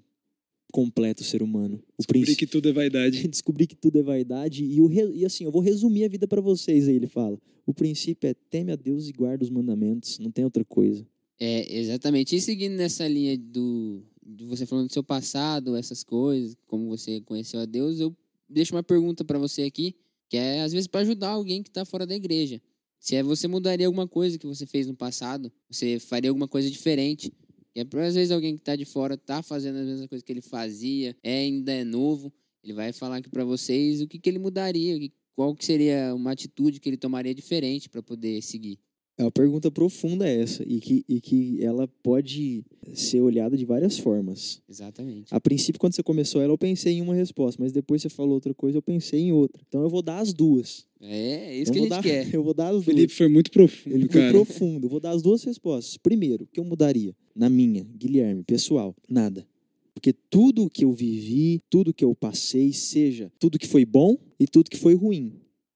completa 0.74 1.22
o 1.22 1.26
ser 1.26 1.44
humano. 1.44 1.76
O 2.00 2.02
Descobri 2.02 2.36
que 2.36 2.48
tudo 2.48 2.68
é 2.68 2.74
vaidade. 2.74 3.28
Descobri 3.30 3.68
que 3.68 3.76
tudo 3.76 4.00
é 4.00 4.02
vaidade. 4.02 4.66
E, 4.66 4.82
o 4.82 4.88
re... 4.88 5.08
e 5.14 5.24
assim, 5.24 5.46
eu 5.46 5.52
vou 5.52 5.62
resumir 5.62 6.04
a 6.04 6.08
vida 6.08 6.28
para 6.28 6.42
vocês 6.42 6.88
aí, 6.88 6.96
ele 6.96 7.06
fala. 7.06 7.40
O 7.64 7.74
princípio 7.76 8.28
é 8.28 8.34
teme 8.34 8.72
a 8.72 8.76
Deus 8.76 9.08
e 9.08 9.14
guarda 9.14 9.44
os 9.44 9.52
mandamentos. 9.52 10.18
Não 10.18 10.32
tem 10.32 10.44
outra 10.44 10.66
coisa. 10.66 11.06
É, 11.40 11.78
exatamente. 11.78 12.36
E 12.36 12.42
seguindo 12.42 12.74
nessa 12.74 13.08
linha 13.08 13.38
do, 13.38 14.02
de 14.26 14.46
você 14.46 14.66
falando 14.66 14.88
do 14.88 14.94
seu 14.94 15.04
passado, 15.04 15.76
essas 15.76 16.04
coisas, 16.04 16.58
como 16.66 16.90
você 16.90 17.22
conheceu 17.22 17.60
a 17.60 17.66
Deus, 17.66 18.00
eu 18.00 18.16
deixo 18.50 18.74
uma 18.74 18.84
pergunta 18.84 19.24
para 19.24 19.38
você 19.38 19.62
aqui, 19.62 19.96
que 20.28 20.38
é 20.38 20.64
às 20.64 20.74
vezes 20.74 20.88
para 20.88 21.02
ajudar 21.02 21.30
alguém 21.30 21.62
que 21.62 21.70
está 21.70 21.86
fora 21.86 22.08
da 22.08 22.16
igreja. 22.16 22.60
Se 23.00 23.16
é 23.16 23.22
você 23.22 23.48
mudaria 23.48 23.86
alguma 23.86 24.08
coisa 24.08 24.40
que 24.40 24.48
você 24.48 24.66
fez 24.66 24.88
no 24.88 24.96
passado, 24.96 25.52
você 25.70 26.00
faria 26.00 26.32
alguma 26.32 26.48
coisa 26.48 26.68
diferente. 26.68 27.32
E 27.76 27.80
é 27.80 27.84
às 28.06 28.16
vezes 28.16 28.32
alguém 28.32 28.56
que 28.56 28.62
está 28.62 28.76
de 28.76 28.86
fora 28.86 29.16
está 29.16 29.42
fazendo 29.42 29.78
as 29.78 29.86
mesmas 29.86 30.08
coisas 30.08 30.24
que 30.24 30.32
ele 30.32 30.42
fazia, 30.42 31.16
é, 31.24 31.40
ainda 31.40 31.72
é 31.72 31.84
novo, 31.84 32.32
ele 32.64 32.74
vai 32.74 32.94
falar 32.94 33.18
aqui 33.18 33.30
para 33.30 33.44
vocês 33.44 34.02
o 34.02 34.08
que, 34.08 34.20
que 34.20 34.30
ele 34.30 34.40
mudaria, 34.40 34.96
qual 35.36 35.56
que 35.56 35.66
seria 35.66 36.14
uma 36.14 36.32
atitude 36.32 36.80
que 36.80 36.88
ele 36.88 36.98
tomaria 36.98 37.34
diferente 37.34 37.90
para 37.90 38.04
poder 38.04 38.42
seguir. 38.42 38.80
É 39.16 39.24
uma 39.24 39.32
pergunta 39.32 39.70
profunda 39.70 40.28
essa 40.28 40.64
e 40.68 40.80
que, 40.80 41.06
e 41.08 41.22
que 41.22 41.64
ela 41.64 41.88
pode 42.02 42.64
ser 42.96 43.22
olhada 43.22 43.56
de 43.56 43.64
várias 43.64 43.98
formas. 43.98 44.60
Exatamente. 44.68 45.28
A 45.30 45.40
princípio, 45.40 45.80
quando 45.80 45.94
você 45.94 46.02
começou 46.02 46.42
ela, 46.42 46.52
eu 46.52 46.58
pensei 46.58 46.94
em 46.94 47.02
uma 47.02 47.14
resposta, 47.14 47.62
mas 47.62 47.72
depois 47.72 48.02
você 48.02 48.10
falou 48.10 48.34
outra 48.34 48.56
coisa, 48.56 48.78
eu 48.78 48.82
pensei 48.82 49.20
em 49.20 49.32
outra. 49.32 49.62
Então 49.68 49.84
eu 49.84 49.90
vou 49.90 50.02
dar 50.02 50.18
as 50.18 50.34
duas. 50.34 50.88
É, 51.00 51.52
é 51.52 51.58
isso 51.58 51.72
que 51.72 51.78
a 51.78 51.82
gente 51.82 51.90
dar, 51.90 52.02
quer. 52.02 52.28
Eu 52.34 52.44
vou 52.44 52.54
dar 52.54 52.68
as 52.68 52.76
duas. 52.76 52.86
Felipe 52.86 53.14
foi 53.14 53.28
muito 53.28 53.52
profundo, 53.52 53.94
Ele 53.94 54.08
cara. 54.08 54.24
foi 54.24 54.32
profundo. 54.32 54.86
Eu 54.86 54.90
vou 54.90 55.02
dar 55.02 55.12
as 55.12 55.22
duas 55.22 55.44
respostas. 55.44 55.98
Primeiro, 55.98 56.46
o 56.46 56.48
que 56.48 56.62
eu 56.62 56.64
mudaria? 56.64 57.14
Na 57.36 57.50
minha, 57.50 57.86
Guilherme, 57.98 58.42
pessoal, 58.42 58.96
nada. 59.10 59.46
Porque 59.94 60.14
tudo 60.14 60.70
que 60.70 60.86
eu 60.86 60.94
vivi, 60.94 61.62
tudo 61.70 61.94
que 61.94 62.06
eu 62.06 62.16
passei, 62.16 62.72
seja 62.72 63.32
tudo 63.38 63.60
que 63.60 63.68
foi 63.68 63.86
bom 63.86 64.18
e 64.40 64.48
tudo 64.48 64.70
que 64.70 64.78
foi 64.78 64.96
ruim, 64.96 65.34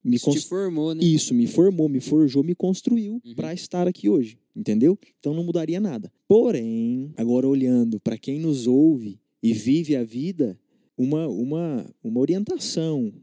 me 0.08 0.16
Isso 0.16 0.32
te 0.32 0.40
formou, 0.40 0.96
né? 0.96 1.04
Isso, 1.04 1.34
me 1.34 1.46
formou, 1.48 1.90
me 1.90 2.00
forjou, 2.00 2.44
me 2.44 2.56
construiu 2.56 3.22
uhum. 3.26 3.36
para 3.36 3.54
estar 3.54 3.88
aqui 3.88 4.08
hoje, 4.08 4.40
entendeu? 4.56 4.98
Então 5.20 5.34
não 5.34 5.44
mudaria 5.44 5.80
nada. 5.80 6.12
Porém, 6.28 7.12
agora 7.18 7.48
olhando 7.48 8.00
para 8.00 8.18
quem 8.18 8.40
nos 8.40 8.68
ouve 8.68 9.20
e 9.44 9.54
vive 9.54 9.96
a 9.96 10.04
vida, 10.04 10.58
uma, 10.98 11.28
uma, 11.28 11.86
uma 12.04 12.20
orientação. 12.20 13.14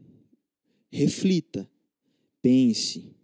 Reflita, 0.91 1.67
pense, 2.41 3.14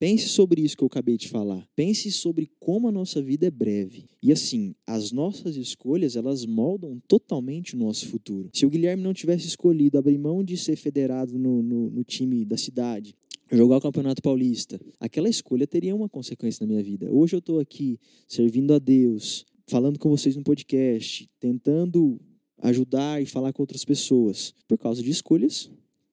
Pense 0.00 0.30
sobre 0.30 0.62
isso 0.62 0.78
que 0.78 0.82
eu 0.82 0.86
acabei 0.86 1.18
de 1.18 1.28
falar. 1.28 1.68
Pense 1.76 2.10
sobre 2.10 2.50
como 2.58 2.88
a 2.88 2.92
nossa 2.92 3.20
vida 3.20 3.46
é 3.46 3.50
breve. 3.50 4.06
E 4.22 4.32
assim, 4.32 4.74
as 4.86 5.12
nossas 5.12 5.56
escolhas, 5.56 6.16
elas 6.16 6.46
moldam 6.46 6.98
totalmente 7.06 7.74
o 7.74 7.78
nosso 7.78 8.08
futuro. 8.08 8.48
Se 8.54 8.64
o 8.64 8.70
Guilherme 8.70 9.02
não 9.02 9.12
tivesse 9.12 9.46
escolhido 9.46 9.98
abrir 9.98 10.16
mão 10.16 10.42
de 10.42 10.56
ser 10.56 10.76
federado 10.76 11.38
no, 11.38 11.62
no, 11.62 11.90
no 11.90 12.02
time 12.02 12.46
da 12.46 12.56
cidade, 12.56 13.14
jogar 13.52 13.76
o 13.76 13.80
Campeonato 13.82 14.22
Paulista, 14.22 14.80
aquela 14.98 15.28
escolha 15.28 15.66
teria 15.66 15.94
uma 15.94 16.08
consequência 16.08 16.64
na 16.64 16.72
minha 16.72 16.82
vida. 16.82 17.12
Hoje 17.12 17.36
eu 17.36 17.40
estou 17.40 17.60
aqui 17.60 18.00
servindo 18.26 18.72
a 18.72 18.78
Deus, 18.78 19.44
falando 19.66 19.98
com 19.98 20.08
vocês 20.08 20.34
no 20.34 20.42
podcast, 20.42 21.28
tentando 21.38 22.18
ajudar 22.62 23.20
e 23.20 23.26
falar 23.26 23.52
com 23.52 23.62
outras 23.62 23.84
pessoas, 23.84 24.54
por 24.66 24.78
causa 24.78 25.02
de 25.02 25.10
escolhas 25.10 25.70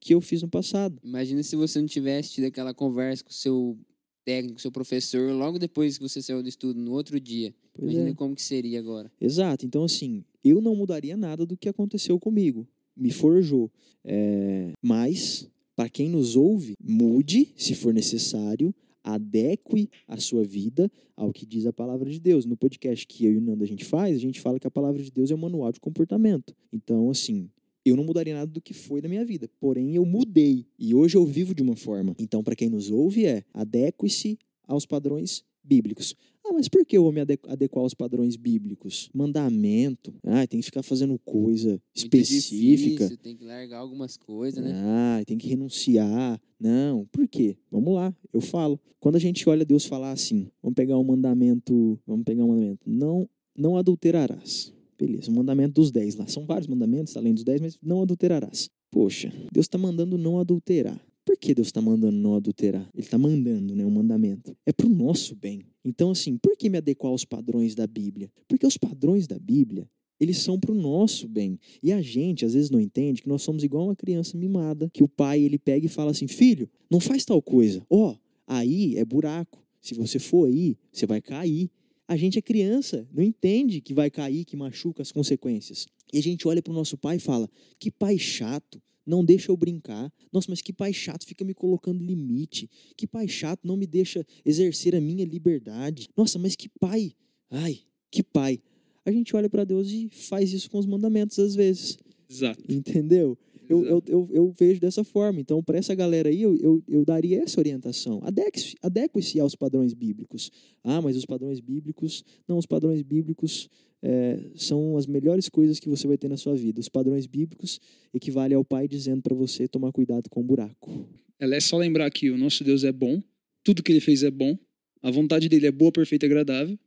que 0.07 0.13
eu 0.13 0.21
fiz 0.21 0.41
no 0.41 0.47
passado. 0.47 0.97
Imagina 1.03 1.43
se 1.43 1.57
você 1.57 1.81
não 1.81 1.85
tivesse 1.85 2.31
tido 2.31 2.45
aquela 2.45 2.73
conversa 2.73 3.21
com 3.21 3.29
o 3.29 3.33
seu 3.33 3.77
técnico, 4.23 4.61
seu 4.61 4.71
professor, 4.71 5.33
logo 5.33 5.59
depois 5.59 5.97
que 5.97 6.07
você 6.07 6.21
saiu 6.21 6.41
do 6.41 6.47
estudo, 6.47 6.79
no 6.79 6.93
outro 6.93 7.19
dia. 7.19 7.53
Pois 7.73 7.91
Imagina 7.91 8.11
é. 8.11 8.13
como 8.13 8.33
que 8.33 8.41
seria 8.41 8.79
agora. 8.79 9.11
Exato. 9.19 9.65
Então, 9.65 9.83
assim, 9.83 10.23
eu 10.45 10.61
não 10.61 10.77
mudaria 10.77 11.17
nada 11.17 11.45
do 11.45 11.57
que 11.57 11.67
aconteceu 11.67 12.17
comigo. 12.17 12.65
Me 12.95 13.11
forjou. 13.11 13.69
É... 14.05 14.71
Mas, 14.81 15.49
para 15.75 15.89
quem 15.89 16.07
nos 16.07 16.37
ouve, 16.37 16.75
mude, 16.81 17.53
se 17.57 17.75
for 17.75 17.93
necessário, 17.93 18.73
adeque 19.03 19.89
a 20.07 20.15
sua 20.15 20.45
vida 20.45 20.89
ao 21.17 21.33
que 21.33 21.45
diz 21.45 21.65
a 21.65 21.73
palavra 21.73 22.09
de 22.09 22.21
Deus. 22.21 22.45
No 22.45 22.55
podcast 22.55 23.05
que 23.05 23.25
eu 23.25 23.33
e 23.33 23.37
o 23.37 23.41
Nando 23.41 23.65
a 23.65 23.67
gente 23.67 23.83
faz, 23.83 24.15
a 24.15 24.19
gente 24.19 24.39
fala 24.39 24.57
que 24.57 24.67
a 24.67 24.71
palavra 24.71 25.03
de 25.03 25.11
Deus 25.11 25.31
é 25.31 25.35
um 25.35 25.39
manual 25.39 25.73
de 25.73 25.81
comportamento. 25.81 26.55
Então, 26.71 27.09
assim, 27.09 27.49
eu 27.89 27.95
não 27.95 28.03
mudaria 28.03 28.33
nada 28.33 28.51
do 28.51 28.61
que 28.61 28.73
foi 28.73 29.01
da 29.01 29.09
minha 29.09 29.25
vida. 29.25 29.49
Porém, 29.59 29.95
eu 29.95 30.05
mudei. 30.05 30.65
E 30.77 30.93
hoje 30.93 31.15
eu 31.17 31.25
vivo 31.25 31.53
de 31.53 31.61
uma 31.61 31.75
forma. 31.75 32.15
Então, 32.19 32.43
para 32.43 32.55
quem 32.55 32.69
nos 32.69 32.89
ouve, 32.89 33.25
é 33.25 33.43
adeque-se 33.53 34.37
aos 34.67 34.85
padrões 34.85 35.43
bíblicos. 35.63 36.15
Ah, 36.45 36.53
mas 36.53 36.69
por 36.69 36.85
que 36.85 36.95
eu 36.95 37.03
vou 37.03 37.11
me 37.11 37.19
adequar 37.19 37.83
aos 37.83 37.93
padrões 37.93 38.37
bíblicos? 38.37 39.09
Mandamento. 39.13 40.13
Ah, 40.23 40.47
tem 40.47 40.61
que 40.61 40.65
ficar 40.65 40.81
fazendo 40.81 41.19
coisa 41.19 41.81
específica. 41.93 43.03
Difícil, 43.03 43.17
tem 43.17 43.35
que 43.35 43.43
largar 43.43 43.79
algumas 43.79 44.15
coisas, 44.15 44.63
né? 44.63 44.71
Ah, 44.73 45.21
tem 45.25 45.37
que 45.37 45.49
renunciar. 45.49 46.39
Não, 46.57 47.05
por 47.11 47.27
quê? 47.27 47.57
Vamos 47.69 47.93
lá, 47.93 48.15
eu 48.31 48.39
falo. 48.39 48.79
Quando 48.99 49.17
a 49.17 49.19
gente 49.19 49.47
olha 49.49 49.65
Deus 49.65 49.85
falar 49.85 50.11
assim, 50.11 50.49
vamos 50.63 50.75
pegar 50.75 50.97
um 50.97 51.03
mandamento, 51.03 51.99
vamos 52.07 52.23
pegar 52.23 52.45
um 52.45 52.47
mandamento. 52.47 52.89
Não, 52.89 53.29
não 53.55 53.75
adulterarás. 53.75 54.73
Beleza, 54.97 55.29
o 55.29 55.33
mandamento 55.33 55.73
dos 55.73 55.91
dez 55.91 56.15
lá. 56.15 56.27
São 56.27 56.45
vários 56.45 56.67
mandamentos, 56.67 57.15
além 57.15 57.33
dos 57.33 57.43
dez, 57.43 57.61
mas 57.61 57.77
não 57.81 58.01
adulterarás. 58.01 58.69
Poxa, 58.89 59.31
Deus 59.51 59.65
está 59.65 59.77
mandando 59.77 60.17
não 60.17 60.39
adulterar. 60.39 60.99
Por 61.23 61.37
que 61.37 61.53
Deus 61.53 61.67
está 61.67 61.81
mandando 61.81 62.17
não 62.17 62.35
adulterar? 62.35 62.89
Ele 62.93 63.03
está 63.03 63.17
mandando 63.17 63.75
né, 63.75 63.85
um 63.85 63.91
mandamento. 63.91 64.55
É 64.65 64.71
para 64.71 64.87
o 64.87 64.89
nosso 64.89 65.35
bem. 65.35 65.61
Então, 65.83 66.11
assim, 66.11 66.37
por 66.37 66.55
que 66.55 66.69
me 66.69 66.77
adequar 66.77 67.11
aos 67.11 67.25
padrões 67.25 67.75
da 67.75 67.85
Bíblia? 67.85 68.31
Porque 68.47 68.65
os 68.65 68.77
padrões 68.77 69.27
da 69.27 69.37
Bíblia, 69.37 69.89
eles 70.19 70.37
são 70.37 70.57
para 70.57 70.71
o 70.71 70.75
nosso 70.75 71.27
bem. 71.27 71.59
E 71.83 71.91
a 71.91 72.01
gente, 72.01 72.45
às 72.45 72.53
vezes, 72.53 72.69
não 72.69 72.79
entende 72.79 73.21
que 73.21 73.27
nós 73.27 73.41
somos 73.41 73.61
igual 73.61 73.87
uma 73.87 73.95
criança 73.95 74.37
mimada, 74.37 74.89
que 74.93 75.03
o 75.03 75.07
pai, 75.07 75.41
ele 75.41 75.59
pega 75.59 75.85
e 75.85 75.89
fala 75.89 76.11
assim, 76.11 76.27
filho, 76.27 76.69
não 76.89 77.01
faz 77.01 77.25
tal 77.25 77.41
coisa. 77.41 77.85
Ó, 77.89 78.11
oh, 78.11 78.17
aí 78.47 78.95
é 78.97 79.03
buraco. 79.03 79.61
Se 79.81 79.93
você 79.93 80.19
for 80.19 80.47
aí, 80.47 80.77
você 80.91 81.05
vai 81.05 81.21
cair. 81.21 81.69
A 82.07 82.15
gente 82.15 82.39
é 82.39 82.41
criança, 82.41 83.07
não 83.13 83.21
entende 83.21 83.81
que 83.81 83.93
vai 83.93 84.09
cair, 84.09 84.45
que 84.45 84.55
machuca 84.55 85.01
as 85.01 85.11
consequências. 85.11 85.85
E 86.13 86.17
a 86.17 86.21
gente 86.21 86.47
olha 86.47 86.61
para 86.61 86.71
o 86.71 86.75
nosso 86.75 86.97
pai 86.97 87.17
e 87.17 87.19
fala: 87.19 87.49
que 87.77 87.91
pai 87.91 88.17
chato, 88.17 88.81
não 89.05 89.23
deixa 89.23 89.51
eu 89.51 89.57
brincar. 89.57 90.11
Nossa, 90.31 90.47
mas 90.49 90.61
que 90.61 90.71
pai 90.73 90.93
chato 90.93 91.25
fica 91.25 91.43
me 91.43 91.53
colocando 91.53 92.03
limite. 92.03 92.69
Que 92.95 93.07
pai 93.07 93.27
chato 93.27 93.65
não 93.65 93.77
me 93.77 93.87
deixa 93.87 94.25
exercer 94.45 94.95
a 94.95 95.01
minha 95.01 95.25
liberdade. 95.25 96.09
Nossa, 96.15 96.37
mas 96.37 96.55
que 96.55 96.69
pai. 96.69 97.13
Ai, 97.49 97.79
que 98.11 98.23
pai. 98.23 98.61
A 99.05 99.11
gente 99.11 99.35
olha 99.35 99.49
para 99.49 99.63
Deus 99.63 99.89
e 99.89 100.09
faz 100.09 100.51
isso 100.51 100.69
com 100.69 100.77
os 100.77 100.85
mandamentos 100.85 101.39
às 101.39 101.55
vezes. 101.55 101.97
Exato. 102.29 102.61
Entendeu? 102.69 103.37
Eu, 103.69 103.85
eu, 103.85 104.03
eu, 104.07 104.29
eu 104.31 104.49
vejo 104.57 104.79
dessa 104.79 105.03
forma. 105.03 105.39
Então, 105.39 105.61
para 105.61 105.77
essa 105.77 105.93
galera 105.93 106.29
aí, 106.29 106.41
eu, 106.41 106.55
eu, 106.57 106.83
eu 106.87 107.05
daria 107.05 107.41
essa 107.43 107.59
orientação. 107.59 108.21
Adeque-se 108.23 108.75
adeque 108.81 109.39
aos 109.39 109.55
padrões 109.55 109.93
bíblicos. 109.93 110.51
Ah, 110.83 111.01
mas 111.01 111.17
os 111.17 111.25
padrões 111.25 111.59
bíblicos. 111.59 112.23
Não, 112.47 112.57
os 112.57 112.65
padrões 112.65 113.01
bíblicos 113.01 113.69
é, 114.01 114.39
são 114.55 114.97
as 114.97 115.05
melhores 115.05 115.49
coisas 115.49 115.79
que 115.79 115.89
você 115.89 116.07
vai 116.07 116.17
ter 116.17 116.29
na 116.29 116.37
sua 116.37 116.55
vida. 116.55 116.79
Os 116.79 116.89
padrões 116.89 117.25
bíblicos 117.25 117.79
equivalem 118.13 118.55
ao 118.55 118.63
Pai 118.63 118.87
dizendo 118.87 119.21
para 119.21 119.35
você 119.35 119.67
tomar 119.67 119.91
cuidado 119.91 120.29
com 120.29 120.41
o 120.41 120.43
buraco. 120.43 121.07
É 121.39 121.59
só 121.59 121.77
lembrar 121.77 122.09
que 122.09 122.29
o 122.31 122.37
nosso 122.37 122.63
Deus 122.63 122.83
é 122.83 122.91
bom, 122.91 123.21
tudo 123.63 123.83
que 123.83 123.91
ele 123.91 123.99
fez 123.99 124.23
é 124.23 124.31
bom, 124.31 124.57
a 125.01 125.11
vontade 125.11 125.47
dele 125.47 125.67
é 125.67 125.71
boa, 125.71 125.91
perfeita 125.91 126.25
e 126.25 126.27
agradável. 126.27 126.79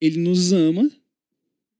Ele 0.00 0.18
nos 0.18 0.52
ama. 0.52 0.90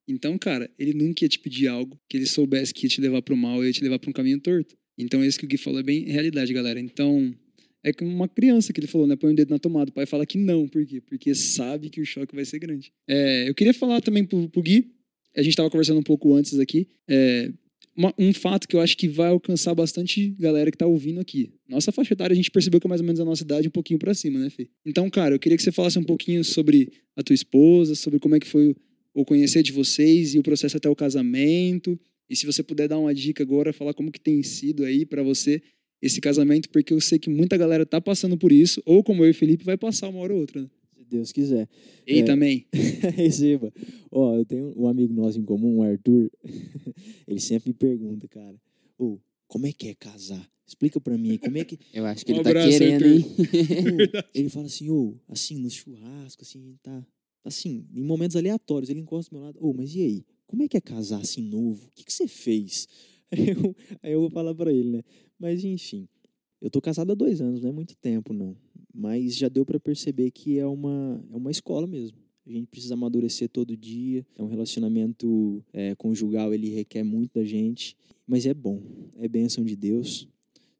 Então, 0.08 0.38
cara, 0.38 0.70
ele 0.78 0.94
nunca 0.94 1.24
ia 1.24 1.28
te 1.28 1.38
pedir 1.38 1.68
algo 1.68 1.98
que 2.08 2.16
ele 2.16 2.26
soubesse 2.26 2.72
que 2.72 2.86
ia 2.86 2.90
te 2.90 3.00
levar 3.00 3.22
para 3.22 3.34
o 3.34 3.36
mal, 3.36 3.64
ia 3.64 3.72
te 3.72 3.82
levar 3.82 3.98
para 3.98 4.10
um 4.10 4.12
caminho 4.12 4.40
torto. 4.40 4.76
Então, 4.98 5.22
esse 5.24 5.38
que 5.38 5.44
o 5.44 5.48
Gui 5.48 5.58
falou 5.58 5.80
é 5.80 5.82
bem 5.82 6.04
realidade, 6.04 6.52
galera. 6.52 6.80
Então, 6.80 7.34
é 7.82 7.92
como 7.92 8.10
uma 8.10 8.28
criança 8.28 8.72
que 8.72 8.80
ele 8.80 8.86
falou, 8.86 9.06
né? 9.06 9.16
Põe 9.16 9.32
o 9.32 9.36
dedo 9.36 9.50
na 9.50 9.58
tomada. 9.58 9.90
O 9.90 9.92
pai 9.92 10.06
fala 10.06 10.24
que 10.24 10.38
não. 10.38 10.66
Por 10.66 10.84
quê? 10.86 11.00
Porque 11.00 11.34
sabe 11.34 11.90
que 11.90 12.00
o 12.00 12.06
choque 12.06 12.34
vai 12.34 12.44
ser 12.44 12.58
grande. 12.58 12.92
É, 13.06 13.48
eu 13.48 13.54
queria 13.54 13.74
falar 13.74 14.00
também 14.00 14.24
pro, 14.24 14.48
pro 14.48 14.62
Gui, 14.62 14.92
a 15.36 15.42
gente 15.42 15.50
estava 15.50 15.70
conversando 15.70 16.00
um 16.00 16.02
pouco 16.02 16.34
antes 16.34 16.58
aqui, 16.58 16.88
é, 17.06 17.52
uma, 17.96 18.12
um 18.18 18.32
fato 18.32 18.68
que 18.68 18.76
eu 18.76 18.80
acho 18.80 18.96
que 18.96 19.08
vai 19.08 19.28
alcançar 19.28 19.74
bastante 19.74 20.30
galera 20.38 20.70
que 20.70 20.76
tá 20.76 20.86
ouvindo 20.86 21.20
aqui. 21.20 21.52
Nossa 21.68 21.90
faixa 21.90 22.12
etária, 22.12 22.32
a 22.32 22.36
gente 22.36 22.50
percebeu 22.50 22.80
que 22.80 22.86
é 22.86 22.88
mais 22.88 23.00
ou 23.00 23.06
menos 23.06 23.20
a 23.20 23.24
nossa 23.24 23.42
idade 23.42 23.68
um 23.68 23.70
pouquinho 23.70 23.98
para 23.98 24.12
cima, 24.14 24.38
né, 24.38 24.50
Fê? 24.50 24.68
Então, 24.84 25.08
cara, 25.08 25.34
eu 25.34 25.38
queria 25.38 25.56
que 25.56 25.62
você 25.62 25.72
falasse 25.72 25.98
um 25.98 26.04
pouquinho 26.04 26.44
sobre 26.44 26.92
a 27.16 27.22
tua 27.22 27.34
esposa, 27.34 27.94
sobre 27.94 28.18
como 28.18 28.34
é 28.34 28.40
que 28.40 28.46
foi 28.46 28.74
o 29.18 29.24
conhecer 29.24 29.62
de 29.62 29.72
vocês 29.72 30.34
e 30.34 30.38
o 30.38 30.42
processo 30.42 30.76
até 30.76 30.90
o 30.90 30.94
casamento. 30.94 31.98
E 32.28 32.36
se 32.36 32.44
você 32.44 32.62
puder 32.62 32.86
dar 32.86 32.98
uma 32.98 33.14
dica 33.14 33.42
agora, 33.42 33.72
falar 33.72 33.94
como 33.94 34.12
que 34.12 34.20
tem 34.20 34.42
sido 34.42 34.84
aí 34.84 35.06
para 35.06 35.22
você 35.22 35.62
esse 36.02 36.20
casamento, 36.20 36.68
porque 36.68 36.92
eu 36.92 37.00
sei 37.00 37.18
que 37.18 37.30
muita 37.30 37.56
galera 37.56 37.86
tá 37.86 37.98
passando 37.98 38.36
por 38.36 38.52
isso, 38.52 38.82
ou 38.84 39.02
como 39.02 39.24
eu 39.24 39.30
e 39.30 39.32
Felipe, 39.32 39.64
vai 39.64 39.78
passar 39.78 40.10
uma 40.10 40.18
hora 40.20 40.34
ou 40.34 40.40
outra. 40.40 40.60
Né? 40.60 40.68
Se 40.98 41.04
Deus 41.04 41.32
quiser. 41.32 41.66
Ei, 42.06 42.20
É. 42.20 42.22
também. 42.24 42.66
Receba. 43.16 43.72
Ó, 44.10 44.34
eu 44.36 44.44
tenho 44.44 44.74
um 44.76 44.86
amigo 44.86 45.14
nosso 45.14 45.38
em 45.40 45.44
comum, 45.44 45.78
o 45.78 45.82
Arthur. 45.82 46.30
Ele 47.26 47.40
sempre 47.40 47.70
me 47.70 47.74
pergunta, 47.74 48.28
cara, 48.28 48.54
ô, 48.98 49.18
como 49.48 49.66
é 49.66 49.72
que 49.72 49.88
é 49.88 49.94
casar? 49.94 50.46
Explica 50.66 51.00
pra 51.00 51.16
mim 51.16 51.30
aí, 51.30 51.38
como 51.38 51.56
é 51.56 51.64
que. 51.64 51.78
Eu 51.94 52.04
acho 52.04 52.26
que 52.26 52.32
Um 52.32 52.36
ele 52.36 52.44
tá 52.44 52.52
querendo, 52.52 53.06
hein? 53.06 53.24
Ele 54.34 54.48
fala 54.50 54.66
assim, 54.66 54.90
ô, 54.90 55.14
assim, 55.28 55.58
no 55.58 55.70
churrasco, 55.70 56.42
assim, 56.42 56.76
tá. 56.82 57.06
Assim, 57.46 57.86
em 57.94 58.02
momentos 58.02 58.36
aleatórios, 58.36 58.90
ele 58.90 59.00
encosta 59.00 59.30
do 59.30 59.38
meu 59.38 59.46
lado, 59.46 59.58
ô, 59.64 59.72
mas 59.72 59.94
e 59.94 60.02
aí? 60.02 60.26
Como 60.48 60.64
é 60.64 60.68
que 60.68 60.76
é 60.76 60.80
casar 60.80 61.20
assim 61.20 61.42
novo? 61.42 61.86
O 61.86 61.90
que, 61.94 62.04
que 62.04 62.12
você 62.12 62.26
fez? 62.26 62.88
Aí 63.28 63.48
eu, 63.48 63.76
aí 64.04 64.12
eu 64.12 64.20
vou 64.20 64.30
falar 64.30 64.54
pra 64.54 64.72
ele, 64.72 64.88
né? 64.88 65.02
Mas 65.36 65.64
enfim, 65.64 66.08
eu 66.60 66.70
tô 66.70 66.80
casado 66.80 67.10
há 67.10 67.14
dois 67.14 67.40
anos, 67.40 67.60
não 67.60 67.70
é 67.70 67.72
muito 67.72 67.96
tempo, 67.96 68.32
não. 68.32 68.56
Mas 68.94 69.34
já 69.36 69.48
deu 69.48 69.66
pra 69.66 69.80
perceber 69.80 70.30
que 70.30 70.60
é 70.60 70.66
uma, 70.66 71.20
é 71.32 71.36
uma 71.36 71.50
escola 71.50 71.88
mesmo. 71.88 72.16
A 72.46 72.52
gente 72.52 72.68
precisa 72.68 72.94
amadurecer 72.94 73.48
todo 73.48 73.76
dia. 73.76 74.24
É 74.36 74.42
um 74.44 74.46
relacionamento 74.46 75.64
é, 75.72 75.96
conjugal, 75.96 76.54
ele 76.54 76.68
requer 76.68 77.02
muito 77.02 77.32
da 77.34 77.44
gente. 77.44 77.96
Mas 78.24 78.46
é 78.46 78.54
bom, 78.54 78.80
é 79.18 79.26
bênção 79.26 79.64
de 79.64 79.74
Deus. 79.74 80.28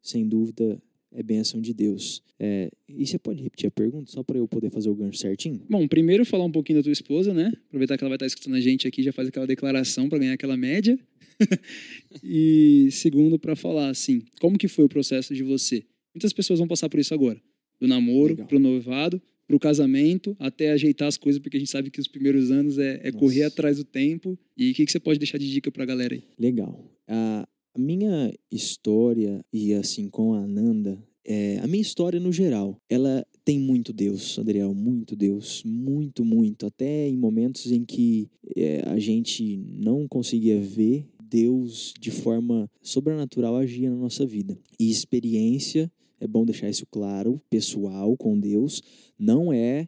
Sem 0.01 0.25
dúvida, 0.25 0.81
é 1.11 1.23
bênção 1.23 1.61
de 1.61 1.73
Deus. 1.73 2.21
É, 2.39 2.69
e 2.87 3.05
você 3.05 3.17
pode 3.17 3.41
repetir 3.41 3.67
a 3.67 3.71
pergunta, 3.71 4.11
só 4.11 4.21
para 4.23 4.37
eu 4.37 4.47
poder 4.47 4.69
fazer 4.69 4.89
o 4.89 4.95
gancho 4.95 5.17
certinho? 5.17 5.61
Bom, 5.69 5.87
primeiro 5.87 6.25
falar 6.25 6.45
um 6.45 6.51
pouquinho 6.51 6.79
da 6.79 6.83
tua 6.83 6.91
esposa, 6.91 7.33
né? 7.33 7.51
Aproveitar 7.67 7.97
que 7.97 8.03
ela 8.03 8.09
vai 8.09 8.17
estar 8.17 8.27
escutando 8.27 8.55
a 8.55 8.61
gente 8.61 8.87
aqui, 8.87 9.01
já 9.01 9.11
faz 9.11 9.27
aquela 9.27 9.47
declaração 9.47 10.07
para 10.07 10.19
ganhar 10.19 10.33
aquela 10.33 10.55
média. 10.55 10.97
e 12.23 12.89
segundo, 12.91 13.39
para 13.39 13.55
falar 13.55 13.89
assim, 13.89 14.21
como 14.39 14.57
que 14.57 14.67
foi 14.67 14.85
o 14.85 14.89
processo 14.89 15.33
de 15.33 15.43
você? 15.43 15.83
Muitas 16.13 16.33
pessoas 16.33 16.59
vão 16.59 16.67
passar 16.67 16.89
por 16.89 16.99
isso 16.99 17.13
agora. 17.13 17.41
Do 17.79 17.87
namoro, 17.87 18.33
Legal. 18.33 18.47
pro 18.47 18.59
noivado, 18.59 19.21
pro 19.47 19.59
casamento, 19.59 20.35
até 20.39 20.71
ajeitar 20.71 21.07
as 21.07 21.17
coisas, 21.17 21.39
porque 21.41 21.57
a 21.57 21.59
gente 21.59 21.71
sabe 21.71 21.89
que 21.89 21.99
os 21.99 22.07
primeiros 22.07 22.51
anos 22.51 22.77
é, 22.77 22.99
é 23.03 23.11
correr 23.11 23.43
atrás 23.43 23.77
do 23.77 23.83
tempo. 23.83 24.37
E 24.57 24.71
o 24.71 24.73
que, 24.73 24.85
que 24.85 24.91
você 24.91 24.99
pode 24.99 25.19
deixar 25.19 25.37
de 25.37 25.49
dica 25.49 25.71
pra 25.71 25.85
galera 25.85 26.15
aí? 26.15 26.23
Legal. 26.39 26.91
A, 27.07 27.47
a 27.77 27.79
minha 27.79 28.33
história, 28.51 29.45
e 29.53 29.71
assim 29.75 30.09
com 30.09 30.33
a 30.33 30.39
Ananda, 30.39 30.97
é, 31.23 31.59
a 31.59 31.67
minha 31.67 31.81
história 31.81 32.19
no 32.19 32.31
geral, 32.31 32.81
ela 32.89 33.23
tem 33.45 33.59
muito 33.59 33.93
Deus, 33.93 34.39
Adriel, 34.39 34.73
muito 34.73 35.15
Deus, 35.15 35.61
muito, 35.63 36.25
muito. 36.25 36.65
Até 36.65 37.07
em 37.07 37.15
momentos 37.15 37.71
em 37.71 37.85
que 37.85 38.29
é, 38.55 38.81
a 38.87 38.97
gente 38.97 39.57
não 39.57 40.07
conseguia 40.07 40.59
ver 40.59 41.07
Deus 41.21 41.93
de 41.99 42.09
forma 42.09 42.69
sobrenatural 42.81 43.55
agia 43.55 43.91
na 43.91 43.95
nossa 43.95 44.25
vida. 44.25 44.57
E 44.79 44.89
experiência, 44.89 45.91
é 46.19 46.25
bom 46.25 46.45
deixar 46.45 46.69
isso 46.69 46.85
claro, 46.89 47.39
pessoal 47.47 48.17
com 48.17 48.39
Deus, 48.39 48.81
não 49.19 49.53
é, 49.53 49.87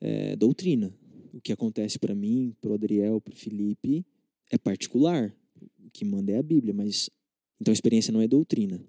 é 0.00 0.34
doutrina. 0.34 0.92
O 1.32 1.40
que 1.40 1.52
acontece 1.52 1.96
para 1.96 2.14
mim, 2.14 2.56
para 2.60 2.72
o 2.72 2.74
Adriel, 2.74 3.20
para 3.20 3.34
o 3.34 3.36
Felipe, 3.36 4.04
é 4.50 4.58
particular. 4.58 5.32
O 5.78 5.90
que 5.92 6.04
manda 6.04 6.32
é 6.32 6.38
a 6.38 6.42
Bíblia, 6.42 6.74
mas 6.74 7.08
então 7.60 7.72
a 7.72 7.74
experiência 7.74 8.12
não 8.12 8.20
é 8.20 8.28
doutrina. 8.28 8.80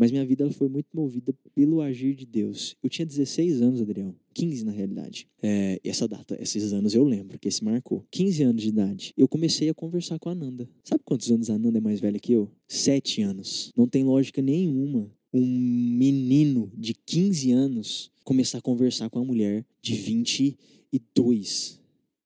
Mas 0.00 0.10
minha 0.10 0.24
vida 0.24 0.50
foi 0.50 0.66
muito 0.66 0.86
movida 0.94 1.34
pelo 1.54 1.82
agir 1.82 2.14
de 2.14 2.24
Deus. 2.24 2.74
Eu 2.82 2.88
tinha 2.88 3.04
16 3.04 3.60
anos, 3.60 3.82
Adriel. 3.82 4.14
15 4.32 4.64
na 4.64 4.72
realidade. 4.72 5.28
É, 5.42 5.78
essa 5.84 6.08
data, 6.08 6.38
esses 6.40 6.72
anos 6.72 6.94
eu 6.94 7.04
lembro, 7.04 7.38
que 7.38 7.46
esse 7.46 7.62
marcou. 7.62 8.06
15 8.10 8.42
anos 8.44 8.62
de 8.62 8.68
idade. 8.70 9.12
Eu 9.14 9.28
comecei 9.28 9.68
a 9.68 9.74
conversar 9.74 10.18
com 10.18 10.30
a 10.30 10.34
Nanda. 10.34 10.66
Sabe 10.82 11.02
quantos 11.04 11.30
anos 11.30 11.50
a 11.50 11.58
Nanda 11.58 11.76
é 11.76 11.80
mais 11.82 12.00
velha 12.00 12.18
que 12.18 12.32
eu? 12.32 12.50
7 12.66 13.20
anos. 13.20 13.72
Não 13.76 13.86
tem 13.86 14.02
lógica 14.02 14.40
nenhuma 14.40 15.14
um 15.34 15.46
menino 15.46 16.72
de 16.74 16.94
15 16.94 17.52
anos 17.52 18.10
começar 18.24 18.56
a 18.56 18.62
conversar 18.62 19.10
com 19.10 19.18
uma 19.18 19.26
mulher 19.26 19.66
de 19.82 19.94
22. 19.94 21.78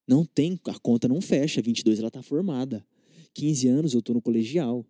Não 0.06 0.24
tem, 0.24 0.60
a 0.68 0.78
conta 0.78 1.08
não 1.08 1.20
fecha. 1.20 1.60
22 1.60 1.98
ela 1.98 2.10
tá 2.10 2.22
formada. 2.22 2.86
15 3.34 3.66
anos 3.66 3.94
eu 3.94 4.02
tô 4.02 4.14
no 4.14 4.22
colegial. 4.22 4.86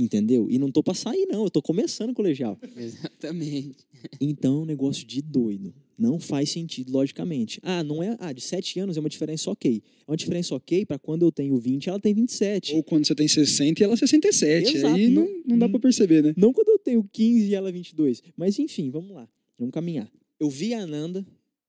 Entendeu? 0.00 0.46
E 0.50 0.58
não 0.58 0.70
tô 0.70 0.82
pra 0.82 0.94
sair, 0.94 1.26
não. 1.30 1.44
Eu 1.44 1.50
tô 1.50 1.60
começando 1.60 2.10
o 2.10 2.14
colegial. 2.14 2.58
Exatamente. 2.76 3.76
Então, 4.20 4.60
é 4.60 4.62
um 4.62 4.64
negócio 4.64 5.06
de 5.06 5.20
doido. 5.20 5.74
Não 5.98 6.18
faz 6.18 6.48
sentido, 6.50 6.90
logicamente. 6.90 7.60
Ah, 7.62 7.84
não 7.84 8.02
é. 8.02 8.16
Ah, 8.18 8.32
de 8.32 8.40
7 8.40 8.80
anos 8.80 8.96
é 8.96 9.00
uma 9.00 9.08
diferença 9.10 9.50
ok. 9.50 9.82
É 10.06 10.10
uma 10.10 10.16
diferença 10.16 10.54
ok 10.54 10.86
para 10.86 10.98
quando 10.98 11.22
eu 11.24 11.30
tenho 11.30 11.58
20, 11.58 11.90
ela 11.90 12.00
tem 12.00 12.14
27. 12.14 12.74
Ou 12.76 12.82
quando 12.82 13.06
você 13.06 13.14
tem 13.14 13.28
60 13.28 13.82
e 13.82 13.84
ela 13.84 13.94
67. 13.96 14.76
Exato, 14.76 14.94
aí 14.94 15.08
não, 15.10 15.24
não- 15.26 15.42
não 15.48 15.58
dá 15.58 15.68
pra 15.68 15.78
perceber, 15.78 16.22
né? 16.22 16.32
Não 16.36 16.52
quando 16.54 16.68
eu 16.70 16.78
tenho 16.78 17.04
15 17.12 17.48
e 17.50 17.54
ela 17.54 17.70
22. 17.70 18.22
Mas 18.34 18.58
enfim, 18.58 18.90
vamos 18.90 19.10
lá. 19.10 19.28
Vamos 19.58 19.74
caminhar. 19.74 20.10
Eu 20.38 20.48
vi 20.48 20.72
a 20.72 20.80
Ananda 20.80 21.26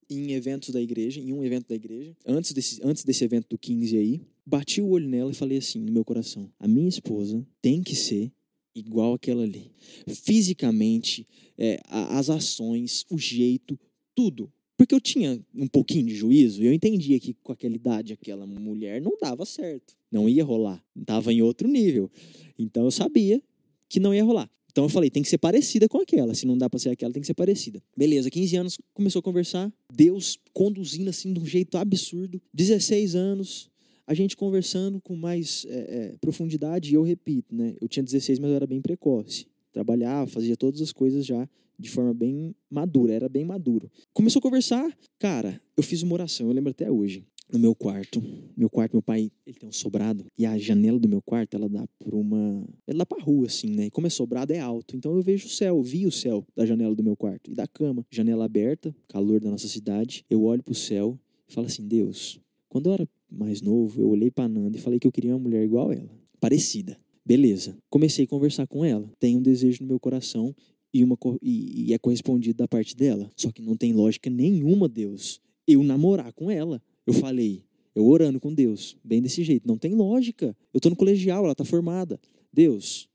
em 0.09 0.31
eventos 0.31 0.69
da 0.69 0.81
igreja, 0.81 1.19
em 1.19 1.33
um 1.33 1.43
evento 1.43 1.67
da 1.67 1.75
igreja, 1.75 2.15
antes 2.25 2.53
desse, 2.53 2.79
antes 2.83 3.03
desse 3.03 3.25
evento 3.25 3.47
do 3.49 3.57
15 3.57 3.97
aí. 3.97 4.21
Bati 4.45 4.81
o 4.81 4.89
olho 4.89 5.07
nela 5.07 5.31
e 5.31 5.35
falei 5.35 5.57
assim 5.57 5.79
no 5.79 5.91
meu 5.91 6.03
coração: 6.03 6.51
a 6.59 6.67
minha 6.67 6.89
esposa 6.89 7.45
tem 7.61 7.81
que 7.81 7.95
ser 7.95 8.31
igual 8.75 9.13
aquela 9.13 9.43
ali. 9.43 9.71
Fisicamente, 10.07 11.27
é, 11.57 11.79
as 11.89 12.29
ações, 12.29 13.05
o 13.09 13.17
jeito, 13.17 13.79
tudo. 14.15 14.51
Porque 14.77 14.95
eu 14.95 15.01
tinha 15.01 15.39
um 15.53 15.67
pouquinho 15.67 16.07
de 16.07 16.15
juízo, 16.15 16.63
eu 16.63 16.73
entendia 16.73 17.19
que 17.19 17.35
com 17.43 17.51
aquela 17.51 17.75
idade, 17.75 18.13
aquela 18.13 18.47
mulher 18.47 18.99
não 18.99 19.15
dava 19.21 19.45
certo. 19.45 19.95
Não 20.11 20.27
ia 20.27 20.43
rolar. 20.43 20.83
Tava 21.05 21.31
em 21.31 21.41
outro 21.41 21.67
nível. 21.67 22.09
Então 22.57 22.85
eu 22.85 22.91
sabia 22.91 23.41
que 23.87 23.99
não 23.99 24.13
ia 24.13 24.23
rolar. 24.23 24.49
Então 24.71 24.85
eu 24.85 24.89
falei, 24.89 25.09
tem 25.09 25.21
que 25.21 25.29
ser 25.29 25.37
parecida 25.37 25.87
com 25.87 25.99
aquela. 25.99 26.33
Se 26.33 26.47
não 26.47 26.57
dá 26.57 26.69
pra 26.69 26.79
ser 26.79 26.89
aquela, 26.89 27.13
tem 27.13 27.21
que 27.21 27.27
ser 27.27 27.33
parecida. 27.33 27.83
Beleza, 27.95 28.31
15 28.31 28.55
anos, 28.55 28.77
começou 28.93 29.19
a 29.19 29.23
conversar. 29.23 29.71
Deus 29.93 30.39
conduzindo 30.53 31.09
assim 31.09 31.33
de 31.33 31.39
um 31.39 31.45
jeito 31.45 31.77
absurdo. 31.77 32.41
16 32.53 33.13
anos, 33.15 33.69
a 34.11 34.13
gente 34.13 34.35
conversando 34.35 34.99
com 34.99 35.15
mais 35.15 35.65
é, 35.69 35.77
é, 35.79 36.17
profundidade. 36.19 36.91
E 36.91 36.95
eu 36.95 37.01
repito, 37.01 37.55
né? 37.55 37.75
Eu 37.79 37.87
tinha 37.87 38.03
16, 38.03 38.39
mas 38.39 38.49
eu 38.49 38.57
era 38.57 38.67
bem 38.67 38.81
precoce. 38.81 39.47
Trabalhava, 39.71 40.29
fazia 40.29 40.57
todas 40.57 40.81
as 40.81 40.91
coisas 40.91 41.25
já 41.25 41.47
de 41.79 41.89
forma 41.89 42.13
bem 42.13 42.53
madura, 42.69 43.13
era 43.13 43.29
bem 43.29 43.45
maduro. 43.45 43.89
Começou 44.13 44.39
a 44.39 44.43
conversar, 44.43 44.95
cara, 45.17 45.59
eu 45.75 45.81
fiz 45.81 46.03
uma 46.03 46.13
oração, 46.13 46.47
eu 46.47 46.53
lembro 46.53 46.69
até 46.69 46.91
hoje. 46.91 47.25
No 47.51 47.57
meu 47.57 47.73
quarto, 47.73 48.21
meu 48.55 48.69
quarto, 48.69 48.93
meu 48.93 49.01
pai, 49.01 49.31
ele 49.45 49.57
tem 49.57 49.67
um 49.67 49.71
sobrado, 49.73 50.25
e 50.37 50.45
a 50.45 50.57
janela 50.57 50.99
do 50.99 51.09
meu 51.09 51.21
quarto, 51.21 51.55
ela 51.55 51.67
dá 51.67 51.85
por 51.99 52.13
uma, 52.13 52.63
ela 52.85 52.99
dá 52.99 53.05
pra 53.05 53.21
rua 53.21 53.47
assim, 53.47 53.71
né? 53.71 53.87
E 53.87 53.91
como 53.91 54.07
é 54.07 54.09
sobrado 54.09 54.53
é 54.53 54.59
alto, 54.59 54.95
então 54.95 55.15
eu 55.15 55.21
vejo 55.21 55.47
o 55.47 55.49
céu, 55.49 55.81
vi 55.81 56.05
o 56.05 56.11
céu 56.11 56.45
da 56.55 56.65
janela 56.65 56.93
do 56.95 57.03
meu 57.03 57.17
quarto 57.17 57.49
e 57.49 57.55
da 57.55 57.65
cama, 57.65 58.05
janela 58.11 58.45
aberta, 58.45 58.95
calor 59.07 59.39
da 59.39 59.49
nossa 59.49 59.67
cidade. 59.67 60.23
Eu 60.29 60.43
olho 60.43 60.61
pro 60.61 60.75
céu 60.75 61.17
e 61.49 61.53
falo 61.53 61.67
assim: 61.67 61.85
"Deus, 61.85 62.39
quando 62.69 62.85
eu 62.85 62.93
era 62.93 63.09
mais 63.31 63.61
novo, 63.61 64.01
eu 64.01 64.09
olhei 64.09 64.29
pra 64.29 64.47
Nanda 64.47 64.77
e 64.77 64.81
falei 64.81 64.99
que 64.99 65.07
eu 65.07 65.11
queria 65.11 65.33
uma 65.33 65.39
mulher 65.39 65.63
igual 65.63 65.91
ela, 65.91 66.09
parecida. 66.39 66.97
Beleza. 67.25 67.77
Comecei 67.89 68.25
a 68.25 68.27
conversar 68.27 68.67
com 68.67 68.83
ela. 68.83 69.09
Tem 69.19 69.37
um 69.37 69.41
desejo 69.41 69.83
no 69.83 69.87
meu 69.87 69.99
coração 69.99 70.55
e, 70.93 71.03
uma, 71.03 71.17
e, 71.41 71.89
e 71.89 71.93
é 71.93 71.97
correspondido 71.97 72.57
da 72.57 72.67
parte 72.67 72.95
dela. 72.95 73.29
Só 73.35 73.51
que 73.51 73.61
não 73.61 73.77
tem 73.77 73.93
lógica 73.93 74.29
nenhuma, 74.29 74.89
Deus, 74.89 75.39
eu 75.67 75.83
namorar 75.83 76.33
com 76.33 76.49
ela. 76.49 76.81
Eu 77.05 77.13
falei, 77.13 77.63
eu 77.95 78.05
orando 78.05 78.39
com 78.39 78.53
Deus, 78.53 78.97
bem 79.03 79.21
desse 79.21 79.43
jeito. 79.43 79.67
Não 79.67 79.77
tem 79.77 79.93
lógica. 79.93 80.55
Eu 80.73 80.79
tô 80.79 80.89
no 80.89 80.95
colegial, 80.95 81.45
ela 81.45 81.55
tá 81.55 81.63
formada. 81.63 82.19
Deus, 82.51 83.07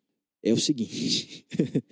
é 0.42 0.52
o 0.52 0.58
seguinte. 0.58 1.44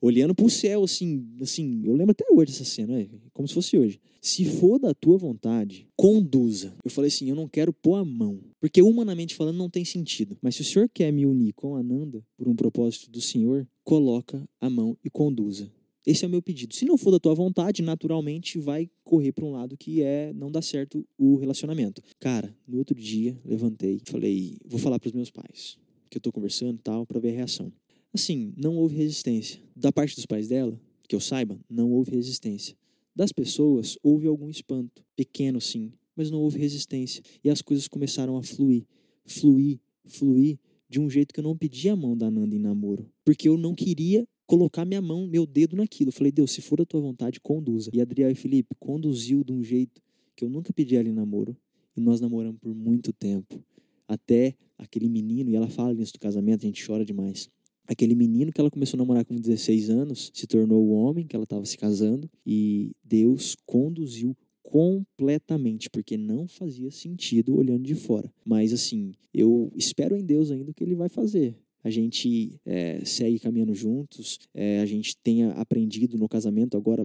Olhando 0.00 0.34
pro 0.34 0.50
céu, 0.50 0.82
assim, 0.82 1.24
assim, 1.40 1.82
eu 1.84 1.94
lembro 1.94 2.10
até 2.10 2.24
hoje 2.28 2.52
dessa 2.52 2.64
cena, 2.64 3.00
é 3.00 3.08
como 3.32 3.46
se 3.46 3.54
fosse 3.54 3.78
hoje. 3.78 4.00
Se 4.24 4.44
for 4.44 4.78
da 4.78 4.94
tua 4.94 5.18
vontade, 5.18 5.88
conduza. 5.96 6.76
Eu 6.84 6.90
falei 6.92 7.08
assim, 7.08 7.28
eu 7.28 7.34
não 7.34 7.48
quero 7.48 7.72
pôr 7.72 7.96
a 7.96 8.04
mão. 8.04 8.38
Porque 8.60 8.80
humanamente 8.80 9.34
falando 9.34 9.56
não 9.56 9.68
tem 9.68 9.84
sentido. 9.84 10.38
Mas 10.40 10.54
se 10.54 10.62
o 10.62 10.64
senhor 10.64 10.88
quer 10.88 11.12
me 11.12 11.26
unir 11.26 11.52
com 11.54 11.74
a 11.74 11.82
Nanda 11.82 12.24
por 12.36 12.46
um 12.46 12.54
propósito 12.54 13.10
do 13.10 13.20
senhor, 13.20 13.66
coloca 13.82 14.48
a 14.60 14.70
mão 14.70 14.96
e 15.04 15.10
conduza. 15.10 15.68
Esse 16.06 16.24
é 16.24 16.28
o 16.28 16.30
meu 16.30 16.40
pedido. 16.40 16.72
Se 16.72 16.84
não 16.84 16.96
for 16.96 17.10
da 17.10 17.18
tua 17.18 17.34
vontade, 17.34 17.82
naturalmente 17.82 18.60
vai 18.60 18.88
correr 19.02 19.32
para 19.32 19.44
um 19.44 19.50
lado 19.50 19.76
que 19.76 20.02
é 20.02 20.32
não 20.32 20.52
dar 20.52 20.62
certo 20.62 21.04
o 21.18 21.36
relacionamento. 21.36 22.00
Cara, 22.20 22.56
no 22.66 22.78
outro 22.78 22.94
dia, 22.94 23.36
levantei, 23.44 24.00
falei, 24.06 24.56
vou 24.64 24.78
falar 24.78 25.00
para 25.00 25.08
os 25.08 25.12
meus 25.12 25.30
pais 25.30 25.76
que 26.08 26.18
eu 26.18 26.22
tô 26.22 26.30
conversando 26.30 26.74
e 26.74 26.82
tal, 26.82 27.06
para 27.06 27.18
ver 27.18 27.30
a 27.30 27.36
reação. 27.36 27.72
Assim, 28.12 28.52
não 28.54 28.76
houve 28.76 28.94
resistência. 28.94 29.58
Da 29.74 29.90
parte 29.90 30.14
dos 30.14 30.26
pais 30.26 30.46
dela, 30.46 30.78
que 31.08 31.16
eu 31.16 31.20
saiba, 31.20 31.58
não 31.70 31.90
houve 31.90 32.10
resistência. 32.10 32.76
Das 33.14 33.32
pessoas, 33.32 33.98
houve 34.02 34.26
algum 34.26 34.48
espanto, 34.48 35.04
pequeno 35.14 35.60
sim, 35.60 35.92
mas 36.16 36.30
não 36.30 36.40
houve 36.40 36.58
resistência. 36.58 37.22
E 37.44 37.50
as 37.50 37.60
coisas 37.60 37.86
começaram 37.86 38.36
a 38.36 38.42
fluir, 38.42 38.86
fluir, 39.26 39.78
fluir, 40.06 40.58
de 40.88 41.00
um 41.00 41.08
jeito 41.08 41.32
que 41.32 41.40
eu 41.40 41.44
não 41.44 41.56
pedi 41.56 41.88
a 41.88 41.96
mão 41.96 42.16
da 42.16 42.30
Nanda 42.30 42.54
em 42.54 42.58
namoro. 42.58 43.10
Porque 43.24 43.48
eu 43.48 43.56
não 43.56 43.74
queria 43.74 44.26
colocar 44.46 44.84
minha 44.84 45.00
mão, 45.00 45.26
meu 45.26 45.46
dedo 45.46 45.74
naquilo. 45.74 46.08
Eu 46.08 46.12
falei, 46.12 46.30
Deus, 46.30 46.52
se 46.52 46.60
for 46.60 46.76
da 46.76 46.84
tua 46.84 47.00
vontade, 47.00 47.40
conduza. 47.40 47.90
E 47.94 48.00
Adriel 48.00 48.30
e 48.30 48.34
Felipe 48.34 48.74
conduziu 48.78 49.42
de 49.42 49.52
um 49.52 49.62
jeito 49.62 50.02
que 50.36 50.44
eu 50.44 50.50
nunca 50.50 50.70
pedi 50.72 50.96
ela 50.96 51.08
em 51.08 51.12
namoro. 51.12 51.56
E 51.96 52.00
nós 52.00 52.20
namoramos 52.20 52.60
por 52.60 52.74
muito 52.74 53.10
tempo. 53.10 53.64
Até 54.06 54.54
aquele 54.76 55.08
menino, 55.08 55.50
e 55.50 55.56
ela 55.56 55.68
fala 55.68 55.94
nisso 55.94 56.12
do 56.12 56.18
casamento, 56.18 56.64
a 56.64 56.66
gente 56.66 56.84
chora 56.84 57.04
demais. 57.04 57.48
Aquele 57.86 58.14
menino 58.14 58.52
que 58.52 58.60
ela 58.60 58.70
começou 58.70 58.96
a 58.96 59.02
namorar 59.02 59.24
com 59.24 59.34
16 59.34 59.90
anos 59.90 60.30
se 60.32 60.46
tornou 60.46 60.84
o 60.84 60.92
homem 60.92 61.26
que 61.26 61.34
ela 61.34 61.44
estava 61.44 61.64
se 61.64 61.76
casando 61.76 62.30
e 62.46 62.92
Deus 63.04 63.56
conduziu 63.66 64.36
completamente, 64.62 65.90
porque 65.90 66.16
não 66.16 66.46
fazia 66.46 66.90
sentido 66.90 67.56
olhando 67.56 67.82
de 67.82 67.94
fora. 67.94 68.32
Mas 68.44 68.72
assim, 68.72 69.12
eu 69.34 69.70
espero 69.76 70.16
em 70.16 70.24
Deus 70.24 70.50
ainda 70.50 70.70
o 70.70 70.74
que 70.74 70.84
ele 70.84 70.94
vai 70.94 71.08
fazer. 71.08 71.56
A 71.84 71.90
gente 71.90 72.60
é, 72.64 73.04
segue 73.04 73.40
caminhando 73.40 73.74
juntos, 73.74 74.38
é, 74.54 74.80
a 74.80 74.86
gente 74.86 75.16
tenha 75.16 75.50
aprendido 75.50 76.16
no 76.16 76.28
casamento, 76.28 76.76
agora 76.76 77.04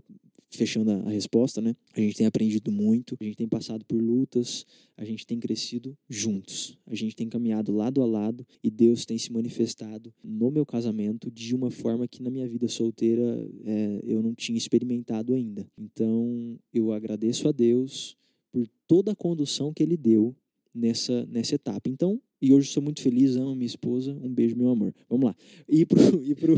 fechando 0.49 0.91
a, 0.91 1.09
resposta, 1.09 1.61
né? 1.61 1.75
A 1.93 1.99
gente 1.99 2.15
tem 2.15 2.25
aprendido 2.25 2.71
muito, 2.71 3.17
a 3.19 3.23
gente 3.23 3.35
tem 3.35 3.47
passado 3.47 3.83
por 3.85 4.01
lutas, 4.01 4.65
a 4.95 5.03
gente 5.03 5.25
tem 5.25 5.39
crescido 5.39 5.97
juntos, 6.09 6.77
a 6.85 6.95
gente 6.95 7.15
tem 7.15 7.27
caminhado 7.27 7.71
lado 7.71 8.01
a 8.01 8.05
lado 8.05 8.45
e 8.63 8.69
Deus 8.69 9.05
tem 9.05 9.17
se 9.17 9.31
manifestado 9.31 10.13
no 10.23 10.49
meu 10.49 10.65
casamento 10.65 11.29
de 11.29 11.55
uma 11.55 11.69
forma 11.69 12.07
que 12.07 12.23
na 12.23 12.29
minha 12.29 12.47
vida 12.47 12.67
solteira 12.67 13.47
é, 13.65 13.99
eu 14.03 14.21
não 14.21 14.33
tinha 14.33 14.57
experimentado 14.57 15.33
ainda. 15.33 15.67
Então 15.77 16.57
eu 16.73 16.91
agradeço 16.91 17.47
a 17.47 17.51
Deus 17.51 18.15
por 18.51 18.67
toda 18.87 19.11
a 19.11 19.15
condução 19.15 19.73
que 19.73 19.83
Ele 19.83 19.97
deu 19.97 20.35
nessa, 20.73 21.25
nessa 21.25 21.55
etapa. 21.55 21.89
Então, 21.89 22.21
e 22.41 22.53
hoje 22.53 22.69
sou 22.69 22.83
muito 22.83 23.01
feliz, 23.01 23.35
amo 23.35 23.55
minha 23.55 23.65
esposa. 23.65 24.11
Um 24.21 24.29
beijo, 24.29 24.55
meu 24.55 24.69
amor. 24.69 24.93
Vamos 25.09 25.25
lá. 25.25 25.35
E 25.67 25.85
pro. 25.85 25.99
E 26.23 26.35
pro... 26.35 26.55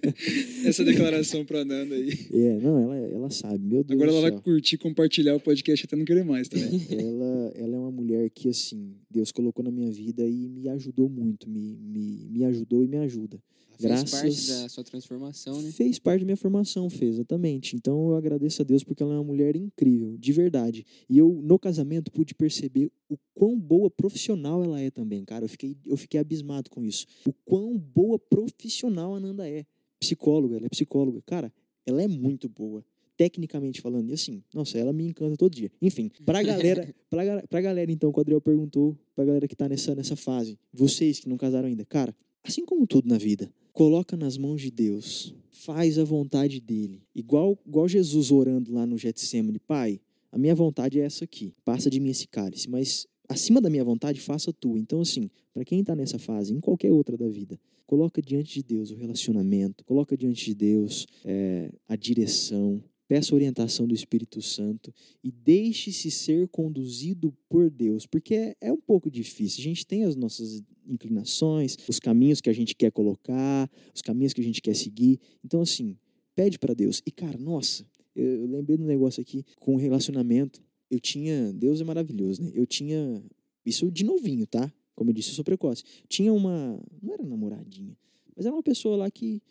Essa 0.64 0.82
declaração 0.82 1.44
pra 1.44 1.64
Nanda 1.64 1.94
aí. 1.94 2.10
é, 2.32 2.58
não, 2.60 2.78
ela, 2.78 2.96
ela 2.96 3.30
sabe, 3.30 3.58
meu 3.58 3.84
Deus 3.84 4.00
Agora 4.00 4.10
ela 4.10 4.20
céu. 4.22 4.30
vai 4.32 4.40
curtir, 4.40 4.78
compartilhar 4.78 5.34
o 5.34 5.40
podcast 5.40 5.84
até 5.84 5.96
não 5.96 6.04
querer 6.04 6.24
mais 6.24 6.48
também. 6.48 6.68
ela, 6.90 7.52
ela 7.54 7.76
é 7.76 7.78
uma 7.78 7.90
mulher 7.90 8.30
que, 8.30 8.48
assim, 8.48 8.94
Deus 9.10 9.30
colocou 9.30 9.64
na 9.64 9.70
minha 9.70 9.90
vida 9.90 10.26
e 10.26 10.48
me 10.48 10.68
ajudou 10.70 11.08
muito. 11.08 11.48
Me, 11.48 11.76
me, 11.76 12.28
me 12.30 12.44
ajudou 12.46 12.82
e 12.82 12.88
me 12.88 12.96
ajuda. 12.96 13.38
Fez 13.80 13.92
Graças- 14.02 14.10
parte 14.10 14.46
da 14.62 14.68
sua 14.68 14.84
transformação, 14.84 15.62
né? 15.62 15.70
Fez 15.72 15.98
parte 15.98 16.20
da 16.20 16.26
minha 16.26 16.36
formação, 16.36 16.90
fez, 16.90 17.14
exatamente. 17.14 17.74
Então 17.76 18.10
eu 18.10 18.16
agradeço 18.16 18.60
a 18.60 18.64
Deus 18.64 18.84
porque 18.84 19.02
ela 19.02 19.14
é 19.14 19.16
uma 19.16 19.24
mulher 19.24 19.56
incrível, 19.56 20.16
de 20.18 20.32
verdade. 20.32 20.84
E 21.08 21.16
eu, 21.18 21.40
no 21.42 21.58
casamento, 21.58 22.10
pude 22.12 22.34
perceber 22.34 22.90
o 23.08 23.16
quão 23.34 23.58
boa 23.58 23.90
profissional 23.90 24.62
ela 24.62 24.80
é 24.80 24.90
também, 24.90 25.24
cara. 25.24 25.44
Eu 25.44 25.48
fiquei, 25.48 25.76
eu 25.86 25.96
fiquei 25.96 26.20
abismado 26.20 26.68
com 26.70 26.84
isso. 26.84 27.06
O 27.26 27.32
quão 27.44 27.76
boa 27.78 28.18
profissional 28.18 29.14
a 29.14 29.20
Nanda 29.20 29.48
é. 29.48 29.64
Psicóloga, 29.98 30.56
ela 30.56 30.66
é 30.66 30.68
psicóloga. 30.68 31.20
Cara, 31.26 31.52
ela 31.86 32.02
é 32.02 32.08
muito 32.08 32.48
boa. 32.48 32.84
Tecnicamente 33.16 33.82
falando, 33.82 34.08
e 34.08 34.14
assim, 34.14 34.42
nossa, 34.54 34.78
ela 34.78 34.94
me 34.94 35.04
encanta 35.04 35.36
todo 35.36 35.52
dia. 35.54 35.70
Enfim, 35.82 36.10
pra 36.24 36.42
galera, 36.42 36.94
pra, 37.10 37.42
pra 37.48 37.60
galera, 37.60 37.92
então, 37.92 38.10
o 38.14 38.18
Adriel 38.20 38.40
perguntou, 38.40 38.96
pra 39.14 39.26
galera 39.26 39.46
que 39.46 39.54
tá 39.54 39.68
nessa, 39.68 39.94
nessa 39.94 40.16
fase, 40.16 40.58
vocês 40.72 41.20
que 41.20 41.28
não 41.28 41.36
casaram 41.36 41.68
ainda, 41.68 41.84
cara, 41.84 42.16
assim 42.42 42.64
como 42.64 42.86
tudo 42.86 43.08
na 43.08 43.18
vida, 43.18 43.52
coloca 43.72 44.16
nas 44.16 44.36
mãos 44.36 44.60
de 44.60 44.70
Deus, 44.70 45.34
faz 45.50 45.98
a 45.98 46.04
vontade 46.04 46.60
dele. 46.60 47.02
Igual, 47.14 47.58
igual 47.66 47.88
Jesus 47.88 48.30
orando 48.30 48.72
lá 48.72 48.86
no 48.86 48.96
Getsemane, 48.96 49.58
Pai, 49.58 50.00
a 50.32 50.38
minha 50.38 50.54
vontade 50.54 51.00
é 51.00 51.04
essa 51.04 51.24
aqui, 51.24 51.54
passa 51.64 51.90
de 51.90 51.98
mim 52.00 52.10
esse 52.10 52.26
cálice, 52.26 52.68
mas 52.68 53.06
acima 53.28 53.60
da 53.60 53.70
minha 53.70 53.84
vontade, 53.84 54.20
faça 54.20 54.52
tu. 54.52 54.76
Então, 54.76 55.00
assim, 55.00 55.30
para 55.52 55.64
quem 55.64 55.80
está 55.80 55.94
nessa 55.94 56.18
fase, 56.18 56.52
em 56.52 56.60
qualquer 56.60 56.90
outra 56.90 57.16
da 57.16 57.28
vida, 57.28 57.58
coloca 57.86 58.20
diante 58.22 58.54
de 58.54 58.62
Deus 58.62 58.90
o 58.90 58.96
relacionamento, 58.96 59.84
coloca 59.84 60.16
diante 60.16 60.44
de 60.44 60.54
Deus 60.54 61.06
é, 61.24 61.70
a 61.88 61.96
direção, 61.96 62.82
peça 63.10 63.34
orientação 63.34 63.88
do 63.88 63.92
Espírito 63.92 64.40
Santo 64.40 64.94
e 65.20 65.32
deixe-se 65.32 66.12
ser 66.12 66.46
conduzido 66.46 67.36
por 67.48 67.68
Deus, 67.68 68.06
porque 68.06 68.36
é, 68.36 68.56
é 68.60 68.72
um 68.72 68.80
pouco 68.80 69.10
difícil. 69.10 69.58
A 69.58 69.64
gente 69.64 69.84
tem 69.84 70.04
as 70.04 70.14
nossas 70.14 70.62
inclinações, 70.86 71.76
os 71.88 71.98
caminhos 71.98 72.40
que 72.40 72.48
a 72.48 72.52
gente 72.52 72.72
quer 72.72 72.92
colocar, 72.92 73.68
os 73.92 74.00
caminhos 74.00 74.32
que 74.32 74.40
a 74.40 74.44
gente 74.44 74.62
quer 74.62 74.76
seguir. 74.76 75.18
Então, 75.44 75.60
assim, 75.60 75.98
pede 76.36 76.56
para 76.56 76.72
Deus. 76.72 77.02
E, 77.04 77.10
cara, 77.10 77.36
nossa, 77.36 77.84
eu, 78.14 78.46
lembrei 78.46 78.76
do 78.76 78.84
negócio 78.84 79.20
aqui 79.20 79.44
com 79.58 79.74
relacionamento. 79.74 80.62
Eu 80.88 81.00
tinha, 81.00 81.52
Deus 81.52 81.80
é 81.80 81.84
maravilhoso, 81.84 82.40
né? 82.40 82.52
Eu 82.54 82.64
tinha, 82.64 83.20
isso 83.66 83.90
de 83.90 84.04
novinho, 84.04 84.46
tá? 84.46 84.72
Como 84.94 85.10
eu 85.10 85.14
disse, 85.14 85.30
eu 85.30 85.34
sou 85.34 85.44
precoce. 85.44 85.82
Tinha 86.08 86.32
uma, 86.32 86.80
não 87.02 87.12
era 87.12 87.24
namoradinha, 87.24 87.98
mas 88.36 88.46
era 88.46 88.54
uma 88.54 88.62
pessoa 88.62 88.96
lá 88.96 89.10
que, 89.10 89.42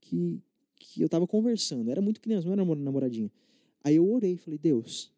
que, 0.00 0.42
que 0.92 1.02
eu 1.02 1.08
tava 1.08 1.26
conversando. 1.26 1.90
Era 1.90 2.00
muito 2.02 2.20
criança, 2.20 2.44
não 2.46 2.52
era 2.52 2.62
namor- 2.62 2.76
namoradinha. 2.78 3.30
Aí 3.82 3.96
eu 3.96 4.08
orei, 4.10 4.36
falei, 4.36 4.58
Deus, 4.58 5.10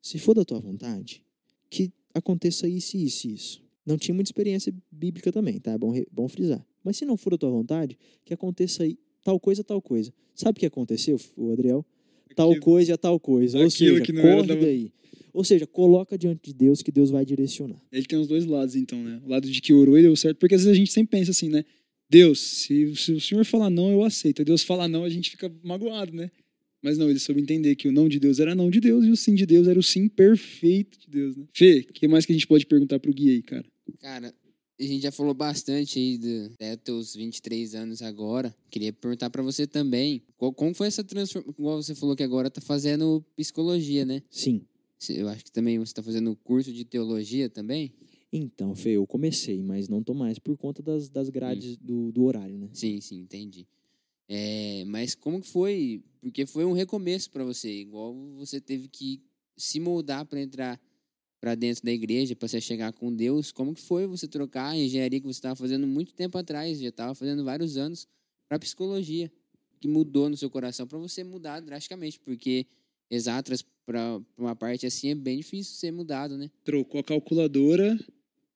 se 0.00 0.18
for 0.18 0.34
da 0.34 0.44
tua 0.44 0.58
vontade, 0.60 1.22
que 1.70 1.92
aconteça 2.14 2.68
isso, 2.68 2.96
isso 2.96 3.26
e 3.28 3.34
isso. 3.34 3.62
Não 3.86 3.96
tinha 3.96 4.14
muita 4.14 4.28
experiência 4.28 4.72
bíblica 4.90 5.32
também, 5.32 5.58
tá? 5.58 5.72
É 5.72 5.78
bom, 5.78 5.92
bom 6.10 6.28
frisar. 6.28 6.64
Mas 6.84 6.96
se 6.96 7.04
não 7.04 7.16
for 7.16 7.30
da 7.30 7.38
tua 7.38 7.50
vontade, 7.50 7.96
que 8.24 8.34
aconteça 8.34 8.82
aí 8.84 8.98
tal 9.24 9.38
coisa, 9.40 9.62
tal 9.64 9.80
coisa. 9.80 10.12
Sabe 10.34 10.56
o 10.56 10.60
que 10.60 10.66
aconteceu, 10.66 11.18
o 11.36 11.52
Adriel? 11.52 11.84
Tal 12.34 12.50
Aquilo- 12.50 12.64
coisa 12.64 12.92
é 12.94 12.96
tal 12.96 13.18
coisa. 13.20 13.58
Ou 13.58 13.70
seja, 13.70 14.00
que 14.00 14.12
não 14.12 14.22
era 14.22 14.36
corre 14.36 14.48
da- 14.48 14.54
daí. 14.54 14.92
Ou 15.32 15.42
seja, 15.44 15.66
coloca 15.66 16.16
diante 16.18 16.40
de 16.50 16.52
Deus 16.54 16.82
que 16.82 16.92
Deus 16.92 17.10
vai 17.10 17.24
direcionar. 17.24 17.80
Ele 17.90 18.04
tem 18.06 18.18
os 18.18 18.26
dois 18.28 18.44
lados, 18.44 18.76
então, 18.76 19.02
né? 19.02 19.20
O 19.24 19.28
lado 19.30 19.50
de 19.50 19.60
que 19.60 19.72
orou 19.72 19.98
e 19.98 20.02
deu 20.02 20.14
certo, 20.14 20.38
porque 20.38 20.54
às 20.54 20.62
vezes 20.62 20.76
a 20.76 20.78
gente 20.78 20.92
sempre 20.92 21.18
pensa 21.18 21.30
assim, 21.30 21.48
né? 21.48 21.64
Deus, 22.12 22.40
se, 22.40 22.94
se 22.94 23.12
o 23.12 23.20
senhor 23.20 23.42
falar 23.42 23.70
não, 23.70 23.90
eu 23.90 24.04
aceito. 24.04 24.40
Aí 24.40 24.44
Deus 24.44 24.62
falar 24.62 24.86
não, 24.86 25.02
a 25.02 25.08
gente 25.08 25.30
fica 25.30 25.50
magoado, 25.62 26.12
né? 26.12 26.30
Mas 26.82 26.98
não, 26.98 27.08
ele 27.08 27.18
soube 27.18 27.40
entender 27.40 27.74
que 27.74 27.88
o 27.88 27.92
não 27.92 28.06
de 28.06 28.20
Deus 28.20 28.38
era 28.38 28.54
não 28.54 28.68
de 28.68 28.80
Deus 28.80 29.06
e 29.06 29.10
o 29.10 29.16
sim 29.16 29.34
de 29.34 29.46
Deus 29.46 29.66
era 29.66 29.78
o 29.78 29.82
sim 29.82 30.08
perfeito 30.08 31.00
de 31.00 31.08
Deus, 31.08 31.36
né? 31.38 31.46
Fê, 31.54 31.86
o 31.88 31.92
que 31.92 32.06
mais 32.06 32.26
que 32.26 32.32
a 32.32 32.34
gente 32.34 32.46
pode 32.46 32.66
perguntar 32.66 33.00
pro 33.00 33.14
Gui 33.14 33.30
aí, 33.30 33.42
cara? 33.42 33.64
Cara, 33.98 34.34
a 34.78 34.82
gente 34.82 35.02
já 35.02 35.10
falou 35.10 35.32
bastante 35.32 35.98
aí 35.98 36.18
do, 36.18 36.52
até 36.52 36.76
teus 36.76 37.14
23 37.14 37.74
anos 37.76 38.02
agora. 38.02 38.54
Queria 38.70 38.92
perguntar 38.92 39.30
pra 39.30 39.42
você 39.42 39.66
também, 39.66 40.22
qual, 40.36 40.52
como 40.52 40.74
foi 40.74 40.88
essa 40.88 41.02
transformação? 41.02 41.54
Igual 41.58 41.82
você 41.82 41.94
falou 41.94 42.14
que 42.14 42.22
agora 42.22 42.50
tá 42.50 42.60
fazendo 42.60 43.24
psicologia, 43.34 44.04
né? 44.04 44.22
Sim. 44.30 44.60
Eu 45.08 45.28
acho 45.28 45.44
que 45.44 45.50
também 45.50 45.78
você 45.78 45.94
tá 45.94 46.02
fazendo 46.02 46.36
curso 46.44 46.70
de 46.72 46.84
teologia 46.84 47.48
também. 47.48 47.94
Então, 48.32 48.74
Fê, 48.74 48.90
eu 48.90 49.06
comecei, 49.06 49.62
mas 49.62 49.88
não 49.88 50.02
tô 50.02 50.14
mais 50.14 50.38
por 50.38 50.56
conta 50.56 50.82
das, 50.82 51.10
das 51.10 51.28
grades 51.28 51.76
do, 51.76 52.10
do 52.10 52.24
horário, 52.24 52.56
né? 52.56 52.70
Sim, 52.72 52.98
sim, 53.00 53.18
entendi. 53.20 53.66
É, 54.26 54.84
mas 54.86 55.14
como 55.14 55.40
que 55.40 55.48
foi? 55.48 56.02
Porque 56.20 56.46
foi 56.46 56.64
um 56.64 56.72
recomeço 56.72 57.30
pra 57.30 57.44
você, 57.44 57.70
igual 57.70 58.14
você 58.38 58.58
teve 58.58 58.88
que 58.88 59.20
se 59.54 59.78
moldar 59.78 60.24
pra 60.24 60.40
entrar 60.40 60.80
pra 61.38 61.54
dentro 61.54 61.84
da 61.84 61.90
igreja, 61.92 62.34
pra 62.34 62.48
você 62.48 62.60
chegar 62.60 62.92
com 62.92 63.14
Deus. 63.14 63.52
Como 63.52 63.74
que 63.74 63.82
foi 63.82 64.06
você 64.06 64.26
trocar 64.26 64.68
a 64.68 64.76
engenharia 64.76 65.20
que 65.20 65.26
você 65.26 65.38
estava 65.38 65.56
fazendo 65.56 65.86
muito 65.86 66.14
tempo 66.14 66.38
atrás, 66.38 66.80
já 66.80 66.88
estava 66.88 67.14
fazendo 67.14 67.44
vários 67.44 67.76
anos, 67.76 68.08
pra 68.48 68.58
psicologia, 68.58 69.30
que 69.78 69.88
mudou 69.88 70.30
no 70.30 70.36
seu 70.36 70.48
coração 70.48 70.86
pra 70.86 70.98
você 70.98 71.22
mudar 71.22 71.60
drasticamente, 71.60 72.18
porque 72.20 72.64
exatas 73.10 73.62
pra 73.84 74.18
uma 74.38 74.56
parte 74.56 74.86
assim 74.86 75.10
é 75.10 75.14
bem 75.14 75.38
difícil 75.38 75.74
ser 75.74 75.90
mudado, 75.90 76.38
né? 76.38 76.50
Trocou 76.64 77.00
a 77.00 77.04
calculadora 77.04 77.98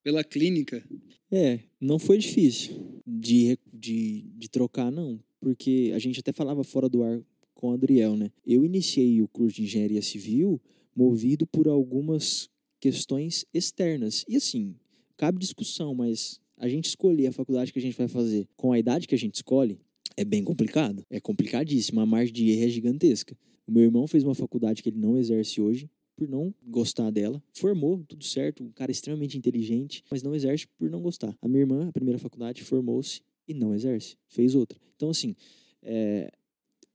pela 0.06 0.22
clínica. 0.22 0.88
É, 1.32 1.58
não 1.80 1.98
foi 1.98 2.18
difícil 2.18 3.02
de, 3.04 3.58
de, 3.74 4.22
de 4.36 4.48
trocar, 4.48 4.88
não. 4.88 5.18
Porque 5.40 5.90
a 5.96 5.98
gente 5.98 6.20
até 6.20 6.32
falava 6.32 6.62
fora 6.62 6.88
do 6.88 7.02
ar 7.02 7.20
com 7.56 7.70
o 7.70 7.72
Adriel, 7.72 8.16
né? 8.16 8.30
Eu 8.46 8.64
iniciei 8.64 9.20
o 9.20 9.26
curso 9.26 9.56
de 9.56 9.64
engenharia 9.64 10.00
civil 10.00 10.62
movido 10.94 11.44
por 11.44 11.66
algumas 11.66 12.48
questões 12.78 13.44
externas. 13.52 14.24
E 14.28 14.36
assim, 14.36 14.76
cabe 15.16 15.40
discussão, 15.40 15.92
mas 15.92 16.40
a 16.56 16.68
gente 16.68 16.84
escolher 16.84 17.26
a 17.26 17.32
faculdade 17.32 17.72
que 17.72 17.80
a 17.80 17.82
gente 17.82 17.98
vai 17.98 18.06
fazer 18.06 18.46
com 18.56 18.70
a 18.70 18.78
idade 18.78 19.08
que 19.08 19.14
a 19.16 19.18
gente 19.18 19.34
escolhe 19.34 19.76
é 20.16 20.24
bem 20.24 20.44
complicado. 20.44 21.04
É 21.10 21.18
complicadíssimo. 21.18 21.98
A 21.98 22.06
margem 22.06 22.32
de 22.32 22.48
erro 22.48 22.64
é 22.64 22.68
gigantesca. 22.68 23.36
O 23.66 23.72
meu 23.72 23.82
irmão 23.82 24.06
fez 24.06 24.22
uma 24.22 24.36
faculdade 24.36 24.84
que 24.84 24.88
ele 24.88 25.00
não 25.00 25.18
exerce 25.18 25.60
hoje 25.60 25.90
por 26.16 26.28
não 26.28 26.54
gostar 26.66 27.10
dela. 27.10 27.42
Formou, 27.52 28.02
tudo 28.08 28.24
certo, 28.24 28.64
um 28.64 28.70
cara 28.70 28.90
extremamente 28.90 29.36
inteligente, 29.36 30.02
mas 30.10 30.22
não 30.22 30.34
exerce 30.34 30.66
por 30.78 30.90
não 30.90 31.02
gostar. 31.02 31.36
A 31.40 31.48
minha 31.48 31.60
irmã, 31.60 31.88
a 31.88 31.92
primeira 31.92 32.18
faculdade, 32.18 32.64
formou-se 32.64 33.20
e 33.46 33.54
não 33.54 33.74
exerce, 33.74 34.16
fez 34.26 34.54
outra. 34.54 34.78
Então, 34.96 35.10
assim, 35.10 35.36
é, 35.82 36.30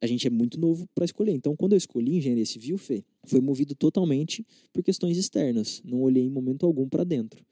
a 0.02 0.08
gente 0.08 0.26
é 0.26 0.30
muito 0.30 0.60
novo 0.60 0.90
para 0.96 1.06
escolher. 1.06 1.32
Então, 1.32 1.56
quando 1.56 1.74
eu 1.74 1.78
escolhi 1.78 2.18
engenharia 2.18 2.46
civil, 2.46 2.78
Fê, 2.78 3.06
foi 3.24 3.40
movido 3.40 3.76
totalmente 3.76 4.46
por 4.74 4.84
questões 4.84 5.16
externas. 5.16 5.82
Não 5.86 6.02
olhei 6.02 6.24
em 6.24 6.30
momento 6.30 6.66
algum 6.66 6.90
para 6.90 7.04
dentro, 7.04 7.46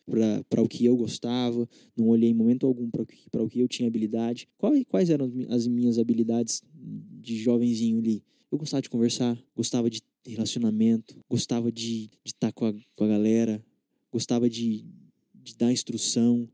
para 0.50 0.62
o 0.62 0.68
que 0.68 0.84
eu 0.84 0.98
gostava, 0.98 1.70
não 1.96 2.08
olhei 2.08 2.32
em 2.32 2.34
momento 2.34 2.66
algum 2.66 2.90
para 2.90 3.44
o 3.44 3.48
que 3.48 3.60
eu 3.60 3.68
tinha 3.68 3.88
habilidade. 3.88 4.48
Quais, 4.58 5.10
eram 5.12 5.32
as 5.50 5.68
minhas 5.68 6.00
habilidades 6.00 6.64
de 6.74 7.38
jovenzinho 7.38 8.00
ali? 8.00 8.24
Eu 8.52 8.58
gostava 8.58 8.82
de 8.82 8.90
conversar, 8.90 9.38
gostava 9.56 9.88
de 9.88 10.02
relacionamento, 10.26 11.20
gostava 11.30 11.72
de 11.72 12.10
estar 12.26 12.48
tá 12.48 12.52
com, 12.52 12.66
a, 12.66 12.74
com 12.96 13.04
a 13.04 13.08
galera, 13.08 13.64
gostava 14.12 14.50
de, 14.50 14.86
de 15.34 15.56
dar 15.56 15.72
instrução, 15.72 16.48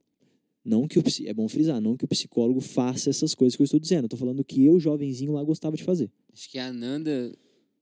não 0.64 0.88
que 0.88 0.98
o, 0.98 1.04
é 1.26 1.34
bom 1.34 1.48
frisar, 1.48 1.80
não 1.80 1.96
que 1.96 2.06
o 2.06 2.08
psicólogo 2.08 2.60
faça 2.60 3.10
essas 3.10 3.36
coisas 3.36 3.56
que 3.56 3.62
eu 3.62 3.66
estou 3.66 3.80
dizendo. 3.80 4.06
Eu 4.06 4.10
tô 4.10 4.18
falando 4.18 4.44
que 4.44 4.66
eu, 4.66 4.80
jovenzinho 4.80 5.34
lá, 5.34 5.44
gostava 5.44 5.78
de 5.78 5.84
fazer. 5.84 6.10
Acho 6.34 6.50
que 6.50 6.58
a 6.58 6.74
Nanda 6.74 7.32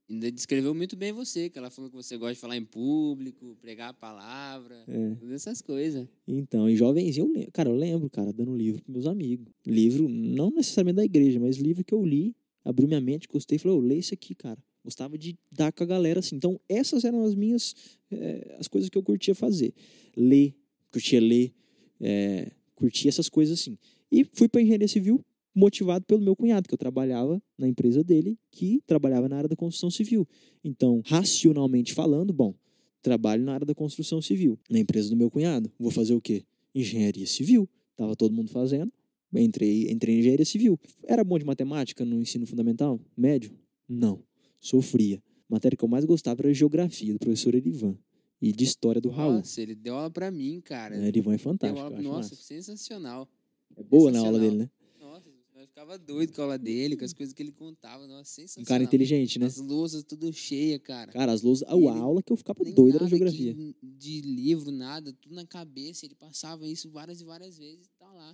ainda 0.09 0.31
descreveu 0.31 0.73
muito 0.75 0.95
bem 0.97 1.13
você, 1.13 1.49
que 1.49 1.57
ela 1.57 1.69
falou 1.69 1.89
que 1.89 1.95
você 1.95 2.17
gosta 2.17 2.33
de 2.33 2.39
falar 2.39 2.57
em 2.57 2.65
público, 2.65 3.57
pregar 3.61 3.89
a 3.89 3.93
palavra, 3.93 4.83
é. 4.87 5.15
todas 5.15 5.33
essas 5.33 5.61
coisas. 5.61 6.07
Então, 6.27 6.69
e 6.69 6.75
jovenzinho, 6.75 7.27
eu 7.27 7.33
lembro, 7.33 7.51
cara, 7.51 7.69
eu 7.69 7.75
lembro, 7.75 8.09
cara, 8.09 8.33
dando 8.33 8.53
livro 8.53 8.81
pros 8.83 8.93
meus 8.93 9.07
amigos. 9.07 9.47
Livro, 9.65 10.09
não 10.09 10.51
necessariamente 10.51 10.97
da 10.97 11.05
igreja, 11.05 11.39
mas 11.39 11.57
livro 11.57 11.85
que 11.85 11.93
eu 11.93 12.03
li, 12.03 12.35
abriu 12.65 12.87
minha 12.87 13.01
mente, 13.01 13.27
gostei, 13.27 13.57
falei, 13.57 13.77
eu 13.77 13.81
leio 13.81 13.99
isso 13.99 14.13
aqui, 14.13 14.35
cara. 14.35 14.61
Gostava 14.83 15.17
de 15.17 15.37
dar 15.51 15.71
com 15.71 15.83
a 15.83 15.87
galera 15.87 16.19
assim. 16.19 16.35
Então, 16.35 16.59
essas 16.67 17.05
eram 17.05 17.23
as 17.23 17.35
minhas, 17.35 17.73
é, 18.11 18.55
as 18.59 18.67
coisas 18.67 18.89
que 18.89 18.97
eu 18.97 19.03
curtia 19.03 19.33
fazer. 19.33 19.73
Ler, 20.15 20.55
curtia 20.91 21.21
ler, 21.21 21.53
é, 22.01 22.51
curti 22.75 23.07
essas 23.07 23.29
coisas 23.29 23.59
assim. 23.59 23.77
E 24.11 24.23
fui 24.25 24.49
para 24.49 24.61
engenharia 24.61 24.87
civil 24.87 25.23
motivado 25.55 26.05
pelo 26.05 26.21
meu 26.21 26.35
cunhado, 26.35 26.67
que 26.67 26.73
eu 26.73 26.77
trabalhava 26.77 27.41
na 27.57 27.67
empresa 27.67 28.03
dele, 28.03 28.37
que 28.51 28.81
trabalhava 28.87 29.29
na 29.29 29.37
área 29.37 29.49
da 29.49 29.55
construção 29.55 29.89
civil. 29.89 30.27
Então, 30.63 31.01
racionalmente 31.05 31.93
falando, 31.93 32.33
bom, 32.33 32.55
trabalho 33.01 33.43
na 33.43 33.53
área 33.53 33.65
da 33.65 33.75
construção 33.75 34.21
civil, 34.21 34.57
na 34.69 34.79
empresa 34.79 35.09
do 35.09 35.15
meu 35.15 35.29
cunhado. 35.29 35.71
Vou 35.79 35.91
fazer 35.91 36.15
o 36.15 36.21
quê? 36.21 36.43
Engenharia 36.73 37.27
civil. 37.27 37.69
Tava 37.95 38.15
todo 38.15 38.33
mundo 38.33 38.49
fazendo. 38.49 38.91
Entrei, 39.35 39.91
entrei 39.91 40.15
em 40.15 40.19
engenharia 40.19 40.45
civil. 40.45 40.79
Era 41.03 41.23
bom 41.23 41.37
de 41.37 41.45
matemática 41.45 42.03
no 42.05 42.19
ensino 42.19 42.45
fundamental? 42.45 42.99
Médio? 43.15 43.51
Não. 43.87 44.21
Sofria. 44.63 45.21
A 45.49 45.53
matéria 45.53 45.77
que 45.77 45.83
eu 45.83 45.89
mais 45.89 46.05
gostava 46.05 46.41
era 46.41 46.53
geografia, 46.53 47.11
do 47.11 47.19
professor 47.19 47.53
Erivan 47.53 47.97
e 48.41 48.53
de 48.53 48.63
história 48.63 49.01
do 49.01 49.09
Raul. 49.09 49.33
Nossa, 49.33 49.61
ele 49.61 49.75
deu 49.75 49.93
aula 49.95 50.09
pra 50.09 50.31
mim, 50.31 50.61
cara. 50.61 50.95
É, 50.95 51.07
Erivan 51.09 51.33
é 51.33 51.37
fantástico. 51.37 51.81
Aula, 51.81 52.01
nossa, 52.01 52.29
massa. 52.29 52.35
sensacional. 52.35 53.27
É 53.75 53.83
boa 53.83 54.09
na 54.09 54.19
aula 54.19 54.39
dele, 54.39 54.55
né? 54.55 54.69
Nossa, 55.01 55.29
eu 55.55 55.67
ficava 55.67 55.97
doido 55.97 56.31
com 56.31 56.41
a 56.41 56.45
aula 56.45 56.57
dele, 56.57 56.95
com 56.95 57.03
as 57.03 57.11
coisas 57.11 57.33
que 57.33 57.43
ele 57.43 57.51
contava. 57.51 58.07
Nossa, 58.07 58.23
sensacional. 58.23 58.63
Um 58.63 58.67
cara 58.67 58.83
inteligente, 58.83 59.37
né? 59.37 59.47
As 59.47 59.57
louças 59.57 60.01
tudo 60.05 60.31
cheia, 60.31 60.79
cara. 60.79 61.11
Cara, 61.11 61.33
as 61.33 61.41
louças. 61.41 61.67
A 61.67 61.73
aula 61.73 62.23
que 62.23 62.31
eu 62.31 62.37
ficava 62.37 62.63
doido 62.63 62.95
era 62.95 63.07
geografia. 63.07 63.53
De, 63.53 63.75
de 63.81 64.21
livro, 64.21 64.71
nada, 64.71 65.11
tudo 65.11 65.35
na 65.35 65.45
cabeça. 65.45 66.05
Ele 66.05 66.15
passava 66.15 66.65
isso 66.65 66.89
várias 66.89 67.19
e 67.19 67.25
várias 67.25 67.57
vezes 67.57 67.85
e 67.85 67.89
tá 67.99 68.09
lá. 68.13 68.33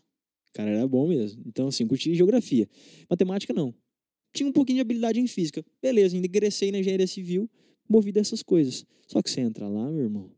Cara, 0.54 0.70
era 0.70 0.88
bom 0.88 1.08
mesmo. 1.08 1.42
Então, 1.46 1.68
assim, 1.68 1.88
curti 1.88 2.14
geografia. 2.14 2.70
Matemática, 3.10 3.52
não. 3.52 3.74
Tinha 4.34 4.48
um 4.48 4.52
pouquinho 4.52 4.78
de 4.78 4.82
habilidade 4.82 5.20
em 5.20 5.28
física. 5.28 5.64
Beleza, 5.82 6.16
ingressei 6.16 6.72
na 6.72 6.80
engenharia 6.80 7.08
civil 7.08 7.50
movido 7.90 8.20
a 8.20 8.22
essas 8.22 8.44
coisas. 8.44 8.86
Só 9.08 9.22
que 9.22 9.30
você 9.30 9.42
entra 9.42 9.68
lá, 9.68 9.90
meu 9.90 10.04
irmão, 10.04 10.32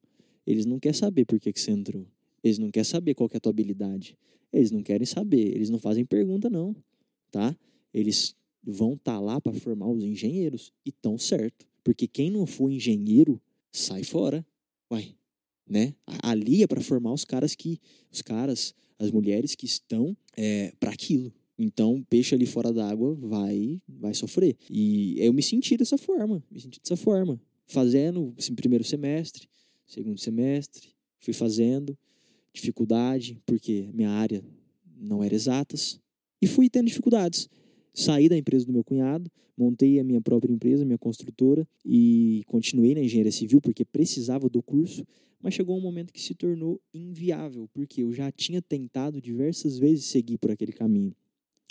eles 0.47 0.65
não 0.65 0.79
querem 0.79 0.97
saber 0.97 1.25
por 1.25 1.39
que, 1.39 1.51
que 1.51 1.59
você 1.59 1.71
entrou. 1.71 2.07
Eles 2.43 2.57
não 2.57 2.71
querem 2.71 2.85
saber 2.85 3.13
qual 3.13 3.27
que 3.29 3.35
é 3.35 3.39
a 3.39 3.41
tua 3.41 3.51
habilidade. 3.51 4.17
Eles 4.51 4.71
não 4.71 4.81
querem 4.81 5.05
saber. 5.05 5.53
Eles 5.53 5.69
não 5.69 5.77
fazem 5.77 6.05
pergunta, 6.05 6.49
não. 6.49 6.75
Tá? 7.29 7.55
Eles 7.93 8.35
vão 8.63 8.93
estar 8.93 9.13
tá 9.13 9.19
lá 9.19 9.39
para 9.39 9.53
formar 9.53 9.89
os 9.89 10.03
engenheiros. 10.03 10.71
E 10.85 10.91
tão 10.91 11.17
certo. 11.17 11.67
Porque 11.83 12.07
quem 12.07 12.31
não 12.31 12.45
for 12.45 12.71
engenheiro, 12.71 13.39
sai 13.71 14.03
fora. 14.03 14.45
Uai, 14.91 15.15
né? 15.67 15.93
Ali 16.23 16.63
é 16.63 16.67
para 16.67 16.81
formar 16.81 17.13
os 17.13 17.25
caras 17.25 17.53
que. 17.53 17.79
Os 18.11 18.21
caras, 18.21 18.73
as 18.97 19.11
mulheres 19.11 19.55
que 19.55 19.65
estão 19.65 20.15
é, 20.35 20.73
para 20.79 20.91
aquilo. 20.91 21.31
Então, 21.63 22.03
peixe 22.09 22.33
ali 22.33 22.47
fora 22.47 22.73
d'água 22.73 23.13
vai 23.21 23.79
vai 23.87 24.15
sofrer. 24.15 24.57
E 24.67 25.15
eu 25.19 25.31
me 25.31 25.43
senti 25.43 25.77
dessa 25.77 25.95
forma, 25.95 26.43
me 26.49 26.59
senti 26.59 26.79
dessa 26.81 26.97
forma, 26.97 27.39
fazendo 27.67 28.33
assim, 28.35 28.55
primeiro 28.55 28.83
semestre, 28.83 29.47
segundo 29.85 30.19
semestre, 30.19 30.89
fui 31.19 31.33
fazendo, 31.33 31.95
dificuldade, 32.51 33.39
porque 33.45 33.89
minha 33.93 34.09
área 34.09 34.43
não 34.97 35.23
era 35.23 35.35
exatas, 35.35 35.99
e 36.41 36.47
fui 36.47 36.67
tendo 36.67 36.87
dificuldades. 36.87 37.47
Saí 37.93 38.27
da 38.27 38.37
empresa 38.37 38.65
do 38.65 38.73
meu 38.73 38.83
cunhado, 38.83 39.29
montei 39.55 39.99
a 39.99 40.03
minha 40.03 40.21
própria 40.21 40.51
empresa, 40.51 40.83
minha 40.83 40.97
construtora, 40.97 41.67
e 41.85 42.41
continuei 42.47 42.95
na 42.95 43.01
engenharia 43.01 43.31
civil 43.31 43.61
porque 43.61 43.85
precisava 43.85 44.49
do 44.49 44.63
curso, 44.63 45.05
mas 45.39 45.53
chegou 45.53 45.77
um 45.77 45.81
momento 45.81 46.11
que 46.11 46.21
se 46.21 46.33
tornou 46.33 46.81
inviável, 46.91 47.69
porque 47.71 48.01
eu 48.01 48.11
já 48.11 48.31
tinha 48.31 48.61
tentado 48.61 49.21
diversas 49.21 49.77
vezes 49.77 50.05
seguir 50.05 50.39
por 50.39 50.49
aquele 50.49 50.71
caminho. 50.71 51.15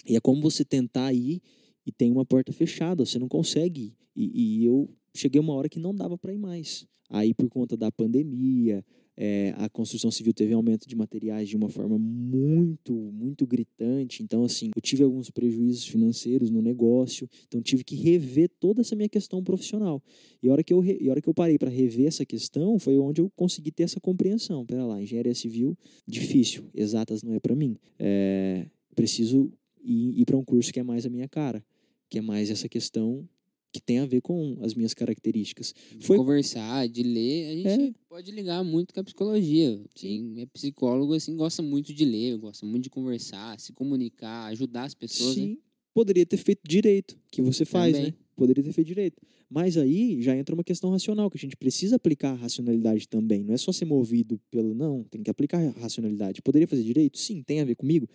E 0.06 0.16
é 0.16 0.20
como 0.20 0.40
você 0.40 0.64
tentar 0.64 1.12
ir 1.12 1.40
e 1.86 1.92
tem 1.92 2.10
uma 2.10 2.24
porta 2.24 2.52
fechada, 2.52 3.04
você 3.04 3.18
não 3.18 3.28
consegue. 3.28 3.94
E, 4.14 4.60
e 4.60 4.64
eu 4.64 4.88
cheguei 5.14 5.40
uma 5.40 5.54
hora 5.54 5.68
que 5.68 5.78
não 5.78 5.94
dava 5.94 6.16
para 6.16 6.32
ir 6.32 6.38
mais. 6.38 6.86
Aí, 7.10 7.34
por 7.34 7.48
conta 7.48 7.76
da 7.76 7.90
pandemia, 7.90 8.84
é, 9.16 9.52
a 9.58 9.68
construção 9.68 10.12
civil 10.12 10.32
teve 10.32 10.52
aumento 10.52 10.88
de 10.88 10.94
materiais 10.94 11.48
de 11.48 11.56
uma 11.56 11.68
forma 11.68 11.98
muito, 11.98 12.92
muito 12.94 13.44
gritante. 13.44 14.22
Então, 14.22 14.44
assim, 14.44 14.70
eu 14.74 14.80
tive 14.80 15.02
alguns 15.02 15.28
prejuízos 15.28 15.86
financeiros 15.86 16.50
no 16.50 16.62
negócio. 16.62 17.28
Então, 17.48 17.60
tive 17.60 17.82
que 17.82 17.96
rever 17.96 18.48
toda 18.60 18.80
essa 18.80 18.94
minha 18.94 19.08
questão 19.08 19.42
profissional. 19.42 20.00
E 20.40 20.48
a 20.48 20.52
hora 20.52 20.62
que 20.62 20.72
eu, 20.72 20.78
re... 20.78 20.98
e 21.00 21.10
hora 21.10 21.20
que 21.20 21.28
eu 21.28 21.34
parei 21.34 21.58
para 21.58 21.68
rever 21.68 22.06
essa 22.06 22.24
questão, 22.24 22.78
foi 22.78 22.96
onde 22.96 23.20
eu 23.20 23.28
consegui 23.34 23.72
ter 23.72 23.82
essa 23.82 24.00
compreensão. 24.00 24.64
Pera 24.64 24.86
lá, 24.86 25.02
engenharia 25.02 25.34
civil, 25.34 25.76
difícil. 26.06 26.70
Exatas 26.72 27.24
não 27.24 27.34
é 27.34 27.40
para 27.40 27.56
mim. 27.56 27.76
É, 27.98 28.68
preciso 28.94 29.52
e 29.82 30.20
ir 30.20 30.24
para 30.24 30.36
um 30.36 30.44
curso 30.44 30.72
que 30.72 30.80
é 30.80 30.82
mais 30.82 31.06
a 31.06 31.08
minha 31.08 31.28
cara, 31.28 31.64
que 32.08 32.18
é 32.18 32.20
mais 32.20 32.50
essa 32.50 32.68
questão 32.68 33.28
que 33.72 33.80
tem 33.80 34.00
a 34.00 34.06
ver 34.06 34.20
com 34.20 34.58
as 34.62 34.74
minhas 34.74 34.92
características. 34.92 35.72
De 35.96 36.04
Foi... 36.04 36.16
conversar, 36.16 36.88
de 36.88 37.02
ler, 37.02 37.50
a 37.50 37.54
gente 37.54 37.90
é. 37.90 37.94
pode 38.08 38.30
ligar 38.32 38.64
muito 38.64 38.92
com 38.92 39.00
a 39.00 39.04
psicologia. 39.04 39.80
Quem 39.94 40.40
é 40.40 40.46
psicólogo, 40.46 41.14
assim, 41.14 41.36
gosta 41.36 41.62
muito 41.62 41.94
de 41.94 42.04
ler, 42.04 42.36
gosta 42.36 42.66
muito 42.66 42.84
de 42.84 42.90
conversar, 42.90 43.58
se 43.60 43.72
comunicar, 43.72 44.46
ajudar 44.46 44.84
as 44.84 44.94
pessoas. 44.94 45.34
Sim, 45.34 45.50
né? 45.50 45.56
poderia 45.94 46.26
ter 46.26 46.36
feito 46.36 46.62
direito, 46.66 47.18
que 47.30 47.42
você 47.42 47.64
faz, 47.64 47.94
Também. 47.94 48.10
né? 48.10 48.16
Poderia 48.36 48.64
ter 48.64 48.72
feito 48.72 48.86
direito. 48.86 49.20
Mas 49.48 49.76
aí 49.76 50.22
já 50.22 50.36
entra 50.36 50.54
uma 50.54 50.64
questão 50.64 50.90
racional, 50.90 51.30
que 51.30 51.36
a 51.36 51.40
gente 51.40 51.56
precisa 51.56 51.96
aplicar 51.96 52.30
a 52.30 52.36
racionalidade 52.36 53.06
também. 53.08 53.44
Não 53.44 53.52
é 53.52 53.56
só 53.56 53.72
ser 53.72 53.84
movido 53.84 54.40
pelo 54.50 54.74
não, 54.74 55.04
tem 55.04 55.22
que 55.22 55.30
aplicar 55.30 55.60
a 55.60 55.80
racionalidade. 55.80 56.40
Poderia 56.40 56.66
fazer 56.66 56.82
direito? 56.82 57.18
Sim, 57.18 57.42
tem 57.42 57.60
a 57.60 57.64
ver 57.64 57.74
comigo? 57.74 58.08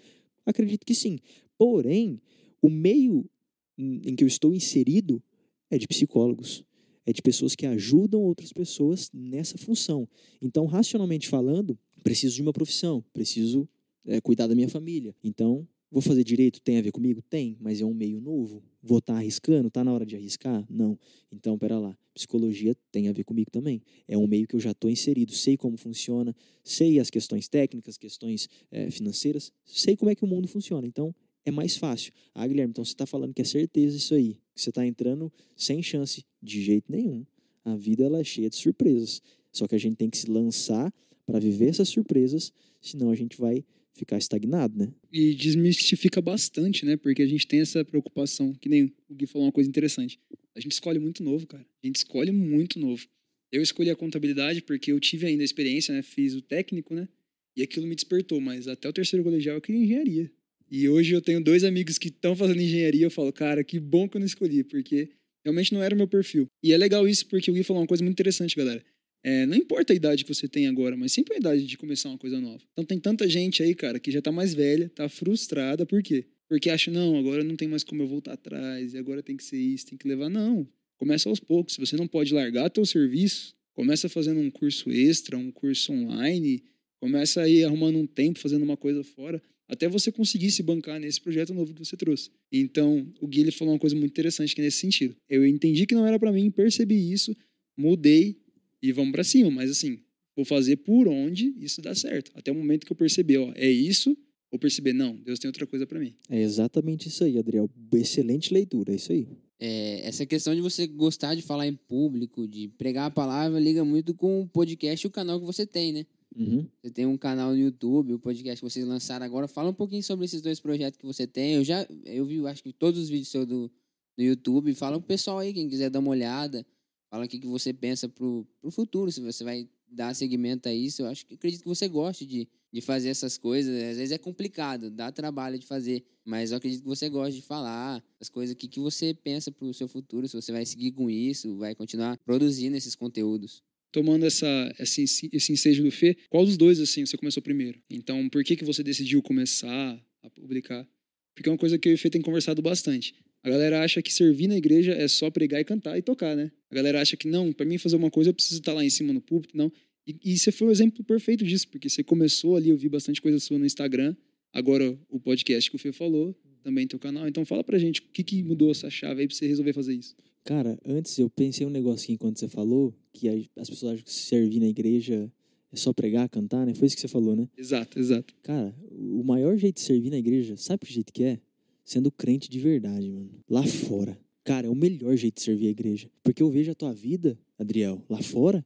Acredito 0.45 0.86
que 0.86 0.95
sim. 0.95 1.20
Porém, 1.58 2.22
o 2.62 2.70
meio 2.70 3.30
em 3.78 4.16
que 4.16 4.24
eu 4.24 4.28
estou 4.28 4.53
inserido 4.53 5.22
é 5.70 5.78
de 5.78 5.88
psicólogos, 5.88 6.64
é 7.06 7.14
de 7.14 7.22
pessoas 7.22 7.56
que 7.56 7.66
ajudam 7.66 8.22
outras 8.22 8.51
pessoas 8.51 9.10
nessa 9.14 9.58
função. 9.58 10.08
Então, 10.41 10.66
racionalmente 10.66 11.28
falando, 11.28 11.78
preciso 12.03 12.36
de 12.36 12.41
uma 12.41 12.53
profissão, 12.53 13.03
preciso 13.14 13.68
é, 14.06 14.20
cuidar 14.22 14.47
da 14.47 14.56
minha 14.56 14.70
família. 14.70 15.16
Então, 15.24 15.68
vou 15.91 16.01
fazer 16.01 16.24
direito? 16.24 16.62
Tem 16.62 16.78
a 16.78 16.82
ver 16.82 16.91
comigo? 16.91 17.22
Tem, 17.22 17.58
mas 17.60 17.82
é 17.82 17.86
um 17.86 17.93
meio 17.93 18.20
novo. 18.20 18.64
Vou 18.82 18.99
estar 18.99 19.14
tá 19.14 19.20
arriscando? 19.20 19.68
Está 19.68 19.84
na 19.84 19.93
hora 19.93 20.06
de 20.06 20.16
arriscar? 20.16 20.66
Não. 20.70 20.97
Então, 21.32 21.58
pera 21.58 21.78
lá. 21.78 21.97
Psicologia 22.14 22.76
tem 22.91 23.10
a 23.10 23.14
ver 23.14 23.24
comigo 23.24 23.51
também. 23.51 23.82
É 24.08 24.18
um 24.18 24.26
meio 24.26 24.47
que 24.47 24.56
eu 24.56 24.60
já 24.60 24.72
estou 24.72 24.89
inserido, 24.89 25.34
sei 25.34 25.58
como 25.58 25.78
funciona, 25.78 26.36
sei 26.64 26.99
as 26.99 27.10
questões 27.10 27.47
técnicas, 27.47 27.97
questões 27.97 28.47
é, 28.72 28.89
financeiras, 28.89 29.51
sei 29.66 29.97
como 29.97 30.10
é 30.10 30.16
que 30.16 30.24
o 30.24 30.28
mundo 30.28 30.47
funciona. 30.47 30.88
Então, 30.88 31.14
é 31.46 31.52
mais 31.52 31.78
fácil. 31.78 32.12
Ah, 32.34 32.46
Guilherme, 32.48 32.72
então 32.72 32.84
você 32.84 32.91
está 32.91 33.06
falando 33.06 33.34
que 33.34 33.41
é 33.41 33.46
certeza 33.46 33.96
isso 33.96 34.14
aí, 34.16 34.34
que 34.54 34.62
você 34.62 34.70
está 34.70 34.86
entrando 34.86 35.32
sem 35.56 35.82
chance. 35.82 36.26
De 36.41 36.62
jeito 36.62 36.91
nenhum. 36.91 37.26
A 37.64 37.76
vida 37.76 38.04
ela 38.04 38.20
é 38.20 38.24
cheia 38.24 38.50
de 38.50 38.56
surpresas. 38.56 39.22
Só 39.52 39.68
que 39.68 39.76
a 39.76 39.78
gente 39.78 39.96
tem 39.96 40.10
que 40.10 40.18
se 40.18 40.30
lançar 40.30 40.93
para 41.26 41.39
viver 41.39 41.70
essas 41.70 41.89
surpresas, 41.89 42.52
senão 42.82 43.10
a 43.10 43.16
gente 43.16 43.38
vai 43.38 43.64
ficar 43.93 44.18
estagnado, 44.18 44.78
né? 44.78 44.93
E 45.12 45.34
desmistifica 45.34 46.22
bastante, 46.22 46.86
né? 46.86 46.98
Porque 46.98 47.22
a 47.22 47.28
gente 47.28 47.48
tem 47.48 47.62
essa 47.62 47.84
preocupação, 47.84 48.54
que 48.54 48.68
nem 48.68 48.93
o 49.10 49.16
Gui 49.16 49.26
falou 49.26 49.48
uma 49.48 49.52
coisa 49.52 49.70
interessante. 49.70 50.20
A 50.54 50.60
gente 50.60 50.74
escolhe 50.74 51.00
muito 51.00 51.24
novo, 51.24 51.48
cara. 51.48 51.66
A 51.84 51.88
gente 51.88 51.98
escolhe 51.98 52.32
muito 52.32 52.78
novo. 52.78 53.08
Eu 53.52 53.62
escolhi 53.62 53.89
a 53.89 53.96
contabilidade 53.96 54.62
porque 54.62 54.91
eu 54.91 55.00
tive 55.00 55.26
ainda 55.26 55.43
a 55.43 55.46
experiência, 55.46 55.93
né? 55.93 56.02
Fiz 56.02 56.36
o 56.36 56.41
técnico, 56.41 56.93
né? 56.93 57.08
E 57.56 57.64
aquilo 57.64 57.88
me 57.88 57.96
despertou, 57.96 58.41
mas 58.41 58.68
até 58.68 58.89
o 58.89 58.93
terceiro 58.93 59.24
colegial 59.24 59.56
eu 59.56 59.62
queria 59.62 59.82
engenharia. 59.82 60.32
E 60.70 60.89
hoje 60.89 61.13
eu 61.13 61.22
tenho 61.22 61.43
dois 61.43 61.63
amigos 61.63 61.97
que 61.97 62.07
estão 62.07 62.36
fazendo 62.36 62.61
engenharia, 62.61 63.05
eu 63.05 63.11
falo, 63.11 63.32
cara, 63.32 63.63
que 63.63 63.80
bom 63.80 64.09
que 64.09 64.18
eu 64.18 64.20
não 64.20 64.26
escolhi, 64.26 64.63
porque 64.63 65.09
realmente 65.43 65.74
não 65.74 65.84
era 65.84 65.93
o 65.93 65.97
meu 65.97 66.07
perfil. 66.07 66.47
E 66.63 66.74
é 66.74 66.78
legal 66.78 67.07
isso 67.07 67.28
porque 67.28 67.51
o 67.51 67.53
Gui 67.53 67.63
falou 67.63 67.82
uma 67.84 67.88
coisa 67.88 68.03
muito 68.03 68.16
interessante, 68.16 68.55
galera. 68.55 68.84
É, 69.24 69.45
não 69.45 69.55
importa 69.55 69.93
a 69.93 69.95
idade 69.95 70.24
que 70.24 70.34
você 70.34 70.47
tem 70.47 70.68
agora, 70.68 70.95
mas 70.95 71.11
sempre 71.11 71.36
a 71.36 71.38
idade 71.38 71.66
de 71.66 71.78
começar 71.78 72.09
uma 72.09 72.18
coisa 72.18 72.39
nova. 72.39 72.61
Então 72.74 72.86
tem 72.86 72.99
tanta 72.99 73.28
gente 73.28 73.61
aí, 73.63 73.74
cara, 73.74 73.99
que 73.99 74.11
já 74.11 74.22
tá 74.22 74.32
mais 74.32 74.53
velha, 74.53 74.89
tá 74.89 75.07
frustrada, 75.07 75.86
por 75.86 76.01
quê? 76.03 76.26
Porque 76.47 76.70
acha, 76.70 76.91
não, 76.91 77.18
agora 77.18 77.43
não 77.43 77.55
tem 77.55 77.68
mais 77.68 77.84
como 77.84 78.03
eu 78.03 78.07
voltar 78.07 78.34
atrás, 78.34 78.93
e 78.93 78.97
agora 78.97 79.24
tem 79.24 79.36
que 79.36 79.43
ser 79.43 79.57
isso, 79.57 79.88
tem 79.88 79.97
que 79.97 80.07
levar. 80.07 80.30
Não, 80.30 80.68
começa 80.97 81.28
aos 81.28 81.39
poucos. 81.39 81.74
Se 81.74 81.80
você 81.80 81.95
não 81.95 82.07
pode 82.07 82.34
largar 82.34 82.70
teu 82.70 82.86
serviço, 82.86 83.55
começa 83.74 84.07
fazendo 84.07 84.39
um 84.39 84.51
curso 84.51 84.91
extra, 84.91 85.38
um 85.38 85.51
curso 85.51 85.91
online, 85.91 86.63
começa 86.99 87.41
aí 87.41 87.63
arrumando 87.63 87.97
um 87.97 88.05
tempo, 88.05 88.38
fazendo 88.38 88.63
uma 88.63 88.78
coisa 88.78 89.03
fora 89.03 89.41
até 89.68 89.88
você 89.88 90.11
conseguir 90.11 90.51
se 90.51 90.61
bancar 90.61 90.99
nesse 90.99 91.20
projeto 91.20 91.53
novo 91.53 91.74
que 91.74 91.80
você 91.84 91.97
trouxe. 91.97 92.30
Então, 92.51 93.11
o 93.20 93.28
Gui 93.28 93.49
falou 93.51 93.74
uma 93.74 93.80
coisa 93.80 93.95
muito 93.95 94.11
interessante 94.11 94.53
que 94.53 94.61
é 94.61 94.63
nesse 94.63 94.78
sentido. 94.78 95.16
Eu 95.30 95.45
entendi 95.45 95.86
que 95.86 95.95
não 95.95 96.05
era 96.05 96.20
para 96.20 96.32
mim, 96.32 96.49
percebi 96.51 97.11
isso, 97.11 97.36
mudei 97.78 98.38
e 98.82 98.91
vamos 98.91 99.11
para 99.11 99.24
cima, 99.24 99.49
mas 99.49 99.70
assim, 99.72 99.99
vou 100.36 100.45
fazer 100.45 100.78
por 100.78 101.07
onde 101.07 101.53
isso 101.59 101.82
dá 101.82 101.95
certo. 101.95 102.32
Até 102.36 102.51
o 102.51 102.55
momento 102.55 102.86
que 102.86 102.91
eu 102.91 102.95
perceber, 102.95 103.38
ó, 103.38 103.51
é 103.55 103.70
isso, 103.70 104.16
vou 104.51 104.59
perceber, 104.59 104.93
não, 104.93 105.16
Deus 105.18 105.39
tem 105.39 105.49
outra 105.49 105.66
coisa 105.66 105.88
para 105.88 105.99
mim. 105.99 106.13
É 106.30 106.41
exatamente 106.41 107.07
isso 107.07 107.24
aí, 107.24 107.38
Adriel. 107.38 107.70
Excelente 107.93 108.53
leitura, 108.53 108.93
é 108.93 108.95
isso 108.95 109.11
aí. 109.11 109.28
É, 109.59 110.05
essa 110.05 110.26
questão 110.26 110.53
de 110.53 110.61
você 110.61 110.86
gostar 110.86 111.34
de 111.34 111.41
falar 111.41 111.66
em 111.66 111.74
público, 111.74 112.47
de 112.47 112.68
pregar 112.78 113.07
a 113.07 113.11
palavra, 113.11 113.59
liga 113.59 113.86
muito 113.86 114.13
com 114.13 114.41
o 114.41 114.47
podcast 114.47 115.05
e 115.05 115.07
o 115.07 115.11
canal 115.11 115.39
que 115.39 115.45
você 115.45 115.66
tem, 115.66 115.93
né? 115.93 116.05
Uhum. 116.36 116.68
Você 116.82 116.92
tem 116.92 117.06
um 117.06 117.18
canal 117.18 117.52
no 117.52 117.58
YouTube, 117.58 118.14
o 118.14 118.20
podcast 118.20 118.64
que 118.64 118.70
vocês 118.70 118.86
lançaram 118.86 119.26
agora. 119.26 119.48
Fala 119.48 119.70
um 119.70 119.74
pouquinho 119.74 120.04
sobre 120.04 120.26
esses 120.26 120.42
dois 120.42 120.60
projetos 120.60 120.98
que 121.00 121.06
você 121.06 121.26
tem. 121.26 121.54
Eu 121.54 121.64
já 121.64 121.88
eu 122.04 122.26
vi, 122.26 122.46
acho 122.46 122.62
que 122.62 122.74
todos 122.74 123.00
os 123.00 123.10
vídeos 123.10 123.30
seus 123.30 123.46
do, 123.46 123.72
do 124.18 124.24
YouTube. 124.24 124.74
Fala 124.74 125.00
pro 125.00 125.08
pessoal 125.08 125.40
aí, 125.40 125.54
quem 125.54 125.70
quiser 125.70 125.90
dar 125.90 126.00
uma 126.00 126.12
olhada. 126.12 126.66
Fala 127.10 127.26
o 127.26 127.28
que, 127.28 127.40
que 127.40 127.48
você 127.48 127.72
pensa 127.72 128.10
pro, 128.10 128.46
pro 128.60 128.70
futuro, 128.70 129.12
se 129.12 129.22
você 129.22 129.44
vai 129.44 129.70
dar 129.88 130.14
seguimento 130.14 130.68
a 130.68 130.74
isso. 130.74 131.04
Eu 131.04 131.08
acho 131.08 131.26
que 131.26 131.36
acredito 131.36 131.62
que 131.62 131.70
você 131.70 131.88
goste 131.88 132.26
de, 132.26 132.50
de 132.74 132.82
fazer 132.82 133.10
essas 133.10 133.38
coisas. 133.38 133.74
Às 133.74 133.98
vezes 133.98 134.12
é 134.12 134.18
complicado, 134.18 134.92
dá 134.92 135.12
trabalho 135.12 135.58
de 135.58 135.66
fazer. 135.66 136.04
Mas 136.26 136.52
eu 136.52 136.58
acredito 136.58 136.82
que 136.82 136.88
você 136.88 137.08
gosta 137.08 137.32
de 137.32 137.42
falar 137.42 138.04
as 138.20 138.28
coisas 138.28 138.54
que, 138.56 138.68
que 138.68 138.80
você 138.80 139.14
pensa 139.14 139.52
pro 139.52 139.74
seu 139.74 139.88
futuro, 139.88 140.28
se 140.28 140.36
você 140.36 140.52
vai 140.52 140.66
seguir 140.66 140.92
com 140.92 141.10
isso, 141.10 141.56
vai 141.56 141.74
continuar 141.76 142.18
produzindo 142.26 142.76
esses 142.76 142.96
conteúdos 142.96 143.64
tomando 143.96 144.26
essa, 144.26 144.76
esse, 144.78 145.30
esse 145.32 145.54
ensejo 145.54 145.82
do 145.82 145.89
Fê, 145.89 146.18
qual 146.30 146.46
dos 146.46 146.58
dois, 146.58 146.82
assim, 146.82 147.06
você 147.06 147.16
começou 147.16 147.41
primeiro? 147.41 147.80
Então, 147.89 148.28
por 148.28 148.43
que, 148.43 148.58
que 148.58 148.66
você 148.66 148.84
decidiu 148.84 149.22
começar 149.22 150.06
a 150.22 150.30
publicar? 150.32 150.86
Porque 151.34 151.48
é 151.48 151.52
uma 151.54 151.58
coisa 151.58 151.80
que 151.80 151.88
eu 151.88 151.93
e 151.93 151.96
o 151.96 151.98
Fê 151.98 152.10
tem 152.10 152.20
conversado 152.20 152.62
bastante. 152.62 153.16
A 153.41 153.50
galera 153.50 153.82
acha 153.82 154.02
que 154.02 154.12
servir 154.12 154.48
na 154.48 154.58
igreja 154.58 154.91
é 154.91 155.08
só 155.08 155.32
pregar 155.32 155.62
e 155.62 155.64
cantar 155.64 155.98
e 155.98 156.02
tocar, 156.02 156.36
né? 156.36 156.52
A 156.70 156.76
galera 156.76 157.00
acha 157.00 157.16
que 157.16 157.26
não, 157.26 157.54
para 157.54 157.66
mim 157.66 157.78
fazer 157.78 157.96
uma 157.96 158.12
coisa 158.12 158.32
eu 158.32 158.34
preciso 158.34 158.60
estar 158.60 158.74
lá 158.74 158.84
em 158.84 158.89
cima 158.89 159.14
no 159.14 159.22
púlpito, 159.22 159.56
não. 159.56 159.72
E, 160.06 160.18
e 160.26 160.38
você 160.38 160.52
foi 160.52 160.68
o 160.68 160.72
exemplo 160.72 161.02
perfeito 161.02 161.46
disso, 161.46 161.70
porque 161.70 161.88
você 161.88 162.04
começou 162.04 162.58
ali, 162.58 162.72
eu 162.72 162.78
vi 162.78 162.89
bastante 162.89 163.22
coisa 163.22 163.39
sua 163.39 163.58
no 163.58 163.66
Instagram, 163.66 164.14
agora 164.52 165.00
o 165.08 165.22
podcast 165.22 165.70
que 165.70 165.78
o 165.78 165.80
Fê 165.80 165.93
falou, 165.93 166.36
também 166.62 166.86
teu 166.86 167.00
canal. 167.00 167.30
Então 167.30 167.46
fala 167.46 167.64
pra 167.64 167.80
gente, 167.80 168.02
o 168.02 168.04
que, 168.12 168.26
que 168.26 168.43
mudou 168.43 168.72
essa 168.72 168.89
chave 168.89 169.22
aí 169.22 169.28
pra 169.28 169.38
você 169.38 169.48
resolver 169.48 169.72
fazer 169.72 169.93
isso? 169.93 170.18
Cara, 170.46 170.78
antes 170.86 171.18
eu 171.18 171.28
pensei 171.28 171.66
um 171.66 171.72
negocinho 171.72 172.14
enquanto 172.14 172.39
você 172.39 172.48
falou, 172.48 172.93
que 173.12 173.28
as 173.58 173.68
pessoas 173.68 173.93
acham 173.93 174.06
que 174.06 174.14
servir 174.14 174.60
na 174.60 174.68
igreja 174.68 175.32
é 175.72 175.76
só 175.76 175.91
pregar, 175.91 176.30
cantar, 176.30 176.68
né? 176.68 176.76
Foi 176.76 176.86
isso 176.86 176.96
que 176.96 177.02
você 177.02 177.08
falou, 177.08 177.36
né? 177.36 177.50
Exato, 177.58 178.00
exato. 178.00 178.32
Cara, 178.43 178.74
o 178.91 179.24
maior 179.24 179.58
jeito 179.58 179.78
de 179.78 179.82
servir 179.82 180.12
na 180.12 180.20
igreja, 180.20 180.56
sabe 180.56 180.86
que 180.86 180.93
jeito 180.93 181.12
que 181.12 181.24
é? 181.24 181.39
Sendo 181.84 182.12
crente 182.12 182.48
de 182.48 182.60
verdade, 182.60 183.10
mano. 183.10 183.32
Lá 183.50 183.64
fora. 183.64 184.20
Cara, 184.43 184.68
é 184.68 184.70
o 184.70 184.76
melhor 184.76 185.18
jeito 185.18 185.38
de 185.38 185.41
servir 185.41 185.66
a 185.66 185.72
igreja. 185.72 186.12
Porque 186.24 186.43
eu 186.43 186.50
vejo 186.52 186.72
a 186.72 186.76
tua 186.76 186.93
vida, 186.93 187.36
Adriel, 187.58 188.06
lá 188.08 188.22
fora, 188.22 188.64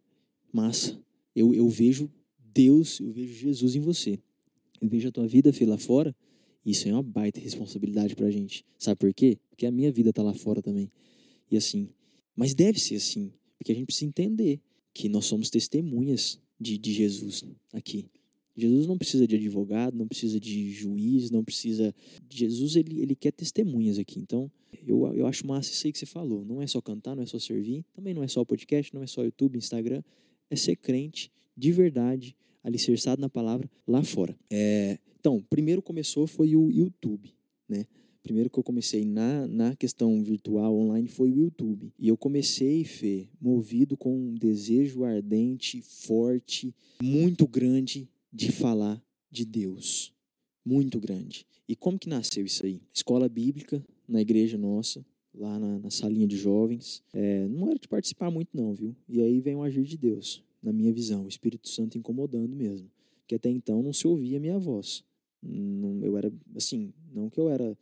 massa. 0.51 1.01
Eu, 1.34 1.55
eu 1.55 1.69
vejo 1.69 2.11
Deus, 2.53 2.99
eu 2.99 3.09
vejo 3.09 3.34
Jesus 3.34 3.77
em 3.77 3.80
você. 3.80 4.19
Eu 4.82 4.89
vejo 4.89 5.07
a 5.07 5.11
tua 5.11 5.25
vida, 5.25 5.53
Fê, 5.53 5.65
lá 5.65 5.77
fora. 5.77 6.13
Isso 6.65 6.89
é 6.89 6.91
uma 6.91 7.01
baita 7.01 7.39
responsabilidade 7.39 8.17
pra 8.17 8.30
gente. 8.30 8.65
Sabe 8.77 8.99
por 8.99 9.13
quê? 9.13 9.38
Porque 9.49 9.65
a 9.65 9.71
minha 9.71 9.91
vida 9.93 10.11
tá 10.11 10.21
lá 10.21 10.34
fora 10.34 10.61
também. 10.61 10.91
E 11.51 11.57
assim, 11.57 11.89
mas 12.35 12.53
deve 12.53 12.79
ser 12.79 12.95
assim, 12.95 13.31
porque 13.57 13.71
a 13.71 13.75
gente 13.75 13.85
precisa 13.85 14.05
entender 14.05 14.59
que 14.93 15.09
nós 15.09 15.25
somos 15.25 15.49
testemunhas 15.49 16.39
de, 16.59 16.77
de 16.77 16.93
Jesus 16.93 17.43
aqui. 17.73 18.05
Jesus 18.55 18.85
não 18.87 18.97
precisa 18.97 19.25
de 19.25 19.35
advogado, 19.35 19.95
não 19.97 20.07
precisa 20.07 20.39
de 20.39 20.71
juiz, 20.71 21.31
não 21.31 21.43
precisa. 21.43 21.95
Jesus, 22.29 22.75
ele, 22.75 23.01
ele 23.01 23.15
quer 23.15 23.31
testemunhas 23.31 23.97
aqui. 23.97 24.19
Então, 24.19 24.51
eu, 24.85 25.07
eu 25.15 25.25
acho 25.25 25.47
massa 25.47 25.71
isso 25.71 25.87
aí 25.87 25.93
que 25.93 25.99
você 25.99 26.05
falou. 26.05 26.43
Não 26.43 26.61
é 26.61 26.67
só 26.67 26.81
cantar, 26.81 27.15
não 27.15 27.23
é 27.23 27.25
só 27.25 27.39
servir, 27.39 27.85
também 27.93 28.13
não 28.13 28.23
é 28.23 28.27
só 28.27 28.43
podcast, 28.43 28.93
não 28.93 29.01
é 29.01 29.07
só 29.07 29.23
YouTube, 29.23 29.57
Instagram. 29.57 30.03
É 30.49 30.55
ser 30.55 30.75
crente 30.75 31.31
de 31.55 31.71
verdade, 31.71 32.35
alicerçado 32.63 33.21
na 33.21 33.29
palavra 33.29 33.69
lá 33.87 34.03
fora. 34.03 34.37
É, 34.49 34.97
então, 35.19 35.41
primeiro 35.49 35.81
começou 35.81 36.27
foi 36.27 36.55
o 36.55 36.69
YouTube, 36.69 37.33
né? 37.67 37.85
Primeiro 38.24 38.49
que 38.49 38.59
eu 38.59 38.63
comecei 38.63 39.05
na, 39.05 39.47
na 39.47 39.76
questão 39.76 40.22
virtual 40.24 40.76
online 40.76 41.07
foi 41.07 41.32
o 41.32 41.38
YouTube. 41.38 41.91
E 41.97 42.07
eu 42.07 42.17
comecei, 42.17 42.84
Fê, 42.84 43.28
movido 43.39 43.97
com 43.97 44.15
um 44.15 44.36
desejo 44.36 45.03
ardente, 45.03 45.82
forte, 45.82 46.74
muito 47.01 47.47
grande 47.47 48.09
de 48.32 48.51
falar 48.51 49.01
de 49.32 49.45
Deus. 49.45 50.13
Muito 50.65 50.99
grande. 50.99 51.45
E 51.67 51.76
como 51.76 51.99
que 51.99 52.09
nasceu 52.09 52.45
isso 52.45 52.65
aí? 52.65 52.82
Escola 52.93 53.30
bíblica, 53.30 53.84
na 54.07 54.22
igreja 54.22 54.57
nossa, 54.57 55.05
lá 55.34 55.59
na, 55.59 55.80
na 55.80 55.89
salinha 55.89 56.28
de 56.28 56.36
jovens. 56.36 57.03
É, 57.13 57.47
não 57.47 57.70
era 57.70 57.80
de 57.80 57.88
participar 57.88 58.30
muito, 58.32 58.49
não, 58.55 58.74
viu? 58.74 58.95
E 59.07 59.22
aí 59.22 59.39
vem 59.39 59.55
o 59.55 59.63
agir 59.63 59.84
de 59.84 59.97
Deus, 59.97 60.43
na 60.61 60.74
minha 60.74 60.91
visão, 60.91 61.26
o 61.26 61.30
Espírito 61.30 61.70
Santo 61.70 61.97
incomodando 61.97 62.55
mesmo. 62.55 62.89
Que 63.28 63.36
até 63.36 63.49
então 63.49 63.82
não 63.82 63.93
se 63.93 64.07
ouvia 64.07 64.38
a 64.38 64.41
minha 64.41 64.57
voz. 64.57 65.03
Não, 65.41 66.03
eu 66.03 66.17
era, 66.17 66.32
assim, 66.55 66.91
não 67.13 67.30
que 67.30 67.39
eu 67.39 67.49
era 67.49 67.78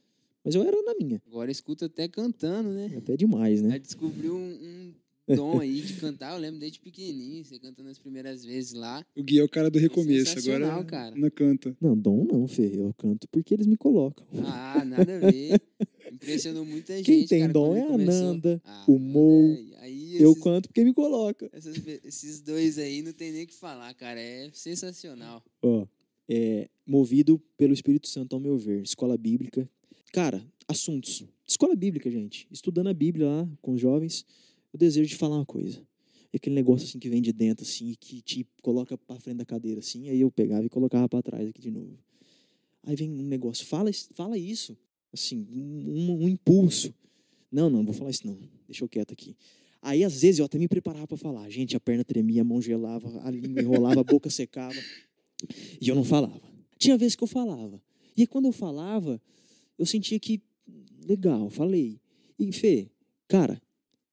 mas 0.48 0.56
eu 0.56 0.64
era 0.64 0.82
na 0.82 0.94
minha. 0.96 1.22
Agora 1.28 1.52
escuta 1.52 1.88
até 1.88 2.08
cantando, 2.08 2.70
né? 2.70 2.90
Até 2.98 3.18
demais, 3.18 3.62
né? 3.62 3.72
Já 3.72 3.78
descobriu 3.78 4.34
um, 4.34 4.94
um 5.30 5.36
dom 5.36 5.60
aí 5.60 5.82
de 5.82 5.94
cantar. 5.96 6.34
Eu 6.34 6.40
lembro 6.40 6.58
desde 6.60 6.80
pequenininho, 6.80 7.44
você 7.44 7.60
cantando 7.60 7.90
as 7.90 8.00
primeiras 8.00 8.46
vezes 8.46 8.72
lá. 8.72 9.06
O 9.14 9.22
Gui 9.22 9.40
é 9.40 9.44
o 9.44 9.50
cara 9.50 9.70
do 9.70 9.78
recomeço, 9.78 10.40
agora 10.40 10.84
cara. 10.86 11.16
não 11.18 11.30
canta. 11.30 11.76
Não, 11.82 11.98
dom 11.98 12.24
não, 12.24 12.48
Fê. 12.48 12.72
Eu 12.76 12.94
canto 12.94 13.28
porque 13.30 13.54
eles 13.54 13.68
me 13.68 13.76
colocam. 13.76 14.26
Ah, 14.46 14.86
nada 14.86 15.18
a 15.18 15.20
ver. 15.32 15.62
Impressionou 16.14 16.64
muita 16.64 16.96
gente. 16.96 17.06
Quem 17.06 17.28
tem 17.28 17.42
cara, 17.42 17.52
dom 17.54 17.76
é 17.76 17.82
a 17.84 17.88
começou. 17.88 18.24
Nanda, 18.34 18.62
Ah, 18.64 18.86
o 18.88 18.98
Mo. 18.98 19.58
Aí, 19.80 20.16
Eu 20.22 20.32
esses- 20.32 20.44
canto 20.44 20.70
porque 20.70 20.84
me 20.86 20.94
coloca. 20.94 21.50
essas- 21.52 21.76
esses 22.06 22.40
dois 22.42 22.78
aí 22.78 23.02
não 23.02 23.12
tem 23.12 23.32
nem 23.34 23.44
o 23.44 23.48
que 23.48 23.54
falar, 23.54 23.94
cara. 23.96 24.20
É 24.20 24.50
sensacional. 24.54 25.44
Ó, 25.62 25.86
é, 26.30 26.70
movido 26.86 27.38
pelo 27.58 27.74
Espírito 27.74 28.08
Santo, 28.08 28.34
ao 28.36 28.40
meu 28.40 28.58
ver. 28.58 28.82
Escola 28.82 29.18
bíblica. 29.18 29.70
Cara, 30.18 30.44
assuntos. 30.68 31.24
Escola 31.48 31.76
bíblica, 31.76 32.10
gente. 32.10 32.48
Estudando 32.50 32.88
a 32.88 32.94
Bíblia 32.94 33.28
lá 33.28 33.48
com 33.62 33.74
os 33.74 33.80
jovens, 33.80 34.26
eu 34.74 34.80
desejo 34.80 35.08
de 35.08 35.16
falar 35.16 35.36
uma 35.36 35.46
coisa. 35.46 35.80
É 36.34 36.38
aquele 36.38 36.56
negócio 36.56 36.88
assim 36.88 36.98
que 36.98 37.08
vem 37.08 37.22
de 37.22 37.32
dentro, 37.32 37.64
assim, 37.64 37.92
e 37.92 37.96
que 37.96 38.24
te 38.24 38.44
coloca 38.64 38.98
pra 38.98 39.20
frente 39.20 39.38
da 39.38 39.46
cadeira, 39.46 39.80
assim, 39.80 40.10
aí 40.10 40.20
eu 40.20 40.32
pegava 40.32 40.66
e 40.66 40.70
colocava 40.70 41.08
pra 41.08 41.22
trás 41.22 41.48
aqui 41.48 41.62
de 41.62 41.70
novo. 41.70 42.00
Aí 42.82 42.96
vem 42.96 43.12
um 43.12 43.22
negócio, 43.28 43.64
fala, 43.68 43.92
fala 44.16 44.40
isso. 44.40 44.76
Assim, 45.14 45.46
um, 45.54 46.24
um- 46.24 46.28
impulso. 46.28 46.92
Não, 47.52 47.70
não, 47.70 47.84
não 47.84 47.86
vou 47.86 47.94
falar 47.94 48.10
isso 48.10 48.26
não. 48.26 48.40
Deixa 48.68 48.84
eu 48.84 48.90
quieto 48.90 49.12
aqui. 49.12 49.38
Aí, 49.84 50.04
às 50.04 50.20
vezes, 50.22 50.40
eu 50.40 50.46
até 50.46 50.58
me 50.58 50.68
preparava 50.68 51.06
pra 51.06 51.16
falar. 51.16 51.48
Gente, 51.52 51.78
a 51.78 51.80
perna 51.80 52.04
tremia, 52.04 52.42
a 52.42 52.44
mão 52.44 52.60
gelava, 52.60 53.22
a 53.24 53.30
língua 53.30 53.62
enrolava, 53.62 54.02
a 54.02 54.04
boca 54.04 54.32
secava. 54.32 54.82
E 55.80 55.88
eu 55.88 55.94
não 55.94 56.04
falava. 56.04 56.42
Tinha 56.80 56.98
vezes 56.98 57.16
que 57.16 57.24
eu 57.24 57.28
falava. 57.28 57.80
E 58.16 58.22
aí, 58.22 58.28
quando 58.28 58.46
eu 58.46 58.52
falava, 58.52 59.22
eu 59.78 59.86
sentia 59.86 60.20
que, 60.20 60.42
legal, 61.06 61.50
falei. 61.50 62.00
E, 62.40 62.52
Fê, 62.52 62.90
cara, 63.28 63.62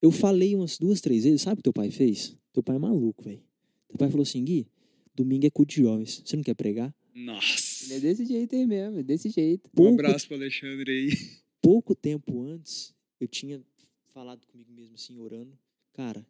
eu 0.01 0.11
falei 0.11 0.55
umas 0.55 0.79
duas, 0.79 1.01
três 1.01 1.25
vezes. 1.25 1.43
Sabe 1.43 1.55
o 1.55 1.57
que 1.59 1.63
teu 1.63 1.73
pai 1.73 1.91
fez? 1.91 2.37
Teu 2.53 2.63
pai 2.63 2.77
é 2.77 2.79
maluco, 2.79 3.25
velho. 3.25 3.43
Teu 3.89 3.99
pai 3.99 4.11
falou 4.11 4.23
assim, 4.23 4.45
Gui, 4.45 4.67
domingo 5.15 5.47
é 5.47 5.51
culto 5.51 5.75
de 5.75 5.83
jovens. 5.83 6.23
Você 6.25 6.37
não 6.37 6.43
quer 6.43 6.55
pregar? 6.55 6.95
Nossa. 7.15 7.85
Ele 7.87 7.95
é 7.95 8.01
desse 8.01 8.25
jeito 8.25 8.55
aí 8.55 8.67
mesmo, 8.67 8.99
é 8.99 9.03
desse 9.03 9.29
jeito. 9.29 9.69
Um 9.69 9.77
Pouco, 9.77 10.01
abraço 10.01 10.27
pro 10.27 10.37
Alexandre 10.37 10.91
aí. 10.91 11.11
pouco 11.61 11.95
tempo 11.95 12.43
antes, 12.43 12.95
eu 13.21 13.29
tinha 13.29 13.63
falado 14.09 14.47
comigo 14.47 14.73
mesmo 14.73 14.95
assim, 14.95 15.19
orando. 15.19 15.57
Cara, 15.93 16.27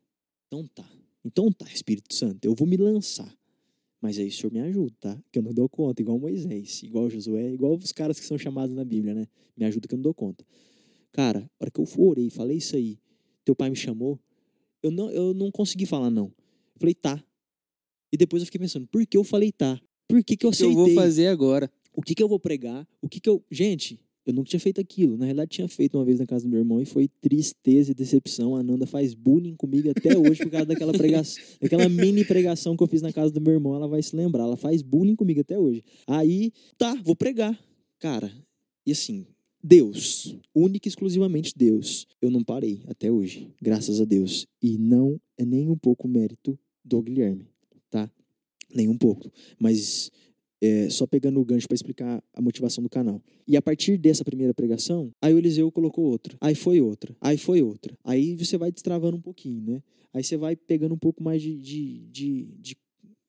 então 0.46 0.66
tá. 0.74 0.88
Então 1.24 1.50
tá, 1.50 1.66
Espírito 1.72 2.14
Santo, 2.14 2.44
eu 2.44 2.54
vou 2.54 2.66
me 2.66 2.76
lançar. 2.76 3.34
Mas 4.04 4.18
aí 4.18 4.28
o 4.28 4.30
senhor 4.30 4.52
me 4.52 4.60
ajuda, 4.60 4.94
tá? 5.00 5.18
Que 5.32 5.38
eu 5.38 5.42
não 5.42 5.50
dou 5.50 5.66
conta, 5.66 6.02
igual 6.02 6.18
Moisés, 6.18 6.82
igual 6.82 7.08
Josué, 7.08 7.54
igual 7.54 7.74
os 7.74 7.90
caras 7.90 8.20
que 8.20 8.26
são 8.26 8.36
chamados 8.36 8.76
na 8.76 8.84
Bíblia, 8.84 9.14
né? 9.14 9.26
Me 9.56 9.64
ajuda 9.64 9.88
que 9.88 9.94
eu 9.94 9.96
não 9.96 10.02
dou 10.02 10.12
conta. 10.12 10.44
Cara, 11.10 11.50
a 11.58 11.64
hora 11.64 11.70
que 11.70 11.80
eu 11.80 11.86
orei, 11.96 12.28
falei 12.28 12.58
isso 12.58 12.76
aí, 12.76 12.98
teu 13.46 13.56
pai 13.56 13.70
me 13.70 13.76
chamou, 13.76 14.20
eu 14.82 14.90
não, 14.90 15.10
eu 15.10 15.32
não 15.32 15.50
consegui 15.50 15.86
falar 15.86 16.10
não. 16.10 16.26
Eu 16.26 16.80
falei, 16.80 16.94
tá. 16.94 17.24
E 18.12 18.18
depois 18.18 18.42
eu 18.42 18.44
fiquei 18.44 18.58
pensando, 18.58 18.86
por 18.88 19.06
que 19.06 19.16
eu 19.16 19.24
falei 19.24 19.50
tá? 19.50 19.80
Por 20.06 20.22
que, 20.22 20.36
que 20.36 20.44
eu 20.44 20.50
O 20.50 20.52
que 20.52 20.56
aceitei? 20.56 20.82
eu 20.82 20.84
vou 20.84 20.94
fazer 20.94 21.28
agora? 21.28 21.72
O 21.94 22.02
que, 22.02 22.14
que 22.14 22.22
eu 22.22 22.28
vou 22.28 22.38
pregar? 22.38 22.86
O 23.00 23.08
que, 23.08 23.18
que 23.18 23.30
eu. 23.30 23.42
Gente, 23.50 23.98
eu 24.26 24.32
nunca 24.32 24.48
tinha 24.48 24.60
feito 24.60 24.80
aquilo. 24.80 25.16
Na 25.16 25.26
realidade, 25.26 25.50
tinha 25.50 25.68
feito 25.68 25.98
uma 25.98 26.04
vez 26.04 26.18
na 26.18 26.26
casa 26.26 26.44
do 26.44 26.50
meu 26.50 26.58
irmão 26.58 26.80
e 26.80 26.84
foi 26.84 27.08
tristeza 27.20 27.90
e 27.90 27.94
decepção. 27.94 28.56
A 28.56 28.62
Nanda 28.62 28.86
faz 28.86 29.14
bullying 29.14 29.54
comigo 29.54 29.90
até 29.90 30.16
hoje 30.16 30.42
por 30.42 30.50
causa 30.50 30.66
daquela 30.66 30.92
pregação, 30.92 31.42
daquela 31.60 31.88
mini 31.88 32.24
pregação 32.24 32.76
que 32.76 32.82
eu 32.82 32.86
fiz 32.86 33.02
na 33.02 33.12
casa 33.12 33.32
do 33.32 33.40
meu 33.40 33.52
irmão. 33.52 33.74
Ela 33.74 33.86
vai 33.86 34.02
se 34.02 34.16
lembrar. 34.16 34.44
Ela 34.44 34.56
faz 34.56 34.80
bullying 34.80 35.14
comigo 35.14 35.40
até 35.40 35.58
hoje. 35.58 35.82
Aí, 36.06 36.52
tá, 36.78 36.94
vou 37.04 37.14
pregar. 37.14 37.58
Cara, 37.98 38.32
e 38.86 38.92
assim, 38.92 39.26
Deus, 39.62 40.36
única 40.54 40.88
e 40.88 40.90
exclusivamente 40.90 41.52
Deus. 41.56 42.06
Eu 42.20 42.30
não 42.30 42.42
parei 42.42 42.82
até 42.86 43.10
hoje, 43.10 43.50
graças 43.60 44.00
a 44.00 44.04
Deus. 44.04 44.46
E 44.62 44.78
não 44.78 45.20
é 45.38 45.44
nem 45.44 45.70
um 45.70 45.76
pouco 45.76 46.06
mérito 46.08 46.58
do 46.84 47.02
Guilherme, 47.02 47.46
tá? 47.90 48.10
Nem 48.74 48.88
um 48.88 48.96
pouco. 48.98 49.30
Mas 49.58 50.10
é, 50.64 50.88
só 50.88 51.06
pegando 51.06 51.38
o 51.38 51.44
gancho 51.44 51.68
para 51.68 51.74
explicar 51.74 52.22
a 52.32 52.40
motivação 52.40 52.82
do 52.82 52.88
canal. 52.88 53.20
E 53.46 53.56
a 53.56 53.62
partir 53.62 53.98
dessa 53.98 54.24
primeira 54.24 54.54
pregação, 54.54 55.12
aí 55.20 55.34
o 55.34 55.38
Eliseu 55.38 55.70
colocou 55.70 56.06
outra, 56.06 56.36
aí 56.40 56.54
foi 56.54 56.80
outra, 56.80 57.14
aí 57.20 57.36
foi 57.36 57.60
outra. 57.60 57.96
Aí 58.02 58.34
você 58.34 58.56
vai 58.56 58.72
destravando 58.72 59.16
um 59.16 59.20
pouquinho, 59.20 59.60
né? 59.60 59.82
Aí 60.12 60.24
você 60.24 60.36
vai 60.36 60.56
pegando 60.56 60.94
um 60.94 60.98
pouco 60.98 61.22
mais 61.22 61.42
de, 61.42 61.58
de, 61.58 62.06
de, 62.10 62.48
de, 62.58 62.76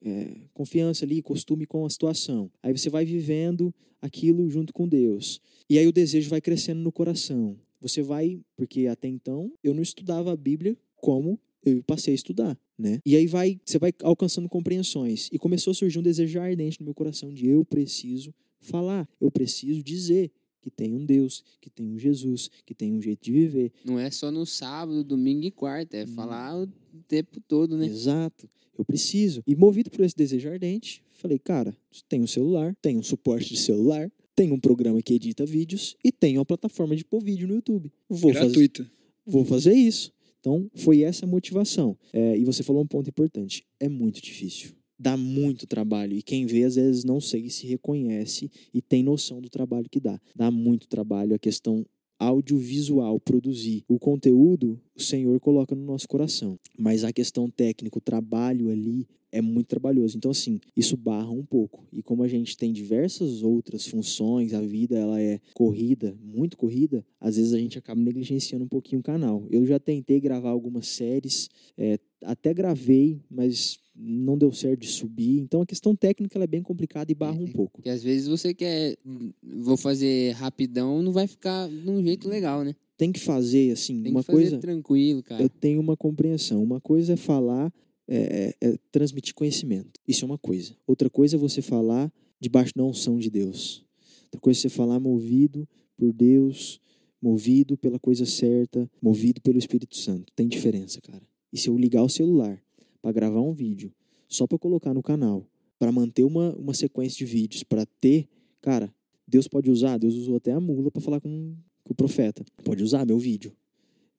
é, 0.03 0.37
confiança 0.53 1.03
ali, 1.03 1.21
costume 1.21 1.65
com 1.65 1.85
a 1.85 1.89
situação. 1.89 2.49
Aí 2.63 2.71
você 2.71 2.89
vai 2.89 3.03
vivendo 3.03 3.73
aquilo 4.01 4.49
junto 4.49 4.71
com 4.71 4.87
Deus. 4.87 5.41
E 5.69 5.77
aí 5.77 5.87
o 5.87 5.91
desejo 5.91 6.29
vai 6.29 6.39
crescendo 6.39 6.79
no 6.81 6.91
coração. 6.91 7.57
Você 7.81 8.01
vai, 8.01 8.39
porque 8.55 8.87
até 8.87 9.07
então 9.07 9.51
eu 9.63 9.73
não 9.73 9.81
estudava 9.81 10.31
a 10.31 10.37
Bíblia 10.37 10.77
como 10.95 11.39
eu 11.65 11.83
passei 11.83 12.13
a 12.13 12.15
estudar, 12.15 12.57
né? 12.77 12.99
E 13.05 13.15
aí 13.15 13.27
vai, 13.27 13.59
você 13.65 13.77
vai 13.79 13.93
alcançando 14.03 14.47
compreensões 14.49 15.29
e 15.31 15.39
começou 15.39 15.71
a 15.71 15.73
surgir 15.73 15.99
um 15.99 16.03
desejo 16.03 16.39
ardente 16.39 16.79
no 16.79 16.85
meu 16.85 16.93
coração 16.93 17.33
de 17.33 17.47
eu 17.47 17.63
preciso 17.65 18.33
falar, 18.59 19.07
eu 19.21 19.29
preciso 19.31 19.81
dizer 19.83 20.31
que 20.61 20.71
tem 20.71 20.93
um 20.95 21.05
Deus, 21.05 21.43
que 21.61 21.69
tem 21.69 21.85
um 21.85 21.97
Jesus, 21.99 22.49
que 22.65 22.73
tem 22.73 22.91
um 22.91 22.99
jeito 23.01 23.23
de 23.23 23.31
viver. 23.31 23.71
Não 23.85 23.99
é 23.99 24.09
só 24.09 24.31
no 24.31 24.45
sábado, 24.47 25.03
domingo 25.03 25.45
e 25.45 25.51
quarta, 25.51 25.95
é 25.95 26.03
Hum. 26.05 26.07
falar 26.07 26.59
o 26.59 26.67
tempo 27.07 27.39
todo, 27.47 27.77
né? 27.77 27.85
Exato. 27.85 28.49
Eu 28.77 28.83
preciso. 28.83 29.43
E 29.45 29.55
movido 29.55 29.89
por 29.91 30.03
esse 30.03 30.15
desejo 30.15 30.49
ardente, 30.49 31.03
falei, 31.13 31.37
cara, 31.37 31.77
tem 32.09 32.21
um 32.21 32.27
celular, 32.27 32.75
tem 32.81 32.97
um 32.97 33.03
suporte 33.03 33.49
de 33.49 33.57
celular, 33.59 34.11
tem 34.35 34.51
um 34.51 34.59
programa 34.59 35.01
que 35.01 35.13
edita 35.13 35.45
vídeos 35.45 35.95
e 36.03 36.11
tem 36.11 36.37
uma 36.37 36.43
plataforma 36.45 36.95
de 36.95 37.05
pôr 37.05 37.23
vídeo 37.23 37.47
no 37.47 37.53
YouTube. 37.55 37.89
Vou 38.09 38.33
fazer, 38.33 38.45
Gratuita. 38.47 38.91
vou 39.25 39.45
fazer 39.45 39.73
isso. 39.73 40.11
Então, 40.45 40.69
foi 40.75 41.01
essa 41.01 41.25
a 41.25 41.27
motivação. 41.27 41.97
É, 42.13 42.37
e 42.37 42.45
você 42.45 42.61
falou 42.61 42.83
um 42.83 42.87
ponto 42.87 43.09
importante. 43.09 43.65
É 43.79 43.89
muito 43.89 44.21
difícil. 44.21 44.75
Dá 44.97 45.17
muito 45.17 45.65
trabalho. 45.65 46.15
E 46.15 46.21
quem 46.21 46.45
vê, 46.45 46.63
às 46.63 46.75
vezes, 46.75 47.03
não 47.03 47.19
sei 47.19 47.49
se 47.49 47.65
reconhece 47.65 48.51
e 48.71 48.79
tem 48.79 49.01
noção 49.01 49.41
do 49.41 49.49
trabalho 49.49 49.89
que 49.89 49.99
dá. 49.99 50.21
Dá 50.35 50.51
muito 50.51 50.87
trabalho 50.87 51.33
a 51.33 51.39
questão 51.39 51.83
audiovisual, 52.19 53.19
produzir. 53.19 53.83
O 53.87 53.99
conteúdo, 53.99 54.79
o 54.95 55.01
Senhor 55.01 55.39
coloca 55.39 55.75
no 55.75 55.83
nosso 55.83 56.07
coração. 56.07 56.59
Mas 56.77 57.03
a 57.03 57.11
questão 57.11 57.49
técnica, 57.49 57.97
o 57.97 58.01
trabalho 58.01 58.69
ali, 58.69 59.07
é 59.31 59.41
muito 59.41 59.67
trabalhoso. 59.67 60.15
Então, 60.15 60.31
assim, 60.31 60.61
isso 60.77 60.95
barra 60.95 61.29
um 61.29 61.43
pouco. 61.43 61.85
E 61.91 62.01
como 62.01 62.23
a 62.23 62.27
gente 62.27 62.55
tem 62.55 62.71
diversas 62.71 63.43
outras 63.43 63.85
funções, 63.85 64.53
a 64.53 64.61
vida 64.61 64.97
ela 64.97 65.21
é 65.21 65.41
corrida, 65.53 66.17
muito 66.23 66.55
corrida, 66.55 67.05
às 67.19 67.35
vezes 67.35 67.53
a 67.53 67.59
gente 67.59 67.77
acaba 67.77 67.99
negligenciando 67.99 68.63
um 68.63 68.69
pouquinho 68.69 69.01
o 69.01 69.03
canal. 69.03 69.45
Eu 69.51 69.65
já 69.65 69.77
tentei 69.77 70.21
gravar 70.21 70.51
algumas 70.51 70.87
séries, 70.87 71.49
é, 71.77 71.99
até 72.23 72.53
gravei, 72.53 73.19
mas 73.29 73.77
não 73.95 74.37
deu 74.37 74.51
certo 74.51 74.81
de 74.81 74.87
subir. 74.87 75.39
Então 75.39 75.61
a 75.61 75.65
questão 75.65 75.95
técnica 75.95 76.37
ela 76.37 76.43
é 76.43 76.47
bem 76.47 76.61
complicada 76.61 77.11
e 77.11 77.15
barra 77.15 77.39
um 77.39 77.47
pouco. 77.51 77.77
Porque 77.77 77.89
às 77.89 78.03
vezes 78.03 78.27
você 78.27 78.53
quer, 78.53 78.97
vou 79.43 79.77
fazer 79.77 80.31
rapidão, 80.33 81.01
não 81.01 81.11
vai 81.11 81.27
ficar 81.27 81.67
de 81.69 81.89
um 81.89 82.03
jeito 82.03 82.27
legal, 82.27 82.63
né? 82.63 82.75
Tem 82.97 83.11
que 83.11 83.19
fazer, 83.19 83.71
assim, 83.71 84.01
Tem 84.03 84.11
uma 84.11 84.21
que 84.21 84.27
fazer 84.27 84.41
coisa. 84.41 84.57
tranquilo, 84.59 85.21
cara. 85.23 85.41
eu 85.43 85.49
tenho 85.49 85.79
uma 85.81 85.97
compreensão. 85.97 86.63
Uma 86.63 86.79
coisa 86.79 87.13
é 87.13 87.17
falar, 87.17 87.73
é, 88.07 88.53
é- 88.61 88.67
é 88.69 88.77
transmitir 88.91 89.33
conhecimento. 89.33 89.99
Isso 90.07 90.23
é 90.23 90.25
uma 90.25 90.37
coisa. 90.37 90.75
Outra 90.87 91.09
coisa 91.09 91.35
é 91.35 91.39
você 91.39 91.61
falar 91.61 92.11
debaixo 92.39 92.71
da 92.75 92.83
unção 92.83 93.17
de 93.19 93.29
Deus. 93.29 93.85
Outra 94.25 94.39
coisa 94.39 94.59
é 94.59 94.61
você 94.61 94.69
falar 94.69 94.99
movido 94.99 95.67
por 95.97 96.11
Deus, 96.13 96.79
movido 97.21 97.77
pela 97.77 97.97
coisa 97.99 98.25
certa, 98.25 98.89
movido 99.01 99.41
pelo 99.41 99.57
Espírito 99.57 99.97
Santo. 99.97 100.31
Tem 100.35 100.47
diferença, 100.47 101.01
cara. 101.01 101.23
E 101.51 101.57
se 101.57 101.69
eu 101.69 101.77
ligar 101.77 102.03
o 102.03 102.09
celular 102.09 102.61
para 103.05 103.11
gravar 103.11 103.39
um 103.39 103.53
vídeo, 103.53 103.93
só 104.27 104.47
para 104.47 104.57
colocar 104.57 104.91
no 104.91 105.03
canal, 105.03 105.47
para 105.77 105.91
manter 105.91 106.23
uma, 106.23 106.55
uma 106.55 106.73
sequência 106.73 107.19
de 107.19 107.31
vídeos, 107.31 107.61
para 107.61 107.85
ter, 107.85 108.27
cara, 108.63 108.91
Deus 109.27 109.47
pode 109.47 109.69
usar, 109.69 109.99
Deus 109.99 110.15
usou 110.15 110.37
até 110.37 110.51
a 110.51 110.59
mula 110.59 110.89
para 110.89 111.03
falar 111.03 111.21
com, 111.21 111.55
com 111.83 111.93
o 111.93 111.95
profeta. 111.95 112.43
Pode 112.63 112.81
usar 112.81 113.05
meu 113.05 113.19
vídeo 113.19 113.55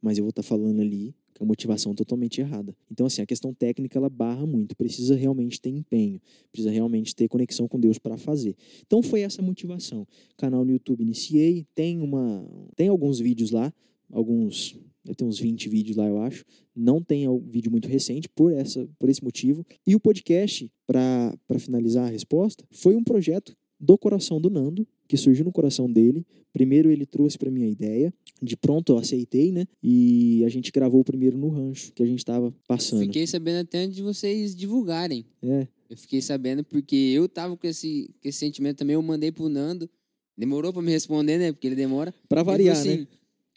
mas 0.07 0.19
eu 0.19 0.25
vou 0.25 0.31
estar 0.31 0.45
falando 0.45 0.81
ali 0.81 1.15
com 1.37 1.43
a 1.43 1.47
motivação 1.47 1.93
totalmente 1.95 2.41
errada. 2.41 2.75
Então, 2.91 3.07
assim, 3.07 3.21
a 3.21 3.27
questão 3.27 3.53
técnica 3.53 3.99
ela 3.99 4.09
barra 4.09 4.47
muito, 4.47 4.77
precisa 4.77 5.17
realmente 5.17 5.61
ter 5.61 5.69
empenho, 5.69 6.21
precisa 6.53 6.71
realmente 6.71 7.15
ter 7.15 7.27
conexão 7.29 7.67
com 7.67 7.79
Deus 7.79 7.99
para 7.99 8.17
fazer. 8.17 8.55
Então, 8.87 9.03
foi 9.03 9.23
essa 9.23 9.43
motivação. 9.43 10.07
Canal 10.37 10.65
no 10.65 10.71
YouTube 10.71 11.03
iniciei, 11.03 11.67
tem 11.75 12.01
uma, 12.01 12.49
tem 12.77 12.89
alguns 12.89 13.19
vídeos 13.19 13.51
lá, 13.51 13.73
alguns, 14.11 14.79
deve 15.07 15.17
ter 15.17 15.25
uns 15.25 15.39
20 15.39 15.69
vídeos 15.69 15.97
lá, 15.97 16.07
eu 16.07 16.19
acho. 16.21 16.45
Não 16.75 17.01
tem 17.03 17.27
um 17.29 17.39
vídeo 17.39 17.71
muito 17.71 17.89
recente 17.89 18.29
por 18.29 18.53
essa, 18.53 18.87
por 18.99 19.09
esse 19.09 19.23
motivo. 19.25 19.65
E 19.87 19.95
o 19.95 20.01
podcast, 20.01 20.71
para 20.87 21.33
finalizar 21.59 22.07
a 22.07 22.11
resposta, 22.11 22.65
foi 22.71 22.95
um 22.97 23.03
projeto 23.05 23.57
do 23.79 23.97
coração 23.99 24.41
do 24.41 24.49
Nando, 24.51 24.87
que 25.09 25.17
surgiu 25.17 25.45
no 25.45 25.53
coração 25.53 25.91
dele. 25.91 26.27
Primeiro 26.53 26.91
ele 26.91 27.05
trouxe 27.05 27.37
para 27.39 27.51
mim 27.51 27.65
a 27.65 27.69
ideia, 27.69 28.13
de 28.43 28.57
pronto 28.57 28.93
eu 28.95 28.99
aceitei, 28.99 29.53
né? 29.53 29.67
E 29.83 30.43
a 30.45 30.49
gente 30.49 30.73
gravou 30.73 31.01
o 31.01 31.05
primeiro 31.05 31.37
no 31.37 31.49
rancho 31.51 31.93
que 31.93 32.03
a 32.03 32.07
gente 32.07 32.25
tava 32.25 32.55
passando. 32.67 33.01
Fiquei 33.01 33.27
sabendo 33.27 33.61
até 33.61 33.81
antes 33.81 33.95
de 33.97 34.03
vocês 34.03 34.57
divulgarem. 34.57 35.27
É, 35.43 35.69
Eu 35.91 35.97
fiquei 35.99 36.23
sabendo 36.23 36.65
porque 36.65 36.97
eu 36.97 37.29
tava 37.29 37.57
com 37.57 37.67
esse, 37.67 38.11
com 38.23 38.29
esse 38.29 38.39
sentimento 38.39 38.79
também. 38.79 38.95
Eu 38.95 39.03
mandei 39.03 39.31
pro 39.31 39.49
Nando. 39.51 39.89
Demorou 40.37 40.73
pra 40.73 40.83
me 40.83 40.91
responder, 40.91 41.39
né? 41.39 41.53
Porque 41.53 41.67
ele 41.67 41.77
demora. 41.77 42.13
para 42.29 42.43
variar, 42.43 42.77
assim, 42.77 42.99
né? 43.01 43.07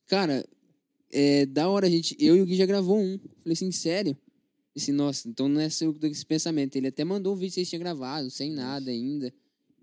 Cara, 0.08 0.46
é 1.12 1.46
da 1.46 1.70
hora 1.70 1.88
a 1.88 1.90
gente. 1.90 2.16
Eu 2.20 2.36
e 2.36 2.42
o 2.42 2.46
Gui 2.46 2.56
já 2.56 2.66
gravou 2.66 2.98
um. 3.00 3.18
Falei 3.40 3.54
assim, 3.54 3.72
sério? 3.72 4.18
Disse, 4.76 4.92
nossa, 4.92 5.28
então 5.28 5.50
não 5.50 5.60
é 5.60 5.70
seu 5.70 5.96
esse 6.04 6.26
pensamento. 6.26 6.76
Ele 6.76 6.88
até 6.88 7.04
mandou 7.04 7.34
o 7.34 7.36
vídeo 7.36 7.50
que 7.50 7.56
vocês 7.56 7.70
tinham 7.70 7.80
gravado, 7.82 8.30
sem 8.30 8.52
nada 8.52 8.90
ainda. 8.92 9.34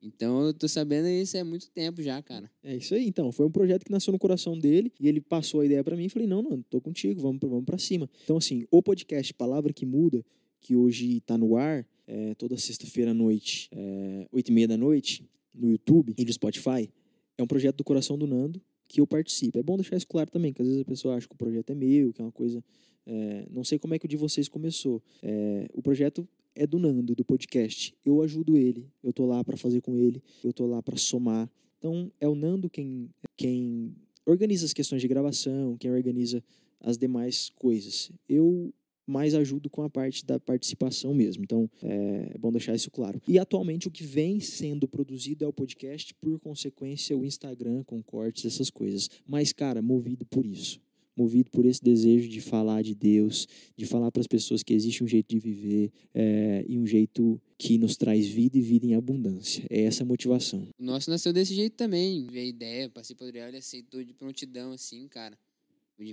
Então 0.02 0.46
eu 0.46 0.54
tô 0.54 0.68
sabendo 0.68 1.08
isso 1.08 1.36
há 1.36 1.44
muito 1.44 1.68
tempo 1.70 2.00
já, 2.02 2.22
cara. 2.22 2.50
É 2.62 2.76
isso 2.76 2.94
aí, 2.94 3.06
então. 3.08 3.32
Foi 3.32 3.44
um 3.46 3.50
projeto 3.50 3.84
que 3.84 3.90
nasceu 3.90 4.12
no 4.12 4.18
coração 4.18 4.56
dele 4.58 4.92
e 5.00 5.08
ele 5.08 5.20
passou 5.20 5.60
a 5.60 5.66
ideia 5.66 5.82
para 5.82 5.96
mim 5.96 6.04
e 6.04 6.08
falei: 6.08 6.28
"Não, 6.28 6.42
não, 6.42 6.62
tô 6.62 6.80
contigo, 6.80 7.20
vamos 7.20 7.38
pra- 7.40 7.48
vamos 7.48 7.64
para 7.64 7.78
cima". 7.78 8.08
Então 8.22 8.36
assim, 8.36 8.64
o 8.70 8.80
podcast 8.82 9.34
Palavra 9.34 9.72
que 9.72 9.84
Muda, 9.84 10.24
que 10.60 10.76
hoje 10.76 11.20
tá 11.22 11.36
no 11.36 11.56
ar, 11.56 11.84
é, 12.06 12.34
toda 12.36 12.56
sexta-feira 12.56 13.10
à 13.10 13.14
noite, 13.14 13.68
é, 13.72 14.28
oito 14.30 14.48
e 14.50 14.52
meia 14.52 14.68
da 14.68 14.76
noite, 14.76 15.28
no 15.52 15.70
YouTube 15.70 16.14
e 16.16 16.24
no 16.24 16.32
Spotify, 16.32 16.88
é 17.36 17.42
um 17.42 17.46
projeto 17.46 17.76
do 17.78 17.84
coração 17.84 18.16
do 18.16 18.26
Nando 18.26 18.62
que 18.88 19.00
eu 19.00 19.06
participo. 19.06 19.58
É 19.58 19.62
bom 19.62 19.76
deixar 19.76 19.96
isso 19.96 20.06
claro 20.06 20.30
também, 20.30 20.52
que 20.52 20.62
às 20.62 20.68
vezes 20.68 20.82
a 20.82 20.84
pessoa 20.84 21.16
acha 21.16 21.26
que 21.26 21.34
o 21.34 21.38
projeto 21.38 21.70
é 21.70 21.74
meu, 21.74 22.12
que 22.12 22.20
é 22.20 22.24
uma 22.24 22.32
coisa. 22.32 22.62
é, 23.06 23.46
não 23.50 23.64
sei 23.64 23.78
como 23.78 23.94
é 23.94 23.98
que 23.98 24.06
o 24.06 24.08
de 24.08 24.16
vocês 24.16 24.48
começou. 24.48 25.02
É, 25.22 25.68
o 25.72 25.82
projeto 25.82 26.26
é 26.54 26.66
do 26.66 26.78
Nando, 26.78 27.14
do 27.14 27.24
podcast. 27.24 27.94
Eu 28.04 28.22
ajudo 28.22 28.56
ele, 28.56 28.90
eu 29.02 29.12
tô 29.12 29.26
lá 29.26 29.44
para 29.44 29.56
fazer 29.56 29.80
com 29.80 29.94
ele, 29.96 30.22
eu 30.42 30.52
tô 30.52 30.66
lá 30.66 30.82
para 30.82 30.96
somar. 30.96 31.50
Então 31.78 32.10
é 32.20 32.26
o 32.26 32.34
Nando 32.34 32.70
quem, 32.70 33.10
quem 33.36 33.94
organiza 34.24 34.64
as 34.64 34.72
questões 34.72 35.02
de 35.02 35.08
gravação, 35.08 35.76
quem 35.76 35.90
organiza 35.90 36.42
as 36.80 36.96
demais 36.96 37.50
coisas. 37.50 38.10
Eu 38.28 38.72
mais 39.06 39.34
ajudo 39.34 39.70
com 39.70 39.82
a 39.82 39.90
parte 39.90 40.24
da 40.24 40.40
participação 40.40 41.14
mesmo. 41.14 41.44
Então 41.44 41.70
é, 41.82 42.32
é 42.34 42.38
bom 42.38 42.50
deixar 42.50 42.74
isso 42.74 42.90
claro. 42.90 43.20
E 43.28 43.38
atualmente 43.38 43.88
o 43.88 43.90
que 43.90 44.02
vem 44.02 44.40
sendo 44.40 44.88
produzido 44.88 45.44
é 45.44 45.48
o 45.48 45.52
podcast, 45.52 46.12
por 46.14 46.38
consequência 46.40 47.16
o 47.16 47.24
Instagram 47.24 47.84
com 47.84 48.02
cortes, 48.02 48.44
essas 48.44 48.70
coisas. 48.70 49.08
Mas, 49.26 49.52
cara, 49.52 49.80
movido 49.80 50.24
por 50.26 50.44
isso. 50.44 50.80
Movido 51.16 51.50
por 51.50 51.64
esse 51.64 51.82
desejo 51.82 52.28
de 52.28 52.42
falar 52.42 52.82
de 52.82 52.94
Deus, 52.94 53.48
de 53.74 53.86
falar 53.86 54.12
para 54.12 54.20
as 54.20 54.26
pessoas 54.26 54.62
que 54.62 54.74
existe 54.74 55.02
um 55.02 55.06
jeito 55.06 55.30
de 55.30 55.38
viver 55.38 55.90
é, 56.12 56.62
e 56.68 56.78
um 56.78 56.86
jeito 56.86 57.40
que 57.56 57.78
nos 57.78 57.96
traz 57.96 58.26
vida 58.26 58.58
e 58.58 58.60
vida 58.60 58.84
em 58.84 58.94
abundância. 58.94 59.64
É 59.70 59.84
essa 59.84 60.02
a 60.02 60.06
motivação. 60.06 60.68
O 60.78 60.84
nosso 60.84 61.08
nasceu 61.08 61.32
desse 61.32 61.54
jeito 61.54 61.74
também. 61.74 62.26
Veio 62.26 62.46
a 62.46 62.48
ideia, 62.50 62.90
passei 62.90 63.16
por 63.16 63.34
ele 63.34 63.56
aceitou 63.56 64.04
de 64.04 64.12
prontidão, 64.12 64.72
assim, 64.72 65.08
cara. 65.08 65.38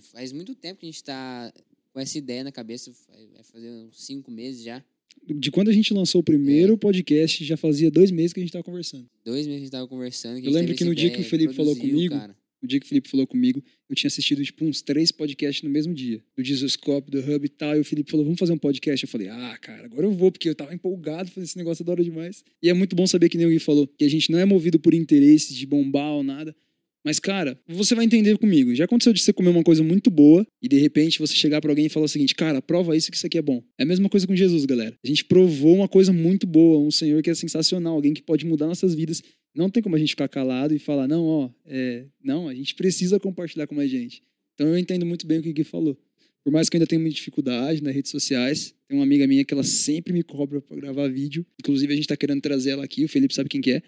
Faz 0.04 0.32
muito 0.32 0.56
tempo 0.56 0.80
que 0.80 0.86
a 0.86 0.90
gente 0.90 1.04
tá 1.04 1.54
com 1.94 2.00
essa 2.00 2.18
ideia 2.18 2.44
na 2.44 2.52
cabeça, 2.52 2.92
vai 3.34 3.44
fazer 3.44 3.70
uns 3.70 4.04
cinco 4.04 4.32
meses 4.32 4.64
já. 4.64 4.84
De 5.26 5.52
quando 5.52 5.70
a 5.70 5.72
gente 5.72 5.94
lançou 5.94 6.22
o 6.22 6.24
primeiro 6.24 6.78
podcast, 6.78 7.46
já 7.46 7.56
fazia 7.56 7.92
dois 7.92 8.10
meses 8.10 8.34
que 8.34 8.40
a 8.40 8.44
gente 8.44 8.52
tava 8.52 8.64
conversando. 8.64 9.08
Dois 9.24 9.46
meses 9.46 9.48
que 9.48 9.56
a 9.56 9.60
gente 9.60 9.72
tava 9.72 9.88
conversando. 9.88 10.44
Eu 10.44 10.52
lembro 10.52 10.76
que 10.76 10.84
no 10.84 10.96
dia 10.96 11.12
que 11.12 11.22
o 11.22 11.24
Felipe 11.24 11.54
falou 11.54 11.76
comigo, 11.76 12.16
cara. 12.16 12.36
O 12.62 12.68
dia 12.68 12.80
que 12.80 12.86
o 12.86 12.90
Felipe 12.90 13.10
falou 13.10 13.28
comigo, 13.28 13.62
eu 13.90 13.96
tinha 13.96 14.08
assistido, 14.08 14.42
tipo, 14.42 14.64
uns 14.64 14.82
três 14.82 15.12
podcasts 15.12 15.62
no 15.64 15.70
mesmo 15.70 15.94
dia. 15.94 16.24
Do 16.34 16.42
Jesuscope, 16.42 17.12
do 17.12 17.20
Hub 17.20 17.46
e 17.46 17.50
tal. 17.50 17.76
E 17.76 17.82
o 17.82 17.84
Felipe 17.84 18.10
falou, 18.10 18.26
vamos 18.26 18.40
fazer 18.40 18.54
um 18.54 18.58
podcast. 18.58 19.04
Eu 19.04 19.10
falei, 19.10 19.28
ah, 19.28 19.58
cara, 19.62 19.84
agora 19.84 20.08
eu 20.08 20.12
vou, 20.14 20.32
porque 20.32 20.48
eu 20.48 20.56
tava 20.56 20.74
empolgado 20.74 21.30
fazer 21.30 21.44
esse 21.44 21.58
negócio 21.58 21.84
da 21.84 21.92
hora 21.92 22.02
demais. 22.02 22.42
E 22.62 22.70
é 22.70 22.74
muito 22.74 22.96
bom 22.96 23.06
saber 23.06 23.28
que 23.28 23.38
nem 23.38 23.46
o 23.46 23.50
Gui 23.50 23.60
falou, 23.60 23.86
que 23.86 24.06
a 24.06 24.10
gente 24.10 24.32
não 24.32 24.40
é 24.40 24.46
movido 24.46 24.80
por 24.80 24.94
interesses 24.94 25.54
de 25.54 25.66
bombar 25.66 26.14
ou 26.14 26.24
nada. 26.24 26.56
Mas, 27.04 27.20
cara, 27.20 27.60
você 27.68 27.94
vai 27.94 28.06
entender 28.06 28.38
comigo. 28.38 28.74
Já 28.74 28.86
aconteceu 28.86 29.12
de 29.12 29.22
você 29.22 29.34
comer 29.34 29.50
uma 29.50 29.64
coisa 29.64 29.84
muito 29.84 30.10
boa 30.10 30.48
e 30.62 30.70
de 30.70 30.78
repente 30.78 31.20
você 31.20 31.36
chegar 31.36 31.60
pra 31.60 31.70
alguém 31.70 31.88
e 31.88 31.90
falar 31.90 32.06
o 32.06 32.10
seguinte, 32.10 32.34
cara, 32.34 32.62
prova 32.62 32.96
isso 32.96 33.12
que 33.12 33.18
isso 33.18 33.28
aqui 33.28 33.38
é 33.38 33.42
bom. 33.42 33.62
É 33.78 33.84
a 33.84 33.86
mesma 33.86 34.08
coisa 34.08 34.26
com 34.26 34.36
Jesus, 34.36 34.66
galera. 34.66 34.98
A 35.04 35.08
gente 35.08 35.26
provou 35.26 35.76
uma 35.76 35.88
coisa 35.88 36.14
muito 36.14 36.48
boa, 36.48 36.80
um 36.80 36.92
Senhor 36.92 37.22
que 37.22 37.30
é 37.30 37.36
sensacional, 37.36 37.94
alguém 37.96 38.14
que 38.14 38.22
pode 38.22 38.46
mudar 38.46 38.68
nossas 38.68 38.96
vidas. 38.96 39.22
Não 39.54 39.70
tem 39.70 39.84
como 39.84 39.96
a 39.96 40.00
gente 40.00 40.12
ficar 40.12 40.30
calado 40.30 40.74
e 40.74 40.80
falar, 40.80 41.08
não, 41.08 41.26
ó, 41.26 41.50
é, 41.66 42.06
não, 42.24 42.48
a 42.48 42.56
gente 42.56 42.74
precisa 42.74 43.20
compartilhar 43.20 43.68
com 43.68 43.76
mais 43.76 43.92
gente. 43.92 44.24
Então 44.54 44.68
eu 44.68 44.78
entendo 44.78 45.06
muito 45.06 45.28
bem 45.28 45.40
o 45.40 45.44
que 45.44 45.50
o 45.50 45.54
Gui 45.54 45.64
falou. 45.64 45.98
Por 46.44 46.52
mais 46.52 46.70
que 46.70 46.76
eu 46.76 46.80
ainda 46.80 46.88
tenha 46.88 47.00
muita 47.00 47.16
dificuldade 47.16 47.82
nas 47.82 47.94
redes 47.94 48.12
sociais, 48.12 48.74
tem 48.88 48.98
uma 48.98 49.04
amiga 49.04 49.26
minha 49.28 49.46
que 49.46 49.54
ela 49.54 49.64
sempre 49.64 50.12
me 50.12 50.24
cobra 50.24 50.62
pra 50.62 50.76
gravar 50.76 51.08
vídeo. 51.08 51.46
Inclusive 51.60 51.94
a 51.94 51.96
gente 51.96 52.08
tá 52.08 52.18
querendo 52.18 52.42
trazer 52.42 52.72
ela 52.72 52.84
aqui, 52.84 53.06
o 53.06 53.10
Felipe 53.10 53.34
sabe 53.34 53.50
quem 53.50 53.62
que 53.62 53.72
é. 53.72 53.84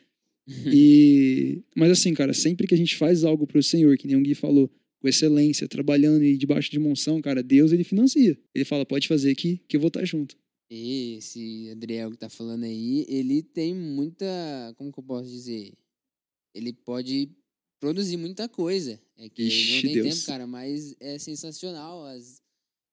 E 0.47 1.63
mas 1.75 1.91
assim, 1.91 2.13
cara, 2.13 2.33
sempre 2.33 2.67
que 2.67 2.73
a 2.73 2.77
gente 2.77 2.95
faz 2.95 3.23
algo 3.23 3.47
pro 3.47 3.61
Senhor, 3.63 3.97
que 3.97 4.07
nem 4.07 4.15
o 4.15 4.21
Gui 4.21 4.35
falou, 4.35 4.69
com 4.99 5.07
excelência, 5.07 5.67
trabalhando 5.67 6.23
e 6.23 6.37
debaixo 6.37 6.71
de 6.71 6.79
monção, 6.79 7.21
cara, 7.21 7.43
Deus 7.43 7.71
ele 7.71 7.83
financia. 7.83 8.37
Ele 8.53 8.65
fala, 8.65 8.85
pode 8.85 9.07
fazer 9.07 9.31
aqui 9.31 9.61
que 9.67 9.75
eu 9.75 9.79
vou 9.79 9.89
estar 9.89 10.03
junto. 10.05 10.35
Esse 10.69 11.69
Adriel 11.71 12.09
que 12.09 12.17
tá 12.17 12.27
falando 12.27 12.63
aí, 12.63 13.05
ele 13.07 13.43
tem 13.43 13.75
muita. 13.75 14.25
Como 14.77 14.91
que 14.91 14.99
eu 14.99 15.03
posso 15.03 15.29
dizer? 15.29 15.73
Ele 16.55 16.73
pode 16.73 17.29
produzir 17.79 18.17
muita 18.17 18.49
coisa. 18.49 18.99
É 19.17 19.29
que 19.29 19.43
Ixi, 19.43 19.75
não 19.75 19.81
tem 19.81 19.93
Deus. 19.93 20.15
tempo, 20.15 20.25
cara, 20.25 20.47
mas 20.47 20.95
é 20.99 21.19
sensacional 21.19 22.03
as, 22.05 22.41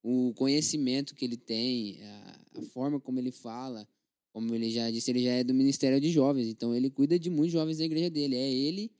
o 0.03 0.35
conhecimento 0.35 1.15
que 1.15 1.25
ele 1.25 1.39
tem, 1.39 2.03
a, 2.03 2.41
a 2.59 2.63
forma 2.63 3.01
como 3.01 3.19
ele 3.19 3.33
fala. 3.33 3.89
Como 4.33 4.55
ele 4.55 4.70
já 4.70 4.91
disse, 4.91 5.11
ele 5.11 5.22
já 5.22 5.33
é 5.33 5.45
do 5.45 5.53
Ministério 5.53 6.01
de 6.01 6.11
Jovens, 6.11 6.49
então 6.49 6.74
ele 6.74 6.89
cuida 6.91 7.18
de 7.18 7.28
muitos 7.28 7.53
jovens 7.53 7.78
da 7.78 7.85
igreja 7.85 8.09
dele. 8.09 8.35
É 8.35 8.51
ele 8.51 8.91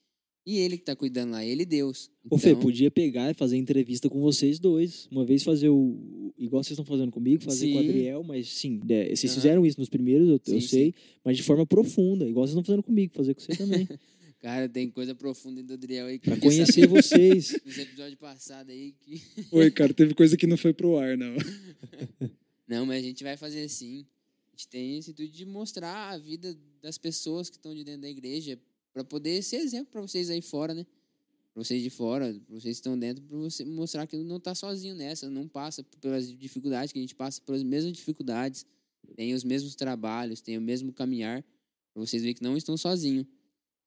e 0.45 0.59
ele 0.59 0.77
que 0.77 0.85
tá 0.85 0.95
cuidando 0.97 1.31
lá, 1.31 1.45
ele 1.45 1.63
e 1.63 1.67
Deus. 1.67 2.11
Ô, 2.29 2.37
Fê, 2.37 2.51
Então, 2.51 2.61
podia 2.63 2.91
pegar 2.91 3.31
e 3.31 3.35
fazer 3.35 3.57
entrevista 3.57 4.11
com 4.11 4.21
vocês 4.21 4.59
dois. 4.59 5.09
Uma 5.11 5.25
vez 5.25 5.43
fazer 5.43 5.69
o. 5.69 6.35
Igual 6.37 6.63
vocês 6.63 6.73
estão 6.73 6.85
fazendo 6.85 7.11
comigo, 7.13 7.43
fazer 7.45 7.71
com 7.73 7.79
o 7.79 7.83
Sim. 7.83 7.89
Adriel, 7.89 8.25
mas 8.25 8.49
sim, 8.49 8.81
é, 8.89 9.15
vocês 9.15 9.31
Aham. 9.33 9.41
fizeram 9.41 9.67
isso 9.67 9.79
nos 9.79 9.89
primeiros, 9.89 10.29
eu, 10.29 10.41
eu 10.55 10.61
Sim, 10.61 10.67
sei, 10.67 10.95
mas 11.25 11.37
de 11.37 11.43
forma 11.45 11.65
profunda, 11.65 12.29
igual 12.29 12.45
vocês 12.47 12.53
estão 12.53 12.65
fazendo 12.65 12.83
comigo, 12.83 13.15
fazer 13.15 13.35
com 13.35 13.41
você 13.41 13.57
também. 13.57 13.89
Cara, 14.41 14.69
tem 14.69 14.91
coisa 14.91 15.15
profunda 15.15 15.63
do 15.63 15.75
Adriel 15.75 16.07
aí 16.07 16.19
que 16.19 16.25
pra 16.25 16.35
eu 16.37 16.41
conhecer 16.43 16.89
vocês. 16.89 17.57
Nos 17.65 17.79
episódios 17.79 18.19
passados 18.19 18.73
aí 18.75 18.93
que. 19.01 19.23
Oi, 19.53 19.71
cara, 19.71 19.95
teve 19.95 20.15
coisa 20.15 20.37
que 20.37 20.49
não 20.49 20.57
foi 20.57 20.73
pro 20.75 20.99
ar, 20.99 21.17
não. 21.17 21.37
Não, 22.67 22.85
mas 22.85 23.05
a 23.05 23.07
gente 23.07 23.23
vai 23.23 23.37
fazer 23.37 23.69
sim. 23.69 24.05
A 24.53 24.57
gente 24.57 24.69
tem 24.69 24.99
esse 24.99 25.11
intuito 25.11 25.33
de 25.33 25.47
mostrar 25.47 26.11
a 26.11 26.19
vida 26.19 26.57
das 26.83 26.99
pessoas 26.99 27.49
que 27.49 27.57
estão 27.57 27.75
de 27.75 27.83
dentro 27.83 28.03
da 28.03 28.11
igreja 28.11 28.61
para 28.93 29.03
poder 29.03 29.43
ser 29.43 29.57
exemplo 29.57 29.91
para 29.91 30.03
vocês 30.03 30.29
aí 30.29 30.43
fora, 30.43 30.75
né? 30.75 30.87
Para 31.55 31.65
vocês 31.65 31.83
de 31.83 31.89
fora, 31.91 32.33
para 32.47 32.55
vocês 32.55 32.77
que 32.77 32.81
estão 32.81 32.99
dentro, 32.99 33.23
para 33.25 33.37
você 33.39 33.65
mostrar 33.65 34.07
que 34.07 34.17
não 34.17 34.39
tá 34.39 34.55
sozinho 34.55 34.95
nessa, 34.95 35.31
não 35.31 35.49
passa 35.49 35.83
pelas 36.01 36.31
dificuldades 36.39 36.93
que 36.93 36.99
a 36.99 37.03
gente 37.03 37.15
passa 37.15 37.41
pelas 37.43 37.63
mesmas 37.63 37.93
dificuldades, 37.93 38.67
tem 39.17 39.35
os 39.35 39.45
mesmos 39.45 39.75
trabalhos, 39.75 40.41
tem 40.41 40.57
o 40.57 40.61
mesmo 40.61 40.93
caminhar, 40.93 41.43
para 41.93 42.01
vocês 42.01 42.23
verem 42.23 42.35
que 42.35 42.43
não 42.43 42.57
estão 42.57 42.77
sozinhos. 42.77 43.27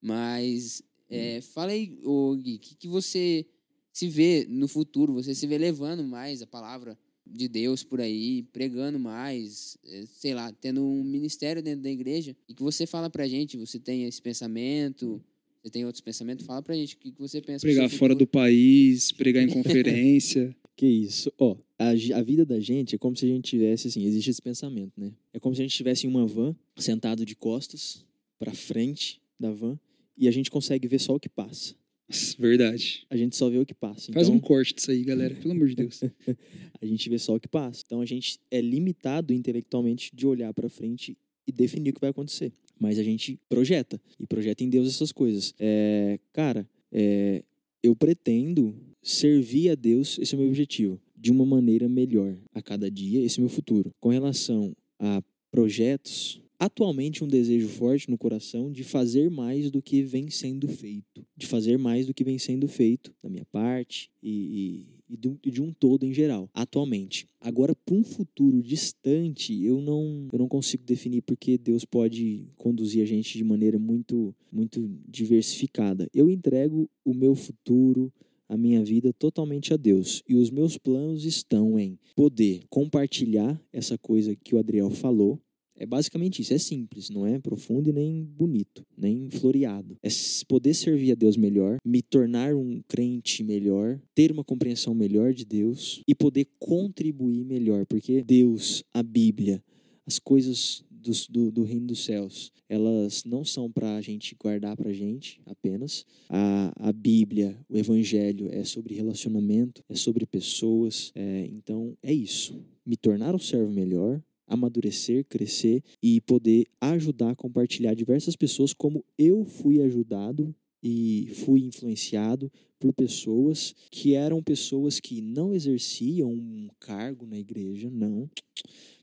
Mas 0.01 0.83
é, 1.09 1.41
fala 1.41 1.71
aí, 1.71 1.99
Gui, 2.37 2.57
que, 2.59 2.75
que 2.75 2.87
você 2.87 3.45
se 3.91 4.09
vê 4.09 4.45
no 4.49 4.67
futuro, 4.67 5.13
você 5.13 5.33
se 5.33 5.47
vê 5.47 5.57
levando 5.57 6.03
mais 6.03 6.41
a 6.41 6.47
palavra 6.47 6.97
de 7.25 7.47
Deus 7.47 7.83
por 7.83 7.99
aí, 7.99 8.43
pregando 8.53 8.99
mais, 8.99 9.77
eh, 9.85 10.05
sei 10.07 10.33
lá, 10.33 10.51
tendo 10.53 10.83
um 10.85 11.03
ministério 11.03 11.61
dentro 11.61 11.81
da 11.81 11.89
igreja, 11.91 12.35
e 12.47 12.53
que 12.53 12.61
você 12.63 12.85
fala 12.85 13.09
pra 13.09 13.27
gente, 13.27 13.57
você 13.57 13.79
tem 13.79 14.03
esse 14.05 14.21
pensamento, 14.21 15.21
você 15.63 15.69
tem 15.71 15.85
outros 15.85 16.01
pensamentos, 16.01 16.45
fala 16.45 16.61
pra 16.61 16.75
gente 16.75 16.95
o 16.95 16.97
que 16.99 17.11
que 17.11 17.19
você 17.19 17.41
pensa. 17.41 17.65
Pregar 17.65 17.89
fora 17.89 18.13
do 18.13 18.27
país, 18.27 19.11
pregar 19.11 19.43
em 19.43 19.47
conferência. 19.49 20.55
Que 20.77 20.85
isso. 20.85 21.31
Ó, 21.39 21.55
a, 21.79 21.95
gi- 21.95 22.11
a 22.13 22.21
vida 22.21 22.45
da 22.45 22.59
gente 22.59 22.95
é 22.95 22.97
como 22.97 23.15
se 23.15 23.25
a 23.25 23.27
gente 23.29 23.45
tivesse, 23.49 23.87
assim, 23.87 24.03
existe 24.03 24.29
esse 24.29 24.41
pensamento, 24.41 24.91
né? 24.97 25.11
É 25.33 25.39
como 25.39 25.55
se 25.55 25.61
a 25.61 25.63
gente 25.63 25.71
estivesse 25.71 26.05
em 26.05 26.09
uma 26.09 26.25
van, 26.27 26.53
sentado 26.77 27.25
de 27.25 27.33
costas 27.33 28.03
pra 28.37 28.53
frente 28.53 29.21
da 29.39 29.51
van, 29.51 29.79
e 30.17 30.27
a 30.27 30.31
gente 30.31 30.51
consegue 30.51 30.85
ver 30.87 30.99
só 30.99 31.15
o 31.15 31.19
que 31.19 31.29
passa. 31.29 31.73
Nossa, 32.07 32.35
verdade. 32.39 33.05
A 33.09 33.17
gente 33.17 33.35
só 33.35 33.49
vê 33.49 33.57
o 33.57 33.65
que 33.65 33.73
passa. 33.73 34.11
Faz 34.13 34.27
então, 34.27 34.37
um 34.37 34.39
corte 34.39 34.73
disso 34.73 34.91
aí, 34.91 35.03
galera. 35.03 35.35
Pelo 35.35 35.53
amor 35.53 35.67
de 35.67 35.75
Deus. 35.75 36.01
a 36.81 36.85
gente 36.85 37.09
vê 37.09 37.17
só 37.17 37.35
o 37.35 37.39
que 37.39 37.47
passa. 37.47 37.83
Então 37.85 38.01
a 38.01 38.05
gente 38.05 38.39
é 38.51 38.61
limitado 38.61 39.33
intelectualmente 39.33 40.11
de 40.13 40.27
olhar 40.27 40.53
pra 40.53 40.69
frente 40.69 41.17
e 41.47 41.51
definir 41.51 41.91
o 41.91 41.93
que 41.93 42.01
vai 42.01 42.09
acontecer. 42.09 42.51
Mas 42.79 42.99
a 42.99 43.03
gente 43.03 43.39
projeta 43.49 43.99
e 44.19 44.25
projeta 44.25 44.63
em 44.63 44.69
Deus 44.69 44.87
essas 44.87 45.11
coisas. 45.11 45.53
É, 45.59 46.19
cara, 46.33 46.67
é, 46.91 47.43
eu 47.81 47.95
pretendo 47.95 48.75
servir 49.01 49.69
a 49.69 49.75
Deus, 49.75 50.17
esse 50.19 50.33
é 50.33 50.37
o 50.37 50.41
meu 50.41 50.49
objetivo, 50.49 50.99
de 51.15 51.31
uma 51.31 51.45
maneira 51.45 51.87
melhor 51.87 52.37
a 52.53 52.61
cada 52.61 52.89
dia, 52.89 53.23
esse 53.23 53.39
é 53.39 53.41
o 53.41 53.45
meu 53.45 53.49
futuro. 53.49 53.91
Com 53.99 54.09
relação 54.09 54.75
a 54.99 55.21
projetos, 55.51 56.41
atualmente 56.65 57.23
um 57.23 57.27
desejo 57.27 57.67
forte 57.67 58.09
no 58.09 58.17
coração 58.17 58.71
de 58.71 58.83
fazer 58.83 59.29
mais 59.29 59.69
do 59.71 59.81
que 59.81 60.01
vem 60.03 60.29
sendo 60.29 60.67
feito, 60.67 61.25
de 61.37 61.45
fazer 61.45 61.77
mais 61.77 62.05
do 62.07 62.13
que 62.13 62.23
vem 62.23 62.37
sendo 62.39 62.67
feito 62.67 63.13
da 63.23 63.29
minha 63.29 63.45
parte 63.51 64.09
e, 64.21 64.29
e- 64.29 64.95
e 65.13 65.17
de, 65.17 65.27
um- 65.27 65.37
e 65.45 65.51
de 65.51 65.61
um 65.61 65.71
todo 65.71 66.03
em 66.05 66.11
geral, 66.13 66.49
atualmente. 66.53 67.27
Agora, 67.39 67.75
para 67.75 67.93
um 67.95 68.03
futuro 68.03 68.63
distante, 68.63 69.63
eu 69.63 69.79
não, 69.79 70.27
eu 70.33 70.39
não 70.39 70.47
consigo 70.47 70.83
definir 70.83 71.21
porque 71.21 71.57
Deus 71.57 71.85
pode 71.85 72.47
conduzir 72.57 73.03
a 73.03 73.05
gente 73.05 73.37
de 73.37 73.43
maneira 73.43 73.77
muito, 73.77 74.33
muito 74.51 74.89
diversificada. 75.07 76.07
Eu 76.13 76.29
entrego 76.29 76.89
o 77.03 77.13
meu 77.13 77.35
futuro, 77.35 78.11
a 78.49 78.57
minha 78.57 78.83
vida 78.83 79.11
totalmente 79.13 79.73
a 79.73 79.77
Deus. 79.77 80.23
E 80.27 80.35
os 80.35 80.49
meus 80.49 80.77
planos 80.77 81.23
estão 81.25 81.79
em 81.79 81.97
poder 82.15 82.61
compartilhar 82.69 83.61
essa 83.73 83.97
coisa 83.97 84.35
que 84.35 84.55
o 84.55 84.59
Adriel 84.59 84.89
falou. 84.89 85.39
É 85.77 85.85
basicamente 85.85 86.41
isso, 86.41 86.53
é 86.53 86.57
simples, 86.57 87.09
não 87.09 87.25
é 87.25 87.37
profundo 87.39 87.89
e 87.89 87.93
nem 87.93 88.23
bonito, 88.23 88.85
nem 88.97 89.29
floreado. 89.29 89.97
É 90.01 90.07
poder 90.47 90.73
servir 90.73 91.11
a 91.11 91.15
Deus 91.15 91.35
melhor, 91.35 91.77
me 91.85 92.01
tornar 92.01 92.55
um 92.55 92.81
crente 92.87 93.43
melhor, 93.43 93.99
ter 94.13 94.31
uma 94.31 94.43
compreensão 94.43 94.93
melhor 94.95 95.33
de 95.33 95.43
Deus 95.45 96.01
e 96.07 96.15
poder 96.15 96.47
contribuir 96.57 97.43
melhor, 97.43 97.85
porque 97.85 98.23
Deus, 98.23 98.83
a 98.93 99.03
Bíblia, 99.03 99.61
as 100.05 100.17
coisas 100.19 100.83
dos- 100.89 101.27
do, 101.27 101.51
do 101.51 101.63
reino 101.63 101.87
dos 101.87 102.03
céus, 102.05 102.51
elas 102.67 103.23
não 103.25 103.43
são 103.45 103.71
para 103.71 103.95
a 103.95 104.01
gente 104.01 104.35
guardar 104.41 104.75
para 104.75 104.89
a 104.89 104.93
gente 104.93 105.39
apenas. 105.45 106.03
A, 106.29 106.71
a 106.89 106.91
Bíblia, 106.93 107.59
o 107.69 107.77
Evangelho 107.77 108.49
é 108.51 108.63
sobre 108.63 108.95
relacionamento, 108.95 109.83
é 109.89 109.95
sobre 109.95 110.25
pessoas. 110.25 111.11
é, 111.15 111.45
então 111.51 111.95
é 112.01 112.13
isso. 112.13 112.59
Me 112.85 112.95
tornar 112.97 113.35
um 113.35 113.39
servo 113.39 113.71
melhor, 113.71 114.21
amadurecer, 114.47 115.25
crescer 115.25 115.83
e 116.01 116.21
poder 116.21 116.65
ajudar, 116.79 117.35
compartilhar 117.35 117.93
diversas 117.93 118.35
pessoas 118.35 118.73
como 118.73 119.03
eu 119.17 119.45
fui 119.45 119.81
ajudado 119.81 120.55
e 120.83 121.31
fui 121.33 121.61
influenciado 121.63 122.51
por 122.79 122.93
pessoas 122.93 123.73
que 123.89 124.13
eram 124.13 124.43
pessoas 124.43 124.99
que 124.99 125.21
não 125.21 125.53
exerciam 125.53 126.31
um 126.31 126.69
cargo 126.79 127.25
na 127.25 127.39
igreja, 127.39 127.89
não, 127.89 128.29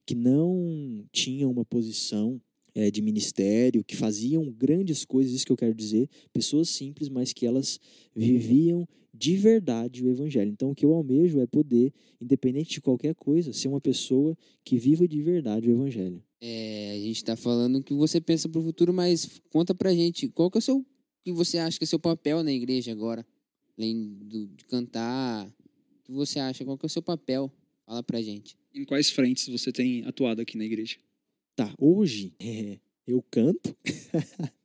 que 0.07 0.15
não 0.15 1.05
tinham 1.11 1.51
uma 1.51 1.65
posição 1.65 2.41
eh, 2.75 2.91
de 2.91 3.03
ministério, 3.03 3.85
que 3.85 3.97
faziam 3.97 4.51
grandes 4.51 5.05
coisas, 5.05 5.33
isso 5.33 5.45
que 5.45 5.53
eu 5.53 5.57
quero 5.57 5.75
dizer, 5.75 6.09
pessoas 6.33 6.69
simples, 6.69 7.09
mas 7.09 7.33
que 7.33 7.45
elas 7.45 7.81
viviam 8.15 8.87
de 9.13 9.37
verdade 9.37 10.03
o 10.05 10.11
evangelho. 10.11 10.51
Então, 10.51 10.71
o 10.71 10.75
que 10.75 10.85
eu 10.85 10.93
almejo 10.93 11.41
é 11.41 11.47
poder, 11.47 11.93
independente 12.21 12.71
de 12.71 12.81
qualquer 12.81 13.15
coisa, 13.15 13.53
ser 13.53 13.69
uma 13.69 13.81
pessoa 13.81 14.37
que 14.65 14.79
viva 14.79 15.07
de 15.07 15.21
verdade 15.23 15.69
o 15.69 15.73
evangelho. 15.73 16.23
É, 16.41 16.93
a 16.97 16.99
gente 16.99 17.23
tá 17.23 17.37
falando 17.37 17.77
o 17.77 17.83
que 17.83 17.95
você 17.95 18.21
pensa 18.21 18.49
pro 18.49 18.63
futuro, 18.63 18.93
mas 18.93 19.41
conta 19.51 19.75
pra 19.75 19.95
gente, 19.95 20.29
qual 20.29 20.51
que 20.51 20.59
é 20.59 20.61
o 20.61 20.63
seu, 20.63 20.79
o 20.79 20.87
que 21.25 21.33
você 21.33 21.59
acha 21.59 21.79
que 21.79 21.85
é 21.85 21.87
o 21.87 21.89
seu 21.89 21.99
papel 21.99 22.43
na 22.43 22.53
igreja 22.53 22.91
agora? 22.91 23.25
Além 23.77 24.19
do, 24.25 24.47
de 24.49 24.65
cantar, 24.65 25.47
o 25.47 26.03
que 26.05 26.13
você 26.13 26.39
acha, 26.39 26.65
qual 26.65 26.79
que 26.79 26.85
é 26.85 26.89
o 26.89 26.91
seu 26.91 27.03
papel? 27.03 27.53
Fala 27.87 28.03
pra 28.03 28.21
gente. 28.23 28.57
Em 28.75 28.85
quais 28.85 29.11
frentes 29.11 29.49
você 29.49 29.71
tem 29.71 30.05
atuado 30.05 30.41
aqui 30.41 30.57
na 30.57 30.65
igreja? 30.65 30.97
Tá, 31.55 31.73
hoje 31.79 32.33
é, 32.41 32.79
eu 33.07 33.23
canto. 33.31 33.77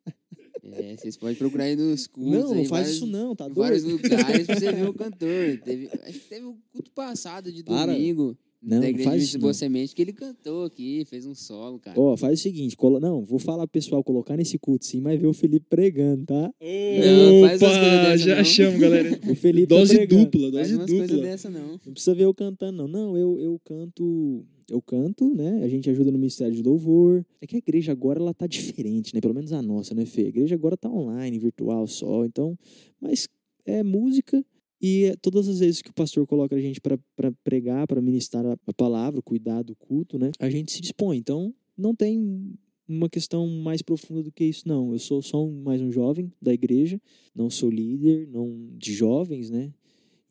É, 0.74 0.96
vocês 0.98 1.16
podem 1.18 1.36
procurar 1.36 1.64
aí 1.66 1.76
nos 1.76 2.08
cultos. 2.08 2.32
não, 2.34 2.42
não 2.56 2.56
faz 2.66 2.70
vários- 2.70 2.92
isso 2.96 3.06
não, 3.08 3.36
tá 3.36 3.48
em 3.48 3.54
vários 3.54 3.84
doido? 3.84 4.02
lugares 4.04 4.46
pra 4.48 4.56
você 4.60 4.72
ver 4.72 4.90
o 4.90 4.94
cantor. 4.96 5.60
Teve, 5.64 5.90
acho 6.04 6.20
que 6.20 6.30
teve 6.30 6.46
o 6.46 6.58
culto 6.74 6.92
passado 6.92 7.52
de 7.52 7.64
Para. 7.64 7.94
domingo. 7.94 8.38
Não, 8.60 8.80
da 8.82 8.90
igreja 8.90 9.10
faz 9.12 9.22
de 9.22 9.28
isso 9.30 9.40
Boa 9.40 9.50
não. 9.50 9.54
Semente 9.54 9.94
que 9.96 10.02
ele 10.02 10.12
cantou 10.12 10.66
aqui, 10.66 11.06
fez 11.06 11.28
um 11.28 11.36
solo, 11.36 11.80
cara. 11.80 11.98
Ó, 11.98 12.18
faz 12.18 12.40
o 12.40 12.42
seguinte, 12.42 12.76
colo... 12.76 13.00
não, 13.00 13.24
vou 13.24 13.38
falar 13.38 13.68
pro 13.68 13.74
pessoal 13.80 14.04
colocar 14.04 14.36
nesse 14.36 14.58
culto 14.58 14.84
sim, 14.84 15.00
mas 15.00 15.22
ver 15.22 15.28
o 15.28 15.32
Felipe 15.34 15.68
pregando, 15.70 16.26
tá? 16.26 16.52
Não, 16.60 17.48
faz 17.48 17.62
umas 17.62 17.72
coisas 17.72 17.78
Opa, 17.78 18.10
dessa, 18.10 18.18
já 18.18 18.34
não. 18.34 18.42
achamos, 18.42 18.80
galera. 18.80 19.20
O 19.32 19.36
Felipe 19.36 19.68
tá 19.68 19.76
Dose 19.76 19.96
pregando. 19.96 20.26
dupla, 20.26 20.52
Faz 20.52 20.54
dose 20.72 20.74
umas 20.76 20.90
coisas 20.90 21.08
dupla. 21.10 21.24
dessa, 21.24 21.50
não. 21.52 21.68
Não 21.86 21.94
precisa 21.94 22.16
ver 22.16 22.24
eu 22.24 22.34
cantando, 22.34 22.78
não. 22.80 22.88
Não, 22.88 23.16
eu, 23.18 23.40
eu 23.40 23.62
canto. 23.64 24.44
Eu 24.70 24.82
canto, 24.82 25.34
né? 25.34 25.64
A 25.64 25.68
gente 25.70 25.90
ajuda 25.90 26.12
no 26.12 26.18
Ministério 26.18 26.54
de 26.54 26.62
Louvor. 26.62 27.26
É 27.42 27.48
que 27.48 27.56
a 27.56 27.60
igreja 27.60 27.92
agora 27.92 28.20
ela 28.20 28.34
tá 28.34 28.46
diferente, 28.48 29.14
né? 29.14 29.22
Pelo 29.22 29.34
menos 29.34 29.54
a 29.54 29.62
nossa, 29.62 29.96
né, 29.96 30.06
Fê? 30.06 30.24
A 30.24 30.28
igreja 30.28 30.56
agora 30.56 30.76
tá 30.76 30.90
online, 30.90 31.40
virtual 31.40 31.88
só. 31.88 32.26
Então, 32.26 32.58
mas 33.00 33.28
é 33.66 33.82
música. 33.82 34.44
E 34.82 35.06
é 35.06 35.16
todas 35.16 35.48
as 35.48 35.60
vezes 35.60 35.82
que 35.82 35.90
o 35.90 35.94
pastor 35.94 36.28
coloca 36.28 36.56
a 36.56 36.60
gente 36.60 36.80
para 36.82 37.00
pregar, 37.44 37.88
para 37.88 38.02
ministrar 38.02 38.46
a, 38.46 38.74
palavra, 38.74 39.22
cuidar 39.22 39.64
do 39.64 39.76
culto, 39.76 40.20
né? 40.20 40.32
A 40.40 40.50
gente 40.50 40.72
se 40.72 40.82
dispõe. 40.82 41.18
Então, 41.18 41.54
não 41.76 41.96
tem 41.96 42.54
uma 42.88 43.10
questão 43.10 43.48
mais 43.48 43.82
profunda 43.82 44.22
do 44.22 44.32
que 44.32 44.46
isso, 44.46 44.68
não. 44.68 44.94
Eu 44.94 45.00
sou 45.00 45.22
só 45.22 45.44
um- 45.44 45.62
mais 45.64 45.82
um 45.82 45.92
jovem 45.92 46.32
da 46.42 46.54
igreja, 46.54 47.02
não 47.36 47.50
sou 47.50 47.70
líder, 47.70 48.28
não 48.28 48.70
de 48.78 48.94
jovens, 48.94 49.50
né? 49.50 49.74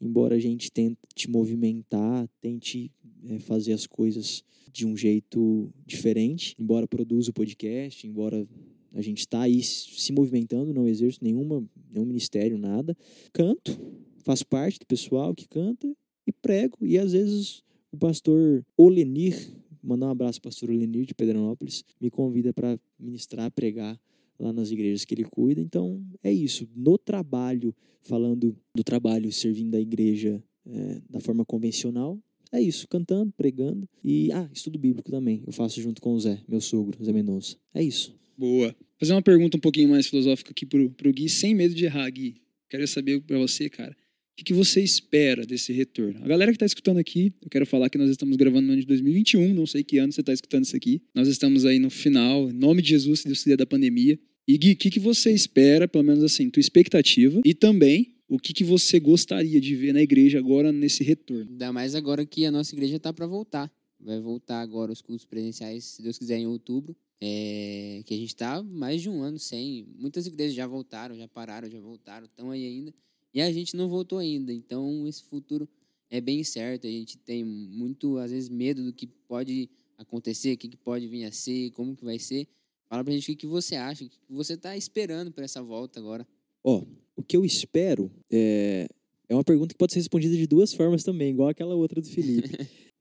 Embora 0.01 0.37
a 0.37 0.39
gente 0.39 0.71
tente 0.71 1.29
movimentar, 1.29 2.29
tente 2.41 2.91
eh, 3.29 3.39
fazer 3.39 3.73
as 3.73 3.87
coisas 3.87 4.45
de 4.73 4.87
um 4.87 4.97
jeito 4.97 5.71
diferente, 5.87 6.55
embora 6.59 6.87
produza 6.87 7.31
o 7.31 7.35
podcast, 7.35 8.07
embora 8.07 8.47
a 8.95 9.03
gente 9.03 9.19
está 9.19 9.43
aí 9.43 9.63
se 9.63 10.13
movimentando, 10.13 10.73
não 10.73 10.89
exerço 10.89 11.19
nenhuma, 11.23 11.65
nenhum 11.93 12.07
ministério, 12.07 12.59
nada. 12.59 12.97
Canto, 13.33 13.79
faço 14.25 14.47
parte 14.47 14.79
do 14.79 14.87
pessoal 14.87 15.35
que 15.35 15.47
canta 15.47 15.91
e 16.27 16.33
prego. 16.33 16.79
E 16.81 16.99
às 16.99 17.13
vezes 17.13 17.63
o 17.93 17.97
pastor 17.97 18.65
Olenir, 18.77 19.53
mandar 19.83 20.07
um 20.07 20.11
abraço 20.11 20.41
para 20.41 20.49
o 20.49 20.51
pastor 20.51 20.71
Olenir 20.71 21.07
de 21.07 21.15
Pedranópolis, 21.15 21.85
me 22.01 22.11
convida 22.11 22.53
para 22.53 22.79
ministrar, 22.99 23.51
pregar 23.51 23.99
lá 24.39 24.53
nas 24.53 24.71
igrejas 24.71 25.05
que 25.05 25.15
ele 25.15 25.25
cuida. 25.25 25.61
Então 25.61 26.03
é 26.23 26.33
isso. 26.33 26.69
No 26.75 26.99
trabalho, 26.99 27.75
falando 28.03 28.57
do 28.75 28.85
trabalho 28.85 29.33
servindo 29.33 29.75
a 29.75 29.81
igreja 29.81 30.43
eh, 30.67 31.01
da 31.09 31.21
forma 31.21 31.45
convencional, 31.45 32.19
é 32.53 32.61
isso, 32.61 32.87
cantando, 32.89 33.33
pregando 33.37 33.89
e 34.05 34.31
ah, 34.33 34.49
estudo 34.53 34.79
bíblico 34.79 35.11
também. 35.11 35.43
Eu 35.47 35.53
faço 35.53 35.81
junto 35.81 36.01
com 36.01 36.15
o 36.15 36.21
Zé, 36.21 36.41
meu 36.49 36.61
sogro, 36.61 37.05
Zé 37.05 37.13
Mendonça. 37.13 37.57
É 37.75 37.83
isso. 37.83 38.15
Boa. 38.39 38.75
Fazer 38.99 39.13
uma 39.13 39.23
pergunta 39.23 39.57
um 39.57 39.61
pouquinho 39.61 39.89
mais 39.89 40.07
filosófica 40.07 40.53
aqui 40.53 40.65
pro, 40.65 40.91
pro 40.91 41.13
Gui, 41.13 41.29
sem 41.29 41.55
medo 41.55 41.75
de 41.75 41.85
errar, 41.85 42.09
Gui. 42.11 42.41
Quero 42.69 42.87
saber 42.87 43.21
pra 43.23 43.39
você, 43.39 43.69
cara, 43.69 43.97
o 44.39 44.45
que, 44.45 44.53
você 44.53 44.83
espera 44.83 45.47
desse 45.47 45.73
retorno? 45.73 46.23
A 46.23 46.29
galera 46.29 46.53
que 46.53 46.59
tá 46.59 46.67
escutando 46.67 46.99
aqui, 46.99 47.33
eu 47.41 47.49
quero 47.49 47.65
falar 47.65 47.89
que 47.89 47.97
nós 47.97 48.11
estamos 48.11 48.37
gravando 48.37 48.67
no 48.67 48.73
ano 48.75 48.81
de 48.81 48.87
2021, 48.87 49.55
não 49.55 49.67
sei 49.67 49.83
que 49.83 49.97
ano 49.97 50.13
você 50.13 50.23
tá 50.23 50.33
escutando 50.33 50.65
isso 50.65 50.77
aqui. 50.77 51.03
Nós 51.15 51.27
estamos 51.27 51.65
aí 51.65 51.79
no 51.79 51.89
final, 51.89 52.51
em 52.51 52.53
nome 52.53 52.83
de 52.83 52.91
Jesus, 52.91 53.21
se 53.21 53.27
Deus 53.27 53.43
quiser, 53.43 53.57
da 53.57 53.65
pandemia. 53.65 54.19
E 54.47 54.59
Gui, 54.59 54.73
o 54.73 54.77
que, 54.77 55.01
você 55.01 55.33
espera, 55.33 55.89
pelo 55.89 56.05
menos 56.05 56.23
assim, 56.23 56.51
tua 56.51 56.61
expectativa, 56.61 57.41
e 57.45 57.55
também 57.55 58.15
o 58.29 58.39
que, 58.39 58.53
que 58.53 58.63
você 58.63 59.01
gostaria 59.01 59.61
de 59.61 59.75
ver 59.75 59.93
na 59.93 60.03
igreja 60.03 60.39
agora 60.39 60.71
nesse 60.71 61.03
retorno? 61.03 61.51
Ainda 61.51 61.73
mais 61.73 61.95
agora 61.95 62.25
que 62.27 62.45
a 62.45 62.51
nossa 62.51 62.75
igreja 62.75 63.01
tá 63.01 63.13
para 63.13 63.27
voltar. 63.27 63.73
Vai 63.99 64.21
voltar 64.21 64.61
agora 64.61 64.93
os 64.93 65.01
cultos 65.01 65.25
presenciais, 65.25 65.85
se 65.85 66.03
Deus 66.03 66.19
quiser, 66.19 66.39
em 66.39 66.47
outubro. 66.47 66.95
É, 67.19 68.03
que 68.05 68.13
a 68.13 68.17
gente 68.17 68.37
tá 68.37 68.63
mais 68.63 69.01
de 69.01 69.09
um 69.09 69.23
ano 69.23 69.39
sem. 69.39 69.87
Muitas 69.99 70.27
igrejas 70.27 70.55
já 70.55 70.67
voltaram, 70.67 71.17
já 71.17 71.27
pararam, 71.27 71.71
já 71.71 71.81
voltaram, 71.81 72.27
estão 72.27 72.51
aí 72.51 72.67
ainda. 72.67 72.93
E 73.37 73.43
a 73.43 73.53
gente 73.53 73.77
não 73.77 73.87
voltou 73.87 74.19
ainda. 74.19 74.51
Então 74.51 75.07
esse 75.07 75.23
futuro 75.23 75.69
é 76.11 76.23
bem 76.23 76.43
certo. 76.43 76.87
A 76.87 76.91
gente 76.91 77.19
tem 77.19 77.45
muito, 77.45 78.17
às 78.17 78.31
vezes, 78.31 78.49
medo 78.49 78.83
do 78.83 78.95
que 78.95 79.07
pode 79.07 79.69
acontecer, 79.99 80.55
o 80.55 80.57
que, 80.57 80.69
que 80.69 80.77
pode 80.77 81.07
vir 81.07 81.25
a 81.25 81.31
ser, 81.31 81.71
como 81.73 81.95
que 81.95 82.03
vai 82.03 82.19
ser. 82.19 82.49
Fala 82.89 83.05
pra 83.05 83.13
gente 83.13 83.25
o 83.25 83.27
que, 83.27 83.37
que 83.37 83.47
você 83.47 83.77
acha, 83.77 84.05
o 84.05 84.09
que 84.09 84.17
que 84.17 84.33
você 84.33 84.57
tá 84.57 84.75
esperando 84.75 85.31
para 85.31 85.45
essa 85.45 85.63
volta 85.63 86.01
agora. 86.01 86.27
Ó, 86.65 86.83
o 87.15 87.23
que 87.23 87.37
eu 87.37 87.45
espero 87.45 88.11
é, 88.31 88.89
é 89.29 89.35
uma 89.35 89.45
pergunta 89.45 89.75
que 89.75 89.79
pode 89.79 89.93
ser 89.93 89.99
respondida 89.99 90.35
de 90.35 90.47
duas 90.47 90.73
formas 90.73 91.05
também, 91.05 91.31
igual 91.31 91.51
aquela 91.51 91.75
outra 91.75 92.01
do 92.01 92.09
Felipe. 92.09 92.49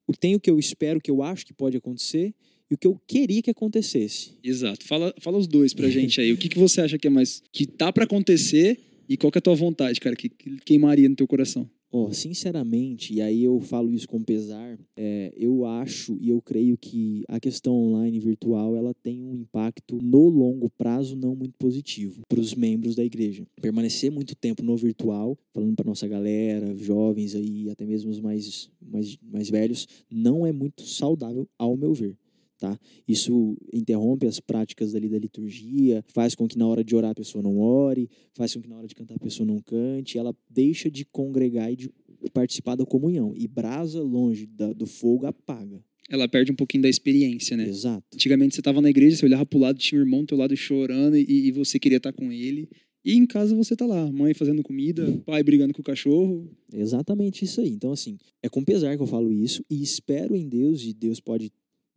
o 0.06 0.12
tem 0.20 0.36
o 0.36 0.40
que 0.40 0.52
eu 0.52 0.60
espero, 0.60 1.00
que 1.00 1.12
eu 1.12 1.24
acho 1.24 1.46
que 1.46 1.54
pode 1.54 1.78
acontecer, 1.78 2.36
e 2.70 2.74
o 2.74 2.78
que 2.78 2.88
eu 2.88 3.00
queria 3.08 3.42
que 3.42 3.52
acontecesse. 3.52 4.34
Exato. 4.44 4.86
Fala, 4.86 5.14
fala 5.22 5.38
os 5.38 5.48
dois 5.48 5.74
pra 5.74 5.88
gente 5.90 6.20
aí. 6.20 6.34
O 6.34 6.38
que, 6.38 6.50
que 6.50 6.60
você 6.60 6.82
acha 6.82 6.98
que 6.98 7.08
é 7.08 7.10
mais. 7.10 7.42
que 7.54 7.66
tá 7.66 7.94
pra 7.94 8.04
acontecer 8.04 8.95
e 9.08 9.18
qual 9.18 9.32
que 9.32 9.38
é 9.38 9.40
a 9.40 9.42
tua 9.42 9.56
vontade, 9.56 10.00
cara? 10.00 10.16
Que, 10.16 10.30
que 10.30 10.58
queimaria 10.60 11.10
no 11.10 11.16
teu 11.16 11.28
coração? 11.28 11.70
Ó, 11.98 12.12
sinceramente, 12.12 13.14
e 13.14 13.22
aí 13.22 13.44
eu 13.46 13.58
falo 13.62 13.90
isso 13.90 14.06
com 14.06 14.22
pesar, 14.22 14.78
é, 14.98 15.32
eu 15.38 15.66
acho 15.66 16.18
e 16.20 16.30
eu 16.30 16.42
creio 16.42 16.78
que 16.78 17.24
a 17.26 17.40
questão 17.40 17.74
online 17.74 18.20
virtual 18.20 18.76
ela 18.76 18.94
tem 18.94 19.24
um 19.24 19.34
impacto 19.34 19.98
no 20.04 20.28
longo 20.28 20.70
prazo 20.70 21.16
não 21.16 21.34
muito 21.34 21.58
positivo 21.58 22.24
para 22.28 22.40
os 22.40 22.54
membros 22.54 22.96
da 22.96 23.04
igreja. 23.06 23.48
Permanecer 23.62 24.12
muito 24.12 24.36
tempo 24.36 24.62
no 24.62 24.76
virtual, 24.76 25.38
falando 25.54 25.74
para 25.74 25.86
nossa 25.86 26.06
galera, 26.06 26.76
jovens 26.76 27.34
aí, 27.34 27.70
até 27.70 27.86
mesmo 27.86 28.12
os 28.12 28.20
mais, 28.20 28.70
mais, 28.82 29.18
mais 29.22 29.50
velhos, 29.50 29.88
não 30.12 30.46
é 30.46 30.52
muito 30.52 30.82
saudável, 30.82 31.48
ao 31.58 31.78
meu 31.78 31.94
ver. 31.94 32.18
Tá? 32.58 32.80
Isso 33.08 33.58
interrompe 33.74 34.26
as 34.26 34.40
práticas 34.40 34.94
dali 34.94 35.10
da 35.10 35.20
liturgia, 35.20 36.04
faz 36.08 36.34
com 36.36 36.48
que 36.48 36.58
na 36.58 36.66
hora 36.66 36.84
de 36.84 36.96
orar 36.96 37.12
a 37.12 37.16
pessoa 37.16 37.42
não 37.42 37.58
ore, 37.60 38.10
faz 38.34 38.54
com 38.54 38.62
que 38.62 38.70
na 38.70 38.78
hora 38.78 38.88
de 38.88 38.96
cantar 38.96 39.16
a 39.16 39.20
pessoa 39.20 39.46
não 39.46 39.60
cante, 39.60 40.18
ela 40.18 40.34
deixa 40.50 40.90
de 40.90 41.04
congregar 41.04 41.72
e 41.72 41.76
de 41.76 41.90
participar 42.34 42.76
da 42.76 42.86
comunhão. 42.86 43.34
E 43.36 43.46
brasa 43.48 44.02
longe 44.02 44.46
da- 44.46 44.72
do 44.74 44.86
fogo 44.86 45.26
apaga. 45.26 45.84
Ela 46.10 46.28
perde 46.30 46.52
um 46.52 46.56
pouquinho 46.56 46.84
da 46.84 46.90
experiência, 46.90 47.58
né? 47.58 47.68
Exato. 47.68 48.06
Antigamente 48.14 48.56
você 48.56 48.62
tava 48.62 48.80
na 48.80 48.90
igreja, 48.90 49.18
você 49.18 49.26
olhava 49.26 49.46
pro 49.46 49.60
lado, 49.60 49.78
tinha 49.78 50.00
um 50.00 50.04
irmão 50.04 50.22
do 50.22 50.28
teu 50.28 50.38
lado 50.38 50.56
chorando 50.56 51.18
e, 51.18 51.26
e 51.48 51.52
você 51.52 51.78
queria 51.80 51.98
estar 51.98 52.14
com 52.14 52.32
ele. 52.32 52.70
E 53.04 53.14
em 53.14 53.26
casa 53.26 53.56
você 53.56 53.76
tá 53.76 53.86
lá, 53.86 54.12
mãe 54.12 54.34
fazendo 54.34 54.64
comida, 54.64 55.12
pai 55.26 55.44
brigando 55.44 55.74
com 55.74 55.82
o 55.82 55.84
cachorro. 55.84 56.50
Exatamente 56.74 57.44
isso 57.46 57.60
aí. 57.62 57.70
Então, 57.70 57.92
assim, 57.92 58.18
é 58.42 58.48
com 58.50 58.64
pesar 58.64 58.96
que 58.96 59.02
eu 59.04 59.08
falo 59.08 59.32
isso 59.32 59.64
e 59.70 59.82
espero 59.82 60.36
em 60.36 60.48
Deus, 60.48 60.84
e 60.84 60.94
Deus 60.94 61.20
pode 61.20 61.52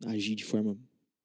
agir 0.05 0.35
de 0.35 0.45
forma 0.45 0.77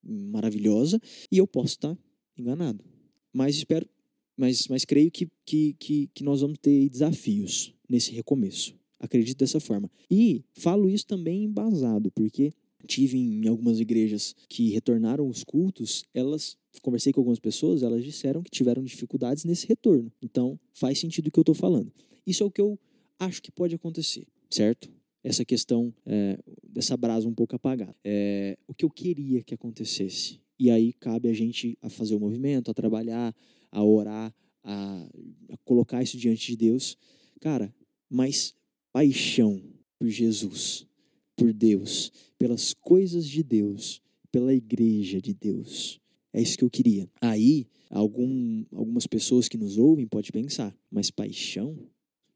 maravilhosa, 0.03 1.01
e 1.31 1.39
eu 1.39 1.47
posso 1.47 1.75
estar 1.75 1.99
enganado. 2.37 2.85
Mas 3.33 3.57
espero, 3.57 3.89
mas, 4.37 4.69
mas 4.69 4.85
creio 4.85 5.11
que, 5.11 5.29
que, 5.45 5.75
que, 5.75 6.11
que 6.15 6.25
nós 6.25 6.41
vamos 6.41 6.59
ter 6.59 6.89
desafios 6.89 7.75
nesse 7.89 8.13
recomeço. 8.13 8.75
Acredito 8.99 9.39
dessa 9.39 9.61
forma. 9.61 9.91
E 10.11 10.45
falo 10.53 10.89
isso 10.89 11.07
também 11.07 11.45
embasado, 11.45 12.11
porque 12.13 12.53
tive 12.87 13.19
em 13.19 13.49
algumas 13.49 13.81
igrejas 13.81 14.35
que 14.49 14.71
retornaram 14.71 15.29
os 15.29 15.43
cultos, 15.43 16.05
elas 16.13 16.57
conversei 16.83 17.13
com 17.13 17.21
algumas 17.21 17.39
pessoas, 17.39 17.83
elas 17.83 18.05
disseram 18.05 18.43
que 18.43 18.51
tiveram 18.51 18.83
dificuldades 18.83 19.45
nesse 19.45 19.67
retorno. 19.67 20.13
Então, 20.21 20.59
faz 20.73 20.99
sentido 20.99 21.29
o 21.29 21.31
que 21.31 21.39
eu 21.39 21.43
estou 21.43 21.55
falando. 21.55 21.93
Isso 22.27 22.43
é 22.43 22.47
o 22.47 22.51
que 22.51 22.61
eu 22.61 22.79
acho 23.19 23.43
que 23.43 23.51
pode 23.51 23.75
acontecer, 23.75 24.27
certo? 24.51 24.91
Essa 25.25 25.45
questão 25.45 25.93
é, 26.05 26.39
dessa 26.63 26.97
brasa 26.97 27.27
um 27.27 27.35
pouco 27.35 27.57
apagada. 27.57 27.97
É, 28.05 28.59
o 28.69 28.75
que 28.75 28.85
eu 28.85 28.91
queria 28.91 29.43
que 29.43 29.55
acontecesse. 29.55 30.39
E 30.59 30.71
aí 30.71 30.93
cabe 30.93 31.31
a 31.31 31.33
gente 31.33 31.79
a 31.81 31.89
fazer 31.89 32.15
o 32.15 32.21
movimento, 32.21 32.71
a 32.71 32.75
trabalhar, 32.75 33.35
a 33.73 33.83
orar, 33.83 34.33
a, 34.63 35.09
a 35.51 35.57
colocar 35.65 36.03
isso 36.03 36.19
diante 36.19 36.49
de 36.49 36.57
Deus. 36.57 36.97
Cara, 37.41 37.75
mas 38.09 38.55
paixão 38.93 39.61
por 39.99 40.09
Jesus, 40.09 40.87
por 41.35 41.53
Deus, 41.53 42.13
pelas 42.39 42.75
coisas 42.75 43.27
de 43.27 43.43
Deus, 43.43 44.01
pela 44.31 44.55
igreja 44.55 45.21
de 45.21 45.33
Deus. 45.33 46.01
É 46.33 46.43
isso 46.43 46.59
que 46.59 46.65
eu 46.65 46.71
queria. 46.71 47.09
Aí, 47.21 47.67
algum, 47.89 48.65
algumas 48.73 49.07
pessoas 49.07 49.49
que 49.49 49.57
nos 49.57 49.79
ouvem 49.79 50.07
podem 50.07 50.31
pensar, 50.31 50.77
mas 50.91 51.11
paixão? 51.11 51.79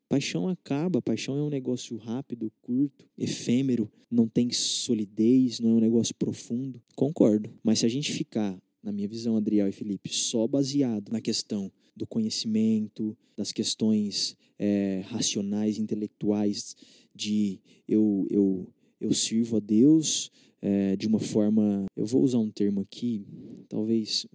Paixão 0.09 0.49
acaba, 0.49 1.03
paixão 1.03 1.37
é 1.37 1.43
um 1.43 1.51
negócio 1.51 1.97
rápido, 1.99 2.51
curto, 2.63 3.07
efêmero, 3.17 3.91
não 4.11 4.27
tem 4.27 4.51
solidez, 4.51 5.61
não 5.61 5.71
é 5.71 5.75
um 5.75 5.81
negócio 5.81 6.15
profundo. 6.15 6.81
Concordo. 6.97 7.51
Mas 7.63 7.81
se 7.81 7.87
a 7.87 7.89
gente 7.91 8.11
ficar, 8.13 8.59
na 8.83 8.91
minha 8.91 9.07
visão, 9.07 9.37
Adriel 9.37 9.69
e 9.69 9.73
Felipe, 9.73 10.09
só 10.09 10.47
baseado 10.49 11.11
na 11.11 11.21
questão 11.21 11.71
do 11.95 12.07
conhecimento, 12.07 13.15
das 13.37 13.53
questões 13.53 14.35
eh, 14.59 15.03
racionais, 15.09 15.79
intelectuais, 15.79 16.75
de 17.15 17.61
eu, 17.87 18.27
eu, 18.31 18.67
eu 18.99 19.13
sirvo 19.13 19.59
a 19.59 19.61
Deus 19.61 20.31
eh, 20.63 20.97
de 20.97 21.07
uma 21.07 21.19
forma, 21.19 21.85
eu 21.95 22.07
vou 22.07 22.23
usar 22.23 22.39
um 22.39 22.51
termo 22.51 22.81
aqui, 22.81 23.27
talvez, 23.69 24.27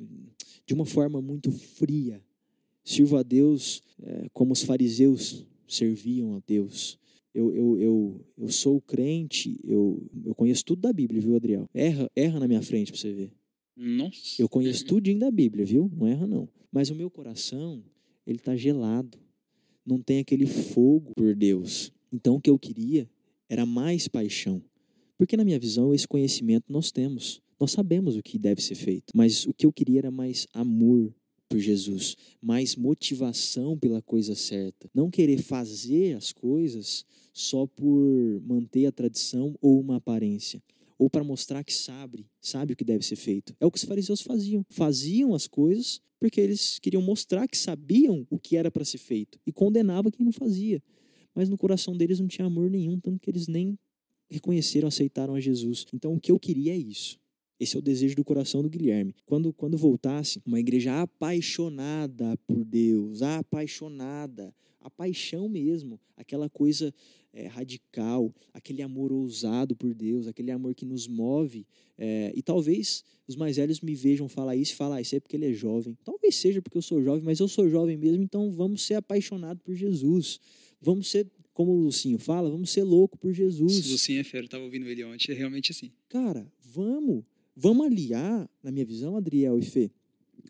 de 0.67 0.73
uma 0.73 0.85
forma 0.85 1.19
muito 1.19 1.51
fria. 1.51 2.21
Sirvo 2.83 3.17
a 3.17 3.23
Deus 3.23 3.81
eh, 4.03 4.27
como 4.33 4.53
os 4.53 4.61
fariseus 4.61 5.47
serviam 5.75 6.35
a 6.35 6.41
Deus. 6.45 6.97
Eu, 7.33 7.51
eu, 7.53 7.79
eu, 7.79 8.25
eu 8.37 8.49
sou 8.49 8.79
crente, 8.79 9.59
eu, 9.63 10.05
eu 10.23 10.35
conheço 10.35 10.63
tudo 10.63 10.81
da 10.81 10.93
Bíblia, 10.93 11.19
viu, 11.19 11.35
Adriel? 11.35 11.67
Erra, 11.73 12.09
erra 12.15 12.39
na 12.39 12.47
minha 12.47 12.61
frente 12.61 12.91
pra 12.91 13.01
você 13.01 13.11
ver. 13.11 13.31
Nossa. 13.75 14.39
Eu 14.39 14.47
conheço 14.47 14.85
tudinho 14.85 15.17
da 15.17 15.31
Bíblia, 15.31 15.65
viu? 15.65 15.91
Não 15.95 16.07
erra, 16.07 16.27
não. 16.27 16.47
Mas 16.71 16.89
o 16.89 16.95
meu 16.95 17.09
coração, 17.09 17.83
ele 18.25 18.37
tá 18.37 18.55
gelado. 18.55 19.17
Não 19.85 19.99
tem 19.99 20.19
aquele 20.19 20.45
fogo 20.45 21.11
por 21.15 21.35
Deus. 21.35 21.91
Então, 22.11 22.35
o 22.35 22.41
que 22.41 22.49
eu 22.49 22.59
queria 22.59 23.09
era 23.49 23.65
mais 23.65 24.07
paixão. 24.07 24.63
Porque, 25.17 25.35
na 25.35 25.43
minha 25.43 25.59
visão, 25.59 25.93
esse 25.93 26.07
conhecimento 26.07 26.71
nós 26.71 26.91
temos. 26.91 27.41
Nós 27.59 27.71
sabemos 27.71 28.15
o 28.15 28.21
que 28.23 28.37
deve 28.37 28.61
ser 28.61 28.75
feito. 28.75 29.11
Mas 29.15 29.45
o 29.45 29.53
que 29.53 29.65
eu 29.65 29.73
queria 29.73 29.99
era 29.99 30.11
mais 30.11 30.47
amor 30.53 31.13
por 31.49 31.59
Jesus, 31.59 32.15
mais 32.41 32.75
motivação 32.75 33.77
pela 33.77 34.01
coisa 34.01 34.35
certa. 34.35 34.89
Não 34.93 35.09
querer 35.09 35.41
fazer 35.41 36.15
as 36.15 36.31
coisas 36.31 37.05
só 37.31 37.67
por 37.67 38.41
manter 38.45 38.85
a 38.85 38.91
tradição 38.91 39.55
ou 39.61 39.79
uma 39.79 39.97
aparência 39.97 40.61
ou 40.97 41.09
para 41.09 41.23
mostrar 41.23 41.63
que 41.63 41.73
sabe, 41.73 42.25
sabe 42.39 42.73
o 42.73 42.75
que 42.75 42.83
deve 42.83 43.05
ser 43.05 43.15
feito. 43.15 43.55
É 43.59 43.65
o 43.65 43.71
que 43.71 43.77
os 43.77 43.83
fariseus 43.83 44.21
faziam. 44.21 44.65
Faziam 44.69 45.33
as 45.33 45.47
coisas 45.47 46.01
porque 46.19 46.39
eles 46.39 46.79
queriam 46.79 47.01
mostrar 47.01 47.47
que 47.47 47.57
sabiam 47.57 48.25
o 48.29 48.39
que 48.39 48.55
era 48.55 48.71
para 48.71 48.85
ser 48.85 48.99
feito 48.99 49.37
e 49.45 49.51
condenava 49.51 50.09
quem 50.09 50.25
não 50.25 50.31
fazia. 50.31 50.81
Mas 51.35 51.49
no 51.49 51.57
coração 51.57 51.97
deles 51.97 52.19
não 52.19 52.27
tinha 52.27 52.47
amor 52.47 52.69
nenhum, 52.69 52.97
tanto 52.99 53.19
que 53.19 53.29
eles 53.29 53.47
nem 53.47 53.77
reconheceram, 54.29 54.87
aceitaram 54.87 55.35
a 55.35 55.41
Jesus. 55.41 55.85
Então 55.93 56.13
o 56.13 56.19
que 56.19 56.31
eu 56.31 56.39
queria 56.39 56.73
é 56.73 56.77
isso. 56.77 57.19
Esse 57.63 57.77
é 57.77 57.79
o 57.79 57.81
desejo 57.81 58.13
do 58.15 58.25
coração 58.25 58.61
do 58.61 58.69
Guilherme. 58.69 59.15
Quando, 59.25 59.53
quando 59.53 59.77
voltasse, 59.77 60.41
uma 60.45 60.59
igreja 60.59 61.01
apaixonada 61.01 62.37
por 62.45 62.65
Deus, 62.65 63.21
apaixonada, 63.21 64.53
a 64.81 64.89
paixão 64.89 65.47
mesmo, 65.47 65.97
aquela 66.17 66.49
coisa 66.49 66.93
é, 67.31 67.47
radical, 67.47 68.35
aquele 68.53 68.81
amor 68.81 69.13
ousado 69.13 69.77
por 69.77 69.93
Deus, 69.93 70.27
aquele 70.27 70.51
amor 70.51 70.75
que 70.75 70.83
nos 70.83 71.07
move. 71.07 71.65
É, 71.97 72.33
e 72.35 72.41
talvez 72.41 73.01
os 73.25 73.37
mais 73.37 73.55
velhos 73.55 73.79
me 73.79 73.95
vejam 73.95 74.27
falar 74.27 74.57
isso 74.57 74.73
e 74.73 74.75
falar, 74.75 74.97
ah, 74.97 75.01
isso 75.01 75.15
é 75.15 75.21
porque 75.21 75.37
ele 75.37 75.45
é 75.45 75.53
jovem. 75.53 75.97
Talvez 76.03 76.35
seja 76.35 76.61
porque 76.61 76.77
eu 76.77 76.81
sou 76.81 77.01
jovem, 77.01 77.23
mas 77.23 77.39
eu 77.39 77.47
sou 77.47 77.69
jovem 77.69 77.95
mesmo, 77.95 78.21
então 78.21 78.51
vamos 78.51 78.81
ser 78.81 78.95
apaixonados 78.95 79.63
por 79.63 79.73
Jesus. 79.73 80.37
Vamos 80.81 81.09
ser, 81.09 81.31
como 81.53 81.71
o 81.71 81.77
Lucinho 81.77 82.19
fala, 82.19 82.49
vamos 82.49 82.71
ser 82.71 82.83
louco 82.83 83.17
por 83.17 83.31
Jesus. 83.31 83.87
O 83.87 83.91
Lucinho 83.93 84.19
é 84.19 84.23
fera, 84.25 84.43
eu 84.43 84.47
estava 84.47 84.65
ouvindo 84.65 84.85
ele 84.89 85.01
ontem, 85.05 85.31
é 85.31 85.35
realmente 85.35 85.71
assim. 85.71 85.93
Cara, 86.09 86.45
vamos. 86.61 87.23
Vamos 87.55 87.85
aliar, 87.85 88.49
na 88.63 88.71
minha 88.71 88.85
visão, 88.85 89.15
Adriel 89.15 89.59
e 89.59 89.61
Fê, 89.61 89.91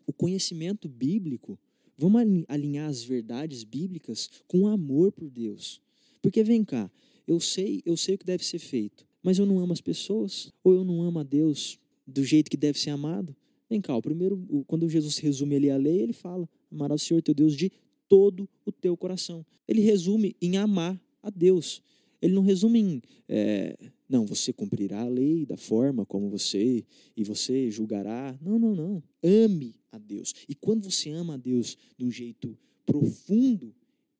o 0.06 0.12
conhecimento 0.12 0.88
bíblico, 0.88 1.58
vamos 1.96 2.22
alinhar 2.48 2.88
as 2.88 3.02
verdades 3.02 3.62
bíblicas 3.62 4.30
com 4.46 4.62
o 4.62 4.66
amor 4.66 5.12
por 5.12 5.28
Deus. 5.30 5.80
Porque 6.22 6.42
vem 6.42 6.64
cá, 6.64 6.90
eu 7.26 7.38
sei, 7.38 7.82
eu 7.84 7.96
sei 7.96 8.14
o 8.14 8.18
que 8.18 8.24
deve 8.24 8.44
ser 8.44 8.58
feito, 8.58 9.06
mas 9.22 9.38
eu 9.38 9.46
não 9.46 9.58
amo 9.58 9.72
as 9.72 9.80
pessoas, 9.80 10.52
ou 10.62 10.74
eu 10.74 10.84
não 10.84 11.02
amo 11.02 11.18
a 11.18 11.22
Deus 11.22 11.78
do 12.06 12.24
jeito 12.24 12.50
que 12.50 12.56
deve 12.56 12.78
ser 12.78 12.90
amado. 12.90 13.34
Vem 13.68 13.80
cá, 13.80 13.96
o 13.96 14.02
primeiro, 14.02 14.64
quando 14.66 14.88
Jesus 14.88 15.18
resume 15.18 15.56
ali 15.56 15.70
a 15.70 15.76
lei, 15.76 16.00
ele 16.00 16.12
fala: 16.12 16.48
amarás 16.70 17.02
o 17.02 17.04
Senhor 17.04 17.22
teu 17.22 17.34
Deus 17.34 17.56
de 17.56 17.72
todo 18.08 18.48
o 18.64 18.72
teu 18.72 18.96
coração. 18.96 19.44
Ele 19.66 19.80
resume 19.80 20.36
em 20.40 20.56
amar 20.56 21.00
a 21.22 21.30
Deus. 21.30 21.82
Ele 22.20 22.34
não 22.34 22.42
resume 22.42 22.78
em, 22.78 23.02
é, 23.28 23.76
não, 24.08 24.26
você 24.26 24.52
cumprirá 24.52 25.02
a 25.02 25.08
lei 25.08 25.46
da 25.46 25.56
forma 25.56 26.04
como 26.04 26.28
você 26.28 26.84
e 27.16 27.24
você 27.24 27.70
julgará. 27.70 28.38
Não, 28.40 28.58
não, 28.58 28.74
não. 28.74 29.02
Ame 29.22 29.74
a 29.90 29.98
Deus. 29.98 30.34
E 30.48 30.54
quando 30.54 30.90
você 30.90 31.10
ama 31.10 31.34
a 31.34 31.38
Deus 31.38 31.76
de 31.96 32.04
um 32.04 32.10
jeito 32.10 32.56
profundo 32.84 33.74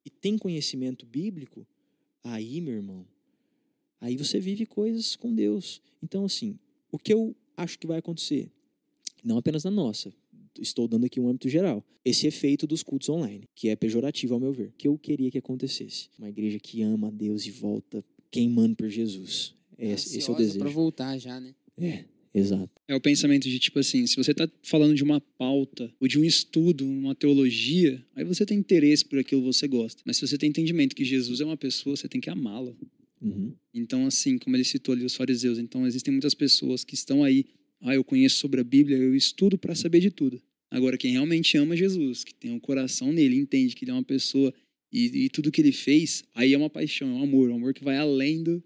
e 0.05 0.11
tem 0.11 0.39
conhecimento 0.39 1.05
bíblico, 1.05 1.66
Aí, 2.24 2.59
meu 2.62 2.73
irmão, 2.73 3.06
aí 4.01 4.16
você 4.16 4.40
vive 4.40 4.65
coisas 4.65 5.15
com 5.15 5.35
Deus. 5.35 5.82
Então, 6.02 6.24
assim, 6.24 6.59
o 6.90 6.98
que 6.98 7.12
eu 7.12 7.36
acho 7.55 7.78
que 7.78 7.86
vai 7.86 7.98
acontecer, 7.98 8.51
não 9.23 9.36
apenas 9.36 9.62
na 9.62 9.70
nossa, 9.70 10.11
estou 10.59 10.89
dando 10.89 11.05
aqui 11.05 11.20
um 11.20 11.28
âmbito 11.28 11.51
geral, 11.51 11.85
esse 12.02 12.27
efeito 12.27 12.66
dos 12.66 12.82
cultos 12.82 13.11
online, 13.11 13.47
que 13.55 13.69
é 13.69 13.77
pejorativo 13.77 14.32
ao 14.32 14.40
meu 14.40 14.52
ver, 14.52 14.73
que 14.78 14.89
eu 14.89 14.97
queria 14.97 15.31
que 15.31 15.36
acontecesse. 15.36 16.09
Uma 16.19 16.31
igreja 16.31 16.59
que 16.59 16.81
ama 16.81 17.09
a 17.09 17.11
Deus 17.11 17.44
e 17.44 17.51
volta 17.51 18.02
queimando 18.31 18.74
por 18.74 18.89
Jesus. 18.89 19.55
Esse, 19.78 20.18
esse 20.18 20.28
é 20.28 20.32
o 20.32 20.36
desejo. 20.36 20.59
para 20.59 20.70
voltar 20.70 21.18
já, 21.18 21.40
né? 21.40 21.55
É, 21.78 22.05
Exato. 22.34 22.68
É 22.88 22.96
o 22.96 23.01
pensamento 23.01 23.48
de 23.48 23.59
tipo 23.60 23.78
assim, 23.78 24.09
se 24.09 24.16
você 24.16 24.32
está 24.32 24.51
falando 24.64 24.92
de 24.94 25.05
uma 25.05 25.20
pauta 25.20 25.94
ou 26.01 26.09
de 26.09 26.18
um 26.18 26.24
estudo, 26.24 26.84
uma 26.84 27.14
teologia, 27.14 28.05
aí 28.16 28.24
você 28.24 28.44
tem 28.44 28.59
interesse 28.59 29.05
por 29.05 29.20
aquilo 29.20 29.40
que 29.40 29.46
você 29.46 29.68
gosta. 29.68 30.02
Mas 30.05 30.16
se 30.16 30.26
você 30.26 30.36
tem 30.36 30.48
entendimento 30.48 30.96
que 30.96 31.05
Jesus 31.05 31.40
é 31.40 31.44
uma 31.44 31.56
pessoa, 31.56 31.96
você 31.96 32.09
tem 32.09 32.20
que 32.20 32.28
amá-lo. 32.28 32.76
Uhum. 33.22 33.55
Então, 33.72 34.05
assim, 34.05 34.36
como 34.36 34.56
ele 34.56 34.64
citou 34.64 34.94
ali 34.94 35.05
os 35.05 35.14
fariseus, 35.14 35.59
então 35.59 35.86
existem 35.86 36.12
muitas 36.12 36.34
pessoas 36.34 36.82
que 36.82 36.94
estão 36.94 37.22
aí, 37.22 37.46
ah, 37.80 37.94
eu 37.94 38.02
conheço 38.02 38.36
sobre 38.38 38.60
a 38.60 38.64
Bíblia, 38.64 38.96
eu 38.96 39.14
estudo 39.14 39.56
para 39.56 39.76
saber 39.76 40.01
de 40.01 40.10
tudo. 40.10 40.42
Agora, 40.70 40.98
quem 40.98 41.12
realmente 41.12 41.56
ama 41.56 41.76
Jesus, 41.76 42.24
que 42.24 42.34
tem 42.34 42.51
um 42.51 42.59
coração 42.59 43.12
nele, 43.12 43.36
entende 43.36 43.76
que 43.76 43.84
ele 43.84 43.92
é 43.92 43.94
uma 43.94 44.02
pessoa 44.02 44.52
e, 44.92 45.24
e 45.24 45.28
tudo 45.28 45.52
que 45.52 45.60
ele 45.60 45.70
fez, 45.70 46.24
aí 46.34 46.52
é 46.52 46.59
uma 46.59 46.68
paixão, 46.68 47.09
é 47.09 47.12
um 47.12 47.22
amor, 47.22 47.48
um 47.48 47.55
amor 47.55 47.72
que 47.72 47.84
vai 47.84 47.96
além 47.96 48.42
do. 48.42 48.62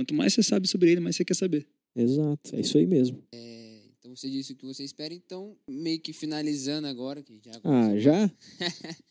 Quanto 0.00 0.14
mais 0.14 0.32
você 0.32 0.42
sabe 0.42 0.66
sobre 0.66 0.90
ele, 0.90 0.98
mais 0.98 1.14
você 1.14 1.26
quer 1.26 1.34
saber. 1.34 1.68
Exato, 1.94 2.56
é 2.56 2.60
isso 2.60 2.78
aí 2.78 2.86
mesmo. 2.86 3.22
É, 3.32 3.82
então 3.98 4.16
você 4.16 4.30
disse 4.30 4.54
o 4.54 4.56
que 4.56 4.64
você 4.64 4.82
espera, 4.82 5.12
então 5.12 5.54
meio 5.68 6.00
que 6.00 6.14
finalizando 6.14 6.86
agora, 6.86 7.22
que 7.22 7.38
já 7.44 7.52
Ah, 7.62 7.94
já? 7.98 8.32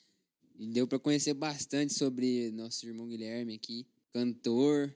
Deu 0.57 0.87
para 0.87 0.97
conhecer 0.97 1.35
bastante 1.35 1.93
sobre 1.93 2.49
nosso 2.53 2.87
irmão 2.87 3.07
Guilherme 3.07 3.53
aqui, 3.53 3.85
cantor, 4.11 4.91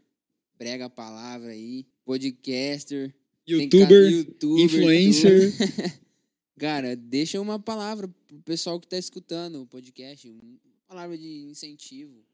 prega 0.58 0.86
a 0.86 0.90
palavra 0.90 1.52
aí, 1.52 1.86
podcaster, 2.04 3.14
youtuber, 3.48 4.12
YouTuber 4.12 4.66
influencer. 4.66 5.54
Cara, 6.58 6.96
deixa 6.96 7.40
uma 7.40 7.60
palavra 7.60 8.08
pro 8.08 8.42
pessoal 8.42 8.80
que 8.80 8.88
tá 8.88 8.98
escutando 8.98 9.62
o 9.62 9.68
podcast, 9.68 10.28
uma 10.28 10.60
palavra 10.88 11.16
de 11.16 11.44
incentivo 11.44 12.26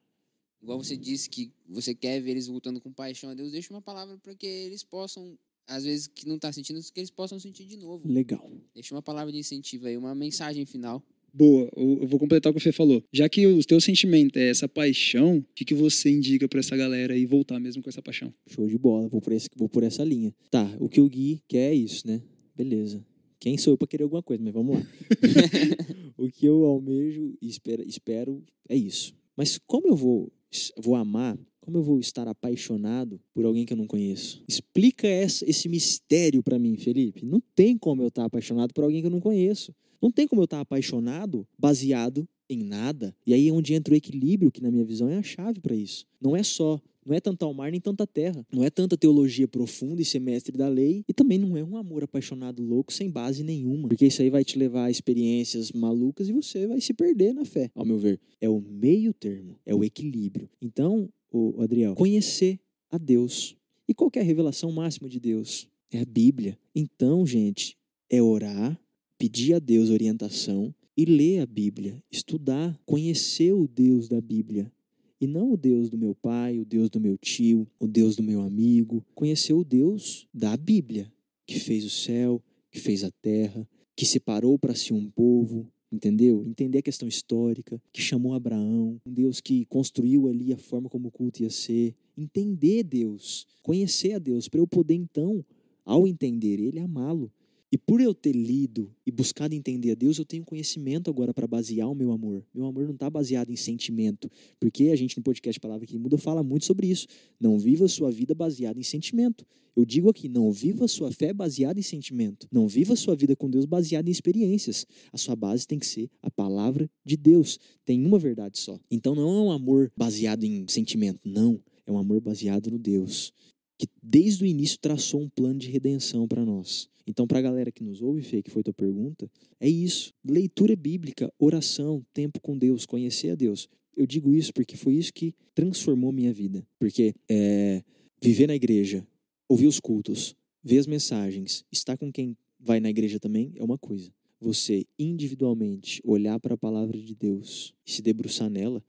igual 0.62 0.82
você 0.82 0.96
disse 0.98 1.30
que 1.30 1.52
você 1.68 1.94
quer 1.94 2.20
ver 2.22 2.32
eles 2.32 2.48
voltando 2.48 2.80
com 2.80 2.92
paixão 2.92 3.30
a 3.30 3.34
Deus, 3.34 3.52
deixa 3.52 3.74
uma 3.74 3.82
palavra 3.82 4.18
para 4.18 4.36
que 4.36 4.46
eles 4.46 4.84
possam, 4.84 5.38
às 5.68 5.84
vezes 5.84 6.08
que 6.08 6.28
não 6.28 6.36
está 6.36 6.52
sentindo, 6.52 6.80
que 6.82 7.00
eles 7.00 7.12
possam 7.12 7.40
sentir 7.40 7.66
de 7.66 7.78
novo. 7.78 8.08
Legal. 8.08 8.52
Deixa 8.74 8.94
uma 8.94 9.02
palavra 9.02 9.32
de 9.32 9.40
incentivo 9.40 9.88
aí, 9.88 9.98
uma 9.98 10.16
mensagem 10.16 10.66
final. 10.66 11.04
Boa, 11.34 11.70
eu 11.76 12.08
vou 12.08 12.20
completar 12.20 12.50
o 12.50 12.54
que 12.54 12.60
o 12.60 12.64
Fê 12.64 12.72
falou. 12.72 13.04
Já 13.14 13.30
que 13.30 13.46
o 13.46 13.64
teu 13.64 13.80
sentimento 13.80 14.38
é 14.38 14.50
essa 14.50 14.68
paixão, 14.68 15.38
o 15.38 15.46
que, 15.54 15.64
que 15.64 15.76
você 15.76 16.10
indica 16.10 16.48
para 16.48 16.60
essa 16.60 16.76
galera 16.76 17.14
aí 17.14 17.26
voltar 17.26 17.60
mesmo 17.60 17.84
com 17.84 17.90
essa 17.90 18.02
paixão? 18.02 18.34
Show 18.48 18.68
de 18.68 18.78
bola, 18.78 19.08
vou 19.08 19.22
por, 19.22 19.34
esse, 19.34 19.48
vou 19.56 19.70
por 19.70 19.84
essa 19.84 20.04
linha. 20.04 20.34
Tá, 20.50 20.68
o 20.80 20.90
que 20.90 21.00
o 21.00 21.08
Gui 21.08 21.42
quer 21.48 21.72
é 21.72 21.76
isso, 21.76 22.08
né? 22.08 22.22
Beleza. 22.56 23.06
Quem 23.40 23.58
sou 23.58 23.74
eu 23.74 23.78
para 23.78 23.88
querer 23.88 24.04
alguma 24.04 24.24
coisa, 24.24 24.44
mas 24.44 24.54
vamos 24.54 24.76
lá. 24.76 24.86
o 26.18 26.28
que 26.30 26.46
eu 26.46 26.66
almejo 26.66 27.38
e 27.42 27.48
espero, 27.48 27.84
espero 27.88 28.44
é 28.68 28.76
isso. 28.76 29.14
Mas 29.38 29.58
como 29.66 29.88
eu 29.88 29.96
vou 29.96 30.32
vou 30.78 30.96
amar? 30.96 31.38
Como 31.62 31.78
eu 31.78 31.84
vou 31.84 32.00
estar 32.00 32.28
apaixonado 32.28 33.20
por 33.34 33.46
alguém 33.46 33.66
que 33.66 33.74
eu 33.74 33.78
não 33.78 33.86
conheço? 33.86 34.44
Explica 34.48 35.08
esse 35.08 35.70
mistério 35.70 36.42
para 36.42 36.58
mim, 36.58 36.78
Felipe. 36.78 37.26
Não 37.26 37.42
tem 37.54 37.78
como 37.78 38.02
eu 38.02 38.08
estar 38.08 38.26
apaixonado 38.26 38.74
por 38.74 38.84
alguém 38.84 39.02
que 39.02 39.08
eu 39.08 39.12
não 39.12 39.20
conheço. 39.20 39.74
Não 40.02 40.12
tem 40.12 40.28
como 40.28 40.42
eu 40.42 40.46
estar 40.46 40.62
apaixonado 40.62 41.48
baseado 41.58 42.28
em 42.50 42.64
nada. 42.64 43.16
E 43.26 43.34
aí 43.34 43.48
é 43.48 43.52
onde 43.52 43.74
entra 43.74 43.94
o 43.94 43.98
equilíbrio, 43.98 44.52
que 44.52 44.64
na 44.64 44.72
minha 44.72 44.84
visão 44.84 45.10
é 45.10 45.18
a 45.18 45.24
chave 45.24 45.60
para 45.60 45.76
isso. 45.76 46.06
Não 46.20 46.36
é 46.36 46.42
só 46.42 46.82
não 47.10 47.16
é 47.16 47.20
tanto 47.20 47.44
ao 47.44 47.56
mar 47.56 47.72
nem 47.72 47.82
tanta 47.82 48.06
terra. 48.06 48.46
Não 48.54 48.64
é 48.64 48.70
tanta 48.70 48.96
teologia 48.96 49.48
profunda 49.48 50.00
e 50.00 50.06
semestre 50.06 50.56
da 50.56 50.70
lei. 50.70 51.04
E 51.08 51.14
também 51.14 51.40
não 51.40 51.58
é 51.58 51.64
um 51.64 51.76
amor 51.76 52.04
apaixonado 52.04 52.62
louco 52.62 52.94
sem 52.94 53.10
base 53.10 53.44
nenhuma. 53.44 53.88
Porque 53.88 54.06
isso 54.06 54.22
aí 54.22 54.30
vai 54.30 54.44
te 54.44 54.60
levar 54.60 54.86
a 54.86 54.92
experiências 54.92 55.72
malucas 55.72 56.30
e 56.30 56.34
você 56.34 56.68
vai 56.68 56.80
se 56.80 56.94
perder 56.94 57.34
na 57.34 57.44
fé, 57.44 57.72
ao 57.74 57.84
meu 57.84 57.98
ver. 57.98 58.20
É 58.40 58.48
o 58.48 58.62
meio 58.62 59.12
termo, 59.12 59.58
é 59.66 59.74
o 59.74 59.84
equilíbrio. 59.84 60.48
Então, 60.62 61.10
o 61.32 61.60
Adriel, 61.64 61.96
conhecer 61.96 62.60
a 62.92 62.98
Deus. 63.00 63.56
E 63.88 63.94
qual 63.96 64.12
é 64.14 64.20
a 64.20 64.24
revelação 64.24 64.72
máxima 64.72 65.10
de 65.10 65.20
Deus? 65.20 65.68
É 65.92 66.02
a 66.02 66.06
Bíblia. 66.06 66.60
Então, 66.76 67.26
gente, 67.26 67.76
é 68.08 68.22
orar, 68.22 68.80
pedir 69.18 69.56
a 69.56 69.60
Deus 69.60 69.90
orientação 69.90 70.72
e 70.96 71.06
ler 71.06 71.40
a 71.40 71.48
Bíblia, 71.48 72.04
estudar, 72.12 72.80
conhecer 72.86 73.54
o 73.54 73.68
Deus 73.68 74.08
da 74.08 74.22
Bíblia 74.22 74.72
e 75.20 75.28
não 75.28 75.52
o 75.52 75.58
Deus 75.58 75.90
do 75.90 75.98
meu 75.98 76.16
pai, 76.16 76.60
o 76.60 76.66
Deus 76.66 76.90
do 76.90 77.00
meu 77.00 77.18
tio, 77.18 77.68
o 77.80 77.88
Deus 77.88 78.16
do 78.16 78.24
meu 78.24 78.42
amigo. 78.42 79.06
Conhecer 79.14 79.54
o 79.54 79.64
Deus 79.64 80.28
da 80.34 80.56
Bíblia, 80.56 81.12
que 81.46 81.60
fez 81.60 81.84
o 81.84 81.90
céu, 81.90 82.42
que 82.72 82.80
fez 82.80 83.04
a 83.04 83.12
terra, 83.12 83.68
que 83.96 84.06
separou 84.06 84.58
para 84.58 84.76
si 84.76 84.94
um 84.94 85.10
povo, 85.10 85.68
entendeu? 85.92 86.46
Entender 86.46 86.78
a 86.78 86.84
questão 86.84 87.08
histórica, 87.08 87.82
que 87.92 88.02
chamou 88.02 88.34
Abraão, 88.34 89.00
um 89.06 89.12
Deus 89.12 89.42
que 89.42 89.66
construiu 89.66 90.28
ali 90.28 90.54
a 90.54 90.58
forma 90.58 90.90
como 90.90 91.10
o 91.10 91.12
culto 91.12 91.44
ia 91.44 91.50
ser. 91.50 91.96
Entender 92.18 92.84
Deus, 92.84 93.46
conhecer 93.62 94.14
a 94.14 94.20
Deus, 94.20 94.48
para 94.48 94.60
eu 94.60 94.68
poder 94.68 94.94
então, 94.94 95.44
ao 95.84 96.08
entender 96.08 96.60
Ele, 96.60 96.80
amá-lo. 96.80 97.32
E 97.72 97.78
por 97.78 98.02
eu 98.02 98.14
ter 98.16 98.32
lido 98.32 98.92
e 99.06 99.12
buscado 99.12 99.54
entender 99.54 99.92
a 99.92 99.96
Deus, 99.96 100.18
eu 100.18 100.26
tenho 100.26 100.44
conhecimento 100.44 101.10
agora 101.10 101.34
para 101.34 101.46
basear 101.48 101.90
o 101.90 101.94
meu 101.94 102.12
amor. 102.12 102.44
Meu 102.54 102.66
amor 102.66 102.86
não 102.86 102.94
está 102.94 103.10
baseado 103.10 103.52
em 103.52 103.56
sentimento, 103.56 104.30
porque 104.60 104.90
a 104.90 104.96
gente 104.96 105.16
no 105.16 105.24
podcast 105.24 105.60
Palavra 105.60 105.86
que 105.86 105.98
Muda 105.98 106.18
fala 106.18 106.42
muito 106.42 106.66
sobre 106.66 106.88
isso. 106.88 107.06
Não 107.40 107.60
viva 107.60 107.88
sua 107.88 108.12
vida 108.12 108.34
baseada 108.34 108.80
em 108.80 108.84
sentimento. 108.84 109.46
Eu 109.76 109.86
digo 109.86 110.10
aqui, 110.10 110.28
não 110.28 110.52
viva 110.52 110.88
sua 110.88 111.12
fé 111.12 111.32
baseada 111.32 111.80
em 111.80 111.84
sentimento. 111.84 112.48
Não 112.52 112.68
viva 112.68 112.96
sua 112.96 113.16
vida 113.16 113.36
com 113.36 113.50
Deus 113.50 113.66
baseada 113.66 114.10
em 114.10 114.12
experiências. 114.12 114.86
A 115.14 115.18
sua 115.18 115.36
base 115.36 115.68
tem 115.68 115.78
que 115.78 115.86
ser 115.86 116.10
a 116.22 116.30
palavra 116.32 116.90
de 117.06 117.16
Deus. 117.16 117.60
Tem 117.86 118.04
uma 118.04 118.18
verdade 118.18 118.58
só. 118.58 118.80
Então 118.90 119.14
não 119.14 119.30
é 119.30 119.42
um 119.44 119.52
amor 119.52 119.92
baseado 119.96 120.44
em 120.44 120.66
sentimento, 120.68 121.22
não. 121.24 121.62
É 121.86 121.92
um 121.92 121.98
amor 121.98 122.20
baseado 122.20 122.70
no 122.70 122.78
Deus. 122.78 123.32
Que 123.80 123.88
desde 124.04 124.44
o 124.44 124.46
início 124.46 124.78
traçou 124.78 125.22
um 125.22 125.30
plano 125.30 125.58
de 125.58 125.72
redenção 125.72 126.28
para 126.28 126.44
nós. 126.44 126.90
Então, 127.08 127.26
para 127.26 127.40
a 127.40 127.42
galera 127.42 127.72
que 127.72 127.82
nos 127.82 128.02
ouve, 128.02 128.22
Fê, 128.22 128.44
que 128.44 128.52
foi 128.52 128.62
tua 128.62 128.74
pergunta, 128.74 129.32
é 129.60 129.70
isso. 129.70 130.14
Leitura 130.24 130.76
bíblica, 130.76 131.34
oração, 131.40 132.06
tempo 132.14 132.42
com 132.42 132.58
Deus, 132.58 132.86
conhecer 132.86 133.32
a 133.32 133.36
Deus. 133.36 133.70
Eu 133.96 134.06
digo 134.06 134.34
isso 134.34 134.54
porque 134.54 134.76
foi 134.76 134.96
isso 134.96 135.14
que 135.14 135.34
transformou 135.56 136.12
minha 136.12 136.34
vida. 136.34 136.68
Porque 136.78 137.16
é, 137.30 137.82
viver 138.22 138.48
na 138.48 138.56
igreja, 138.56 139.08
ouvir 139.48 139.68
os 139.68 139.80
cultos, 139.80 140.36
ver 140.62 140.78
as 140.78 140.86
mensagens, 140.86 141.64
estar 141.72 141.98
com 141.98 142.12
quem 142.12 142.38
vai 142.60 142.82
na 142.82 142.90
igreja 142.90 143.18
também 143.18 143.54
é 143.56 143.64
uma 143.64 143.78
coisa. 143.78 144.12
Você 144.42 144.86
individualmente 144.98 146.02
olhar 146.04 146.38
para 146.40 146.56
a 146.56 146.58
palavra 146.58 146.98
de 146.98 147.16
Deus 147.16 147.74
e 147.86 147.92
se 147.92 148.02
debruçar 148.02 148.50
nela, 148.50 148.84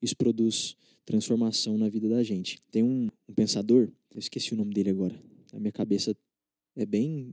isso 0.00 0.16
produz 0.16 0.76
transformação 1.06 1.78
na 1.78 1.88
vida 1.88 2.08
da 2.08 2.22
gente. 2.22 2.58
Tem 2.70 2.82
um, 2.82 3.08
um 3.28 3.34
pensador, 3.34 3.88
eu 4.12 4.18
esqueci 4.18 4.52
o 4.52 4.56
nome 4.56 4.74
dele 4.74 4.90
agora. 4.90 5.14
A 5.52 5.58
minha 5.58 5.72
cabeça 5.72 6.14
é 6.76 6.84
bem 6.84 7.32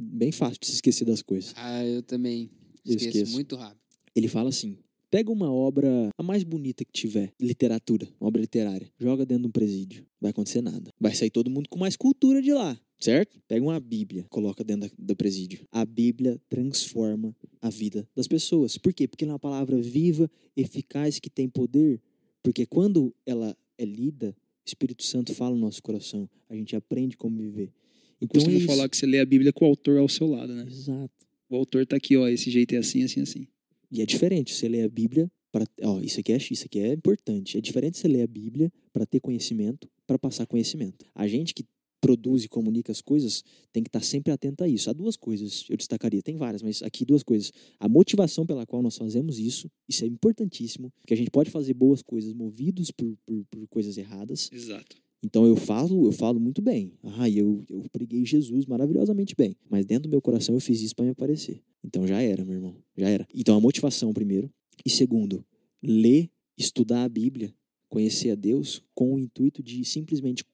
bem 0.00 0.30
fácil 0.32 0.58
de 0.60 0.66
se 0.68 0.74
esquecer 0.74 1.04
das 1.04 1.22
coisas. 1.22 1.52
Ah, 1.56 1.84
eu 1.84 2.02
também 2.02 2.50
Eu 2.84 2.94
esqueço, 2.94 3.08
esqueço. 3.16 3.32
muito 3.32 3.56
rápido. 3.56 3.80
Ele 4.14 4.28
fala 4.28 4.50
assim: 4.50 4.76
pega 5.10 5.32
uma 5.32 5.50
obra 5.52 6.08
a 6.16 6.22
mais 6.22 6.44
bonita 6.44 6.84
que 6.84 6.92
tiver, 6.92 7.32
literatura, 7.40 8.06
uma 8.20 8.28
obra 8.28 8.40
literária, 8.42 8.88
joga 9.00 9.24
dentro 9.24 9.42
de 9.44 9.48
um 9.48 9.52
presídio. 9.52 10.06
Vai 10.20 10.30
acontecer 10.30 10.60
nada. 10.60 10.90
Vai 11.00 11.14
sair 11.14 11.30
todo 11.30 11.50
mundo 11.50 11.68
com 11.68 11.78
mais 11.78 11.96
cultura 11.96 12.40
de 12.42 12.52
lá. 12.52 12.78
Certo? 13.00 13.38
Pega 13.46 13.62
uma 13.62 13.78
Bíblia, 13.78 14.24
coloca 14.30 14.64
dentro 14.64 14.88
da- 14.88 14.94
do 14.98 15.16
presídio. 15.16 15.66
A 15.70 15.84
Bíblia 15.84 16.40
transforma 16.48 17.36
a 17.60 17.68
vida 17.68 18.08
das 18.16 18.26
pessoas. 18.26 18.78
Por 18.78 18.94
quê? 18.94 19.06
Porque 19.06 19.24
ela 19.24 19.32
é 19.32 19.34
uma 19.34 19.38
palavra 19.38 19.78
viva, 19.82 20.30
eficaz, 20.56 21.18
que 21.18 21.28
tem 21.28 21.48
poder. 21.48 22.00
Porque 22.44 22.66
quando 22.66 23.12
ela 23.24 23.56
é 23.78 23.84
lida, 23.86 24.36
o 24.64 24.68
Espírito 24.68 25.02
Santo 25.02 25.34
fala 25.34 25.54
no 25.56 25.62
nosso 25.62 25.82
coração. 25.82 26.28
A 26.48 26.54
gente 26.54 26.76
aprende 26.76 27.16
como 27.16 27.38
viver. 27.38 27.72
Eu 28.20 28.26
Então 28.26 28.40
é 28.40 28.44
costumo 28.44 28.56
isso. 28.58 28.66
falar 28.66 28.88
que 28.88 28.96
você 28.96 29.06
lê 29.06 29.18
a 29.18 29.24
Bíblia 29.26 29.52
com 29.52 29.64
o 29.64 29.68
autor 29.68 29.98
ao 29.98 30.08
seu 30.08 30.26
lado, 30.28 30.54
né? 30.54 30.66
Exato. 30.68 31.10
O 31.48 31.56
autor 31.56 31.86
tá 31.86 31.96
aqui, 31.96 32.16
ó, 32.16 32.28
esse 32.28 32.50
jeito 32.50 32.74
é 32.74 32.78
assim, 32.78 33.02
assim, 33.02 33.22
assim. 33.22 33.48
E 33.90 34.02
é 34.02 34.06
diferente 34.06 34.54
você 34.54 34.68
ler 34.68 34.82
a 34.82 34.88
Bíblia 34.88 35.30
para, 35.50 35.66
ó, 35.82 36.00
isso 36.00 36.20
aqui 36.20 36.32
é 36.32 36.36
isso 36.36 36.64
aqui 36.66 36.80
é 36.80 36.92
importante. 36.92 37.56
É 37.56 37.60
diferente 37.60 37.98
você 37.98 38.08
ler 38.08 38.22
a 38.22 38.26
Bíblia 38.26 38.70
para 38.92 39.06
ter 39.06 39.20
conhecimento, 39.20 39.88
para 40.06 40.18
passar 40.18 40.46
conhecimento. 40.46 41.06
A 41.14 41.26
gente 41.26 41.54
que 41.54 41.64
produz 42.04 42.44
e 42.44 42.48
comunica 42.48 42.92
as 42.92 43.00
coisas 43.00 43.42
tem 43.72 43.82
que 43.82 43.88
estar 43.88 44.02
sempre 44.02 44.30
atento 44.30 44.62
a 44.62 44.68
isso. 44.68 44.90
Há 44.90 44.92
duas 44.92 45.16
coisas 45.16 45.64
eu 45.70 45.76
destacaria, 45.76 46.20
tem 46.20 46.36
várias, 46.36 46.62
mas 46.62 46.82
aqui 46.82 47.02
duas 47.02 47.22
coisas. 47.22 47.50
A 47.80 47.88
motivação 47.88 48.44
pela 48.44 48.66
qual 48.66 48.82
nós 48.82 48.94
fazemos 48.94 49.38
isso, 49.38 49.70
isso 49.88 50.04
é 50.04 50.06
importantíssimo, 50.06 50.92
porque 51.00 51.14
a 51.14 51.16
gente 51.16 51.30
pode 51.30 51.50
fazer 51.50 51.72
boas 51.72 52.02
coisas 52.02 52.34
movidos 52.34 52.90
por, 52.90 53.16
por, 53.24 53.42
por 53.46 53.66
coisas 53.68 53.96
erradas. 53.96 54.50
Exato. 54.52 54.96
Então 55.24 55.46
eu 55.46 55.56
falo, 55.56 56.04
eu 56.04 56.12
falo 56.12 56.38
muito 56.38 56.60
bem. 56.60 56.92
Ah, 57.02 57.30
eu, 57.30 57.64
eu 57.70 57.82
preguei 57.90 58.26
Jesus 58.26 58.66
maravilhosamente 58.66 59.34
bem. 59.34 59.56
Mas 59.70 59.86
dentro 59.86 60.02
do 60.02 60.10
meu 60.10 60.20
coração 60.20 60.54
eu 60.54 60.60
fiz 60.60 60.82
isso 60.82 60.94
para 60.94 61.06
me 61.06 61.12
aparecer. 61.12 61.62
Então 61.82 62.06
já 62.06 62.20
era, 62.20 62.44
meu 62.44 62.56
irmão. 62.56 62.76
Já 62.94 63.08
era. 63.08 63.26
Então 63.34 63.56
a 63.56 63.60
motivação, 63.60 64.12
primeiro. 64.12 64.52
E 64.84 64.90
segundo, 64.90 65.42
ler, 65.82 66.28
estudar 66.58 67.04
a 67.04 67.08
Bíblia, 67.08 67.54
conhecer 67.88 68.30
a 68.30 68.34
Deus 68.34 68.82
com 68.94 69.14
o 69.14 69.18
intuito 69.18 69.62
de 69.62 69.82
simplesmente 69.86 70.44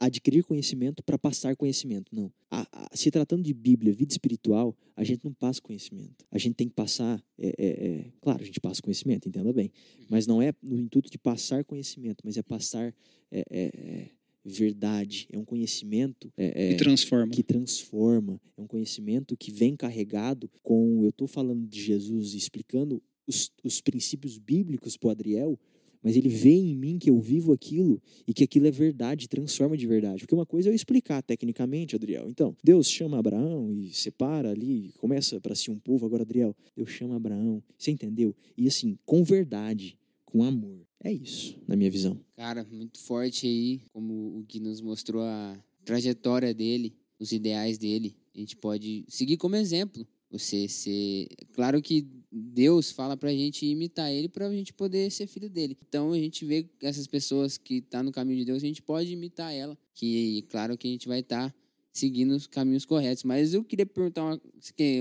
adquirir 0.00 0.44
conhecimento 0.44 1.02
para 1.02 1.16
passar 1.18 1.56
conhecimento. 1.56 2.14
Não. 2.14 2.32
A- 2.50 2.66
a- 2.72 2.96
se 2.96 3.10
tratando 3.10 3.42
de 3.42 3.54
Bíblia, 3.54 3.92
vida 3.92 4.12
espiritual, 4.12 4.76
a 4.96 5.02
gente 5.04 5.24
não 5.24 5.32
passa 5.32 5.60
conhecimento. 5.62 6.24
A 6.30 6.38
gente 6.38 6.54
tem 6.54 6.68
que 6.68 6.74
passar. 6.74 7.22
é- 7.38 7.54
é- 7.58 7.86
é- 7.88 8.12
claro, 8.20 8.42
a 8.42 8.44
gente 8.46 8.60
passa 8.60 8.80
conhecimento, 8.82 9.28
entenda 9.28 9.52
bem. 9.52 9.70
Mas 10.08 10.26
não 10.26 10.40
é 10.42 10.52
no 10.62 10.78
intuito 10.78 11.10
de 11.10 11.18
passar 11.18 11.64
conhecimento, 11.64 12.18
mas 12.24 12.36
é 12.36 12.42
passar 12.42 12.94
é, 13.32 13.44
é- 13.50 13.70
é 13.74 14.10
verdade. 14.44 15.26
É 15.32 15.38
um 15.38 15.44
conhecimento 15.44 16.32
é- 16.36 16.68
é, 16.68 16.72
E 16.72 16.76
transforma. 16.76 17.32
que 17.32 17.42
transforma. 17.42 18.40
É 18.56 18.60
um 18.60 18.66
conhecimento 18.66 19.36
que 19.36 19.50
vem 19.50 19.74
carregado 19.76 20.50
com. 20.62 21.02
Eu 21.02 21.10
estou 21.10 21.26
falando 21.26 21.66
de 21.66 21.80
Jesus 21.82 22.34
e 22.34 22.36
explicando 22.36 23.02
os, 23.26 23.50
os 23.62 23.80
princípios 23.80 24.36
bíblicos 24.38 24.96
para 24.96 25.12
Adriel, 25.12 25.58
mas 26.04 26.16
ele 26.16 26.28
vê 26.28 26.52
em 26.52 26.76
mim 26.76 26.98
que 26.98 27.08
eu 27.08 27.18
vivo 27.18 27.50
aquilo 27.50 28.00
e 28.28 28.34
que 28.34 28.44
aquilo 28.44 28.66
é 28.66 28.70
verdade, 28.70 29.26
transforma 29.26 29.74
de 29.74 29.86
verdade. 29.86 30.20
Porque 30.20 30.34
uma 30.34 30.44
coisa 30.44 30.68
é 30.68 30.70
eu 30.70 30.74
explicar 30.74 31.22
tecnicamente, 31.22 31.96
Adriel. 31.96 32.28
Então, 32.28 32.54
Deus 32.62 32.90
chama 32.90 33.18
Abraão 33.18 33.72
e 33.72 33.88
separa 33.94 34.50
ali, 34.50 34.92
começa 34.98 35.40
para 35.40 35.54
si 35.54 35.70
um 35.70 35.78
povo. 35.78 36.04
Agora, 36.04 36.22
Adriel, 36.22 36.54
Deus 36.76 36.90
chama 36.90 37.16
Abraão. 37.16 37.62
Você 37.78 37.90
entendeu? 37.90 38.36
E 38.54 38.68
assim, 38.68 38.98
com 39.06 39.24
verdade, 39.24 39.96
com 40.26 40.44
amor. 40.44 40.86
É 41.02 41.12
isso, 41.12 41.58
na 41.66 41.74
minha 41.74 41.90
visão. 41.90 42.20
Cara, 42.36 42.66
muito 42.70 42.98
forte 42.98 43.46
aí, 43.46 43.80
como 43.92 44.38
o 44.38 44.44
que 44.46 44.60
nos 44.60 44.80
mostrou 44.80 45.22
a 45.22 45.58
trajetória 45.84 46.52
dele, 46.52 46.94
os 47.18 47.32
ideais 47.32 47.78
dele. 47.78 48.14
A 48.34 48.38
gente 48.38 48.56
pode 48.56 49.04
seguir 49.08 49.36
como 49.36 49.56
exemplo. 49.56 50.06
Você 50.34 50.68
ser. 50.68 51.28
Claro 51.52 51.80
que 51.80 52.04
Deus 52.30 52.90
fala 52.90 53.16
pra 53.16 53.30
gente 53.30 53.64
imitar 53.64 54.10
ele 54.10 54.28
pra 54.28 54.50
gente 54.50 54.72
poder 54.72 55.08
ser 55.12 55.28
filho 55.28 55.48
dele. 55.48 55.78
Então 55.86 56.10
a 56.10 56.18
gente 56.18 56.44
vê 56.44 56.68
essas 56.82 57.06
pessoas 57.06 57.56
que 57.56 57.80
tá 57.80 58.02
no 58.02 58.10
caminho 58.10 58.40
de 58.40 58.44
Deus, 58.44 58.62
a 58.62 58.66
gente 58.66 58.82
pode 58.82 59.12
imitar 59.12 59.54
ela. 59.54 59.78
Que 59.94 60.42
claro 60.50 60.76
que 60.76 60.88
a 60.88 60.90
gente 60.90 61.06
vai 61.06 61.20
estar 61.20 61.54
seguindo 61.92 62.32
os 62.32 62.48
caminhos 62.48 62.84
corretos. 62.84 63.22
Mas 63.22 63.54
eu 63.54 63.62
queria 63.62 63.86
perguntar 63.86 64.24
uma, 64.24 64.40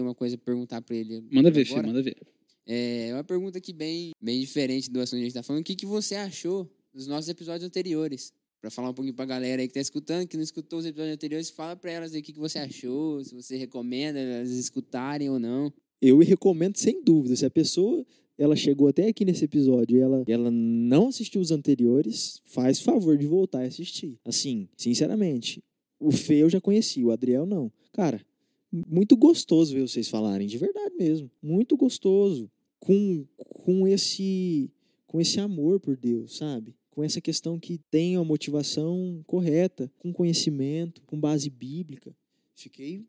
uma 0.03 0.13
coisa 0.13 0.37
perguntar 0.37 0.81
pra 0.81 0.95
ele. 0.95 1.25
Manda 1.31 1.49
ver, 1.49 1.67
agora? 1.67 1.87
manda 1.87 2.03
ver. 2.03 2.15
É 2.65 3.09
uma 3.11 3.23
pergunta 3.23 3.57
aqui 3.57 3.73
bem, 3.73 4.11
bem 4.21 4.39
diferente 4.39 4.89
do 4.89 5.01
assunto 5.01 5.17
que 5.17 5.23
a 5.23 5.25
gente 5.25 5.33
tá 5.33 5.43
falando. 5.43 5.61
O 5.61 5.65
que, 5.65 5.75
que 5.75 5.85
você 5.85 6.15
achou 6.15 6.71
dos 6.93 7.07
nossos 7.07 7.27
episódios 7.27 7.67
anteriores? 7.67 8.31
Pra 8.63 8.71
falar 8.71 8.91
um 8.91 8.93
pouquinho 8.93 9.13
pra 9.13 9.25
galera 9.25 9.61
aí 9.61 9.67
que 9.67 9.73
tá 9.73 9.81
escutando, 9.81 10.25
que 10.25 10.37
não 10.37 10.43
escutou 10.43 10.79
os 10.79 10.85
episódios 10.85 11.15
anteriores, 11.15 11.49
fala 11.49 11.75
pra 11.75 11.91
elas 11.91 12.13
aí 12.13 12.21
o 12.21 12.23
que, 12.23 12.31
que 12.31 12.39
você 12.39 12.59
achou, 12.59 13.21
se 13.21 13.35
você 13.35 13.57
recomenda 13.57 14.17
elas 14.17 14.51
escutarem 14.51 15.29
ou 15.29 15.37
não. 15.37 15.69
eu 16.01 16.17
recomendo 16.19 16.77
sem 16.77 17.03
dúvida. 17.03 17.35
Se 17.35 17.45
a 17.45 17.49
pessoa 17.49 18.05
ela 18.37 18.55
chegou 18.55 18.87
até 18.87 19.09
aqui 19.09 19.25
nesse 19.25 19.43
episódio 19.43 19.97
e 19.97 19.99
ela, 19.99 20.23
ela 20.25 20.49
não 20.49 21.09
assistiu 21.09 21.41
os 21.41 21.51
anteriores, 21.51 22.41
faz 22.45 22.79
favor 22.79 23.17
de 23.17 23.27
voltar 23.27 23.65
e 23.65 23.67
assistir. 23.67 24.17
Assim, 24.23 24.69
sinceramente, 24.77 25.61
o 25.99 26.09
Fê 26.09 26.35
eu 26.35 26.49
já 26.49 26.61
conheci, 26.61 27.03
o 27.03 27.11
Adriel 27.11 27.45
não. 27.45 27.69
Cara, 27.91 28.25
muito 28.71 29.17
gostoso 29.17 29.73
ver 29.73 29.81
vocês 29.81 30.07
falarem, 30.07 30.47
de 30.47 30.57
verdade 30.57 30.95
mesmo. 30.97 31.29
Muito 31.41 31.75
gostoso. 31.75 32.49
Com, 32.79 33.25
com 33.35 33.85
esse 33.85 34.71
com 35.05 35.19
esse 35.19 35.39
amor 35.41 35.81
por 35.81 35.97
Deus, 35.97 36.37
sabe? 36.37 36.73
Com 36.93 37.03
essa 37.03 37.19
questão 37.19 37.59
que 37.59 37.79
tem 37.89 38.15
a 38.15 38.23
motivação 38.23 39.23
correta, 39.25 39.91
com 39.97 40.13
conhecimento, 40.13 41.01
com 41.07 41.19
base 41.19 41.49
bíblica. 41.49 42.15
Fiquei 42.55 43.03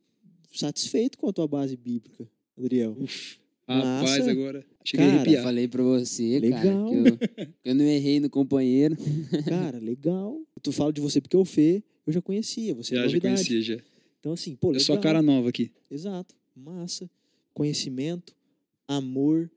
satisfeito 0.52 1.18
com 1.18 1.28
a 1.28 1.32
tua 1.34 1.46
base 1.46 1.76
bíblica, 1.76 2.26
Adriel. 2.56 2.96
Uf, 2.98 3.36
rapaz, 3.68 4.18
Massa. 4.20 4.30
agora. 4.30 4.64
Cheguei 4.82 5.04
a 5.04 5.08
Cara, 5.10 5.20
arrepiar. 5.20 5.42
Falei 5.44 5.68
pra 5.68 5.82
você, 5.82 6.38
Legal. 6.40 6.62
cara, 6.62 6.84
que 6.88 6.94
eu, 7.36 7.50
eu 7.66 7.74
não 7.74 7.84
errei 7.84 8.20
no 8.20 8.30
companheiro. 8.30 8.96
Cara, 9.48 9.78
legal. 9.78 10.40
Tu 10.62 10.72
fala 10.72 10.90
de 10.92 11.00
você 11.02 11.20
porque 11.20 11.36
o 11.36 11.44
Fê 11.44 11.82
eu 12.06 12.12
já 12.12 12.22
conhecia, 12.22 12.74
você 12.74 12.94
é 12.94 12.96
Já, 12.96 13.02
já 13.02 13.06
novidade. 13.08 13.34
conhecia, 13.34 13.60
já. 13.76 13.82
Então 14.18 14.32
assim, 14.32 14.56
pô, 14.56 14.68
Eu 14.68 14.72
legal. 14.72 14.84
sou 14.86 14.96
a 14.96 14.98
cara 14.98 15.20
nova 15.20 15.50
aqui. 15.50 15.70
Exato. 15.90 16.34
Massa. 16.56 17.10
Conhecimento, 17.52 18.34
amor, 18.88 19.50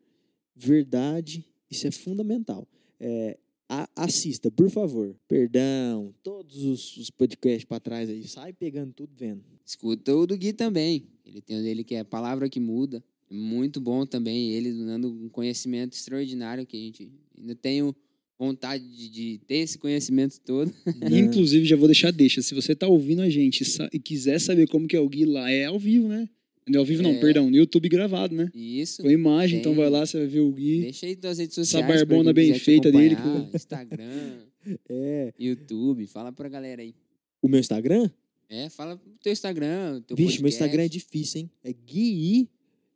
verdade, 0.55 1.45
isso 1.71 1.87
é 1.87 1.91
fundamental. 1.91 2.67
É, 2.99 3.37
a- 3.69 3.89
assista, 3.95 4.49
por 4.51 4.69
favor. 4.69 5.15
Perdão, 5.27 6.13
todos 6.23 6.63
os, 6.63 6.97
os 6.97 7.09
podcasts 7.09 7.65
pra 7.65 7.79
trás 7.79 8.09
aí, 8.09 8.27
sai 8.27 8.53
pegando 8.53 8.93
tudo 8.93 9.11
vendo. 9.17 9.43
Escuta 9.65 10.15
o 10.15 10.25
do 10.25 10.37
Gui 10.37 10.53
também. 10.53 11.05
Ele 11.25 11.41
tem 11.41 11.59
o 11.59 11.61
dele 11.63 11.83
que 11.83 11.95
é 11.95 11.99
a 11.99 12.05
palavra 12.05 12.49
que 12.49 12.59
muda. 12.59 13.03
Muito 13.29 13.81
bom 13.81 14.05
também. 14.05 14.51
Ele 14.53 14.71
dando 14.71 15.09
um 15.09 15.29
conhecimento 15.29 15.93
extraordinário 15.93 16.65
que 16.65 16.77
a 16.77 16.79
gente 16.79 17.09
ainda 17.37 17.55
tenho 17.55 17.93
vontade 18.39 18.87
de, 18.87 19.09
de 19.09 19.41
ter 19.45 19.57
esse 19.57 19.77
conhecimento 19.77 20.39
todo. 20.39 20.71
Né? 21.01 21.19
Inclusive, 21.19 21.65
já 21.65 21.75
vou 21.75 21.87
deixar 21.87 22.11
deixa. 22.11 22.41
Se 22.41 22.55
você 22.55 22.73
tá 22.75 22.87
ouvindo 22.87 23.21
a 23.21 23.29
gente 23.29 23.63
e 23.63 23.97
e 23.97 23.99
quiser 23.99 24.39
saber 24.39 24.67
como 24.67 24.87
que 24.87 24.95
é 24.95 24.99
o 24.99 25.09
Gui 25.09 25.25
lá, 25.25 25.51
é 25.51 25.65
ao 25.65 25.77
vivo, 25.79 26.07
né? 26.07 26.29
É 26.71 26.77
ao 26.77 26.83
vivo, 26.85 27.01
não, 27.01 27.11
É. 27.11 27.19
perdão, 27.19 27.49
no 27.49 27.55
YouTube 27.55 27.87
gravado, 27.87 28.35
né? 28.35 28.49
Isso. 28.53 29.01
Com 29.01 29.09
imagem, 29.09 29.59
então 29.59 29.73
Tem. 29.73 29.81
vai 29.81 29.89
lá, 29.89 30.05
você 30.05 30.17
vai 30.17 30.27
ver 30.27 30.41
o 30.41 30.51
Gui. 30.51 30.81
Deixa 30.81 31.05
aí 31.05 31.17
nas 31.21 31.37
redes 31.37 31.57
Essa 31.57 31.63
sociais. 31.65 31.85
pra 31.85 31.95
barbona 31.95 32.33
bem 32.33 32.53
feita 32.59 32.91
dele, 32.91 33.15
Instagram, 33.53 34.37
É. 34.89 35.33
YouTube. 35.39 36.05
Fala 36.07 36.31
pra 36.31 36.49
galera 36.49 36.81
aí. 36.81 36.93
O 37.41 37.47
meu 37.47 37.59
Instagram? 37.59 38.09
É, 38.49 38.69
fala 38.69 38.97
pro 38.97 39.11
teu 39.21 39.31
Instagram, 39.31 40.01
teu 40.01 40.15
Vixe, 40.17 40.41
meu 40.41 40.49
Instagram 40.49 40.83
é 40.83 40.85
podcast. 40.85 41.05
difícil, 41.11 41.41
hein? 41.41 41.51
É 41.63 41.73
Gui, 41.73 42.49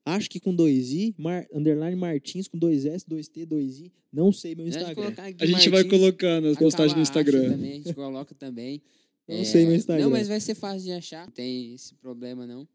acho 0.06 0.30
que 0.30 0.39
com 0.39 0.53
dois 0.56 0.91
I, 0.93 1.14
mar, 1.18 1.45
underline 1.53 1.95
Martins 1.95 2.48
com 2.48 2.57
dois 2.57 2.85
S, 2.85 3.06
dois 3.07 3.27
T, 3.27 3.45
dois 3.45 3.80
I. 3.80 3.91
Não 4.11 4.31
sei 4.34 4.56
meu 4.56 4.68
Instagram. 4.68 5.14
A 5.39 5.45
gente 5.45 5.69
vai 5.69 5.84
Martins, 5.84 5.89
colocando 5.89 6.48
as 6.48 6.57
postagens 6.57 6.95
no 6.95 7.02
Instagram. 7.02 7.52
Também, 7.52 7.72
a 7.72 7.76
gente 7.76 7.93
coloca 7.93 8.35
também. 8.35 8.81
Não 9.27 9.45
sei 9.45 9.65
meu 9.65 9.76
Instagram. 9.76 10.03
Não, 10.03 10.11
mas 10.11 10.27
vai 10.27 10.39
ser 10.41 10.56
fácil 10.56 10.84
de 10.84 10.91
achar. 10.91 11.26
Não 11.26 11.31
tem 11.34 11.73
esse 11.73 11.93
problema, 11.95 12.45
não. 12.45 12.68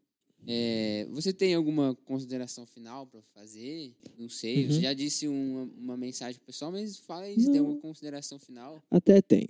É, 0.45 1.07
você 1.11 1.33
tem 1.33 1.53
alguma 1.53 1.95
consideração 2.05 2.65
final 2.65 3.05
para 3.07 3.21
fazer? 3.33 3.93
Não 4.17 4.29
sei. 4.29 4.65
Uhum. 4.65 4.71
Você 4.71 4.81
já 4.81 4.93
disse 4.93 5.27
uma, 5.27 5.63
uma 5.77 5.97
mensagem 5.97 6.39
pessoal, 6.45 6.71
mas 6.71 6.97
fala 6.99 7.23
aí 7.23 7.39
se 7.39 7.51
tem 7.51 7.59
alguma 7.59 7.79
consideração 7.79 8.37
final. 8.39 8.81
Até 8.89 9.21
tenho. 9.21 9.49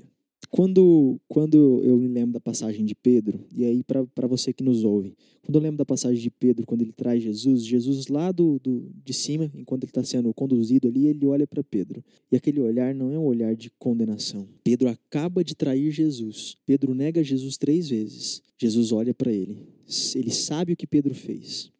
Quando, 0.49 1.19
quando 1.27 1.81
eu 1.83 1.97
me 1.97 2.07
lembro 2.07 2.33
da 2.33 2.39
passagem 2.39 2.85
de 2.85 2.95
Pedro, 2.95 3.39
e 3.55 3.65
aí 3.65 3.83
para 3.83 4.27
você 4.27 4.53
que 4.53 4.63
nos 4.63 4.83
ouve, 4.83 5.13
quando 5.47 5.55
eu 5.55 5.61
lembro 5.61 5.77
da 5.77 5.85
passagem 5.85 6.21
de 6.21 6.29
Pedro, 6.29 6.65
quando 6.65 6.81
ele 6.81 6.91
traz 6.91 7.23
Jesus, 7.23 7.65
Jesus 7.65 8.07
lá 8.07 8.33
do, 8.33 8.59
do 8.59 8.91
de 9.05 9.13
cima, 9.13 9.49
enquanto 9.55 9.83
ele 9.83 9.91
está 9.91 10.03
sendo 10.03 10.33
conduzido 10.33 10.89
ali, 10.89 11.07
ele 11.07 11.25
olha 11.25 11.47
para 11.47 11.63
Pedro. 11.63 12.03
E 12.29 12.35
aquele 12.35 12.59
olhar 12.59 12.93
não 12.93 13.13
é 13.13 13.17
um 13.17 13.23
olhar 13.23 13.55
de 13.55 13.71
condenação. 13.79 14.45
Pedro 14.63 14.89
acaba 14.89 15.43
de 15.43 15.55
trair 15.55 15.89
Jesus. 15.91 16.57
Pedro 16.65 16.93
nega 16.93 17.23
Jesus 17.23 17.57
três 17.57 17.87
vezes. 17.87 18.41
Jesus 18.57 18.91
olha 18.91 19.13
para 19.13 19.31
ele. 19.31 19.67
Ele 20.15 20.31
sabe 20.31 20.73
o 20.73 20.75
que 20.75 20.85
Pedro 20.85 21.15
fez. 21.15 21.71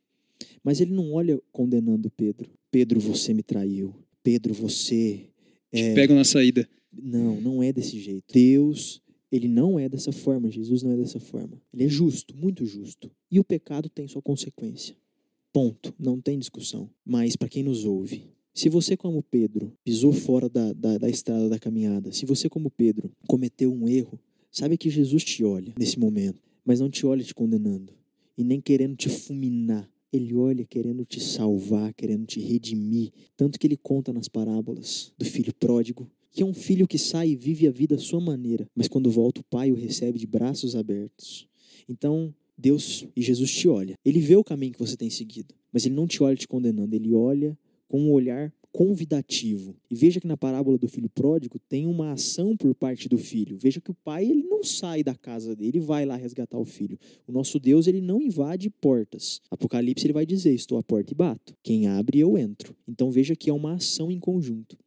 Mas 0.64 0.80
ele 0.80 0.94
não 0.94 1.11
olha 1.11 1.41
condenando 1.52 2.10
Pedro. 2.10 2.49
Pedro, 2.72 2.99
você 2.99 3.34
me 3.34 3.44
traiu. 3.44 3.94
Pedro, 4.23 4.53
você. 4.53 5.26
É... 5.73 5.89
Te 5.89 5.95
pegam 5.95 6.15
na 6.15 6.23
saída. 6.23 6.69
Não, 7.02 7.40
não 7.41 7.64
é 7.64 7.72
desse 7.72 7.99
jeito. 7.99 8.34
Deus, 8.34 9.02
ele 9.32 9.48
não 9.48 9.78
é 9.78 9.90
dessa 9.90 10.11
forma. 10.11 10.49
Jesus 10.49 10.84
não 10.84 10.91
é 10.91 10.98
dessa 10.98 11.19
forma. 11.19 11.61
Ele 11.74 11.86
é 11.86 11.90
justo, 11.90 12.36
muito 12.36 12.65
justo. 12.65 13.11
E 13.30 13.40
o 13.40 13.44
pecado 13.44 13.90
tem 13.90 14.07
sua 14.07 14.22
consequência. 14.22 14.95
Ponto. 15.52 15.94
Não 15.99 16.19
tem 16.19 16.38
discussão. 16.38 16.90
Mas 17.06 17.36
para 17.36 17.49
quem 17.49 17.64
nos 17.64 17.86
ouve, 17.86 18.24
se 18.53 18.69
você, 18.69 18.98
como 18.98 19.22
Pedro, 19.22 19.72
pisou 19.84 20.11
fora 20.11 20.49
da, 20.49 20.74
da, 20.74 20.98
da 20.98 21.10
estrada 21.10 21.48
da 21.48 21.60
caminhada, 21.60 22.11
se 22.11 22.26
você, 22.26 22.49
como 22.49 22.72
Pedro, 22.72 23.11
cometeu 23.28 23.72
um 23.72 23.88
erro, 23.88 24.19
sabe 24.52 24.78
que 24.78 24.90
Jesus 24.90 25.24
te 25.24 25.44
olha 25.44 25.74
nesse 25.78 25.99
momento, 25.99 26.41
mas 26.65 26.80
não 26.80 26.90
te 26.90 27.06
olha 27.06 27.24
te 27.24 27.36
condenando 27.36 27.94
e 28.38 28.44
nem 28.44 28.60
querendo 28.60 28.95
te 28.95 29.10
fulminar. 29.10 29.88
Ele 30.11 30.34
olha 30.34 30.65
querendo 30.65 31.06
te 31.06 31.19
salvar, 31.19 31.94
querendo 31.94 32.26
te 32.26 32.40
redimir. 32.40 33.11
Tanto 33.36 33.60
que 33.60 33.68
ele 33.68 33.78
conta 33.78 34.11
nas 34.14 34.28
parábolas 34.28 35.14
do 35.18 35.26
filho 35.26 35.53
pródigo 35.53 36.10
que 36.31 36.43
é 36.43 36.45
um 36.45 36.53
filho 36.53 36.87
que 36.87 36.97
sai 36.97 37.29
e 37.29 37.35
vive 37.35 37.67
a 37.67 37.71
vida 37.71 37.95
à 37.95 37.99
sua 37.99 38.19
maneira, 38.19 38.67
mas 38.75 38.87
quando 38.87 39.09
volta 39.09 39.41
o 39.41 39.43
pai 39.43 39.71
o 39.71 39.75
recebe 39.75 40.19
de 40.19 40.27
braços 40.27 40.75
abertos. 40.75 41.47
Então, 41.89 42.33
Deus 42.57 43.05
e 43.15 43.21
Jesus 43.21 43.51
te 43.51 43.67
olha. 43.67 43.95
Ele 44.03 44.19
vê 44.19 44.35
o 44.35 44.43
caminho 44.43 44.73
que 44.73 44.79
você 44.79 44.97
tem 44.97 45.09
seguido, 45.09 45.53
mas 45.71 45.85
ele 45.85 45.95
não 45.95 46.07
te 46.07 46.23
olha 46.23 46.35
te 46.35 46.47
condenando, 46.47 46.95
ele 46.95 47.13
olha 47.13 47.57
com 47.87 48.01
um 48.01 48.11
olhar 48.11 48.51
convidativo. 48.71 49.75
E 49.89 49.95
veja 49.95 50.19
que 50.19 50.27
na 50.27 50.37
parábola 50.37 50.77
do 50.77 50.87
filho 50.87 51.09
pródigo 51.09 51.57
tem 51.67 51.87
uma 51.87 52.11
ação 52.11 52.55
por 52.55 52.75
parte 52.75 53.09
do 53.09 53.17
filho. 53.17 53.57
Veja 53.57 53.81
que 53.81 53.89
o 53.89 53.95
pai 53.95 54.25
ele 54.25 54.43
não 54.43 54.63
sai 54.63 55.03
da 55.03 55.15
casa 55.15 55.55
dele 55.55 55.79
vai 55.79 56.05
lá 56.05 56.15
resgatar 56.15 56.59
o 56.59 56.65
filho. 56.65 56.99
O 57.27 57.31
nosso 57.31 57.59
Deus 57.59 57.87
ele 57.87 58.01
não 58.01 58.21
invade 58.21 58.69
portas. 58.69 59.41
Apocalipse 59.49 60.05
ele 60.05 60.13
vai 60.13 60.25
dizer: 60.25 60.53
"Estou 60.53 60.77
à 60.77 60.83
porta 60.83 61.11
e 61.11 61.15
bato. 61.15 61.55
Quem 61.63 61.87
abre 61.87 62.19
eu 62.19 62.37
entro". 62.37 62.75
Então 62.87 63.09
veja 63.09 63.35
que 63.35 63.49
é 63.49 63.53
uma 63.53 63.73
ação 63.73 64.11
em 64.11 64.19
conjunto. 64.19 64.77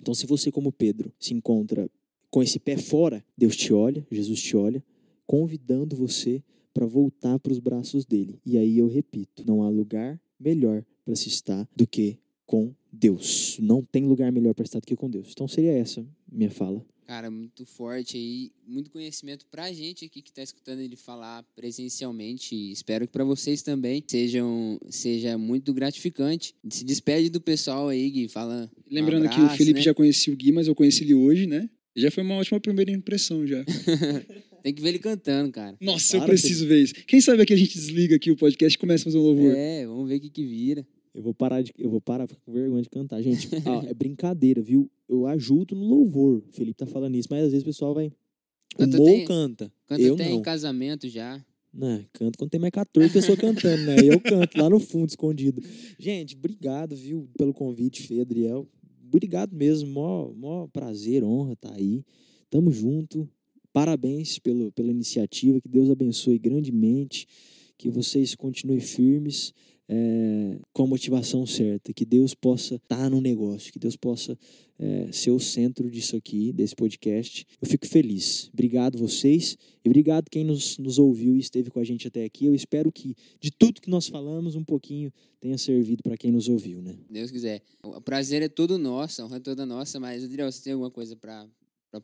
Então, 0.00 0.14
se 0.14 0.26
você, 0.26 0.50
como 0.50 0.72
Pedro, 0.72 1.12
se 1.18 1.32
encontra 1.34 1.88
com 2.30 2.42
esse 2.42 2.58
pé 2.58 2.76
fora, 2.76 3.24
Deus 3.36 3.56
te 3.56 3.72
olha, 3.72 4.06
Jesus 4.10 4.42
te 4.42 4.56
olha, 4.56 4.82
convidando 5.26 5.96
você 5.96 6.42
para 6.72 6.86
voltar 6.86 7.38
para 7.38 7.52
os 7.52 7.60
braços 7.60 8.04
dele. 8.04 8.40
E 8.44 8.58
aí 8.58 8.78
eu 8.78 8.88
repito: 8.88 9.44
não 9.46 9.62
há 9.62 9.68
lugar 9.68 10.20
melhor 10.38 10.84
para 11.04 11.14
se 11.14 11.28
estar 11.28 11.68
do 11.74 11.86
que 11.86 12.18
com 12.44 12.74
Deus. 12.92 13.58
Não 13.60 13.82
tem 13.82 14.06
lugar 14.06 14.32
melhor 14.32 14.54
para 14.54 14.64
estar 14.64 14.80
do 14.80 14.86
que 14.86 14.96
com 14.96 15.08
Deus. 15.08 15.30
Então 15.32 15.46
seria 15.46 15.72
essa 15.72 16.04
minha 16.30 16.50
fala. 16.50 16.84
Cara, 17.06 17.30
muito 17.30 17.66
forte 17.66 18.16
aí, 18.16 18.50
muito 18.66 18.90
conhecimento 18.90 19.44
pra 19.50 19.70
gente 19.72 20.06
aqui 20.06 20.22
que 20.22 20.32
tá 20.32 20.42
escutando 20.42 20.80
ele 20.80 20.96
falar 20.96 21.42
presencialmente. 21.54 22.54
Espero 22.72 23.06
que 23.06 23.12
para 23.12 23.24
vocês 23.24 23.62
também 23.62 24.02
sejam, 24.06 24.80
seja 24.88 25.36
muito 25.36 25.74
gratificante. 25.74 26.54
Se 26.70 26.82
despede 26.82 27.28
do 27.28 27.40
pessoal 27.40 27.88
aí, 27.88 28.08
Gui, 28.08 28.28
fala. 28.28 28.70
Lembrando 28.90 29.24
um 29.24 29.26
abraço, 29.26 29.48
que 29.48 29.54
o 29.54 29.56
Felipe 29.56 29.80
né? 29.80 29.84
já 29.84 29.92
conhecia 29.92 30.32
o 30.32 30.36
Gui, 30.36 30.50
mas 30.50 30.66
eu 30.66 30.74
conheci 30.74 31.04
ele 31.04 31.14
hoje, 31.14 31.46
né? 31.46 31.68
Já 31.94 32.10
foi 32.10 32.24
uma 32.24 32.36
ótima 32.36 32.58
primeira 32.58 32.90
impressão 32.90 33.46
já. 33.46 33.62
Tem 34.64 34.72
que 34.72 34.80
ver 34.80 34.88
ele 34.88 34.98
cantando, 34.98 35.52
cara. 35.52 35.76
Nossa, 35.78 36.16
eu 36.16 36.20
Para, 36.20 36.30
preciso 36.30 36.66
ver 36.66 36.82
isso. 36.82 36.94
Quem 37.06 37.20
sabe 37.20 37.42
aqui 37.42 37.52
a 37.52 37.56
gente 37.56 37.74
desliga 37.74 38.16
aqui 38.16 38.30
o 38.30 38.36
podcast 38.36 38.74
e 38.74 38.80
começa 38.80 39.02
a 39.02 39.04
fazer 39.04 39.18
um 39.18 39.22
louvor. 39.22 39.54
É, 39.54 39.86
vamos 39.86 40.08
ver 40.08 40.16
o 40.16 40.20
que, 40.20 40.30
que 40.30 40.42
vira. 40.42 40.86
Eu 41.14 41.22
vou 41.22 41.32
parar 41.32 41.62
de, 41.62 41.72
eu 41.78 41.88
vou 41.88 42.00
parar 42.00 42.26
ficar 42.26 42.40
com 42.44 42.52
vergonha 42.52 42.82
de 42.82 42.90
cantar. 42.90 43.22
Gente, 43.22 43.48
ah, 43.64 43.84
é 43.86 43.94
brincadeira, 43.94 44.60
viu? 44.60 44.90
Eu 45.08 45.26
ajudo 45.26 45.74
no 45.76 45.84
louvor. 45.84 46.42
O 46.48 46.52
Felipe 46.52 46.76
tá 46.78 46.86
falando 46.86 47.14
isso, 47.14 47.28
mas 47.30 47.44
às 47.44 47.50
vezes 47.52 47.62
o 47.62 47.66
pessoal 47.66 47.94
vai. 47.94 48.08
O 48.74 48.78
Canta 48.78 48.96
Mo 48.98 49.04
tem- 49.04 49.24
canta. 49.24 49.72
Canta 49.86 50.02
eu 50.02 50.14
até 50.14 50.28
não. 50.28 50.36
em 50.38 50.42
casamento 50.42 51.08
já. 51.08 51.44
Não, 51.72 52.04
canto 52.12 52.38
quando 52.38 52.50
tem 52.50 52.60
mais 52.60 52.72
14 52.72 53.12
pessoas 53.12 53.38
cantando, 53.38 53.82
né? 53.84 53.96
Eu 54.02 54.20
canto 54.20 54.56
lá 54.58 54.68
no 54.70 54.78
fundo, 54.80 55.08
escondido. 55.08 55.60
Gente, 55.98 56.36
obrigado, 56.36 56.94
viu, 56.94 57.28
pelo 57.36 57.52
convite, 57.52 58.02
Fê, 58.02 58.20
Adriel. 58.20 58.68
Obrigado 59.06 59.54
mesmo, 59.54 59.90
mó, 59.90 60.32
mó 60.34 60.66
prazer, 60.68 61.22
honra 61.24 61.54
tá 61.56 61.72
aí. 61.74 62.04
Tamo 62.50 62.70
junto. 62.70 63.28
Parabéns 63.72 64.38
pelo, 64.38 64.70
pela 64.70 64.90
iniciativa, 64.92 65.60
que 65.60 65.68
Deus 65.68 65.90
abençoe 65.90 66.38
grandemente, 66.38 67.26
que 67.76 67.90
vocês 67.90 68.36
continuem 68.36 68.78
firmes 68.78 69.52
é, 69.88 70.58
com 70.72 70.84
a 70.84 70.86
motivação 70.86 71.46
certa, 71.46 71.92
que 71.92 72.04
Deus 72.04 72.34
possa 72.34 72.76
estar 72.76 73.10
no 73.10 73.20
negócio, 73.20 73.72
que 73.72 73.78
Deus 73.78 73.96
possa 73.96 74.38
é, 74.78 75.12
ser 75.12 75.30
o 75.30 75.38
centro 75.38 75.90
disso 75.90 76.16
aqui, 76.16 76.52
desse 76.52 76.74
podcast. 76.74 77.46
Eu 77.60 77.68
fico 77.68 77.86
feliz. 77.86 78.48
Obrigado 78.52 78.98
vocês 78.98 79.56
e 79.84 79.88
obrigado 79.88 80.30
quem 80.30 80.44
nos, 80.44 80.78
nos 80.78 80.98
ouviu 80.98 81.36
e 81.36 81.40
esteve 81.40 81.70
com 81.70 81.78
a 81.78 81.84
gente 81.84 82.08
até 82.08 82.24
aqui. 82.24 82.46
Eu 82.46 82.54
espero 82.54 82.90
que 82.90 83.14
de 83.40 83.50
tudo 83.50 83.80
que 83.80 83.90
nós 83.90 84.08
falamos, 84.08 84.54
um 84.54 84.64
pouquinho 84.64 85.12
tenha 85.40 85.58
servido 85.58 86.02
para 86.02 86.16
quem 86.16 86.32
nos 86.32 86.48
ouviu, 86.48 86.80
né? 86.80 86.96
Deus 87.10 87.30
quiser. 87.30 87.62
O 87.82 88.00
prazer 88.00 88.42
é 88.42 88.48
todo 88.48 88.78
nosso, 88.78 89.20
a 89.20 89.26
honra 89.26 89.36
é 89.36 89.40
toda 89.40 89.66
nossa, 89.66 90.00
mas, 90.00 90.24
Adriel, 90.24 90.50
você 90.50 90.62
tem 90.62 90.72
alguma 90.72 90.90
coisa 90.90 91.14
pra 91.16 91.46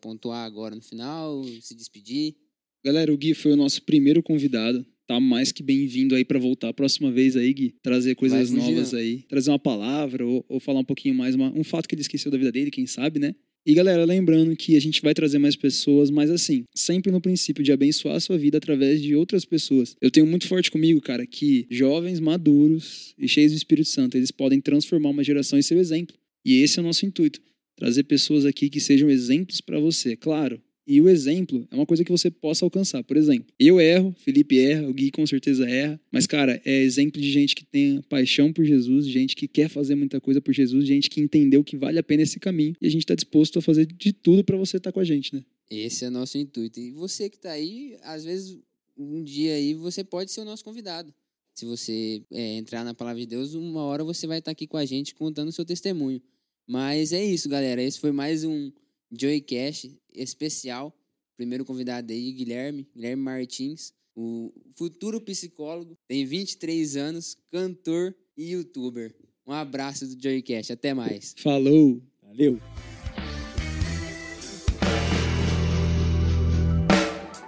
pontuar 0.00 0.44
agora 0.44 0.74
no 0.74 0.82
final? 0.82 1.42
Se 1.60 1.74
despedir? 1.74 2.36
Galera, 2.84 3.12
o 3.12 3.18
Gui 3.18 3.34
foi 3.34 3.52
o 3.52 3.56
nosso 3.56 3.82
primeiro 3.82 4.22
convidado. 4.22 4.86
Tá 5.10 5.18
mais 5.18 5.50
que 5.50 5.60
bem-vindo 5.60 6.14
aí 6.14 6.24
para 6.24 6.38
voltar 6.38 6.68
a 6.68 6.72
próxima 6.72 7.10
vez 7.10 7.36
aí, 7.36 7.52
Gui. 7.52 7.74
Trazer 7.82 8.14
coisas 8.14 8.48
novas 8.60 8.94
aí. 8.94 9.24
Trazer 9.28 9.50
uma 9.50 9.58
palavra 9.58 10.24
ou, 10.24 10.46
ou 10.48 10.60
falar 10.60 10.78
um 10.78 10.84
pouquinho 10.84 11.16
mais, 11.16 11.34
uma- 11.34 11.52
um 11.52 11.64
fato 11.64 11.88
que 11.88 11.96
ele 11.96 12.02
esqueceu 12.02 12.30
da 12.30 12.38
vida 12.38 12.52
dele, 12.52 12.70
quem 12.70 12.86
sabe, 12.86 13.18
né? 13.18 13.34
E 13.66 13.74
galera, 13.74 14.04
lembrando 14.04 14.54
que 14.54 14.76
a 14.76 14.80
gente 14.80 15.02
vai 15.02 15.12
trazer 15.12 15.40
mais 15.40 15.56
pessoas, 15.56 16.10
mas 16.12 16.30
assim, 16.30 16.62
sempre 16.72 17.10
no 17.10 17.20
princípio 17.20 17.64
de 17.64 17.72
abençoar 17.72 18.14
a 18.14 18.20
sua 18.20 18.38
vida 18.38 18.58
através 18.58 19.02
de 19.02 19.16
outras 19.16 19.44
pessoas. 19.44 19.96
Eu 20.00 20.12
tenho 20.12 20.28
muito 20.28 20.46
forte 20.46 20.70
comigo, 20.70 21.00
cara, 21.00 21.26
que 21.26 21.66
jovens 21.68 22.20
maduros 22.20 23.12
e 23.18 23.26
cheios 23.26 23.50
do 23.50 23.56
Espírito 23.58 23.88
Santo, 23.88 24.16
eles 24.16 24.30
podem 24.30 24.60
transformar 24.60 25.10
uma 25.10 25.24
geração 25.24 25.58
em 25.58 25.62
seu 25.62 25.80
exemplo. 25.80 26.14
E 26.46 26.62
esse 26.62 26.78
é 26.78 26.82
o 26.82 26.86
nosso 26.86 27.04
intuito. 27.04 27.40
Trazer 27.76 28.04
pessoas 28.04 28.44
aqui 28.46 28.70
que 28.70 28.78
sejam 28.78 29.10
exemplos 29.10 29.60
para 29.60 29.80
você, 29.80 30.14
claro. 30.14 30.62
E 30.86 31.00
o 31.00 31.08
exemplo 31.08 31.66
é 31.70 31.74
uma 31.74 31.86
coisa 31.86 32.04
que 32.04 32.10
você 32.10 32.30
possa 32.30 32.64
alcançar. 32.64 33.04
Por 33.04 33.16
exemplo, 33.16 33.46
eu 33.58 33.80
erro, 33.80 34.14
Felipe 34.18 34.58
erra, 34.58 34.88
o 34.88 34.94
Gui 34.94 35.10
com 35.10 35.26
certeza 35.26 35.68
erra. 35.68 36.00
Mas, 36.10 36.26
cara, 36.26 36.60
é 36.64 36.82
exemplo 36.82 37.20
de 37.20 37.30
gente 37.30 37.54
que 37.54 37.64
tem 37.64 38.00
paixão 38.08 38.52
por 38.52 38.64
Jesus, 38.64 39.06
gente 39.06 39.36
que 39.36 39.46
quer 39.46 39.68
fazer 39.68 39.94
muita 39.94 40.20
coisa 40.20 40.40
por 40.40 40.52
Jesus, 40.52 40.86
gente 40.86 41.08
que 41.08 41.20
entendeu 41.20 41.62
que 41.62 41.76
vale 41.76 41.98
a 41.98 42.02
pena 42.02 42.22
esse 42.22 42.40
caminho. 42.40 42.74
E 42.80 42.86
a 42.86 42.90
gente 42.90 43.06
tá 43.06 43.14
disposto 43.14 43.58
a 43.58 43.62
fazer 43.62 43.86
de 43.86 44.12
tudo 44.12 44.42
para 44.42 44.56
você 44.56 44.78
estar 44.78 44.90
com 44.90 45.00
a 45.00 45.04
gente, 45.04 45.34
né? 45.34 45.44
Esse 45.70 46.04
é 46.04 46.08
o 46.08 46.10
nosso 46.10 46.36
intuito. 46.36 46.80
E 46.80 46.90
você 46.90 47.30
que 47.30 47.38
tá 47.38 47.52
aí, 47.52 47.96
às 48.02 48.24
vezes, 48.24 48.58
um 48.98 49.22
dia 49.22 49.54
aí, 49.54 49.74
você 49.74 50.02
pode 50.02 50.32
ser 50.32 50.40
o 50.40 50.44
nosso 50.44 50.64
convidado. 50.64 51.14
Se 51.54 51.64
você 51.64 52.22
é, 52.32 52.56
entrar 52.56 52.84
na 52.84 52.94
palavra 52.94 53.20
de 53.20 53.26
Deus, 53.26 53.54
uma 53.54 53.82
hora 53.82 54.02
você 54.02 54.26
vai 54.26 54.38
estar 54.38 54.50
aqui 54.50 54.66
com 54.66 54.76
a 54.76 54.84
gente 54.84 55.14
contando 55.14 55.48
o 55.48 55.52
seu 55.52 55.64
testemunho. 55.64 56.20
Mas 56.66 57.12
é 57.12 57.24
isso, 57.24 57.48
galera. 57.48 57.82
Esse 57.82 58.00
foi 58.00 58.12
mais 58.12 58.44
um 58.44 58.72
Joycast 59.10 59.98
especial. 60.14 60.94
Primeiro 61.36 61.64
convidado 61.64 62.12
aí, 62.12 62.32
Guilherme, 62.32 62.86
Guilherme 62.94 63.22
Martins, 63.22 63.92
o 64.14 64.52
futuro 64.76 65.20
psicólogo, 65.20 65.96
tem 66.06 66.26
23 66.26 66.96
anos, 66.96 67.36
cantor 67.50 68.14
e 68.36 68.52
youtuber. 68.52 69.14
Um 69.46 69.52
abraço 69.52 70.06
do 70.06 70.22
Joycast. 70.22 70.72
Até 70.72 70.92
mais. 70.92 71.34
Falou! 71.38 72.02
Valeu! 72.22 72.60